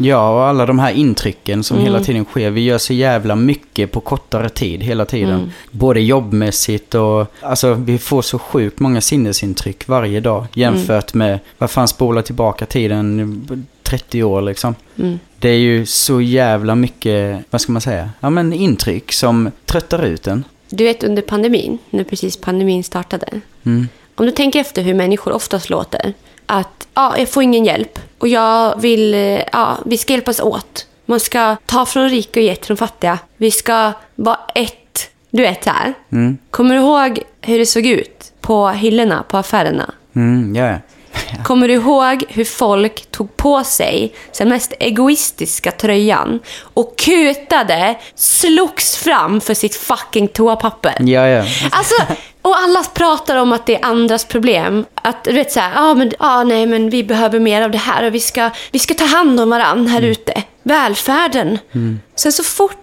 Ja, 0.00 0.30
och 0.30 0.42
alla 0.42 0.66
de 0.66 0.78
här 0.78 0.92
intrycken 0.92 1.64
som 1.64 1.76
Mm. 1.76 1.86
hela 1.92 2.04
tiden 2.04 2.24
sker. 2.24 2.50
Vi 2.50 2.60
gör 2.60 2.78
så 2.78 2.92
jävla 2.92 3.36
mycket 3.36 3.92
på 3.92 4.00
kortare 4.00 4.48
tid 4.48 4.82
hela 4.82 5.04
tiden. 5.04 5.34
Mm. 5.34 5.50
Både 5.70 6.00
jobbmässigt 6.00 6.94
och... 6.94 7.26
Alltså 7.40 7.74
vi 7.74 7.98
får 7.98 8.22
så 8.22 8.38
sjukt 8.38 8.80
många 8.80 9.00
sinnesintryck 9.00 9.88
varje 9.88 10.20
dag. 10.20 10.46
Jämfört 10.54 11.14
med, 11.14 11.38
vad 11.58 11.70
fan 11.70 11.88
spola 11.88 12.22
tillbaka 12.22 12.66
tiden, 12.66 13.66
30 13.82 14.22
år 14.22 14.42
liksom. 14.42 14.74
Mm. 14.98 15.18
Det 15.38 15.48
är 15.48 15.58
ju 15.58 15.86
så 15.86 16.20
jävla 16.20 16.74
mycket, 16.74 17.44
vad 17.50 17.60
ska 17.60 17.72
man 17.72 17.82
säga? 17.82 18.10
Ja 18.20 18.30
men 18.30 18.52
intryck 18.52 19.12
som 19.12 19.50
tröttar 19.66 20.04
ut 20.04 20.26
en. 20.26 20.44
Du 20.70 20.84
vet 20.84 21.04
under 21.04 21.22
pandemin, 21.22 21.78
när 21.90 22.04
precis 22.04 22.36
pandemin 22.36 22.84
startade. 22.84 23.40
Mm. 23.64 23.88
Om 24.14 24.26
du 24.26 24.32
tänker 24.32 24.60
efter 24.60 24.82
hur 24.82 24.94
människor 24.94 25.32
oftast 25.32 25.70
låter. 25.70 26.14
Att, 26.52 26.88
ja, 26.94 27.18
jag 27.18 27.28
får 27.28 27.42
ingen 27.42 27.64
hjälp. 27.64 27.98
Och 28.18 28.28
jag 28.28 28.80
vill, 28.80 29.14
eh, 29.14 29.42
ja, 29.52 29.78
vi 29.86 29.98
ska 29.98 30.12
hjälpas 30.12 30.40
åt. 30.40 30.86
Man 31.06 31.20
ska 31.20 31.56
ta 31.66 31.86
från 31.86 32.08
rika 32.08 32.40
och 32.40 32.44
ge 32.44 32.54
till 32.54 32.68
de 32.68 32.76
fattiga. 32.76 33.18
Vi 33.36 33.50
ska 33.50 33.92
vara 34.14 34.38
ett. 34.54 35.10
Du 35.30 35.42
vet 35.42 35.64
så 35.64 35.70
här. 35.70 35.94
Mm. 36.12 36.38
Kommer 36.50 36.74
du 36.74 36.80
ihåg 36.80 37.22
hur 37.40 37.58
det 37.58 37.66
såg 37.66 37.86
ut 37.86 38.32
på 38.40 38.68
hyllorna 38.68 39.24
på 39.28 39.36
affärerna? 39.36 39.94
Mm, 40.16 40.56
ja, 40.56 40.66
ja. 40.66 40.78
Kommer 41.44 41.68
du 41.68 41.74
ihåg 41.74 42.24
hur 42.28 42.44
folk 42.44 43.10
tog 43.10 43.36
på 43.36 43.64
sig 43.64 44.14
den 44.38 44.48
mest 44.48 44.72
egoistiska 44.80 45.70
tröjan 45.70 46.40
och 46.60 46.98
kutade, 46.98 47.98
slogs 48.14 48.96
fram 48.96 49.40
för 49.40 49.54
sitt 49.54 49.74
fucking 49.76 50.28
toapapper? 50.28 50.94
Ja, 51.00 51.26
ja. 51.26 51.44
Alltså, 51.70 51.94
och 52.42 52.56
alla 52.58 52.82
pratar 52.84 53.36
om 53.36 53.52
att 53.52 53.66
det 53.66 53.74
är 53.76 53.84
andras 53.84 54.24
problem. 54.24 54.84
Att 54.94 55.24
du 55.24 55.32
vet 55.32 55.52
såhär, 55.52 55.72
ja 55.74 55.94
men, 55.94 56.12
ah, 56.18 56.44
nej 56.44 56.66
men 56.66 56.90
vi 56.90 57.04
behöver 57.04 57.40
mer 57.40 57.62
av 57.62 57.70
det 57.70 57.78
här 57.78 58.02
och 58.06 58.14
vi 58.14 58.20
ska, 58.20 58.50
vi 58.72 58.78
ska 58.78 58.94
ta 58.94 59.04
hand 59.04 59.40
om 59.40 59.50
varandra 59.50 59.90
här 59.90 59.98
Mm. 59.98 60.10
ute. 60.10 60.42
Välfärden. 60.62 61.58
Sen 62.14 62.32
så 62.32 62.42
fort 62.42 62.76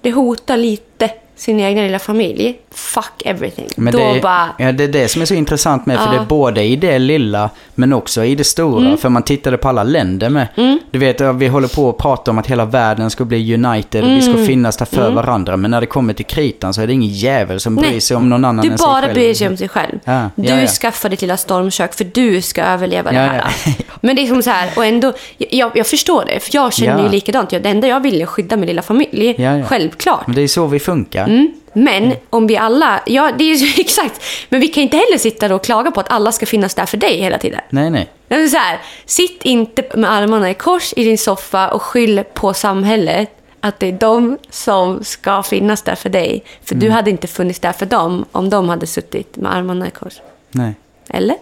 det 0.00 0.12
hotar 0.12 0.56
lite 0.56 1.10
sin 1.40 1.60
egen 1.60 1.84
lilla 1.84 1.98
familj, 1.98 2.56
fuck 2.74 3.12
everything. 3.24 3.68
Men 3.76 3.92
Då 3.92 4.12
det, 4.14 4.20
bara, 4.20 4.48
ja, 4.58 4.72
det 4.72 4.84
är 4.84 4.88
det 4.88 5.08
som 5.08 5.22
är 5.22 5.26
så 5.26 5.34
intressant 5.34 5.86
med, 5.86 5.98
för 5.98 6.04
Ja. 6.06 6.10
det 6.12 6.16
är 6.18 6.24
både 6.24 6.62
i 6.62 6.76
det 6.76 6.98
lilla, 6.98 7.50
men 7.74 7.92
också 7.92 8.24
i 8.24 8.34
det 8.34 8.44
stora. 8.44 8.84
Mm. 8.86 8.98
För 8.98 9.08
man 9.08 9.22
tittade 9.22 9.56
på 9.58 9.68
alla 9.68 9.82
länder 9.82 10.28
med. 10.30 10.46
Du 10.90 10.98
vet, 10.98 11.20
vi 11.20 11.48
håller 11.48 11.68
på 11.68 11.88
att 11.88 11.98
prata 11.98 12.30
om 12.30 12.38
att 12.38 12.46
hela 12.46 12.64
världen 12.64 13.10
ska 13.10 13.24
bli 13.24 13.54
united 13.54 14.02
och 14.04 14.10
vi 14.10 14.20
Mm. 14.20 14.34
ska 14.34 14.44
finnas 14.46 14.76
där 14.76 14.86
för 14.86 15.10
varandra. 15.10 15.56
Men 15.56 15.70
när 15.70 15.80
det 15.80 15.86
kommer 15.86 16.12
till 16.14 16.24
kritan 16.26 16.74
så 16.74 16.82
är 16.82 16.86
det 16.86 16.92
ingen 16.92 17.08
jävel 17.10 17.60
som 17.60 17.76
bryr 17.76 18.00
sig 18.00 18.16
om 18.16 18.28
någon 18.28 18.44
annan 18.44 18.64
du 18.66 18.72
än 18.72 18.78
sig 18.78 18.86
bara 18.86 19.00
själv. 19.00 19.14
bryr 19.14 19.34
sig 19.34 19.48
om 19.48 19.56
sig 19.56 19.68
själv. 19.68 19.98
Ja, 20.04 20.30
Du 20.34 20.48
ja, 20.48 20.66
skaffar 20.66 21.08
ditt 21.08 21.20
lilla 21.22 21.36
stormkök 21.36 21.94
för 21.94 22.04
du 22.04 22.42
ska 22.42 22.62
överleva 22.62 23.12
det 23.12 23.18
här. 23.18 23.44
Men 24.00 24.16
det 24.16 24.22
är 24.22 24.26
som 24.26 24.42
så 24.42 24.50
här, 24.50 24.70
och 24.76 24.84
ändå, 24.86 25.12
jag, 25.38 25.70
jag 25.74 25.86
förstår 25.86 26.24
det, 26.24 26.40
för 26.40 26.50
jag 26.54 26.72
känner 26.72 27.02
ju 27.02 27.08
likadant. 27.08 27.50
Det 27.50 27.66
enda 27.66 27.88
jag 27.88 28.00
vill 28.00 28.20
är 28.20 28.24
att 28.24 28.28
skydda 28.30 28.56
min 28.56 28.66
lilla 28.66 28.82
familj, 28.82 29.36
självklart. 29.68 30.26
Men 30.26 30.36
det 30.36 30.42
är 30.42 30.48
så 30.48 30.66
vi 30.66 30.78
funkar. 30.80 31.26
Mm. 31.30 31.52
Men 31.72 32.12
om 32.30 32.46
vi 32.46 32.56
alla, 32.56 33.00
ja 33.06 33.30
det 33.38 33.44
är 33.44 33.54
ju 33.56 33.66
exakt, 33.82 34.22
men 34.48 34.60
vi 34.60 34.68
kan 34.68 34.82
inte 34.82 34.96
heller 34.96 35.18
sitta 35.18 35.54
och 35.54 35.64
klaga 35.64 35.90
på 35.90 36.00
att 36.00 36.10
alla 36.10 36.32
ska 36.32 36.46
finnas 36.46 36.74
där 36.74 36.86
för 36.86 36.96
dig 36.96 37.20
hela 37.20 37.38
tiden. 37.38 37.60
Nej, 37.70 37.90
nej. 37.90 38.08
Är 38.28 38.46
så 38.48 38.56
här, 38.56 38.78
sitt 39.06 39.42
inte 39.44 39.96
med 39.96 40.12
armarna 40.12 40.50
i 40.50 40.54
kors 40.54 40.92
i 40.96 41.04
din 41.04 41.18
soffa 41.18 41.68
och 41.68 41.82
skyll 41.82 42.24
på 42.34 42.54
samhället 42.54 43.30
att 43.60 43.80
det 43.80 43.86
är 43.86 43.92
de 43.92 44.38
som 44.50 45.04
ska 45.04 45.42
finnas 45.42 45.82
där 45.82 45.94
för 45.94 46.08
dig. 46.08 46.44
För 46.64 46.74
Mm. 46.74 46.84
du 46.84 46.90
hade 46.90 47.10
inte 47.10 47.26
funnits 47.26 47.58
där 47.58 47.72
för 47.72 47.86
dem 47.86 48.24
om 48.32 48.50
de 48.50 48.68
hade 48.68 48.86
suttit 48.86 49.36
med 49.36 49.54
armarna 49.54 49.86
i 49.86 49.90
kors. 49.90 50.14
Nej. 50.50 50.74
Eller? 51.08 51.36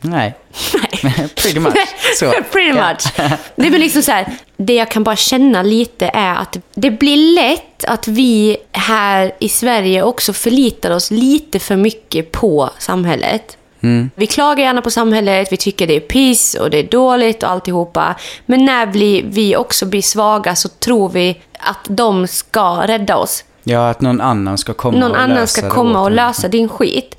Nej. 0.00 0.34
Nej. 1.02 1.28
Pretty 1.34 1.60
much. 1.60 1.74
Så. 2.18 2.30
Pretty 2.52 2.72
much. 2.72 3.30
Det 3.56 3.66
är 3.66 3.70
väl 3.70 3.80
liksom 3.80 4.02
så 4.02 4.12
här, 4.12 4.26
det 4.56 4.74
jag 4.74 4.90
kan 4.90 5.04
bara 5.04 5.16
känna 5.16 5.62
lite 5.62 6.10
är 6.14 6.34
att 6.34 6.56
det 6.74 6.90
blir 6.90 7.34
lätt 7.34 7.84
att 7.84 8.08
vi 8.08 8.56
här 8.72 9.32
i 9.40 9.48
Sverige 9.48 10.02
också 10.02 10.32
förlitar 10.32 10.90
oss 10.90 11.10
lite 11.10 11.58
för 11.58 11.76
mycket 11.76 12.32
på 12.32 12.70
samhället. 12.78 13.56
Vi 14.14 14.26
klagar 14.26 14.64
gärna 14.64 14.82
på 14.82 14.90
samhället, 14.90 15.52
vi 15.52 15.56
tycker 15.56 15.86
det 15.86 15.96
är 15.96 16.00
piss 16.00 16.54
och 16.54 16.70
det 16.70 16.78
är 16.78 16.82
dåligt 16.82 17.42
och 17.42 17.50
alltihopa. 17.50 18.14
Men 18.46 18.64
när 18.64 18.86
vi, 18.86 19.22
vi 19.26 19.56
också 19.56 19.86
blir 19.86 20.02
svaga 20.02 20.54
så 20.54 20.68
tror 20.68 21.08
vi 21.08 21.40
att 21.58 21.86
de 21.88 22.26
ska 22.26 22.86
rädda 22.86 23.16
oss. 23.16 23.44
Ja, 23.64 23.88
att 23.88 24.00
någon 24.00 24.20
annan 24.20 24.58
ska 24.58 24.74
komma 24.74 24.98
Någon 24.98 25.10
och 25.10 25.18
annan 25.18 25.36
lösa 25.36 25.60
ska 25.60 25.70
komma 25.70 26.00
och 26.00 26.10
lösa 26.10 26.48
din 26.48 26.68
skit. 26.68 27.16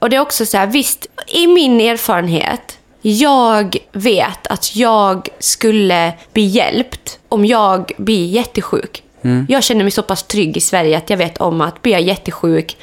Och 0.00 0.10
det 0.10 0.16
är 0.16 0.20
också 0.20 0.46
så 0.46 0.56
här, 0.56 0.66
visst, 0.66 1.06
i 1.26 1.46
min 1.46 1.80
erfarenhet, 1.80 2.78
jag 3.02 3.76
vet 3.92 4.46
att 4.46 4.76
jag 4.76 5.28
skulle 5.38 6.12
bli 6.32 6.42
hjälpt 6.42 7.18
om 7.28 7.44
jag 7.44 7.92
blir 7.96 8.26
jättesjuk. 8.26 9.02
Jag 9.48 9.62
känner 9.62 9.84
mig 9.84 9.90
så 9.90 10.02
pass 10.02 10.22
trygg 10.22 10.56
i 10.56 10.60
Sverige 10.60 10.96
att 10.96 11.10
jag 11.10 11.16
vet 11.16 11.38
om 11.38 11.60
att 11.60 11.82
blir 11.82 11.92
jag 11.92 12.02
jättesjuk, 12.02 12.76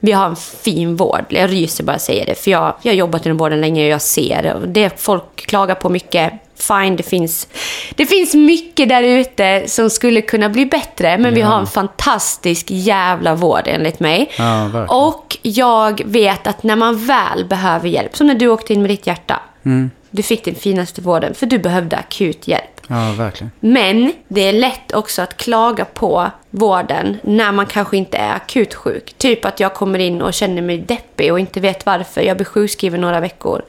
vi 0.00 0.12
har 0.12 0.26
en 0.26 0.36
fin 0.36 0.96
vård. 0.96 1.24
Jag 1.28 1.50
ryser 1.50 1.84
bara 1.84 1.92
jag 1.92 2.00
säger 2.00 2.26
det, 2.26 2.34
för 2.34 2.50
jag, 2.50 2.74
jag 2.82 2.92
har 2.92 2.96
jobbat 2.96 3.26
inom 3.26 3.38
vården 3.38 3.60
länge 3.60 3.84
och 3.84 3.90
jag 3.90 4.02
ser 4.02 4.62
det 4.66 5.00
folk 5.00 5.36
klagar 5.36 5.74
på 5.74 5.88
mycket, 5.88 6.32
fine, 6.68 6.96
det 6.96 7.02
finns, 7.02 7.48
det 7.94 8.06
finns 8.06 8.34
mycket 8.34 8.88
där 8.88 9.02
ute 9.02 9.62
som 9.66 9.90
skulle 9.90 10.20
kunna 10.22 10.48
bli 10.48 10.66
bättre. 10.66 11.18
Men 11.18 11.34
vi 11.34 11.40
Ja. 11.40 11.46
har 11.46 11.58
en 11.60 11.66
fantastisk 11.66 12.66
jävla 12.68 13.34
vård 13.34 13.62
enligt 13.64 14.00
mig. 14.00 14.30
Ja, 14.38 14.86
och 14.88 15.38
jag 15.42 16.00
vet 16.04 16.46
att 16.46 16.62
när 16.62 16.76
man 16.76 17.06
väl 17.06 17.44
behöver 17.44 17.88
hjälp, 17.88 18.16
som 18.16 18.26
när 18.26 18.34
du 18.34 18.48
åkte 18.48 18.72
in 18.72 18.82
med 18.82 18.90
ditt 18.90 19.06
hjärta. 19.06 19.40
Mm. 19.64 19.90
Du 20.10 20.22
fick 20.22 20.44
den 20.44 20.54
finaste 20.54 21.00
vården, 21.00 21.34
för 21.34 21.46
du 21.46 21.58
behövde 21.58 21.96
akut 21.96 22.48
hjälp. 22.48 22.64
Ja, 22.88 23.12
verkligen. 23.18 23.50
Men 23.60 24.12
det 24.28 24.40
är 24.48 24.52
lätt 24.52 24.92
också 24.94 25.22
att 25.22 25.36
klaga 25.36 25.84
på 25.84 26.30
vården 26.50 27.18
när 27.22 27.52
man 27.52 27.66
kanske 27.66 27.96
inte 27.96 28.16
är 28.16 28.34
akut 28.36 28.74
sjuk. 28.74 29.14
Typ 29.18 29.44
att 29.44 29.60
jag 29.60 29.74
kommer 29.74 29.98
in 29.98 30.22
och 30.22 30.34
känner 30.34 30.62
mig 30.62 30.78
deppig 30.78 31.32
och 31.32 31.40
inte 31.40 31.60
vet 31.60 31.86
varför. 31.86 32.20
Jag 32.20 32.36
blir 32.36 32.44
sjukskriven 32.46 33.00
några 33.00 33.20
veckor. 33.20 33.62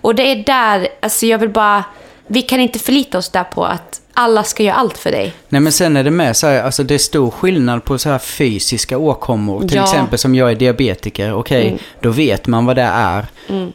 Och 0.00 0.14
det 0.14 0.22
är 0.22 0.36
där, 0.36 0.88
alltså 1.02 1.26
jag 1.26 1.38
vill 1.38 1.48
bara... 1.50 1.84
Vi 2.26 2.42
kan 2.42 2.60
inte 2.60 2.78
förlita 2.78 3.18
oss 3.18 3.28
där 3.28 3.44
på 3.44 3.64
att 3.64 4.00
alla 4.16 4.42
ska 4.42 4.62
göra 4.62 4.74
allt 4.74 4.98
för 4.98 5.10
dig. 5.10 5.32
Nej 5.48 5.60
men 5.60 5.72
sen 5.72 5.96
är 5.96 6.04
det 6.04 6.10
med 6.10 6.36
så 6.36 6.46
här, 6.46 6.62
alltså 6.62 6.82
det 6.82 6.94
är 6.94 6.98
stor 6.98 7.30
skillnad 7.30 7.84
på 7.84 7.98
så 7.98 8.08
här 8.10 8.18
fysiska 8.18 8.98
åkommor. 8.98 9.60
Till 9.60 9.70
Ja. 9.76 9.82
Mm. 9.82 9.84
exempel 9.94 10.18
som 10.18 10.34
jag 10.34 10.50
är 10.50 10.54
diabetiker, 10.54 11.32
okej, 11.34 11.78
då 12.00 12.10
vet 12.10 12.46
man 12.46 12.66
vad 12.66 12.76
det 12.76 12.82
är. 12.82 13.26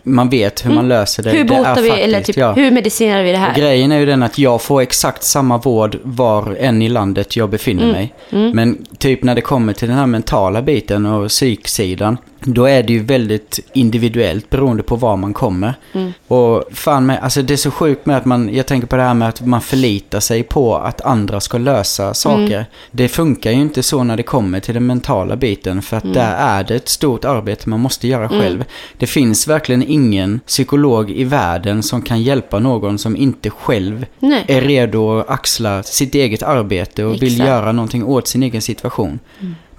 Man 0.03 0.29
vet 0.29 0.65
hur 0.65 0.71
man 0.71 0.87
löser 0.87 1.23
det. 1.23 1.29
hur 1.29 1.43
det 1.43 1.53
är 1.55 1.57
botar 1.57 1.81
vi, 1.81 1.89
eller 1.89 2.17
faktiskt, 2.17 2.35
typ, 2.35 2.41
ja. 2.41 2.51
hur 2.53 2.71
medicinerar 2.71 3.23
vi 3.23 3.31
det 3.31 3.37
här? 3.37 3.55
Grejen 3.55 3.91
är 3.91 3.99
ju 3.99 4.05
den 4.05 4.23
att 4.23 4.37
jag 4.37 4.61
får 4.61 4.81
exakt 4.81 5.23
samma 5.23 5.57
vård 5.57 5.97
var 6.03 6.55
än 6.59 6.81
i 6.81 6.89
landet 6.89 7.35
jag 7.35 7.49
befinner 7.49 7.83
Mm. 7.83 7.91
mig. 7.95 8.13
Men 8.53 8.85
typ 8.97 9.23
när 9.23 9.35
det 9.35 9.41
kommer 9.41 9.73
till 9.73 9.87
den 9.87 9.97
här 9.97 10.05
mentala 10.07 10.61
biten 10.61 11.05
och 11.05 11.29
psyksidan. 11.29 12.17
Då 12.43 12.65
är 12.65 12.83
det 12.83 12.93
ju 12.93 13.03
väldigt 13.03 13.59
individuellt 13.73 14.49
beroende 14.49 14.83
på 14.83 14.95
var 14.95 15.17
man 15.17 15.33
kommer. 15.33 15.73
Mm. 15.93 16.13
Och 16.27 16.63
fan 16.71 17.05
med, 17.05 17.19
alltså 17.23 17.41
det 17.41 17.53
är 17.53 17.57
så 17.57 17.71
sjukt 17.71 18.05
med 18.05 18.17
att 18.17 18.25
man, 18.25 18.53
jag 18.53 18.65
tänker 18.65 18.87
på 18.87 18.95
det 18.95 19.01
här 19.03 19.13
med 19.13 19.29
att 19.29 19.41
man 19.45 19.61
förlitar 19.61 20.19
sig 20.19 20.43
på 20.43 20.75
att 20.75 21.01
andra 21.01 21.39
ska 21.39 21.57
lösa 21.57 22.13
saker. 22.13 22.55
Mm. 22.55 22.63
Det 22.91 23.07
funkar 23.07 23.51
ju 23.51 23.61
inte 23.61 23.83
så 23.83 24.03
när 24.03 24.17
det 24.17 24.23
kommer 24.23 24.59
till 24.59 24.73
den 24.73 24.85
mentala 24.85 25.35
biten. 25.35 25.81
För 25.81 25.97
att 25.97 26.03
Mm. 26.03 26.13
där 26.13 26.35
är 26.37 26.63
det 26.63 26.75
ett 26.75 26.89
stort 26.89 27.25
arbete 27.25 27.69
man 27.69 27.79
måste 27.79 28.07
göra 28.07 28.29
själv. 28.29 28.65
Det 28.97 29.07
finns 29.07 29.47
verkligen 29.47 29.83
ingen 29.83 30.39
psykolog 30.47 31.11
i 31.11 31.23
världen 31.23 31.83
som 31.83 32.01
kan 32.01 32.21
hjälpa 32.21 32.59
någon 32.59 32.97
som 32.97 33.15
inte 33.15 33.49
själv 33.49 34.05
Nej. 34.19 34.45
är 34.47 34.61
redo 34.61 35.19
att 35.19 35.29
axla 35.29 35.83
sitt 35.83 36.15
eget 36.15 36.43
arbete 36.43 37.03
och 37.05 37.13
vill 37.13 37.23
Exakt. 37.33 37.47
göra 37.49 37.71
någonting 37.71 38.03
åt 38.03 38.27
sin 38.27 38.43
egen 38.43 38.61
situation. 38.61 39.19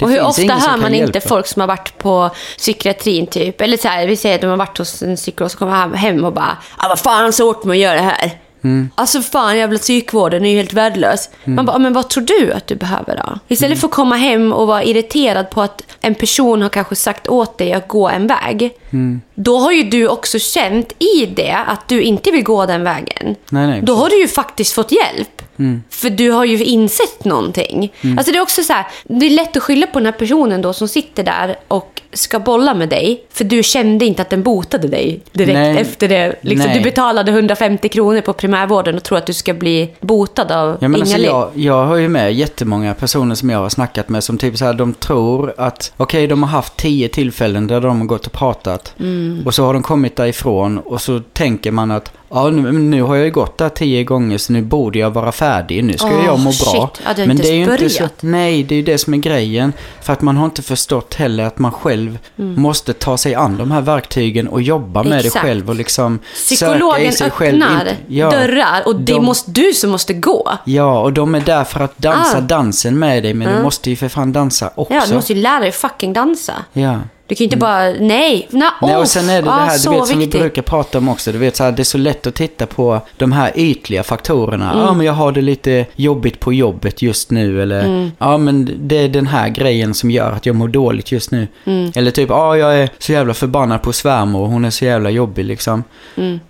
Det 0.00 0.04
och 0.04 0.10
hur 0.10 0.22
ofta 0.22 0.52
hör 0.54 0.76
man 0.76 0.94
inte 0.94 1.20
folk 1.20 1.46
som 1.46 1.60
har 1.60 1.66
varit 1.66 1.98
på 1.98 2.30
psykiatrin 2.58 3.26
typ, 3.26 3.60
eller 3.60 3.76
så 3.76 3.88
här, 3.88 4.06
vi 4.06 4.16
säger 4.16 4.34
att 4.34 4.40
de 4.40 4.46
har 4.46 4.56
varit 4.56 4.78
hos 4.78 5.02
en 5.02 5.16
psykolog 5.16 5.50
som 5.50 5.58
kommer 5.58 5.96
hem- 5.96 6.24
och 6.24 6.32
bara 6.32 6.56
ah, 6.76 6.88
vad 6.88 6.98
fan 6.98 7.32
så 7.32 7.42
gjort 7.42 7.64
med 7.64 7.74
att 7.74 7.78
göra 7.78 7.94
det 7.94 8.00
här? 8.00 8.30
Mm. 8.64 8.90
Alltså 8.94 9.22
fan 9.22 9.58
jävla 9.58 9.78
psykvården 9.78 10.44
är 10.44 10.50
ju 10.50 10.56
helt 10.56 10.72
värdelös. 10.72 11.30
Man 11.44 11.66
bara, 11.66 11.76
"Ah, 11.76 11.78
men 11.78 11.92
vad 11.92 12.08
tror 12.10 12.24
du 12.24 12.52
att 12.52 12.66
du 12.66 12.74
behöver 12.76 13.16
då? 13.16 13.38
Istället 13.48 13.70
Mm. 13.70 13.78
för 13.80 13.88
att 13.88 13.94
komma 13.94 14.16
hem 14.16 14.52
och 14.52 14.66
vara 14.66 14.84
irriterad 14.84 15.50
på 15.50 15.62
att 15.62 15.82
en 16.00 16.14
person 16.14 16.62
har 16.62 16.68
kanske 16.68 16.96
sagt 16.96 17.28
åt 17.28 17.58
dig 17.58 17.72
att 17.72 17.88
gå 17.88 18.08
en 18.08 18.26
väg. 18.26 18.70
Mm. 18.90 19.20
Då 19.34 19.58
har 19.58 19.72
ju 19.72 19.82
du 19.82 20.08
också 20.08 20.38
känt 20.38 20.92
i 20.98 21.26
det 21.26 21.56
att 21.66 21.88
du 21.88 22.02
inte 22.02 22.30
vill 22.30 22.42
gå 22.44 22.66
den 22.66 22.84
vägen. 22.84 23.36
Nej, 23.50 23.66
nej, 23.66 23.80
Då 23.82 23.94
har 23.94 24.08
du 24.10 24.20
ju 24.20 24.28
faktiskt 24.28 24.72
fått 24.74 24.92
hjälp. 24.92 25.42
För 25.90 26.10
du 26.10 26.30
har 26.30 26.44
ju 26.44 26.64
insett 26.64 27.24
någonting. 27.24 27.92
Alltså 28.18 28.32
det 28.32 28.38
är 28.38 28.42
också 28.42 28.62
så 28.62 28.72
här, 28.72 28.86
det 29.04 29.26
är 29.26 29.30
lätt 29.30 29.56
att 29.56 29.62
skylla 29.62 29.86
på 29.86 29.98
den 29.98 30.06
här 30.06 30.12
personen 30.12 30.62
då 30.62 30.72
som 30.72 30.88
sitter 30.88 31.22
där 31.24 31.56
och 31.68 31.99
ska 32.12 32.38
bolla 32.38 32.74
med 32.74 32.88
dig. 32.88 33.24
För 33.30 33.44
du 33.44 33.62
kände 33.62 34.04
inte 34.04 34.22
att 34.22 34.30
den 34.30 34.42
botade 34.42 34.88
dig 34.88 35.20
direkt 35.32 35.54
Nej. 35.54 35.78
efter 35.78 36.08
det. 36.08 36.34
Liksom, 36.40 36.72
du 36.72 36.80
betalade 36.80 37.32
150 37.32 37.88
kronor 37.88 38.20
på 38.20 38.32
primärvården 38.32 38.96
och 38.96 39.02
tror 39.02 39.18
att 39.18 39.26
du 39.26 39.32
ska 39.32 39.54
bli 39.54 39.90
botad 40.00 40.52
av 40.52 40.76
Ja, 40.80 40.88
men 40.88 41.00
alltså, 41.00 41.18
jag, 41.18 41.50
jag 41.54 41.86
har 41.86 41.96
ju 41.96 42.08
med 42.08 42.34
jättemånga 42.34 42.94
personer 42.94 43.34
som 43.34 43.50
jag 43.50 43.58
har 43.58 43.68
snackat 43.68 44.08
med 44.08 44.24
som 44.24 44.38
typ 44.38 44.58
så 44.58 44.64
här, 44.64 44.74
de 44.74 44.94
tror 44.94 45.54
att 45.56 45.92
okej, 45.96 46.26
de 46.26 46.42
har 46.42 46.50
haft 46.50 46.76
tio 46.76 47.08
tillfällen 47.08 47.66
där 47.66 47.80
de 47.80 48.00
har 48.00 48.06
gått 48.06 48.26
och 48.26 48.32
pratat. 48.32 48.94
Mm. 49.00 49.42
Och 49.46 49.54
så 49.54 49.64
har 49.64 49.72
de 49.72 49.82
kommit 49.82 50.16
därifrån 50.16 50.78
och 50.78 51.00
så 51.00 51.20
tänker 51.32 51.70
man 51.70 51.90
att 51.90 52.12
ja, 52.30 52.50
nu, 52.50 52.72
nu 52.72 53.02
har 53.02 53.16
jag 53.16 53.24
ju 53.24 53.30
gått 53.30 53.58
där 53.58 53.68
tio 53.68 54.04
gånger 54.04 54.38
så 54.38 54.52
nu 54.52 54.62
borde 54.62 54.98
jag 54.98 55.10
vara 55.10 55.32
färdig. 55.32 55.84
Nu 55.84 55.92
ska 55.92 56.06
Åh, 56.06 56.24
jag 56.26 56.38
må 56.38 56.44
bra. 56.44 56.52
shit. 56.92 57.04
Ja, 57.06 57.12
det 57.16 57.26
men 57.26 57.36
det 57.36 57.48
är 57.48 57.52
ju 57.54 57.62
inte 57.62 57.90
så, 57.90 58.08
nej, 58.20 58.62
det 58.62 58.74
är 58.74 58.76
ju 58.76 58.82
det 58.82 58.98
som 58.98 59.14
är 59.14 59.18
grejen. 59.18 59.72
För 60.02 60.12
att 60.12 60.22
man 60.22 60.36
har 60.36 60.44
inte 60.44 60.62
förstått 60.62 61.14
heller 61.14 61.44
att 61.44 61.58
man 61.58 61.72
själv 61.72 62.18
måste 62.36 62.92
ta 62.92 63.16
sig 63.16 63.34
an 63.34 63.56
de 63.56 63.70
här 63.70 63.80
verktygen 63.80 64.48
och 64.48 64.62
jobba 64.62 65.02
med 65.02 65.12
det 65.12 65.14
Mm. 65.14 65.26
Exakt. 65.26 65.44
själv 65.44 65.68
och 65.68 65.74
liksom 65.74 66.18
Psykologen 66.34 67.02
i 67.06 67.12
sig 67.12 67.30
själv. 67.30 67.62
öppnar 67.62 67.80
Inte- 67.80 67.96
ja. 68.08 68.30
dörrar 68.30 68.82
och 68.86 68.96
det 69.00 69.12
De- 69.12 69.24
måste 69.24 69.50
du 69.50 69.72
som 69.72 69.90
måste 69.90 70.14
gå. 70.14 70.52
Ja, 70.64 71.00
och 71.00 71.12
de 71.12 71.34
är 71.34 71.40
där 71.40 71.64
för 71.64 71.80
att 71.80 71.98
dansa 71.98 72.38
Ah. 72.38 72.40
dansen 72.40 72.98
med 72.98 73.22
dig, 73.22 73.34
men 73.34 73.56
du 73.56 73.62
måste 73.62 73.90
ju 73.90 73.96
för 73.96 74.08
fan 74.08 74.32
dansa 74.32 74.70
också. 74.74 74.94
Ja, 74.94 75.02
du 75.08 75.14
måste 75.14 75.32
ju 75.32 75.40
lära 75.42 75.60
dig 75.60 75.72
fucking 75.72 76.12
dansa. 76.12 76.52
Ja. 76.72 76.98
Du 77.30 77.36
kan 77.36 77.44
ju 77.44 77.46
inte 77.46 77.56
bara, 77.56 77.90
nej, 77.90 78.48
nej, 78.50 78.70
Nej, 78.82 78.96
och 78.96 79.08
sen 79.08 79.28
är 79.28 79.34
det 79.34 79.42
det 79.42 79.50
ah, 79.50 79.58
här, 79.58 79.78
så 79.78 79.90
du 79.90 79.96
vet, 79.96 80.06
som 80.06 80.18
vi 80.18 80.24
viktigt. 80.24 80.40
brukar 80.40 80.62
prata 80.62 80.98
om 80.98 81.08
också. 81.08 81.32
Du 81.32 81.38
vet, 81.38 81.56
så 81.56 81.64
här, 81.64 81.72
det 81.72 81.82
är 81.82 81.84
så 81.84 81.98
lätt 81.98 82.26
att 82.26 82.34
titta 82.34 82.66
på 82.66 83.00
de 83.16 83.32
här 83.32 83.52
ytliga 83.54 84.02
faktorerna. 84.02 84.72
Ja, 84.74 84.94
men 84.94 85.06
jag 85.06 85.12
har 85.12 85.32
det 85.32 85.40
lite 85.40 85.86
jobbigt 85.96 86.40
på 86.40 86.52
jobbet 86.52 87.02
just 87.02 87.30
nu. 87.30 87.62
Eller, 87.62 88.10
ja, 88.18 88.38
men 88.38 88.70
det 88.80 88.96
är 88.98 89.08
den 89.08 89.26
här 89.26 89.48
grejen 89.48 89.94
som 89.94 90.10
gör 90.10 90.32
att 90.32 90.46
jag 90.46 90.56
mår 90.56 90.68
dåligt 90.68 91.12
just 91.12 91.30
nu. 91.30 91.48
Eller 91.94 92.10
typ, 92.10 92.28
ja, 92.28 92.56
jag 92.56 92.78
är 92.78 92.90
så 92.98 93.12
jävla 93.12 93.34
förbannad 93.34 93.82
på 93.82 93.92
svärmor. 93.92 94.46
Hon 94.46 94.64
är 94.64 94.70
så 94.70 94.84
jävla 94.84 95.10
jobbig 95.10 95.44
liksom. 95.44 95.84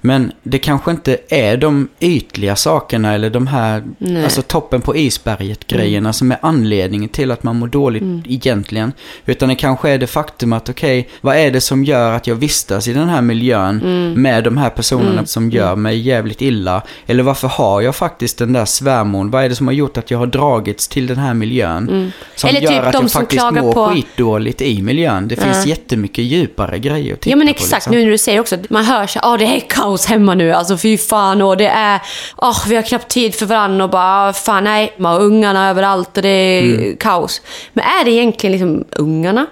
Men 0.00 0.32
det 0.42 0.58
kanske 0.58 0.90
inte 0.90 1.16
är 1.28 1.56
de 1.56 1.88
ytliga 2.00 2.56
sakerna 2.56 3.14
eller 3.14 3.30
de 3.30 3.46
här, 3.46 3.82
Nej. 3.98 4.24
alltså 4.24 4.42
toppen 4.42 4.80
på 4.80 4.96
isberget 4.96 5.66
grejerna 5.66 6.12
som 6.12 6.32
är 6.32 6.38
anledningen 6.42 7.08
till 7.08 7.30
att 7.30 7.42
man 7.42 7.58
mår 7.58 7.66
dåligt 7.66 8.02
egentligen. 8.26 8.92
Utan 9.26 9.48
det 9.48 9.54
kanske 9.54 9.90
är 9.90 9.98
det 9.98 10.06
faktum 10.06 10.52
att 10.52 10.69
okej, 10.70 11.08
vad 11.20 11.36
är 11.36 11.50
det 11.50 11.60
som 11.60 11.84
gör 11.84 12.12
att 12.12 12.26
jag 12.26 12.34
vistas 12.34 12.88
i 12.88 12.92
den 12.92 13.08
här 13.08 13.22
miljön 13.22 13.76
med 14.16 14.44
de 14.44 14.56
här 14.56 14.70
personerna 14.70 15.26
som 15.26 15.50
gör 15.50 15.76
mig 15.76 15.98
jävligt 16.00 16.42
illa? 16.42 16.82
Eller 17.06 17.22
varför 17.22 17.48
har 17.48 17.80
jag 17.80 17.96
faktiskt 17.96 18.38
den 18.38 18.52
där 18.52 18.64
svärmor? 18.64 19.24
Vad 19.28 19.44
är 19.44 19.48
det 19.48 19.54
som 19.54 19.66
har 19.66 19.74
gjort 19.74 19.96
att 19.96 20.10
jag 20.10 20.18
har 20.18 20.26
dragits 20.26 20.88
till 20.88 21.06
den 21.06 21.16
här 21.18 21.34
miljön? 21.34 22.12
Som 22.36 22.48
Eller 22.50 22.60
gör 22.60 22.70
typ 22.70 22.78
att 22.86 22.92
de 22.92 23.02
jag 23.02 23.10
som 23.10 23.20
faktiskt 23.20 23.40
klagar 23.40 23.62
mår 23.62 23.72
på- 23.72 23.88
skitdåligt 23.88 24.60
i 24.62 24.82
miljön. 24.82 25.28
Det 25.28 25.36
finns 25.36 25.66
jättemycket 25.66 26.24
djupare 26.24 26.78
grejer 26.78 27.14
att 27.14 27.20
titta 27.20 27.30
Ja 27.30 27.36
men 27.36 27.46
på, 27.46 27.50
exakt, 27.50 27.72
liksom. 27.72 27.92
nu 27.92 28.04
när 28.04 28.10
du 28.10 28.18
säger 28.18 28.40
också 28.40 28.56
man 28.70 28.84
hör 28.84 29.06
så 29.06 29.18
ja 29.22 29.36
det 29.36 29.44
är 29.44 29.60
kaos 29.68 30.06
hemma 30.06 30.34
nu, 30.34 30.52
alltså 30.52 30.76
fy 30.76 30.98
fan 30.98 31.42
och 31.42 31.56
det 31.56 31.68
är, 31.68 32.00
åh 32.36 32.56
vi 32.68 32.76
har 32.76 32.82
knappt 32.82 33.08
tid 33.08 33.34
för 33.34 33.46
varandra 33.46 33.84
och 33.84 33.90
bara, 33.90 34.28
"Ah, 34.28 34.32
fan 34.32 34.64
nej, 34.64 34.92
man 34.98 35.12
har 35.12 35.20
ungarna 35.20 35.70
överallt 35.70 36.16
och 36.16 36.22
det 36.22 36.28
är 36.28 36.60
Mm. 36.62 36.96
kaos. 36.96 37.42
Men 37.72 37.84
är 37.84 38.04
det 38.04 38.10
egentligen 38.10 38.52
liksom 38.52 38.84
ungarna? 38.96 39.46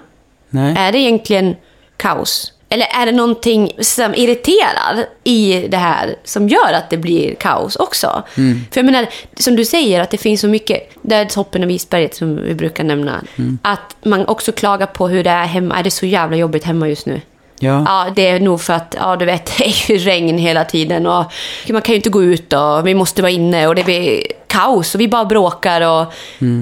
Nej. 0.49 0.75
Är 0.77 0.91
det 0.91 0.97
egentligen 0.99 1.55
kaos? 1.97 2.53
Eller 2.71 2.85
är 3.01 3.05
det 3.05 3.11
någonting 3.11 3.71
som 3.81 4.15
irriterar 4.15 5.05
i 5.23 5.67
det 5.67 5.77
här 5.77 6.15
som 6.23 6.47
gör 6.49 6.73
att 6.73 6.89
det 6.89 6.97
blir 6.97 7.35
kaos 7.35 7.75
också? 7.75 8.23
Mm. 8.37 8.65
För 8.71 8.79
jag 8.79 8.85
menar, 8.85 9.07
som 9.37 9.55
du 9.55 9.65
säger, 9.65 10.01
att 10.01 10.09
det 10.09 10.17
finns 10.17 10.41
så 10.41 10.47
mycket, 10.47 10.89
det 11.01 11.15
är 11.15 11.25
toppen 11.25 11.63
av 11.63 11.71
isberget 11.71 12.15
som 12.15 12.35
vi 12.43 12.55
brukar 12.55 12.83
nämna, 12.83 13.21
Mm. 13.37 13.59
att 13.61 13.95
man 14.03 14.25
också 14.27 14.51
klagar 14.51 14.85
på 14.85 15.07
hur 15.07 15.23
det 15.23 15.29
är 15.29 15.45
hemma. 15.45 15.79
Är 15.79 15.83
det 15.83 15.91
så 15.91 16.05
jävla 16.05 16.37
jobbigt 16.37 16.63
hemma 16.63 16.87
just 16.87 17.05
nu? 17.05 17.21
Ja. 17.59 17.83
Ja, 17.87 18.07
det 18.15 18.27
är 18.27 18.39
nog 18.39 18.61
för 18.61 18.73
att, 18.73 18.95
ja 18.99 19.15
du 19.15 19.25
vet, 19.25 19.45
det 19.57 19.65
är 19.65 19.91
ju 19.91 19.97
regn 19.97 20.37
hela 20.37 20.65
tiden 20.65 21.07
och 21.07 21.25
man 21.69 21.81
kan 21.81 21.93
ju 21.93 21.95
inte 21.95 22.09
gå 22.09 22.23
ut 22.23 22.53
och 22.53 22.87
vi 22.87 22.93
måste 22.95 23.21
vara 23.21 23.31
inne 23.31 23.67
och 23.67 23.75
det 23.75 23.83
blir 23.83 24.23
kaos 24.47 24.95
och 24.95 25.01
vi 25.01 25.07
bara 25.07 25.25
bråkar 25.25 25.81
och 25.81 26.13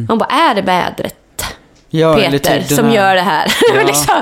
man 0.07 0.17
bara, 0.17 0.29
är 0.29 0.55
det 0.55 0.61
vädret? 0.61 1.15
Ja, 1.89 2.15
Peter 2.15 2.59
typ 2.59 2.67
som 2.67 2.85
här- 2.85 2.95
gör 2.95 3.15
det 3.15 3.21
här. 3.21 3.51
Ja. 3.75 3.83
liksom. 3.87 4.21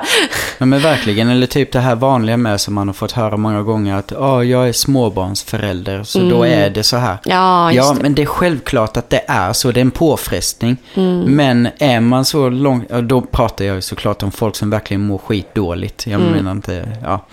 Ja 0.57 0.66
men 0.66 0.80
verkligen, 0.82 1.30
eller 1.30 1.47
typ 1.47 1.72
det 1.72 1.80
här 1.80 1.95
vanliga 1.95 2.38
med 2.38 2.61
som 2.61 2.74
man 2.74 2.88
har 2.88 2.93
fått 2.93 3.11
höra 3.11 3.38
många 3.38 3.61
gånger 3.61 3.95
att 3.95 4.11
ja, 4.11 4.43
jag 4.43 4.68
är 4.70 4.74
småbarnsförälder 4.74 6.03
så 6.03 6.20
då 6.20 6.43
är 6.45 6.70
det 6.70 6.84
så 6.84 6.97
här. 6.97 7.09
Mm. 7.11 7.20
Ja, 7.26 7.72
ja 7.72 7.93
det. 7.93 8.01
men 8.01 8.16
det 8.16 8.22
är 8.22 8.26
självklart 8.26 8.97
att 8.97 9.09
det 9.09 9.22
är 9.28 9.53
så, 9.53 9.72
det 9.72 9.80
är 9.80 9.82
en 9.82 9.91
påfrestning. 9.91 10.78
Mm. 10.95 11.20
Men 11.22 11.68
är 11.80 11.99
man 11.99 12.26
så 12.26 12.49
långt, 12.49 12.89
då 12.89 13.22
pratar 13.22 13.66
jag 13.66 13.84
såklart 13.84 14.24
om 14.24 14.32
folk 14.32 14.55
som 14.55 14.70
verkligen 14.70 15.01
mår 15.01 15.18
skitdåligt. 15.18 16.07
Jag 16.07 16.22
Mm. 16.22 16.34
menar 16.34 16.51
inte, 16.51 16.88
ja. 17.03 17.26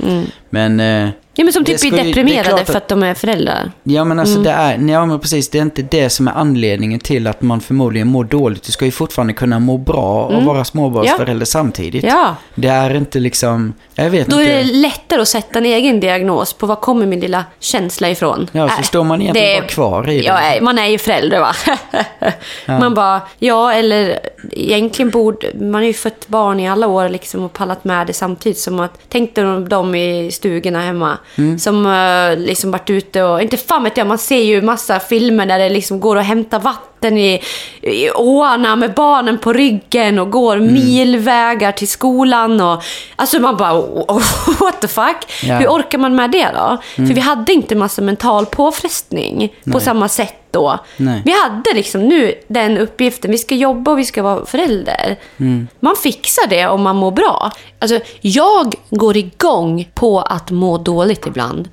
Men, 0.51 0.80
eh, 0.80 1.09
Ja, 1.35 1.45
men 1.45 1.53
som 1.53 1.64
typ 1.64 1.80
blir 1.80 1.91
deprimerade 2.05 2.55
att- 2.55 2.66
för 2.66 2.76
att 2.76 2.89
de 2.89 3.03
är 3.03 3.14
föräldrar. 3.14 3.72
ja 3.83 4.05
men 4.05 4.18
alltså 4.18 4.35
Mm. 4.39 4.45
det 4.45 4.51
är, 4.51 4.93
ja 4.95 5.07
men 5.07 5.20
precis, 5.20 5.49
det 5.51 5.59
är 5.59 5.62
inte 5.62 5.83
det 5.83 6.11
som 6.11 6.28
är 6.28 6.33
anledningen 6.33 7.01
till 7.01 7.26
att 7.26 7.43
man 7.43 7.61
förmodligen 7.61 8.09
mår 8.09 8.24
dåligt. 8.24 8.62
Du 8.62 8.72
ska 8.72 8.85
ju 8.85 8.91
fortfarande 8.91 9.33
kunna 9.33 9.59
må 9.59 9.78
bra 9.78 10.24
och 10.24 10.43
vara 10.43 10.64
småbarnsförälder 10.64 11.47
samtidigt. 11.47 12.05
Mm. 12.05 12.16
Ja. 12.16 12.37
Det 12.55 12.68
är 12.68 12.95
inte 12.95 13.18
liksom, 13.20 13.72
jag 13.95 14.11
vet 14.11 14.26
Då 14.28 14.41
inte. 14.41 14.53
är 14.53 14.57
det 14.64 14.72
lättare 14.72 15.20
att 15.22 15.28
sätta 15.28 15.59
en 15.59 15.66
egen 15.66 16.01
diagnos 16.01 16.53
på 16.53 16.66
var 16.66 16.76
kommer 16.76 17.07
min 17.07 17.20
lilla 17.20 17.45
känsla 17.61 18.11
ifrån. 18.11 18.49
Ja, 18.53 18.68
så 18.68 18.74
Äh, 18.76 18.83
står 18.83 19.05
man 19.05 19.22
egentligen 19.22 19.49
det 19.55 19.61
bara 19.61 19.68
kvar 19.68 20.11
i 20.11 20.18
det. 20.18 20.24
Ja, 20.24 20.41
man 20.61 20.78
är 20.78 20.87
ju 20.87 20.99
förälder 20.99 21.41
va. 21.41 21.53
Man 22.66 22.95
bara, 22.95 23.20
ja 23.39 23.72
eller 23.72 24.18
egentligen 24.53 25.11
borde, 25.11 25.47
man 25.61 25.74
har 25.74 25.83
ju 25.83 25.93
fött 25.95 26.28
barn 26.28 26.61
i 26.61 26.68
alla 26.68 26.87
år 26.87 27.09
liksom 27.09 27.45
och 27.45 27.53
pallat 27.53 27.85
med 27.85 28.07
det 28.07 28.12
samtidigt 28.12 28.59
som 28.59 28.80
att, 28.80 28.99
tänk 29.09 29.35
dig 29.35 29.45
de 29.68 29.95
i 29.95 30.30
stugorna 30.33 30.80
hemma 30.80 31.18
Mm. 31.39 31.59
Som 31.59 31.87
uh, 31.87 32.37
liksom 32.39 32.70
varit 32.70 32.91
ute 32.91 33.23
och, 33.23 33.43
inte 33.43 33.57
fan 33.57 33.85
vet 33.85 33.97
jag, 33.97 34.07
man 34.07 34.18
ser 34.18 34.43
ju 34.43 34.62
massa 34.62 35.01
filmer 35.01 35.47
där 35.47 35.59
det 35.59 35.68
liksom 35.68 36.01
går 36.01 36.18
att 36.18 36.27
hämta 36.27 36.59
vatten 36.59 36.91
i, 37.05 37.40
i 37.80 38.11
åarna 38.11 38.76
med 38.76 38.94
barnen 38.94 39.38
på 39.38 39.53
ryggen 39.53 40.18
och 40.18 40.30
går 40.30 40.57
milvägar 40.57 41.72
till 41.72 41.88
skolan 41.88 42.61
och 42.61 42.82
alltså 43.16 43.40
man 43.40 43.57
bara 43.57 43.74
what 44.61 44.80
the 44.80 44.88
fuck? 44.88 45.16
Ja. 45.42 45.59
Hur 45.59 45.66
orkar 45.66 45.98
man 45.98 46.14
med 46.14 46.30
det 46.30 46.48
då? 46.55 46.78
För 46.96 47.14
vi 47.14 47.20
hade 47.20 47.53
inte 47.53 47.74
massa 47.74 48.03
mental 48.03 48.46
påfrestning 48.46 49.53
på 49.72 49.80
samma 49.80 50.09
sätt 50.09 50.34
då. 50.50 50.78
Nej. 50.96 51.22
Vi 51.24 51.32
hade 51.42 51.74
liksom 51.74 52.09
nu 52.09 52.34
den 52.48 52.78
uppgiften, 52.78 53.30
vi 53.30 53.38
ska 53.38 53.55
jobba 53.55 53.90
och 53.90 53.98
vi 53.98 54.05
ska 54.05 54.22
vara 54.22 54.46
förälder. 54.46 55.16
Man 55.80 55.96
fixar 55.96 56.46
det 56.48 56.66
om 56.66 56.82
man 56.82 56.96
mår 56.96 57.11
bra. 57.11 57.50
Alltså, 57.78 58.00
jag 58.20 58.74
går 58.90 59.16
igång 59.16 59.88
på 59.94 60.20
att 60.20 60.50
må 60.50 60.78
dåligt 60.78 61.26
ibland. 61.26 61.68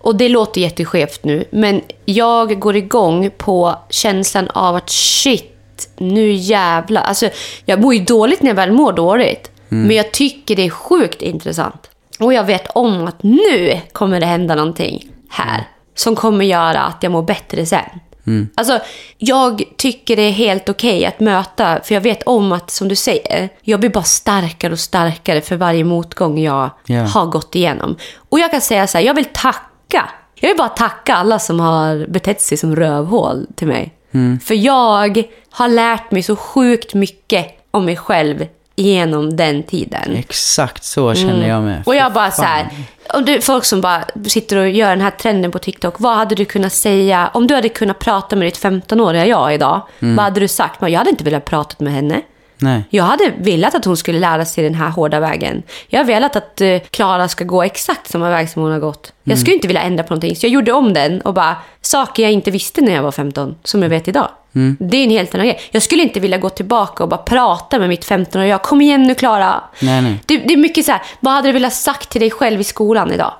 Och 0.00 0.16
det 0.16 0.28
låter 0.28 0.60
jätteskevt 0.60 1.24
nu, 1.24 1.44
men 1.50 1.80
jag 2.04 2.60
går 2.60 2.76
igång 2.76 3.30
på 3.38 3.78
känslan 3.90 4.48
av 4.48 4.76
att 4.76 4.90
shit, 4.90 5.88
nu 5.96 6.32
jävlar. 6.32 7.02
Alltså, 7.02 7.28
jag 7.64 7.80
mår 7.80 7.94
ju 7.94 8.04
dåligt 8.04 8.42
när 8.42 8.50
jag 8.50 8.56
väl 8.56 8.72
mår 8.72 8.92
dåligt. 8.92 9.50
Men 9.68 9.96
jag 9.96 10.12
tycker 10.12 10.56
det 10.56 10.66
är 10.66 10.70
sjukt 10.70 11.22
intressant. 11.22 11.90
Och 12.18 12.34
jag 12.34 12.44
vet 12.44 12.66
om 12.74 13.06
att 13.06 13.22
nu 13.22 13.80
kommer 13.92 14.20
det 14.20 14.26
hända 14.26 14.54
någonting 14.54 15.08
här. 15.28 15.68
Som 15.94 16.16
kommer 16.16 16.44
göra 16.44 16.80
att 16.80 17.02
jag 17.02 17.12
mår 17.12 17.22
bättre 17.22 17.66
sen. 17.66 18.00
Alltså, 18.54 18.78
jag 19.18 19.62
tycker 19.76 20.16
det 20.16 20.22
är 20.22 20.30
helt 20.30 20.68
okej 20.68 21.06
att 21.06 21.20
möta, 21.20 21.80
för 21.84 21.94
jag 21.94 22.00
vet 22.00 22.22
om 22.22 22.52
att, 22.52 22.70
som 22.70 22.88
du 22.88 22.96
säger, 22.96 23.48
jag 23.62 23.80
blir 23.80 23.90
bara 23.90 24.04
starkare 24.04 24.72
och 24.72 24.78
starkare 24.78 25.40
för 25.40 25.56
varje 25.56 25.84
motgång 25.84 26.38
jag 26.38 26.70
Ja. 26.86 27.02
har 27.02 27.26
gått 27.26 27.54
igenom. 27.54 27.96
Och 28.30 28.38
jag 28.40 28.50
kan 28.50 28.60
säga 28.60 28.86
så 28.86 28.98
här, 28.98 29.04
jag 29.04 29.14
vill 29.14 29.24
tacka. 29.24 30.08
Jag 30.34 30.48
vill 30.48 30.58
bara 30.58 30.68
tacka 30.68 31.14
alla 31.14 31.38
som 31.38 31.60
har 31.60 32.06
betett 32.06 32.40
sig 32.40 32.58
som 32.58 32.76
rövhål 32.76 33.46
till 33.54 33.66
mig. 33.68 33.94
För 34.44 34.54
jag 34.54 35.24
har 35.50 35.68
lärt 35.68 36.10
mig 36.10 36.22
så 36.22 36.36
sjukt 36.36 36.94
mycket 36.94 37.46
om 37.70 37.84
mig 37.84 37.96
själv 37.96 38.46
genom 38.76 39.36
den 39.36 39.62
tiden. 39.62 40.16
Exakt 40.16 40.84
så 40.84 41.14
känner 41.14 41.48
jag 41.48 41.62
med. 41.62 41.72
Mm. 41.72 41.82
Och 41.86 41.94
jag 41.94 42.12
bara 42.12 42.30
så 42.30 42.42
här, 42.42 42.68
om 43.14 43.24
du, 43.24 43.40
folk 43.40 43.64
som 43.64 43.80
bara 43.80 44.04
sitter 44.26 44.56
och 44.56 44.68
gör 44.68 44.90
den 44.90 45.00
här 45.00 45.10
trenden 45.10 45.50
på 45.50 45.58
TikTok. 45.58 45.94
Vad 45.98 46.16
hade 46.16 46.34
du 46.34 46.44
kunnat 46.44 46.72
säga, 46.72 47.30
om 47.34 47.46
du 47.46 47.54
hade 47.54 47.68
kunnat 47.68 47.98
prata 47.98 48.36
med 48.36 48.46
ditt 48.46 48.58
15-åriga 48.58 49.26
jag 49.26 49.54
idag. 49.54 49.86
Mm. 50.00 50.16
Vad 50.16 50.24
hade 50.24 50.40
du 50.40 50.48
sagt? 50.48 50.82
Jag 50.82 50.98
hade 50.98 51.10
inte 51.10 51.24
velat 51.24 51.44
prata 51.44 51.84
med 51.84 51.92
henne. 51.92 52.22
Nej. 52.60 52.82
Jag 52.90 53.04
hade 53.04 53.32
velat 53.38 53.74
att 53.74 53.84
hon 53.84 53.96
skulle 53.96 54.18
lära 54.18 54.44
sig 54.44 54.64
den 54.64 54.74
här 54.74 54.88
hårda 54.88 55.20
vägen. 55.20 55.62
Jag 55.88 56.00
har 56.00 56.04
velat 56.04 56.36
att 56.36 56.60
eh, 56.60 56.78
Klara 56.90 57.28
ska 57.28 57.44
gå 57.44 57.62
exakt 57.62 58.10
samma 58.10 58.30
väg 58.30 58.50
som 58.50 58.62
hon 58.62 58.72
har 58.72 58.78
gått. 58.78 59.12
Jag 59.24 59.38
skulle 59.38 59.54
inte 59.54 59.66
vilja 59.66 59.82
ändra 59.82 60.04
på 60.04 60.14
någonting. 60.14 60.36
Så 60.36 60.46
jag 60.46 60.52
gjorde 60.52 60.72
om 60.72 60.92
den 60.92 61.20
och 61.20 61.34
bara, 61.34 61.56
saker 61.80 62.22
jag 62.22 62.32
inte 62.32 62.50
visste 62.50 62.80
när 62.80 62.94
jag 62.94 63.02
var 63.02 63.12
15, 63.12 63.54
som 63.64 63.82
jag 63.82 63.88
vet 63.88 64.08
idag. 64.08 64.28
Det 64.78 64.96
är 64.96 65.04
en 65.04 65.10
helt 65.10 65.34
annan 65.34 65.46
grej. 65.46 65.60
Jag 65.70 65.82
skulle 65.82 66.02
inte 66.02 66.20
vilja 66.20 66.38
gå 66.38 66.48
tillbaka 66.48 67.02
och 67.02 67.08
bara 67.08 67.22
prata 67.22 67.78
med 67.78 67.88
mitt 67.88 68.06
15-åriga 68.06 68.46
jag. 68.46 68.62
Kom 68.62 68.80
igen 68.80 69.02
nu 69.02 69.14
Klara. 69.14 69.60
Nej, 69.80 70.02
nej. 70.02 70.18
Det, 70.26 70.36
det 70.36 70.52
är 70.52 70.56
mycket 70.56 70.84
så 70.86 70.92
här, 70.92 71.02
vad 71.20 71.34
hade 71.34 71.48
du 71.48 71.52
velat 71.52 71.74
sagt 71.74 72.08
till 72.08 72.20
dig 72.20 72.30
själv 72.30 72.60
i 72.60 72.64
skolan 72.64 73.12
idag? 73.12 73.32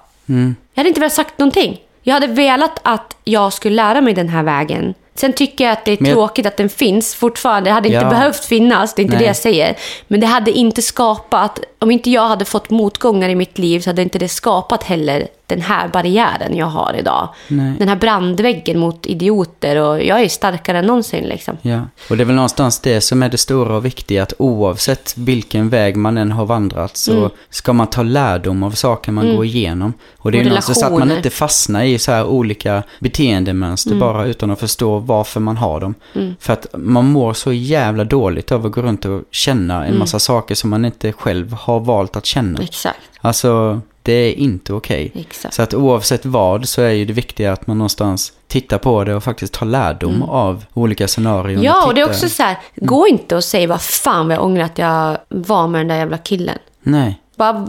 Jag 0.74 0.80
hade 0.80 0.88
inte 0.88 1.00
velat 1.00 1.12
sagt 1.12 1.38
någonting. 1.38 1.78
Jag 2.02 2.14
hade 2.14 2.26
velat 2.26 2.80
att 2.82 3.16
jag 3.24 3.52
skulle 3.52 3.74
lära 3.76 4.00
mig 4.00 4.14
den 4.14 4.28
här 4.28 4.42
vägen. 4.42 4.94
Sen 5.20 5.32
tycker 5.32 5.64
jag 5.64 5.72
att 5.72 5.84
det 5.84 5.92
är 5.92 5.96
Men 6.00 6.12
tråkigt 6.12 6.46
att 6.46 6.56
den 6.56 6.68
finns 6.68 7.14
fortfarande. 7.14 7.70
Det 7.70 7.74
hade 7.74 7.88
inte 7.88 8.00
Ja. 8.04 8.10
behövt 8.10 8.44
finnas, 8.44 8.94
det 8.94 9.02
är 9.02 9.04
inte 9.04 9.14
Nej. 9.16 9.22
det 9.22 9.26
jag 9.26 9.36
säger. 9.36 9.76
Men 10.08 10.20
det 10.20 10.26
hade 10.26 10.50
inte 10.50 10.82
skapat, 10.82 11.60
om 11.80 11.90
inte 11.90 12.10
jag 12.10 12.28
hade 12.28 12.44
fått 12.44 12.70
motgångar 12.70 13.28
i 13.28 13.34
mitt 13.34 13.58
liv 13.58 13.80
så 13.80 13.90
hade 13.90 14.02
inte 14.02 14.18
det 14.18 14.28
skapat 14.28 14.82
heller 14.82 15.28
den 15.46 15.60
här 15.60 15.88
barriären 15.88 16.56
jag 16.56 16.66
har 16.66 16.94
idag. 16.98 17.28
Nej. 17.48 17.74
Den 17.78 17.88
här 17.88 17.96
brandväggen 17.96 18.78
mot 18.78 19.06
idioter 19.06 19.76
och 19.76 20.02
jag 20.04 20.20
är 20.22 20.28
starkare 20.28 20.78
än 20.78 20.86
någonsin 20.86 21.24
liksom. 21.24 21.56
Ja, 21.62 21.80
och 22.10 22.16
det 22.16 22.22
är 22.22 22.24
väl 22.24 22.34
någonstans 22.34 22.80
det 22.80 23.00
som 23.00 23.22
är 23.22 23.28
det 23.28 23.38
stora 23.38 23.76
och 23.76 23.84
viktiga, 23.84 24.22
att 24.22 24.32
oavsett 24.38 25.14
vilken 25.16 25.68
väg 25.68 25.96
man 25.96 26.18
än 26.18 26.32
har 26.32 26.46
vandrat 26.46 26.96
så 26.96 27.18
Mm. 27.18 27.30
ska 27.50 27.72
man 27.72 27.86
ta 27.86 28.02
lärdom 28.02 28.62
av 28.62 28.70
saker 28.70 29.12
man 29.12 29.36
går 29.36 29.44
igenom. 29.44 29.92
Och 30.18 30.32
det 30.32 30.38
är 30.38 30.40
Och 30.40 30.44
ju 30.44 30.48
någonstans 30.48 30.80
så 30.80 30.86
att 30.86 30.92
man 30.98 31.10
inte 31.12 31.30
fastnar 31.30 31.82
i 31.84 31.98
så 31.98 32.12
här 32.12 32.26
olika 32.26 32.82
beteendemönster 32.98 33.90
Mm. 33.90 34.00
bara 34.00 34.24
utan 34.26 34.50
att 34.50 34.60
förstå 34.60 34.98
varför 34.98 35.40
man 35.40 35.56
har 35.56 35.80
dem. 35.80 35.94
För 36.40 36.52
att 36.52 36.66
man 36.74 37.04
mår 37.12 37.32
så 37.32 37.52
jävla 37.52 38.04
dåligt 38.04 38.52
av 38.52 38.66
att 38.66 38.72
gå 38.72 38.82
runt 38.82 39.04
och 39.04 39.22
känna 39.30 39.74
Mm. 39.76 39.92
en 39.92 39.98
massa 39.98 40.18
saker 40.18 40.54
som 40.54 40.70
man 40.70 40.84
inte 40.84 41.12
själv 41.12 41.52
har 41.52 41.69
valt 41.78 42.16
att 42.16 42.26
känna. 42.26 42.60
Exakt. 42.62 42.98
Alltså, 43.20 43.80
det 44.02 44.12
är 44.12 44.32
inte 44.32 44.72
okej. 44.72 45.12
Exakt. 45.14 45.54
Så 45.54 45.62
att 45.62 45.74
oavsett 45.74 46.24
vad 46.24 46.68
så 46.68 46.82
är 46.82 46.90
ju 46.90 47.04
det 47.04 47.12
viktiga 47.12 47.52
att 47.52 47.66
man 47.66 47.78
någonstans 47.78 48.32
tittar 48.48 48.78
på 48.78 49.04
det 49.04 49.14
och 49.14 49.24
faktiskt 49.24 49.52
tar 49.52 49.66
lärdom 49.66 50.22
av 50.22 50.64
olika 50.74 51.08
scenarion. 51.08 51.50
Mm. 51.50 51.64
Ja, 51.64 51.86
och 51.86 51.94
det 51.94 52.00
är 52.00 52.06
också 52.08 52.28
så 52.28 52.42
här, 52.42 52.56
gå 52.76 53.08
inte 53.08 53.36
och 53.36 53.44
säg 53.44 53.66
vad 53.66 53.82
fan 53.82 54.28
vad 54.28 54.36
jag 54.36 54.44
ångrar 54.44 54.64
att 54.64 54.78
jag 54.78 55.18
var 55.28 55.66
med 55.68 55.80
den 55.80 55.88
där 55.88 55.96
jävla 55.96 56.18
killen. 56.18 56.58
Nej, 56.82 57.20
Bara, 57.36 57.68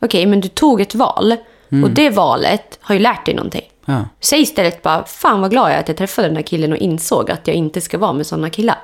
okej, 0.00 0.26
men 0.26 0.40
du 0.40 0.48
tog 0.48 0.80
ett 0.80 0.94
val. 0.94 1.36
Mm. 1.70 1.84
Och 1.84 1.90
det 1.90 2.10
valet 2.10 2.78
har 2.80 2.94
ju 2.94 3.00
lärt 3.00 3.26
dig 3.26 3.34
någonting. 3.34 3.64
ja. 3.84 4.04
Säg 4.20 4.40
istället 4.42 4.82
bara, 4.82 5.04
fan 5.04 5.40
vad 5.40 5.50
glad 5.50 5.70
jag 5.70 5.76
är 5.76 5.80
att 5.80 5.88
jag 5.88 5.96
träffade 5.96 6.28
den 6.28 6.36
här 6.36 6.42
killen 6.42 6.72
och 6.72 6.78
insåg 6.78 7.30
att 7.30 7.46
jag 7.46 7.56
inte 7.56 7.80
ska 7.80 7.98
vara 7.98 8.12
med 8.12 8.26
sådana 8.26 8.50
killar. 8.50 8.78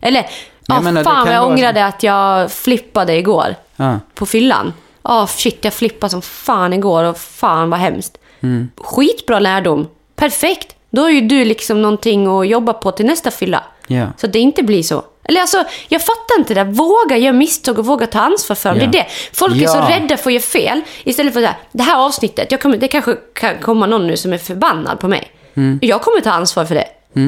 Eller, 0.00 0.26
jag 0.70 0.78
ah, 0.78 0.80
menar, 0.82 1.04
fan 1.04 1.26
jag 1.32 1.40
vara- 1.40 1.52
ångrade 1.52 1.86
att 1.86 2.02
jag 2.02 2.52
flippade 2.52 3.16
igår 3.16 3.54
Ja. 3.76 3.98
på 4.14 4.26
fyllan. 4.26 4.72
Ah 5.02 5.26
shit, 5.26 5.58
jag 5.64 5.74
flippade 5.74 6.10
som 6.10 6.22
fan 6.22 6.72
igår 6.72 7.04
och 7.04 7.18
fan 7.18 7.70
vad 7.70 7.80
hemskt. 7.80 8.18
Mm. 8.42 8.70
Skitbra 8.76 9.38
lärdom. 9.38 9.88
Perfekt. 10.16 10.76
Då 10.90 11.02
har 11.02 11.10
ju 11.10 11.20
du 11.20 11.44
liksom 11.44 11.82
någonting 11.82 12.26
att 12.26 12.48
jobba 12.48 12.72
på 12.72 12.90
till 12.92 13.06
nästa 13.06 13.30
fylla. 13.30 13.62
Ja. 13.86 14.06
Så 14.16 14.26
att 14.26 14.32
det 14.32 14.38
inte 14.38 14.62
blir 14.62 14.82
så. 14.82 15.02
Eller 15.24 15.40
alltså, 15.40 15.64
jag 15.88 16.00
fattar 16.02 16.38
inte 16.38 16.54
det. 16.54 16.64
Våga 16.64 17.16
göra 17.16 17.32
misstag 17.32 17.78
och 17.78 17.86
våga 17.86 18.06
ta 18.06 18.20
ansvar 18.20 18.56
för 18.56 18.68
dem. 18.68 18.78
Ja. 18.78 18.86
Det 18.86 18.98
är 18.98 19.02
det. 19.04 19.08
Folk 19.32 19.56
är 19.56 19.60
Ja. 19.62 19.68
så 19.68 19.80
rädda 19.80 20.16
för 20.16 20.30
att 20.30 20.34
göra 20.34 20.42
fel. 20.42 20.80
Istället 21.04 21.32
för 21.32 21.40
det 21.40 21.46
här, 21.46 21.56
det 21.72 21.82
här 21.82 22.04
avsnittet, 22.04 22.52
jag 22.52 22.60
kommer, 22.60 22.76
det 22.76 22.88
kanske 22.88 23.16
kan 23.34 23.58
komma 23.58 23.86
någon 23.86 24.06
nu 24.06 24.16
som 24.16 24.32
är 24.32 24.38
förbannad 24.38 25.00
på 25.00 25.08
mig. 25.08 25.30
Mm. 25.54 25.78
Jag 25.82 26.02
kommer 26.02 26.20
ta 26.20 26.30
ansvar 26.30 26.64
för 26.64 26.74
det. 26.74 26.84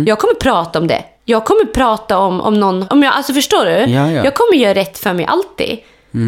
Jag 0.07 0.18
kommer 0.18 0.35
prata 0.35 0.78
om 0.78 0.87
det. 0.87 1.05
Jag 1.24 1.45
kommer 1.45 1.64
prata 1.64 2.18
om, 2.18 2.41
om 2.41 2.61
någon, 2.61 2.87
om 2.91 3.03
jag, 3.03 3.14
alltså 3.14 3.33
förstår 3.35 3.64
du? 3.64 3.70
Ja, 3.70 3.76
Mm. 4.03 4.12
ja. 4.14 4.24
Jag 4.24 4.35
kommer 4.35 4.57
göra 4.57 4.74
rätt 4.74 4.99
för 4.99 5.12
mig 5.12 5.24
alltid. 5.28 5.78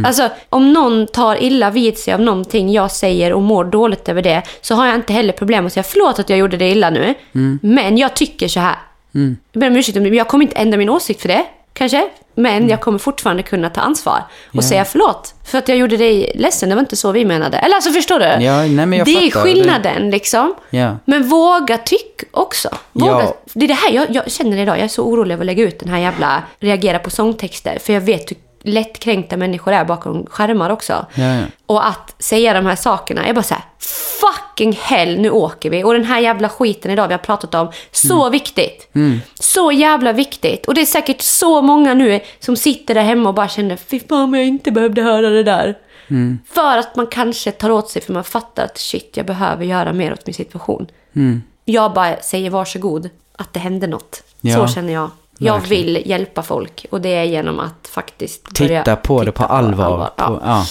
Alltså, 0.07 0.29
om 0.49 0.73
någon 0.73 1.07
tar 1.07 1.43
illa 1.43 1.71
vid 1.71 1.99
sig 1.99 2.15
av 2.15 2.21
någonting 2.21 2.73
jag 2.73 2.91
säger 2.91 3.33
och 3.33 3.43
mår 3.43 3.65
dåligt 3.65 4.09
över 4.09 4.23
det, 4.23 4.43
så 4.61 4.75
har 4.75 4.87
jag 4.87 4.95
inte 4.95 5.13
heller 5.13 5.33
problem 5.33 5.67
att 5.67 5.73
säga 5.73 5.83
förlåt 5.85 6.19
att 6.19 6.31
jag 6.31 6.39
gjorde 6.39 6.57
det 6.57 6.69
illa 6.71 6.91
nu. 6.91 7.15
Mm. 7.35 7.59
Men 7.63 7.99
jag 7.99 8.15
tycker 8.17 8.49
så 8.49 8.61
här. 8.61 8.77
Jag 9.53 9.61
ber 9.61 9.67
om 9.67 9.77
ursäkt, 9.77 9.97
men 9.97 10.15
jag 10.15 10.29
kommer 10.29 10.45
inte 10.45 10.57
ändra 10.57 10.79
min 10.79 10.91
åsikt 10.91 11.21
för 11.21 11.29
det. 11.29 11.45
Kanske. 11.75 12.09
Men 12.35 12.68
jag 12.68 12.81
kommer 12.81 12.99
fortfarande 12.99 13.43
kunna 13.43 13.70
ta 13.70 13.81
ansvar 13.81 14.22
och 14.49 14.57
Ja. 14.57 14.62
säga 14.62 14.85
förlåt. 14.85 15.35
För 15.45 15.59
att 15.59 15.68
jag 15.68 15.79
gjorde 15.79 15.97
dig 15.97 16.33
ledsen, 16.35 16.68
det 16.68 16.75
var 16.75 16.81
inte 16.81 16.97
så 16.97 17.12
vi 17.12 17.25
menade. 17.25 17.59
Eller 17.59 17.75
alltså 17.75 17.91
förstår 17.91 18.18
du? 18.18 18.25
Ja, 18.25 18.62
nej, 18.66 18.87
det 19.05 19.11
är 19.16 19.31
fattar. 19.31 19.43
skillnaden 19.43 20.11
liksom. 20.11 20.55
Ja. 20.70 20.97
Men 21.05 21.29
våga 21.29 21.79
tyck 21.79 22.22
också. 22.31 22.68
Våga. 22.93 23.12
Ja. 23.12 23.35
Det 23.53 23.64
är 23.64 23.68
det 23.68 23.75
här 23.75 23.91
jag, 23.93 24.07
jag 24.11 24.31
känner 24.33 24.57
idag. 24.57 24.77
Jag 24.79 24.85
är 24.85 24.89
så 24.89 25.03
orolig 25.05 25.35
över 25.35 25.43
att 25.43 25.47
lägga 25.47 25.64
ut 25.64 25.79
den 25.81 25.89
här 25.89 25.99
jävla 25.99 26.43
reagera 26.61 26.99
på 26.99 27.11
sångtexter. 27.11 27.79
För 27.79 27.93
jag 27.93 28.01
vet 28.01 28.31
hur 28.31 28.37
lättkränkta 28.65 29.37
människor 29.37 29.73
är 29.73 29.85
bakom 29.85 30.27
skärmar 30.27 30.71
också. 30.71 31.07
Ja, 31.15 31.25
ja. 31.35 31.43
Och 31.67 31.87
att 31.87 32.15
säga 32.19 32.55
de 32.55 32.67
här 32.67 32.77
sakerna. 32.77 33.27
Jag 33.27 33.35
bara 33.35 33.43
så 33.43 33.55
här, 33.55 33.65
fucking 34.21 34.73
hell, 34.73 35.19
nu 35.21 35.31
åker 35.31 35.71
vi. 35.71 35.85
Och 35.85 35.93
den 35.93 36.05
här 36.05 36.21
jävla 36.21 36.49
skiten 36.49 36.91
idag 36.91 37.09
vi 37.09 37.15
har 37.15 37.19
pratat 37.19 37.55
om. 37.55 37.71
Så 37.93 38.21
Mm. 38.21 38.33
viktigt. 38.33 38.89
Så 39.41 39.73
jävla 39.73 40.12
viktigt. 40.12 40.67
Och 40.67 40.75
det 40.75 40.81
är 40.81 40.87
säkert 40.87 41.21
så 41.23 41.62
många 41.62 41.95
nu 41.95 42.21
som 42.41 42.57
sitter 42.57 42.95
där 42.95 43.03
hemma 43.03 43.29
och 43.29 43.35
bara 43.35 43.49
känner, 43.49 43.77
fy 43.77 44.01
fan 44.09 44.31
vad 44.31 44.41
jag 44.41 44.47
inte 44.47 44.71
behövde 44.71 45.03
höra 45.03 45.31
det 45.31 45.43
där. 45.43 45.79
Mm. 46.11 46.39
För 46.55 46.79
att 46.79 46.97
man 46.97 47.07
kanske 47.07 47.51
tar 47.51 47.71
åt 47.71 47.91
sig 47.91 48.03
för 48.03 48.12
man 48.12 48.25
fattar 48.25 48.65
att 48.65 48.79
shit, 48.79 49.11
jag 49.17 49.27
behöver 49.27 49.65
göra 49.65 49.93
mer 49.93 50.12
åt 50.12 50.27
min 50.27 50.35
situation. 50.35 50.87
Mm. 51.17 51.43
Jag 51.65 51.93
bara 51.93 52.17
säger 52.23 52.51
varsågod 52.51 53.11
att 53.37 53.53
det 53.53 53.61
hände 53.61 53.87
något. 53.87 54.23
Ja, 54.41 54.67
så 54.67 54.75
känner 54.75 54.93
jag. 54.93 55.11
Jag 55.39 55.55
verkligen. 55.59 55.85
vill 55.95 56.03
hjälpa 56.11 56.43
folk 56.43 56.87
och 56.91 57.01
det 57.01 57.09
är 57.14 57.24
genom 57.24 57.61
att 57.61 57.89
faktiskt 57.89 58.55
Titta 58.55 58.97
på 58.97 59.24
det 59.24 59.32
på 59.32 59.43
titta 59.43 59.47
allvar. 59.55 60.11
Ja. 60.16 60.26
På, 60.26 60.41
ja. 60.45 60.66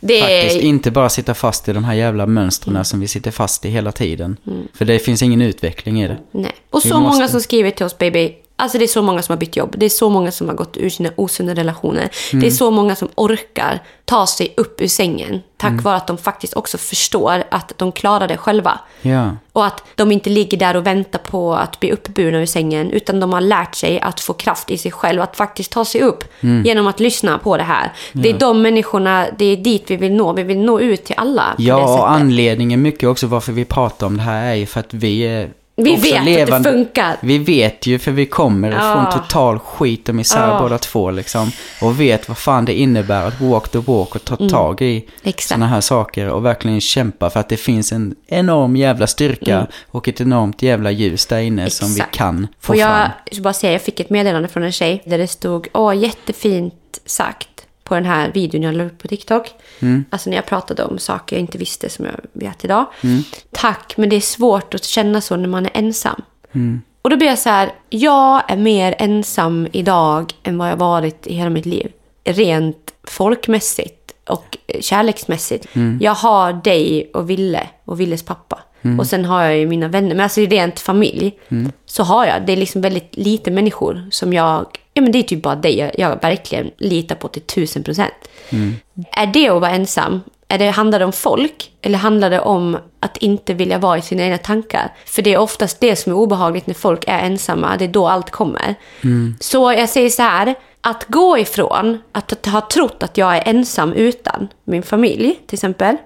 Det 0.00 0.20
Faktiskt, 0.20 0.56
är, 0.56 0.60
inte 0.60 0.90
bara 0.90 1.08
sitta 1.08 1.34
fast 1.34 1.68
i 1.68 1.72
de 1.72 1.84
här 1.84 1.94
jävla 1.94 2.26
mönstren 2.26 2.84
som 2.84 3.00
vi 3.00 3.08
sitter 3.08 3.30
fast 3.30 3.64
i 3.64 3.68
hela 3.70 3.92
tiden. 3.92 4.36
För 4.74 4.84
det 4.84 4.98
finns 4.98 5.22
ingen 5.22 5.42
utveckling 5.42 6.02
i 6.02 6.08
det. 6.08 6.18
nej. 6.30 6.52
Och 6.70 6.80
Vi 6.84 6.88
så 6.88 6.94
många 7.00 7.08
måste- 7.08 7.28
som 7.28 7.40
skriver 7.40 7.70
till 7.70 7.86
oss 7.86 7.98
baby, 7.98 8.34
Alltså 8.60 8.78
det 8.78 8.84
är 8.84 8.88
så 8.88 9.02
många 9.02 9.22
som 9.22 9.32
har 9.32 9.38
bytt 9.38 9.56
jobb. 9.56 9.74
Det 9.78 9.86
är 9.86 9.90
så 9.90 10.10
många 10.10 10.30
som 10.30 10.48
har 10.48 10.54
gått 10.54 10.76
ur 10.76 10.90
sina 10.90 11.10
osunda 11.16 11.54
relationer. 11.54 12.10
Det 12.32 12.46
är 12.46 12.50
så 12.50 12.70
många 12.70 12.96
som 12.96 13.08
orkar 13.14 13.82
ta 14.04 14.26
sig 14.26 14.54
upp 14.56 14.80
ur 14.80 14.88
sängen. 14.88 15.40
Tack 15.56 15.82
vare 15.82 15.96
att 15.96 16.06
de 16.06 16.18
faktiskt 16.18 16.54
också 16.54 16.78
förstår 16.78 17.44
att 17.50 17.72
de 17.76 17.92
klarar 17.92 18.28
det 18.28 18.36
själva. 18.36 18.80
Ja. 19.02 19.36
Och 19.52 19.66
att 19.66 19.84
de 19.94 20.12
inte 20.12 20.30
ligger 20.30 20.58
där 20.58 20.76
och 20.76 20.86
väntar 20.86 21.18
på 21.18 21.54
att 21.54 21.80
bli 21.80 21.92
uppburna 21.92 22.38
ur 22.38 22.46
sängen. 22.46 22.90
Utan 22.90 23.20
de 23.20 23.32
har 23.32 23.40
lärt 23.40 23.74
sig 23.74 24.00
att 24.00 24.20
få 24.20 24.32
kraft 24.32 24.70
i 24.70 24.78
sig 24.78 24.92
själv. 24.92 25.22
Att 25.22 25.36
faktiskt 25.36 25.72
ta 25.72 25.84
sig 25.84 26.00
upp 26.00 26.24
genom 26.64 26.86
att 26.86 27.00
lyssna 27.00 27.38
på 27.38 27.56
det 27.56 27.62
här. 27.62 27.92
Det 28.12 28.28
är 28.30 28.38
de 28.38 28.62
människorna, 28.62 29.26
det 29.38 29.44
är 29.44 29.56
dit 29.56 29.84
vi 29.86 29.96
vill 29.96 30.12
nå. 30.12 30.32
Vi 30.32 30.42
vill 30.42 30.58
nå 30.58 30.80
ut 30.80 31.04
till 31.04 31.16
alla 31.18 31.54
Ja, 31.58 31.98
och 31.98 32.10
anledningen 32.10 32.82
mycket 32.82 33.08
också 33.08 33.26
varför 33.26 33.52
vi 33.52 33.64
pratar 33.64 34.06
om 34.06 34.16
det 34.16 34.22
här 34.22 34.50
är 34.50 34.54
ju 34.54 34.66
för 34.66 34.80
att 34.80 34.94
vi 34.94 35.20
är 35.20 35.48
Vi 35.84 35.94
också 35.96 36.24
vet 36.24 36.50
att 36.52 36.62
det 36.64 36.70
funkar. 36.72 37.16
Vi 37.20 37.38
vet 37.38 37.86
ju 37.86 37.98
för 37.98 38.12
vi 38.12 38.26
kommer 38.26 38.70
Ja. 38.70 38.92
från 39.10 39.22
total 39.22 39.58
skit 39.58 40.08
och 40.08 40.14
misär 40.14 40.48
Ja. 40.48 40.58
båda 40.62 40.78
två 40.78 41.10
liksom. 41.10 41.50
Och 41.82 42.00
vet 42.00 42.28
vad 42.28 42.38
fan 42.38 42.64
det 42.64 42.74
innebär 42.74 43.26
att 43.26 43.40
walk 43.40 43.68
the 43.68 43.78
walk 43.78 44.14
och 44.14 44.24
ta 44.24 44.36
tag 44.36 44.82
i 44.82 44.90
Mm. 44.92 45.02
Exakt. 45.22 45.48
sådana 45.48 45.66
här 45.66 45.80
saker. 45.80 46.28
Och 46.28 46.44
verkligen 46.44 46.80
kämpa 46.80 47.30
för 47.30 47.40
att 47.40 47.48
det 47.48 47.56
finns 47.56 47.92
en 47.92 48.14
enorm 48.26 48.76
jävla 48.76 49.06
styrka 49.06 49.66
och 49.90 50.08
ett 50.08 50.20
enormt 50.20 50.62
jävla 50.62 50.90
ljus 50.90 51.26
där 51.26 51.38
inne 51.40 51.70
som 51.70 51.88
vi 51.88 51.92
Mm. 51.94 52.00
Exakt. 52.00 52.16
kan 52.16 52.48
få 52.60 52.72
Och 52.72 52.76
jag 52.78 52.88
fram. 52.88 53.10
ska 53.32 53.42
bara 53.42 53.54
säga, 53.54 53.72
jag 53.72 53.82
fick 53.82 54.00
ett 54.00 54.10
meddelande 54.10 54.48
från 54.48 54.62
en 54.62 54.72
tjej 54.72 55.02
där 55.06 55.18
det 55.18 55.26
stod 55.28 55.68
åh 55.74 55.96
jättefint 55.96 56.74
sagt 57.06 57.48
på 57.88 57.94
den 57.94 58.04
här 58.04 58.32
videon 58.32 58.62
jag 58.62 58.74
la 58.74 58.84
upp 58.84 58.98
på 58.98 59.08
TikTok. 59.08 59.50
Mm. 59.80 60.04
Alltså 60.10 60.30
när 60.30 60.36
jag 60.36 60.46
pratade 60.46 60.84
om 60.84 60.98
saker 60.98 61.36
jag 61.36 61.40
inte 61.40 61.58
visste 61.58 61.88
som 61.88 62.04
jag 62.04 62.20
vet 62.32 62.64
idag. 62.64 62.86
Tack, 63.50 63.94
men 63.96 64.08
det 64.08 64.16
är 64.16 64.20
svårt 64.20 64.74
att 64.74 64.84
känna 64.84 65.20
så 65.20 65.36
när 65.36 65.48
man 65.48 65.66
är 65.66 65.70
ensam. 65.74 66.22
Och 67.02 67.10
då 67.10 67.16
blir 67.16 67.28
jag 67.28 67.38
så 67.38 67.48
här, 67.48 67.72
jag 67.88 68.50
är 68.50 68.56
mer 68.56 68.94
ensam 68.98 69.68
idag 69.72 70.32
än 70.42 70.58
vad 70.58 70.70
jag 70.70 70.76
varit 70.76 71.26
i 71.26 71.34
hela 71.34 71.50
mitt 71.50 71.66
liv. 71.66 71.92
Rent 72.24 72.94
folkmässigt 73.04 74.12
och 74.26 74.56
kärleksmässigt. 74.80 75.66
Jag 76.00 76.14
har 76.14 76.52
dig 76.52 77.10
och 77.14 77.30
Ville 77.30 77.68
och 77.84 78.00
Villes 78.00 78.22
pappa. 78.22 78.58
Och 78.98 79.06
sen 79.06 79.24
har 79.24 79.42
jag 79.42 79.58
ju 79.58 79.66
mina 79.66 79.88
vänner. 79.88 80.08
Men 80.08 80.20
alltså 80.20 80.40
rent 80.40 80.80
familj 80.80 81.38
så 81.86 82.02
har 82.02 82.26
jag. 82.26 82.46
Det 82.46 82.52
är 82.52 82.56
liksom 82.56 82.80
väldigt 82.80 83.16
lite 83.16 83.50
människor 83.50 84.08
som 84.10 84.32
jag... 84.32 84.66
Ja 84.94 85.02
men 85.02 85.12
det 85.12 85.18
är 85.18 85.22
typ 85.22 85.42
bara 85.42 85.54
dig 85.56 85.78
jag, 85.78 85.98
jag 85.98 86.22
verkligen 86.22 86.70
litar 86.78 87.14
på 87.16 87.28
till 87.28 87.42
tusen 87.42 87.82
procent. 87.82 88.14
Är 89.12 89.26
det 89.26 89.48
att 89.48 89.60
vara 89.60 89.70
ensam? 89.70 90.20
Är 90.48 90.58
det, 90.58 90.70
handlar 90.70 90.98
det 90.98 91.04
om 91.04 91.12
folk? 91.12 91.70
Eller 91.82 91.98
handlar 91.98 92.30
det 92.30 92.40
om 92.40 92.78
att 93.00 93.16
inte 93.16 93.54
vilja 93.54 93.78
vara 93.78 93.98
i 93.98 94.02
sina 94.02 94.22
egna 94.22 94.38
tankar? 94.38 94.94
För 95.06 95.22
det 95.22 95.34
är 95.34 95.38
oftast 95.38 95.80
det 95.80 95.96
som 95.96 96.12
är 96.12 96.16
obehagligt 96.16 96.66
när 96.66 96.74
folk 96.74 97.04
är 97.06 97.18
ensamma. 97.18 97.76
Det 97.76 97.84
är 97.84 97.88
då 97.88 98.08
allt 98.08 98.30
kommer. 98.30 98.74
Så 99.40 99.72
jag 99.72 99.88
säger 99.88 100.10
så 100.10 100.22
här. 100.22 100.54
Att 100.80 101.04
gå 101.08 101.38
ifrån 101.38 101.98
att 102.12 102.46
ha 102.46 102.60
trott 102.60 103.02
att 103.02 103.16
jag 103.16 103.36
är 103.36 103.42
ensam 103.46 103.92
utan 103.92 104.48
min 104.64 104.82
familj, 104.82 105.40
till 105.46 105.56
exempel. 105.56 105.96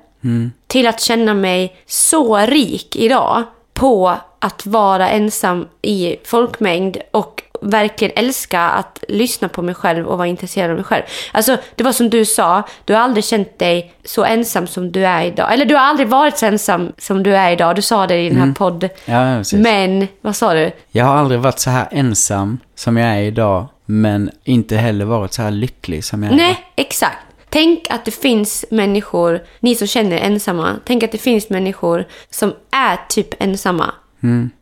Till 0.66 0.86
att 0.86 1.00
känna 1.00 1.34
mig 1.34 1.76
så 1.86 2.36
rik 2.36 2.96
idag 2.96 3.42
på 3.74 4.16
att 4.38 4.66
vara 4.66 5.08
ensam 5.08 5.68
i 5.82 6.16
folkmängd 6.24 6.96
och 7.10 7.42
verkligen 7.62 8.12
älska 8.16 8.60
att 8.60 9.04
lyssna 9.08 9.48
på 9.48 9.62
mig 9.62 9.74
själv 9.74 10.06
och 10.06 10.18
vara 10.18 10.28
intresserad 10.28 10.70
av 10.70 10.76
mig 10.76 10.84
själv. 10.84 11.02
Alltså, 11.32 11.56
det 11.74 11.84
var 11.84 11.92
som 11.92 12.10
du 12.10 12.24
sa, 12.24 12.62
du 12.84 12.94
har 12.94 13.00
aldrig 13.00 13.24
känt 13.24 13.58
dig 13.58 13.94
så 14.04 14.24
ensam 14.24 14.66
som 14.66 14.92
du 14.92 15.06
är 15.06 15.24
idag. 15.24 15.52
Eller 15.52 15.64
du 15.64 15.74
har 15.74 15.82
aldrig 15.82 16.08
varit 16.08 16.38
så 16.38 16.46
ensam 16.46 16.92
som 16.98 17.22
du 17.22 17.36
är 17.36 17.50
idag. 17.50 17.76
Du 17.76 17.82
sa 17.82 18.06
det 18.06 18.16
i 18.16 18.28
den 18.28 18.38
här 18.38 18.54
podd. 18.54 18.88
Ja, 19.04 19.36
precis. 19.38 19.60
Men, 19.60 20.08
vad 20.20 20.36
sa 20.36 20.54
du? 20.54 20.72
Jag 20.90 21.04
har 21.04 21.16
aldrig 21.16 21.40
varit 21.40 21.58
så 21.58 21.70
här 21.70 21.88
ensam 21.90 22.58
som 22.74 22.96
jag 22.96 23.08
är 23.08 23.22
idag. 23.22 23.66
Men 23.84 24.30
inte 24.44 24.76
heller 24.76 25.04
varit 25.04 25.32
så 25.32 25.42
här 25.42 25.50
lycklig 25.50 26.04
som 26.04 26.22
jag 26.22 26.32
är. 26.32 26.36
Nej, 26.36 26.58
exakt. 26.76 27.18
Tänk 27.52 27.86
att 27.90 28.04
det 28.04 28.10
finns 28.10 28.64
människor, 28.70 29.40
ni 29.60 29.74
som 29.74 29.86
känner 29.86 30.16
er 30.16 30.20
ensamma, 30.20 30.76
tänk 30.84 31.02
att 31.02 31.12
det 31.12 31.18
finns 31.18 31.50
människor 31.50 32.04
som 32.30 32.52
är 32.70 32.98
typ 33.08 33.42
ensamma. 33.42 33.94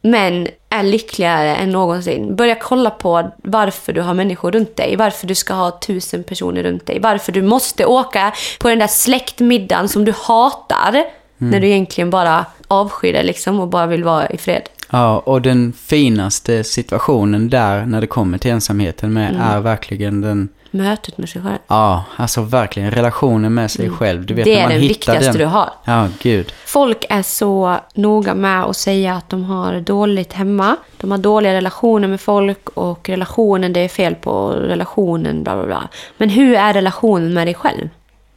Men 0.03 0.49
är 0.69 0.83
lyckligare 0.83 1.57
än 1.57 1.71
någonsin. 1.71 2.37
Börja 2.37 2.55
kolla 2.55 2.91
på 2.91 3.31
varför 3.37 3.93
du 3.93 4.01
har 4.01 4.15
människor 4.15 4.53
runt 4.53 4.77
dig. 4.77 4.97
Varför 4.97 5.27
du 5.27 5.35
ska 5.35 5.55
ha 5.55 5.79
tusen 5.87 6.25
personer 6.25 6.63
runt 6.63 6.87
dig. 6.87 6.99
Varför 7.01 7.33
du 7.33 7.43
måste 7.43 7.87
åka 7.87 8.33
på 8.61 8.69
den 8.69 8.79
där 8.79 8.87
släktmiddagen 8.87 9.89
som 9.89 10.05
du 10.05 10.13
hatar. 10.17 11.05
När 11.39 11.61
du 11.61 11.67
egentligen 11.67 12.11
bara 12.11 12.47
avskyr 12.69 13.13
det 13.13 13.23
liksom 13.23 13.61
och 13.61 13.69
bara 13.69 13.87
vill 13.87 14.05
vara 14.05 14.29
i 14.31 14.39
fred. 14.39 14.63
Ja, 14.91 15.19
och 15.19 15.43
den 15.43 15.73
finaste 15.73 16.65
situationen 16.65 17.51
där 17.51 17.87
när 17.87 18.01
det 18.01 18.07
kommer 18.07 18.39
till 18.39 18.51
ensamheten 18.51 19.13
med 19.13 19.31
Mm. 19.31 19.43
är 19.43 19.61
verkligen 19.61 20.21
den, 20.21 20.49
Mötet 20.71 21.19
med 21.19 21.29
sig 21.29 21.43
själv. 21.43 21.59
ja, 21.67 22.05
alltså 22.17 22.43
verkligen 22.43 22.91
relationen 22.91 23.55
med 23.55 23.71
sig 23.71 23.91
själv. 23.91 24.27
Du 24.27 24.35
vet, 24.35 24.47
Mm. 24.47 24.57
Det 24.57 24.61
är 24.61 24.65
man 24.65 24.73
den 24.73 24.81
viktigaste 24.81 25.25
den. 25.31 25.39
du 25.39 25.45
har. 25.45 25.71
Ja, 25.85 26.09
gud. 26.23 26.53
Folk 26.67 27.05
är 27.09 27.23
så 27.23 27.77
noga 27.95 28.35
med 28.35 28.65
att 28.65 28.77
säga 28.77 29.15
att 29.15 29.29
de 29.31 29.45
har 29.45 29.81
dåligt 29.81 30.33
hemma. 30.33 30.77
De 30.97 31.11
har 31.11 31.19
dåliga 31.19 31.53
relationer 31.55 32.09
med 32.09 32.21
folk 32.21 32.69
och 32.69 33.09
relationen, 33.09 33.73
det 33.73 33.81
är 33.81 33.89
fel 33.89 34.15
på 34.15 34.51
relationen, 34.51 35.43
bla 35.43 35.55
bla 35.57 35.67
bla. 35.67 35.89
Men 36.17 36.29
hur 36.31 36.55
är 36.55 36.73
relationen 36.73 37.35
med 37.35 37.47
dig 37.47 37.55
själv? 37.55 37.89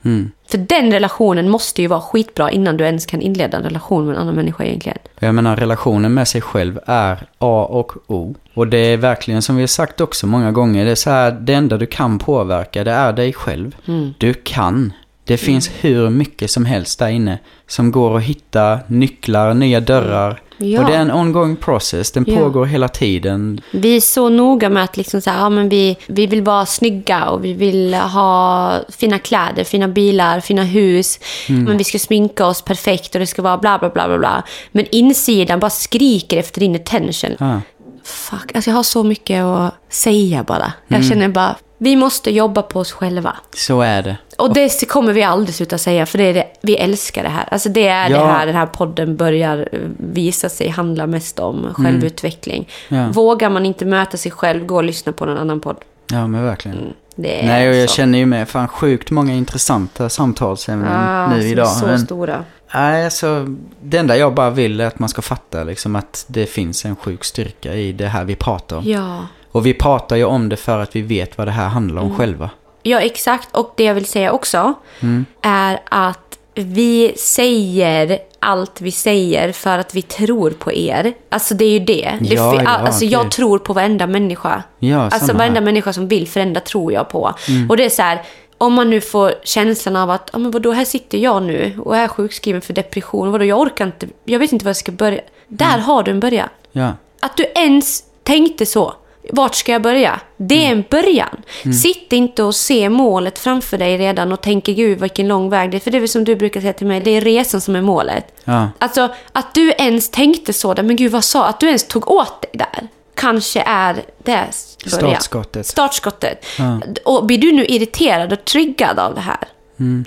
Mm. 0.06 0.32
För 0.48 0.58
den 0.58 0.92
relationen 0.92 1.50
måste 1.50 1.82
ju 1.82 1.88
vara 1.88 2.02
skitbra 2.02 2.52
innan 2.52 2.78
du 2.78 2.84
ens 2.84 3.06
kan 3.06 3.22
inleda 3.22 3.58
en 3.58 3.64
relation 3.64 4.06
med 4.06 4.16
en 4.16 4.22
annan 4.22 4.36
människa 4.36 4.64
egentligen. 4.64 4.98
Jag 5.20 5.36
menar, 5.36 5.56
relationen 5.56 6.14
med 6.14 6.28
sig 6.28 6.42
själv 6.42 6.80
är 6.86 7.28
A 7.40 7.68
och 7.70 7.92
O. 8.08 8.36
Och 8.54 8.68
det 8.68 8.78
är 8.78 8.98
verkligen 8.98 9.42
som 9.42 9.56
vi 9.56 9.62
har 9.62 9.68
sagt 9.68 10.02
också 10.02 10.28
många 10.28 10.52
gånger, 10.52 10.86
det 10.86 10.92
är 10.92 10.96
så 10.96 11.10
här, 11.10 11.32
det 11.32 11.54
enda 11.54 11.78
du 11.78 11.86
kan 11.86 12.20
påverka, 12.20 12.84
det 12.84 12.92
är 12.92 13.14
dig 13.14 13.34
själv. 13.34 13.76
Mm. 13.88 14.14
Du 14.18 14.34
kan. 14.34 14.94
Det 15.26 15.38
finns 15.38 15.72
hur 15.82 16.10
mycket 16.10 16.52
som 16.52 16.66
helst 16.66 17.00
där 17.00 17.10
inne 17.10 17.40
som 17.68 17.92
går 17.92 18.18
att 18.18 18.24
hitta 18.24 18.80
nycklar, 18.88 19.54
nya 19.54 19.80
dörrar. 19.80 20.42
Ja. 20.58 20.80
Och 20.82 20.86
det 20.90 20.96
är 20.96 21.00
en 21.02 21.12
ongoing 21.12 21.56
process, 21.56 22.12
den 22.12 22.26
Ja. 22.28 22.36
pågår 22.38 22.66
hela 22.66 22.88
tiden. 22.88 23.62
Vi 23.72 23.96
är 23.96 24.02
så 24.02 24.30
noga 24.30 24.70
med 24.70 24.84
att 24.84 24.98
liksom 24.98 25.22
så 25.22 25.30
här, 25.30 25.40
ja, 25.40 25.50
men 25.50 25.70
vi, 25.70 25.98
vi 26.08 26.28
vill 26.28 26.42
vara 26.42 26.66
snygga 26.66 27.30
och 27.30 27.46
vi 27.46 27.54
vill 27.54 27.94
ha 27.94 28.80
fina 28.98 29.20
kläder, 29.20 29.64
fina 29.64 29.88
bilar, 29.88 30.40
fina 30.40 30.64
hus. 30.64 31.20
Men 31.48 31.78
vi 31.78 31.84
ska 31.84 32.00
sminka 32.00 32.46
oss 32.46 32.62
perfekt 32.62 33.16
och 33.16 33.20
det 33.20 33.28
ska 33.28 33.42
vara 33.42 33.58
bla 33.58 33.80
bla 33.80 33.90
bla 33.90 34.08
bla 34.08 34.18
bla. 34.18 34.44
Men 34.72 34.86
insidan 34.92 35.60
bara 35.60 35.70
skriker 35.70 36.38
efter 36.38 36.60
din 36.60 36.76
attention. 36.76 37.32
Ja. 37.40 37.62
Fuck, 38.06 38.56
alltså 38.56 38.70
jag 38.70 38.76
har 38.76 38.84
så 38.84 39.04
mycket 39.04 39.44
att 39.44 39.74
säga 39.90 40.44
bara. 40.44 40.74
Jag 40.88 41.06
känner 41.06 41.28
bara, 41.28 41.56
vi 41.84 41.96
måste 41.96 42.32
jobba 42.32 42.62
på 42.62 42.80
oss 42.80 42.92
själva. 42.92 43.36
Så 43.54 43.82
är 43.82 44.02
det. 44.04 44.18
Och 44.38 44.54
det 44.54 44.88
kommer 44.90 45.14
vi 45.14 45.24
aldrig 45.24 45.56
sluta 45.56 45.78
säga, 45.78 46.06
för 46.06 46.18
det 46.18 46.24
är 46.24 46.34
det, 46.34 46.48
vi 46.62 46.76
älskar 46.78 47.24
det 47.24 47.30
här. 47.30 47.48
Alltså 47.52 47.70
det 47.70 47.88
är 47.88 48.10
Ja. 48.10 48.18
det 48.20 48.26
här 48.26 48.46
den 48.46 48.56
här 48.56 48.66
podden 48.66 49.16
börjar 49.18 49.70
eh, 49.72 49.80
visa 49.98 50.50
sig 50.50 50.70
handla 50.70 51.08
mest 51.08 51.40
om, 51.40 51.74
självutveckling. 51.74 52.70
Ja. 52.90 53.08
Vågar 53.12 53.50
man 53.50 53.66
inte 53.66 53.86
möta 53.86 54.18
sig 54.18 54.32
själv, 54.32 54.66
gå 54.66 54.76
och 54.76 54.84
lyssna 54.84 55.12
på 55.12 55.26
någon 55.26 55.38
annan 55.38 55.60
podd. 55.60 55.78
Ja, 56.12 56.28
men 56.28 56.44
verkligen. 56.44 56.78
Är 57.18 57.48
Nej, 57.48 57.70
och 57.70 57.76
jag 57.76 57.90
så. 57.90 57.96
känner 57.96 58.20
ju 58.20 58.26
med 58.26 58.50
fan 58.50 58.68
sjukt 58.68 59.12
många 59.12 59.34
intressanta 59.34 60.10
samtalsämnen 60.10 60.92
ah, 60.94 61.28
nu 61.30 61.42
idag. 61.48 61.68
Så 61.68 61.86
Men- 61.86 62.00
stora. 62.00 62.44
Nej, 62.74 63.06
alltså 63.06 63.46
det 63.82 63.98
enda 63.98 64.18
jag 64.18 64.34
bara 64.34 64.50
vill 64.50 64.82
är 64.82 64.86
att 64.86 65.00
man 65.00 65.10
ska 65.10 65.22
fatta 65.22 65.64
liksom 65.64 65.96
att 65.96 66.26
det 66.28 66.46
finns 66.46 66.86
en 66.86 66.96
sjuk 66.96 67.24
styrka 67.24 67.74
i 67.74 67.92
det 67.92 68.08
här 68.08 68.24
vi 68.24 68.36
pratar 68.36 68.78
om. 68.78 68.84
Ja. 68.86 69.20
Och 69.54 69.66
vi 69.66 69.74
pratar 69.74 70.16
ju 70.16 70.24
om 70.26 70.50
det 70.50 70.58
för 70.58 70.80
att 70.80 70.96
vi 70.96 71.02
vet 71.02 71.38
vad 71.38 71.48
det 71.48 71.52
här 71.52 71.68
handlar 71.68 72.02
Mm. 72.02 72.12
om 72.12 72.18
själva. 72.18 72.50
Ja, 72.84 73.00
exakt. 73.00 73.56
Och 73.56 73.74
det 73.78 73.84
jag 73.84 73.94
vill 73.94 74.06
säga 74.06 74.32
också 74.32 74.74
Mm. 75.02 75.26
är 75.42 75.80
att 75.86 76.20
vi 76.56 77.14
säger 77.18 78.20
allt 78.40 78.82
vi 78.82 78.92
säger 78.92 79.52
för 79.52 79.78
att 79.80 79.96
vi 79.96 80.02
tror 80.02 80.52
på 80.52 80.72
er. 80.74 81.14
Alltså 81.30 81.54
det 81.54 81.66
är 81.66 81.70
ju 81.72 81.80
det. 81.80 82.18
det 82.22 82.36
Ja, 82.36 82.62
ja, 82.64 82.70
alltså 82.70 83.06
jag 83.06 83.32
tror 83.32 83.60
på 83.60 83.74
varenda 83.74 84.08
människa. 84.08 84.64
Ja, 84.80 84.98
alltså 85.02 85.26
varenda 85.34 85.44
här. 85.44 85.50
Mm. 85.52 85.64
människa 85.64 85.94
som 85.94 86.08
vill 86.08 86.28
förändra 86.28 86.62
tror 86.62 86.94
jag 86.94 87.10
på. 87.10 87.34
Och 87.70 87.78
det 87.78 87.86
är 87.86 87.90
så 87.90 88.02
här, 88.02 88.22
om 88.58 88.74
man 88.74 88.90
nu 88.90 89.02
får 89.02 89.34
känslan 89.44 89.96
av 89.96 90.10
att, 90.10 90.30
ja 90.34 90.40
men 90.40 90.52
vadå, 90.52 90.72
här 90.72 90.86
sitter 90.86 91.18
jag 91.18 91.44
nu 91.44 91.80
och 91.84 91.98
är 91.98 92.08
sjukskriven 92.08 92.62
för 92.62 92.74
depression. 92.74 93.32
Vadå, 93.32 93.46
jag 93.46 93.60
orkar 93.60 93.86
inte, 93.86 94.08
jag 94.26 94.40
vet 94.40 94.52
inte 94.52 94.66
var 94.66 94.70
jag 94.70 94.78
ska 94.78 94.92
börja. 94.92 95.22
Där 95.48 95.66
Mm. 95.74 95.80
har 95.82 96.04
du 96.04 96.12
en 96.12 96.20
början. 96.20 96.50
Ja, 96.72 96.92
Att 97.20 97.38
du 97.38 97.44
ens 97.56 98.04
tänkte 98.24 98.66
så. 98.66 98.94
Vart 99.32 99.56
ska 99.56 99.72
jag 99.72 99.82
börja? 99.82 100.20
Det 100.38 100.66
är 100.66 100.72
en 100.72 100.84
början. 100.90 101.42
Sitt 101.82 102.14
inte 102.14 102.44
och 102.44 102.56
se 102.56 102.90
målet 102.90 103.40
framför 103.40 103.78
dig 103.78 103.98
redan 103.98 104.32
och 104.32 104.42
tänker 104.42 104.74
gud 104.74 105.00
vilken 105.00 105.28
lång 105.28 105.50
väg 105.50 105.72
det 105.72 105.78
är. 105.78 105.80
För 105.80 105.92
det 105.92 105.98
är 105.98 106.00
väl 106.00 106.10
som 106.10 106.24
du 106.24 106.36
brukar 106.36 106.62
säga 106.62 106.74
till 106.74 106.88
mig, 106.88 107.02
det 107.02 107.12
är 107.12 107.22
resan 107.22 107.62
som 107.62 107.76
är 107.76 107.82
målet. 107.82 108.26
ja, 108.44 108.70
Alltså 108.80 109.10
att 109.32 109.54
du 109.54 109.72
ens 109.72 110.10
tänkte 110.10 110.54
så 110.54 110.74
där, 110.74 110.84
men 110.84 110.96
gud 110.96 111.12
vad 111.12 111.24
sa, 111.24 111.46
att 111.46 111.60
du 111.60 111.68
ens 111.68 111.88
tog 111.88 112.12
åt 112.12 112.42
dig 112.42 112.52
där. 112.54 112.88
Kanske 113.16 113.62
är 113.66 113.94
det 113.94 114.04
början. 114.24 114.88
Startskottet. 114.88 115.66
Startskottet. 115.68 116.46
Ja. 116.60 116.82
Och 117.06 117.26
blir 117.26 117.38
du 117.38 117.52
nu 117.52 117.66
irriterad 117.66 118.34
och 118.34 118.46
triggad 118.46 119.00
av 119.00 119.16
det 119.16 119.22
här? 119.22 119.48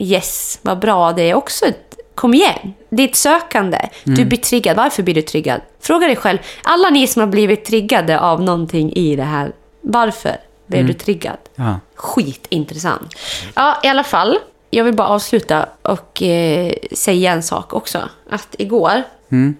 Yes, 0.00 0.58
vad 0.62 0.78
bra. 0.78 1.12
Det 1.12 1.22
är 1.30 1.34
också 1.34 1.66
ett 1.66 1.95
Kom 2.16 2.34
igen. 2.34 2.74
Det 2.90 3.02
är 3.02 3.08
ett 3.08 3.16
sökande. 3.16 3.78
Du 4.04 4.24
blir 4.24 4.38
triggad. 4.38 4.76
Varför 4.76 5.02
blir 5.02 5.14
du 5.14 5.22
triggad? 5.22 5.60
Fråga 5.80 6.06
dig 6.06 6.16
själv. 6.16 6.38
Alla 6.62 6.90
ni 6.90 7.06
som 7.06 7.20
har 7.20 7.26
blivit 7.26 7.64
triggade 7.64 8.20
av 8.20 8.42
någonting 8.42 8.92
i 8.92 9.16
det 9.16 9.22
här. 9.22 9.52
Varför 9.80 10.36
blev 10.66 10.86
du 10.86 10.92
triggad? 10.92 11.36
Ja. 11.54 11.80
Skitintressant. 11.94 13.14
Ja, 13.54 13.76
i 13.82 13.88
alla 13.88 14.04
fall. 14.04 14.38
Jag 14.70 14.84
vill 14.84 14.94
bara 14.94 15.08
avsluta 15.08 15.66
och 15.82 16.22
eh, 16.22 16.72
säga 16.92 17.32
en 17.32 17.42
sak 17.42 17.74
också. 17.74 17.98
Att 18.30 18.54
igår 18.58 19.02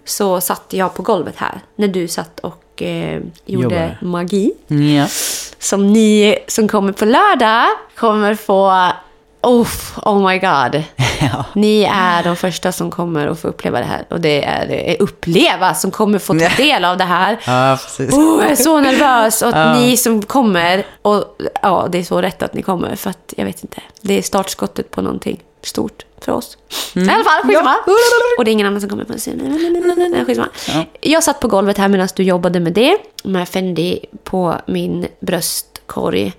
så 0.04 0.40
satt 0.40 0.64
jag 0.70 0.94
på 0.94 1.02
golvet 1.02 1.34
här. 1.36 1.60
När 1.76 1.88
du 1.88 2.08
satt 2.08 2.40
och 2.40 2.82
eh, 2.82 3.20
gjorde 3.46 3.74
Jobbade. 3.74 3.98
magi. 4.02 4.52
Ja. 4.66 5.06
Som 5.58 5.92
ni 5.92 6.38
som 6.48 6.68
kommer 6.68 6.92
på 6.92 7.04
lördag 7.04 7.66
kommer 7.94 8.34
få... 8.34 8.88
Oh, 9.46 9.68
oh 10.02 10.28
my 10.28 10.38
god. 10.38 10.82
ja. 11.20 11.44
Ni 11.54 11.82
är 11.92 12.22
de 12.24 12.36
första 12.36 12.72
som 12.72 12.90
kommer 12.90 13.26
att 13.26 13.40
få 13.40 13.48
uppleva 13.48 13.78
det 13.78 13.84
här. 13.84 14.06
Och 14.10 14.20
det 14.20 14.44
är, 14.44 14.66
det 14.66 14.90
är 14.92 15.02
uppleva 15.02 15.74
som 15.74 15.90
kommer 15.90 16.18
få 16.18 16.38
ta 16.38 16.48
del 16.56 16.84
av 16.84 16.96
det 16.96 17.04
här. 17.04 17.38
Ja, 17.46 17.78
precis. 17.82 18.14
Oh, 18.14 18.42
jag 18.42 18.50
är 18.50 18.56
så 18.56 18.80
nervös. 18.80 19.42
Och 19.42 19.48
Ja. 19.54 19.74
ni 19.74 19.96
som 19.96 20.22
kommer, 20.22 20.86
och 21.02 21.24
ja, 21.62 21.88
det 21.90 21.98
är 21.98 22.02
så 22.02 22.22
rätt 22.22 22.42
att 22.42 22.54
ni 22.54 22.62
kommer. 22.62 22.96
För 22.96 23.10
att, 23.10 23.34
jag 23.36 23.44
vet 23.44 23.62
inte, 23.62 23.80
det 24.00 24.18
är 24.18 24.22
startskottet 24.22 24.90
på 24.90 25.02
någonting 25.02 25.42
stort 25.62 26.04
för 26.20 26.32
oss. 26.32 26.58
I 26.94 27.00
alla 27.00 27.24
fall, 27.24 27.42
skitsamma. 27.42 27.74
Och 28.38 28.44
det 28.44 28.50
är 28.50 28.52
ingen 28.52 28.66
annan 28.66 28.80
som 28.80 28.90
kommer 28.90 29.04
på 29.04 29.12
scenen. 29.12 30.24
Skitsamma. 30.26 30.48
Jag 31.00 31.22
satt 31.22 31.40
på 31.40 31.48
golvet 31.48 31.78
här 31.78 31.88
medan 31.88 32.08
du 32.16 32.22
jobbade 32.22 32.60
med 32.60 32.72
det. 32.72 32.98
Med 33.24 33.48
Fendi 33.48 34.04
på 34.24 34.54
min 34.66 35.06
bröstkorg. 35.20 36.32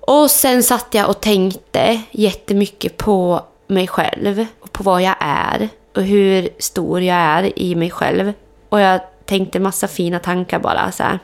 Och 0.00 0.30
sen 0.30 0.62
satt 0.62 0.86
jag 0.90 1.08
och 1.08 1.20
tänkte 1.20 2.00
jättemycket 2.10 2.96
på 2.96 3.44
mig 3.66 3.88
själv. 3.88 4.46
Och 4.60 4.72
på 4.72 4.82
vad 4.82 5.02
jag 5.02 5.14
är. 5.20 5.68
Och 5.96 6.02
hur 6.02 6.48
stor 6.58 7.02
jag 7.02 7.16
är 7.16 7.58
i 7.58 7.74
mig 7.74 7.90
själv. 7.90 8.32
Och 8.68 8.80
jag 8.80 9.00
tänkte 9.24 9.60
massa 9.60 9.88
fina 9.88 10.18
tankar 10.18 10.58
bara 10.58 10.92
så 10.92 11.02
här. 11.02 11.18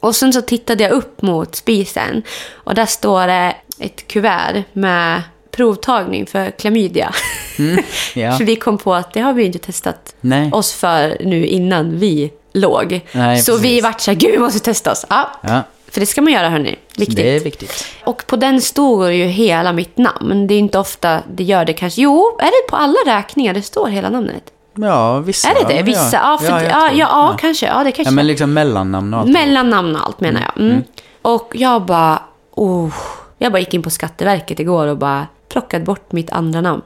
Och 0.00 0.16
sen 0.16 0.32
så 0.32 0.42
tittade 0.42 0.82
jag 0.82 0.92
upp 0.92 1.22
mot 1.22 1.54
spisen. 1.54 2.22
Och 2.52 2.74
där 2.74 2.86
står 2.86 3.26
det 3.26 3.56
ett 3.78 4.08
kuvert 4.08 4.64
med 4.72 5.22
provtagning 5.50 6.26
för 6.26 6.50
klamydia. 6.50 7.14
ja. 8.14 8.38
för 8.38 8.44
vi 8.44 8.56
kom 8.56 8.78
på 8.78 8.94
att 8.94 9.12
det 9.12 9.20
har 9.20 9.32
vi 9.32 9.44
inte 9.44 9.58
testat 9.58 10.14
Nej. 10.20 10.52
oss 10.52 10.72
för 10.72 11.16
nu 11.20 11.46
innan 11.46 11.98
vi 11.98 12.32
låg. 12.52 13.00
Nej, 13.12 13.38
så 13.38 13.52
precis. 13.52 13.66
vi 13.66 13.80
vart 13.80 14.00
så 14.00 14.10
här, 14.10 14.18
gud 14.18 14.30
vi 14.30 14.38
måste 14.38 14.60
testa 14.60 14.92
oss. 14.92 15.06
Ja, 15.08 15.40
Ja, 15.42 15.62
för 15.92 16.00
det 16.00 16.06
ska 16.06 16.22
man 16.22 16.32
göra 16.32 16.48
hörni. 16.48 16.78
Viktigt. 16.96 17.16
det 17.16 17.36
är 17.36 17.40
viktigt. 17.40 17.86
Och 18.04 18.26
på 18.26 18.36
den 18.36 18.60
står 18.60 19.10
ju 19.10 19.24
hela 19.24 19.72
mitt 19.72 19.98
namn. 19.98 20.46
Det 20.46 20.54
är 20.54 20.58
inte 20.58 20.78
ofta 20.78 21.22
det 21.34 21.44
gör 21.44 21.64
det 21.64 21.72
kanske. 21.72 22.02
Jo, 22.02 22.36
är 22.38 22.46
det 22.46 22.70
på 22.70 22.76
alla 22.76 22.96
räkningar 23.06 23.54
det 23.54 23.62
står 23.62 23.88
hela 23.88 24.10
namnet? 24.10 24.42
Ja, 24.74 25.18
vissa. 25.18 25.48
Är 25.48 25.54
det 25.54 25.74
det? 25.74 25.82
Vissa? 25.82 26.16
Ja, 26.16 26.38
för, 26.38 26.46
ja, 26.46 26.62
ja, 26.62 26.88
tror. 26.88 26.98
ja, 26.98 27.36
kanske. 27.40 27.66
Ja, 27.66 27.84
det 27.84 27.92
kanske. 27.92 28.10
Ja, 28.10 28.14
men 28.14 28.26
liksom 28.26 28.52
mellannamn 28.52 29.14
och 29.14 29.20
allt. 29.20 29.30
Mellannamn 29.30 29.96
och 29.96 30.06
allt 30.06 30.20
menar 30.20 30.40
jag. 30.40 30.64
Mm. 30.64 30.82
Och 31.22 31.52
jag 31.56 31.82
bara, 31.82 32.22
oh. 32.50 32.94
Jag 33.38 33.52
bara 33.52 33.58
gick 33.58 33.74
in 33.74 33.82
på 33.82 33.90
Skatteverket 33.90 34.60
igår 34.60 34.86
och 34.86 34.98
bara 34.98 35.26
plockade 35.48 35.84
bort 35.84 36.12
mitt 36.12 36.30
andra 36.30 36.60
namn. 36.60 36.82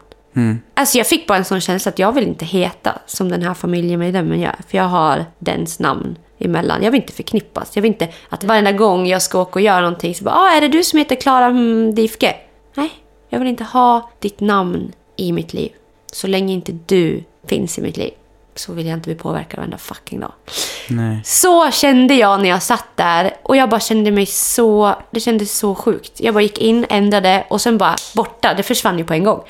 Alltså 0.75 0.99
jag 0.99 1.07
fick 1.07 1.27
bara 1.27 1.39
en 1.39 1.45
sån 1.45 1.61
känsla 1.61 1.89
att 1.89 1.99
jag 1.99 2.13
vill 2.13 2.27
inte 2.27 2.45
heta 2.45 2.93
som 3.07 3.29
den 3.29 3.43
här 3.43 3.55
familjemedlemmen 3.55 4.41
gör. 4.41 4.57
För 4.69 4.79
jag 4.79 4.85
har 4.85 5.25
dens 5.39 5.79
namn 5.79 6.19
emellan. 6.39 6.83
Jag 6.83 6.91
vill 6.91 7.01
inte 7.01 7.13
förknippas. 7.13 7.77
Jag 7.77 7.83
vill 7.83 7.93
inte 7.93 8.09
att 8.29 8.45
varenda 8.45 8.73
gång 8.73 9.07
jag 9.07 9.23
ska 9.23 9.41
åka 9.41 9.53
och 9.53 9.61
göra 9.61 9.81
någonting 9.81 10.15
så 10.15 10.25
bara, 10.25 10.35
ah, 10.35 10.51
är 10.51 10.61
det 10.61 10.69
du 10.69 10.85
som 10.85 10.99
heter 10.99 11.17
Klara 11.17 11.47
mm, 11.47 11.95
Difke? 11.95 12.37
Nej, 12.75 12.91
jag 13.29 13.39
vill 13.39 13.49
inte 13.49 13.65
ha 13.65 14.11
ditt 14.19 14.41
namn 14.41 14.93
i 15.17 15.33
mitt 15.33 15.55
liv. 15.55 15.73
Så 16.13 16.27
länge 16.27 16.55
inte 16.55 16.73
du 16.87 17.25
finns 17.47 17.79
i 17.79 17.83
mitt 17.83 17.97
liv 17.97 18.11
så 18.59 18.73
vill 18.73 18.87
jag 18.87 18.97
inte 18.97 19.09
bli 19.09 19.15
påverkad 19.15 19.57
varenda 19.57 19.79
fucking 19.79 20.21
dag. 20.21 20.33
Nej. 20.89 21.21
Så 21.25 21.71
kände 21.71 22.15
jag 22.15 22.43
när 22.43 22.49
jag 22.49 22.63
satt 22.63 22.87
där 22.95 23.37
och 23.43 23.57
jag 23.57 23.69
bara 23.69 23.81
kände 23.81 24.11
mig 24.11 24.27
så, 24.27 24.95
det 25.11 25.21
kändes 25.21 25.59
så 25.59 25.75
sjukt. 25.75 26.21
Jag 26.21 26.35
bara 26.35 26.43
gick 26.43 26.59
in, 26.59 26.87
ändrade 26.89 27.47
och 27.51 27.61
sen 27.61 27.79
bara 27.79 27.97
borta, 28.15 28.55
det 28.55 28.63
försvann 28.63 28.99
ju 28.99 29.05
på 29.05 29.13
en 29.13 29.25
gång. 29.25 29.43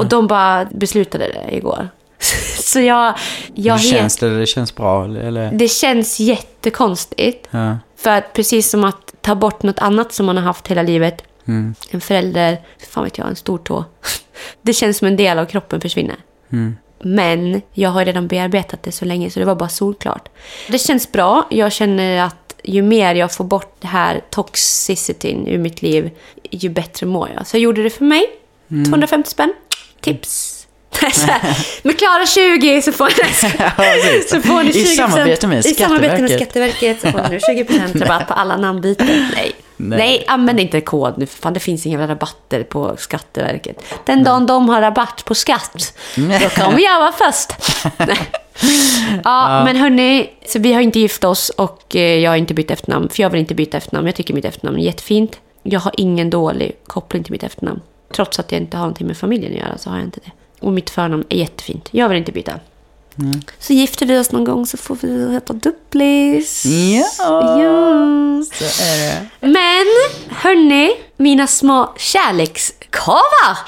Och 0.00 0.06
de 0.06 0.26
bara 0.26 0.64
beslutade 0.64 1.24
det 1.24 1.56
igår. 1.56 1.88
Så 2.68 2.80
jag, 2.80 3.14
jag 3.54 3.78
Hur 3.78 3.90
känns 3.90 4.16
det? 4.16 4.38
Det 4.38 4.46
känns 4.46 4.74
bra, 4.74 5.04
eller? 5.04 5.52
det 5.52 5.68
känns 5.68 6.20
jättekonstigt. 6.20 7.48
Ja. 7.50 7.78
För 7.96 8.10
att 8.10 8.32
precis 8.32 8.70
som 8.70 8.84
att 8.84 9.14
ta 9.20 9.34
bort 9.34 9.62
något 9.62 9.78
annat 9.78 10.12
som 10.12 10.26
man 10.26 10.36
har 10.36 10.44
haft 10.44 10.68
hela 10.68 10.82
livet. 10.82 11.22
Mm. 11.44 11.74
En 11.90 12.00
förälder, 12.00 12.58
fan 12.90 13.04
vet 13.04 13.18
jag, 13.18 13.28
en 13.28 13.36
stor 13.36 13.58
tå. 13.58 13.84
Det 14.62 14.72
känns 14.72 14.98
som 14.98 15.08
en 15.08 15.16
del 15.16 15.38
av 15.38 15.46
kroppen 15.46 15.80
försvinner. 15.80 16.16
Mm. 16.52 16.76
Men 17.02 17.62
jag 17.72 17.90
har 17.90 18.04
redan 18.04 18.28
bearbetat 18.28 18.82
det 18.82 18.92
så 18.92 19.04
länge 19.04 19.30
så 19.30 19.40
det 19.40 19.46
var 19.46 19.54
bara 19.54 19.68
solklart. 19.68 20.28
Det 20.68 20.78
känns 20.78 21.12
bra. 21.12 21.46
Jag 21.50 21.72
känner 21.72 22.22
att 22.22 22.54
ju 22.62 22.82
mer 22.82 23.14
jag 23.14 23.32
får 23.32 23.44
bort 23.44 23.76
det 23.80 23.86
här 23.86 24.20
toxicityn 24.30 25.46
ur 25.46 25.58
mitt 25.58 25.82
liv, 25.82 26.10
ju 26.50 26.68
bättre 26.68 27.06
mår 27.06 27.30
jag. 27.34 27.46
Så 27.46 27.56
jag 27.56 27.62
gjorde 27.62 27.82
det 27.82 27.90
för 27.90 28.04
mig. 28.04 28.26
Mm. 28.70 28.84
250 28.84 29.30
spänn. 29.30 29.52
Tips. 30.00 30.47
Med 31.82 31.98
Klara 31.98 32.26
20 32.26 32.82
så 32.82 32.92
får 32.92 33.06
ni, 33.06 33.12
Ja, 33.58 34.22
så 34.28 34.40
får 34.40 34.62
ni 34.62 34.72
20 34.72 34.80
I 34.80 34.86
samarbete 34.86 35.46
med 35.46 35.66
I 35.66 35.74
samarbete 35.74 36.22
med 36.22 36.30
Skatteverket. 36.30 37.00
Skatteverket 37.00 37.00
så 37.00 37.08
får 37.08 37.28
ni 37.28 37.38
20% 37.98 38.00
rabatt 38.00 38.28
på 38.28 38.34
alla 38.34 38.56
namnbyten. 38.56 39.06
Nej. 39.06 39.52
Nej. 39.76 39.98
Nej. 39.98 40.24
använd 40.28 40.60
inte 40.60 40.80
kod 40.80 41.18
nu 41.18 41.26
fan 41.26 41.52
det 41.52 41.60
finns 41.60 41.86
inga 41.86 42.08
rabatter 42.08 42.62
på 42.62 42.96
Skatteverket. 42.98 43.84
Den 44.04 44.24
dagen 44.24 44.46
de 44.46 44.68
har 44.68 44.80
rabatt 44.80 45.24
på 45.24 45.34
skatt, 45.34 45.94
då 46.16 46.48
kommer 46.48 46.80
jag 46.80 47.00
vara 47.00 47.12
först. 47.12 47.52
Nej. 47.98 48.18
Ja, 49.24 49.64
men 49.64 49.76
hörni, 49.76 50.30
så 50.46 50.58
vi 50.58 50.72
har 50.72 50.80
inte 50.80 51.00
gift 51.00 51.24
oss 51.24 51.50
och 51.50 51.96
eh, 51.96 52.18
jag 52.18 52.30
har 52.30 52.36
inte 52.36 52.54
bytt 52.54 52.70
efternamn. 52.70 53.08
För 53.08 53.22
jag 53.22 53.30
vill 53.30 53.40
inte 53.40 53.54
byta 53.54 53.76
efternamn. 53.76 54.06
Jag 54.06 54.14
tycker 54.16 54.34
mitt 54.34 54.44
efternamn 54.44 54.78
är 54.78 54.82
jättefint. 54.82 55.38
Jag 55.62 55.80
har 55.80 55.92
ingen 55.96 56.30
dålig 56.30 56.76
koppling 56.86 57.24
till 57.24 57.32
mitt 57.32 57.42
efternamn. 57.42 57.80
Trots 58.14 58.38
att 58.38 58.52
jag 58.52 58.60
inte 58.60 58.76
har 58.76 58.84
någonting 58.84 59.06
med 59.06 59.16
familjen 59.16 59.52
att 59.52 59.58
göra 59.58 59.78
så 59.78 59.90
har 59.90 59.96
jag 59.96 60.06
inte 60.06 60.20
det. 60.24 60.30
Och 60.60 60.72
mitt 60.72 60.90
förnamn 60.90 61.24
är 61.28 61.36
jättefint. 61.36 61.88
Jag 61.90 62.08
vill 62.08 62.18
inte 62.18 62.32
byta. 62.32 62.52
Så 63.58 63.72
gifter 63.72 64.06
vi 64.06 64.18
oss 64.18 64.32
någon 64.32 64.44
gång 64.44 64.66
så 64.66 64.76
får 64.76 64.96
vi 65.00 65.32
heta 65.32 65.52
Dupplis. 65.52 66.64
Ja, 66.66 67.04
Ja. 67.60 68.44
så 68.52 68.64
är 68.84 68.98
det. 69.10 69.26
Men, 69.40 69.86
hörni, 70.36 70.90
mina 71.16 71.46
små 71.46 71.92
kärlekskorvar. 71.96 73.58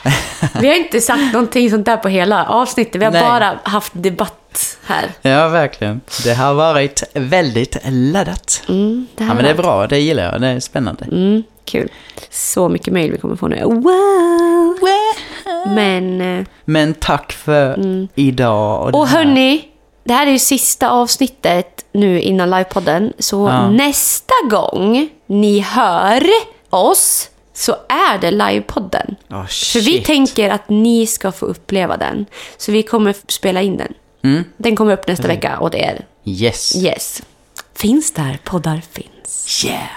Vi 0.61 0.69
har 0.69 0.75
inte 0.75 1.01
sagt 1.01 1.33
någonting 1.33 1.71
sånt 1.71 1.87
där 1.87 1.97
på 1.97 2.09
hela 2.09 2.47
avsnittet. 2.47 3.01
Vi 3.01 3.05
har 3.05 3.13
Nej. 3.13 3.23
bara 3.23 3.59
haft 3.63 3.93
debatt 3.95 4.77
här. 4.87 5.11
Ja, 5.23 5.49
verkligen. 5.49 6.01
Det 6.25 6.35
har 6.35 6.55
varit 6.55 7.03
väldigt 7.15 7.77
laddat. 7.89 8.63
Mm, 8.69 9.07
det 9.17 9.25
Ja, 9.25 9.35
men 9.35 9.45
det 9.45 9.51
är 9.51 9.55
bra. 9.55 9.87
Det 9.87 9.99
gillar 9.99 10.23
jag. 10.33 10.41
Det 10.41 10.47
är 10.47 10.61
spännande. 10.61 11.05
Mm, 11.05 11.43
kul. 11.65 11.89
Så 12.31 12.69
mycket 12.69 12.93
mejl 12.93 13.13
vi 13.13 13.19
kommer 13.19 13.37
få 13.37 13.49
nu. 13.49 13.63
Wow! 13.65 14.79
Men, 15.67 16.21
eh, 16.21 16.47
Men 16.65 16.95
tack 16.95 17.33
för 17.33 17.79
idag. 18.15 18.83
Och, 18.95 19.01
och 19.01 19.07
här. 19.09 19.17
hörni, 19.19 19.65
det 20.05 20.13
här 20.13 20.27
är 20.27 20.31
ju 20.31 20.39
sista 20.39 20.91
avsnittet 20.91 21.85
nu 21.93 22.21
innan 22.21 22.51
livepodden. 22.51 23.13
Så 23.19 23.49
Ja. 23.49 23.71
nästa 23.71 24.35
gång 24.51 25.09
ni 25.27 25.61
hör 25.61 26.23
oss 26.71 27.31
så 27.55 27.73
är 27.89 28.19
det 28.19 28.31
livepodden. 28.31 29.17
Åh, 29.31 29.47
För 29.47 29.81
vi 29.81 30.01
tänker 30.05 30.51
att 30.51 30.69
ni 30.69 31.07
ska 31.07 31.33
få 31.33 31.47
uppleva 31.47 31.97
den. 31.97 32.27
Så 32.57 32.73
vi 32.73 32.83
kommer 32.83 33.15
spela 33.29 33.63
in 33.63 33.77
den. 33.77 33.95
Mm. 34.25 34.45
Den 34.57 34.77
kommer 34.77 34.93
upp 34.93 35.07
nästa 35.09 35.29
vecka 35.29 35.61
åt 35.61 35.75
er. 35.75 36.05
Yes. 36.25 36.77
Yes. 36.77 37.23
Finns 37.75 38.13
där 38.13 38.39
poddar 38.45 38.83
finns. 38.93 39.07
Yeah. 39.65 39.89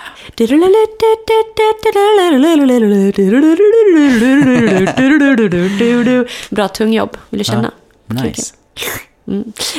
Bra 6.50 6.68
tungjobb. 6.68 7.18
Vill 7.30 7.38
du 7.38 7.44
känna? 7.44 7.72
Nice. 8.06 8.54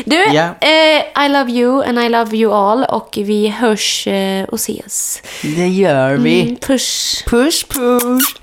Du, 0.04 0.16
Ja. 0.32 0.54
eh, 0.60 1.24
I 1.26 1.28
love 1.28 1.50
you 1.50 1.82
and 1.82 1.98
I 1.98 2.08
love 2.08 2.36
you 2.36 2.52
all. 2.54 2.84
Och 2.84 3.18
vi 3.22 3.48
hörs 3.48 4.06
eh, 4.06 4.44
och 4.44 4.54
ses. 4.58 5.22
Det 5.42 5.68
gör 5.68 6.16
vi. 6.16 6.42
Mm, 6.42 6.56
push. 6.56 7.24
Push, 7.26 7.66
push. 7.68 8.34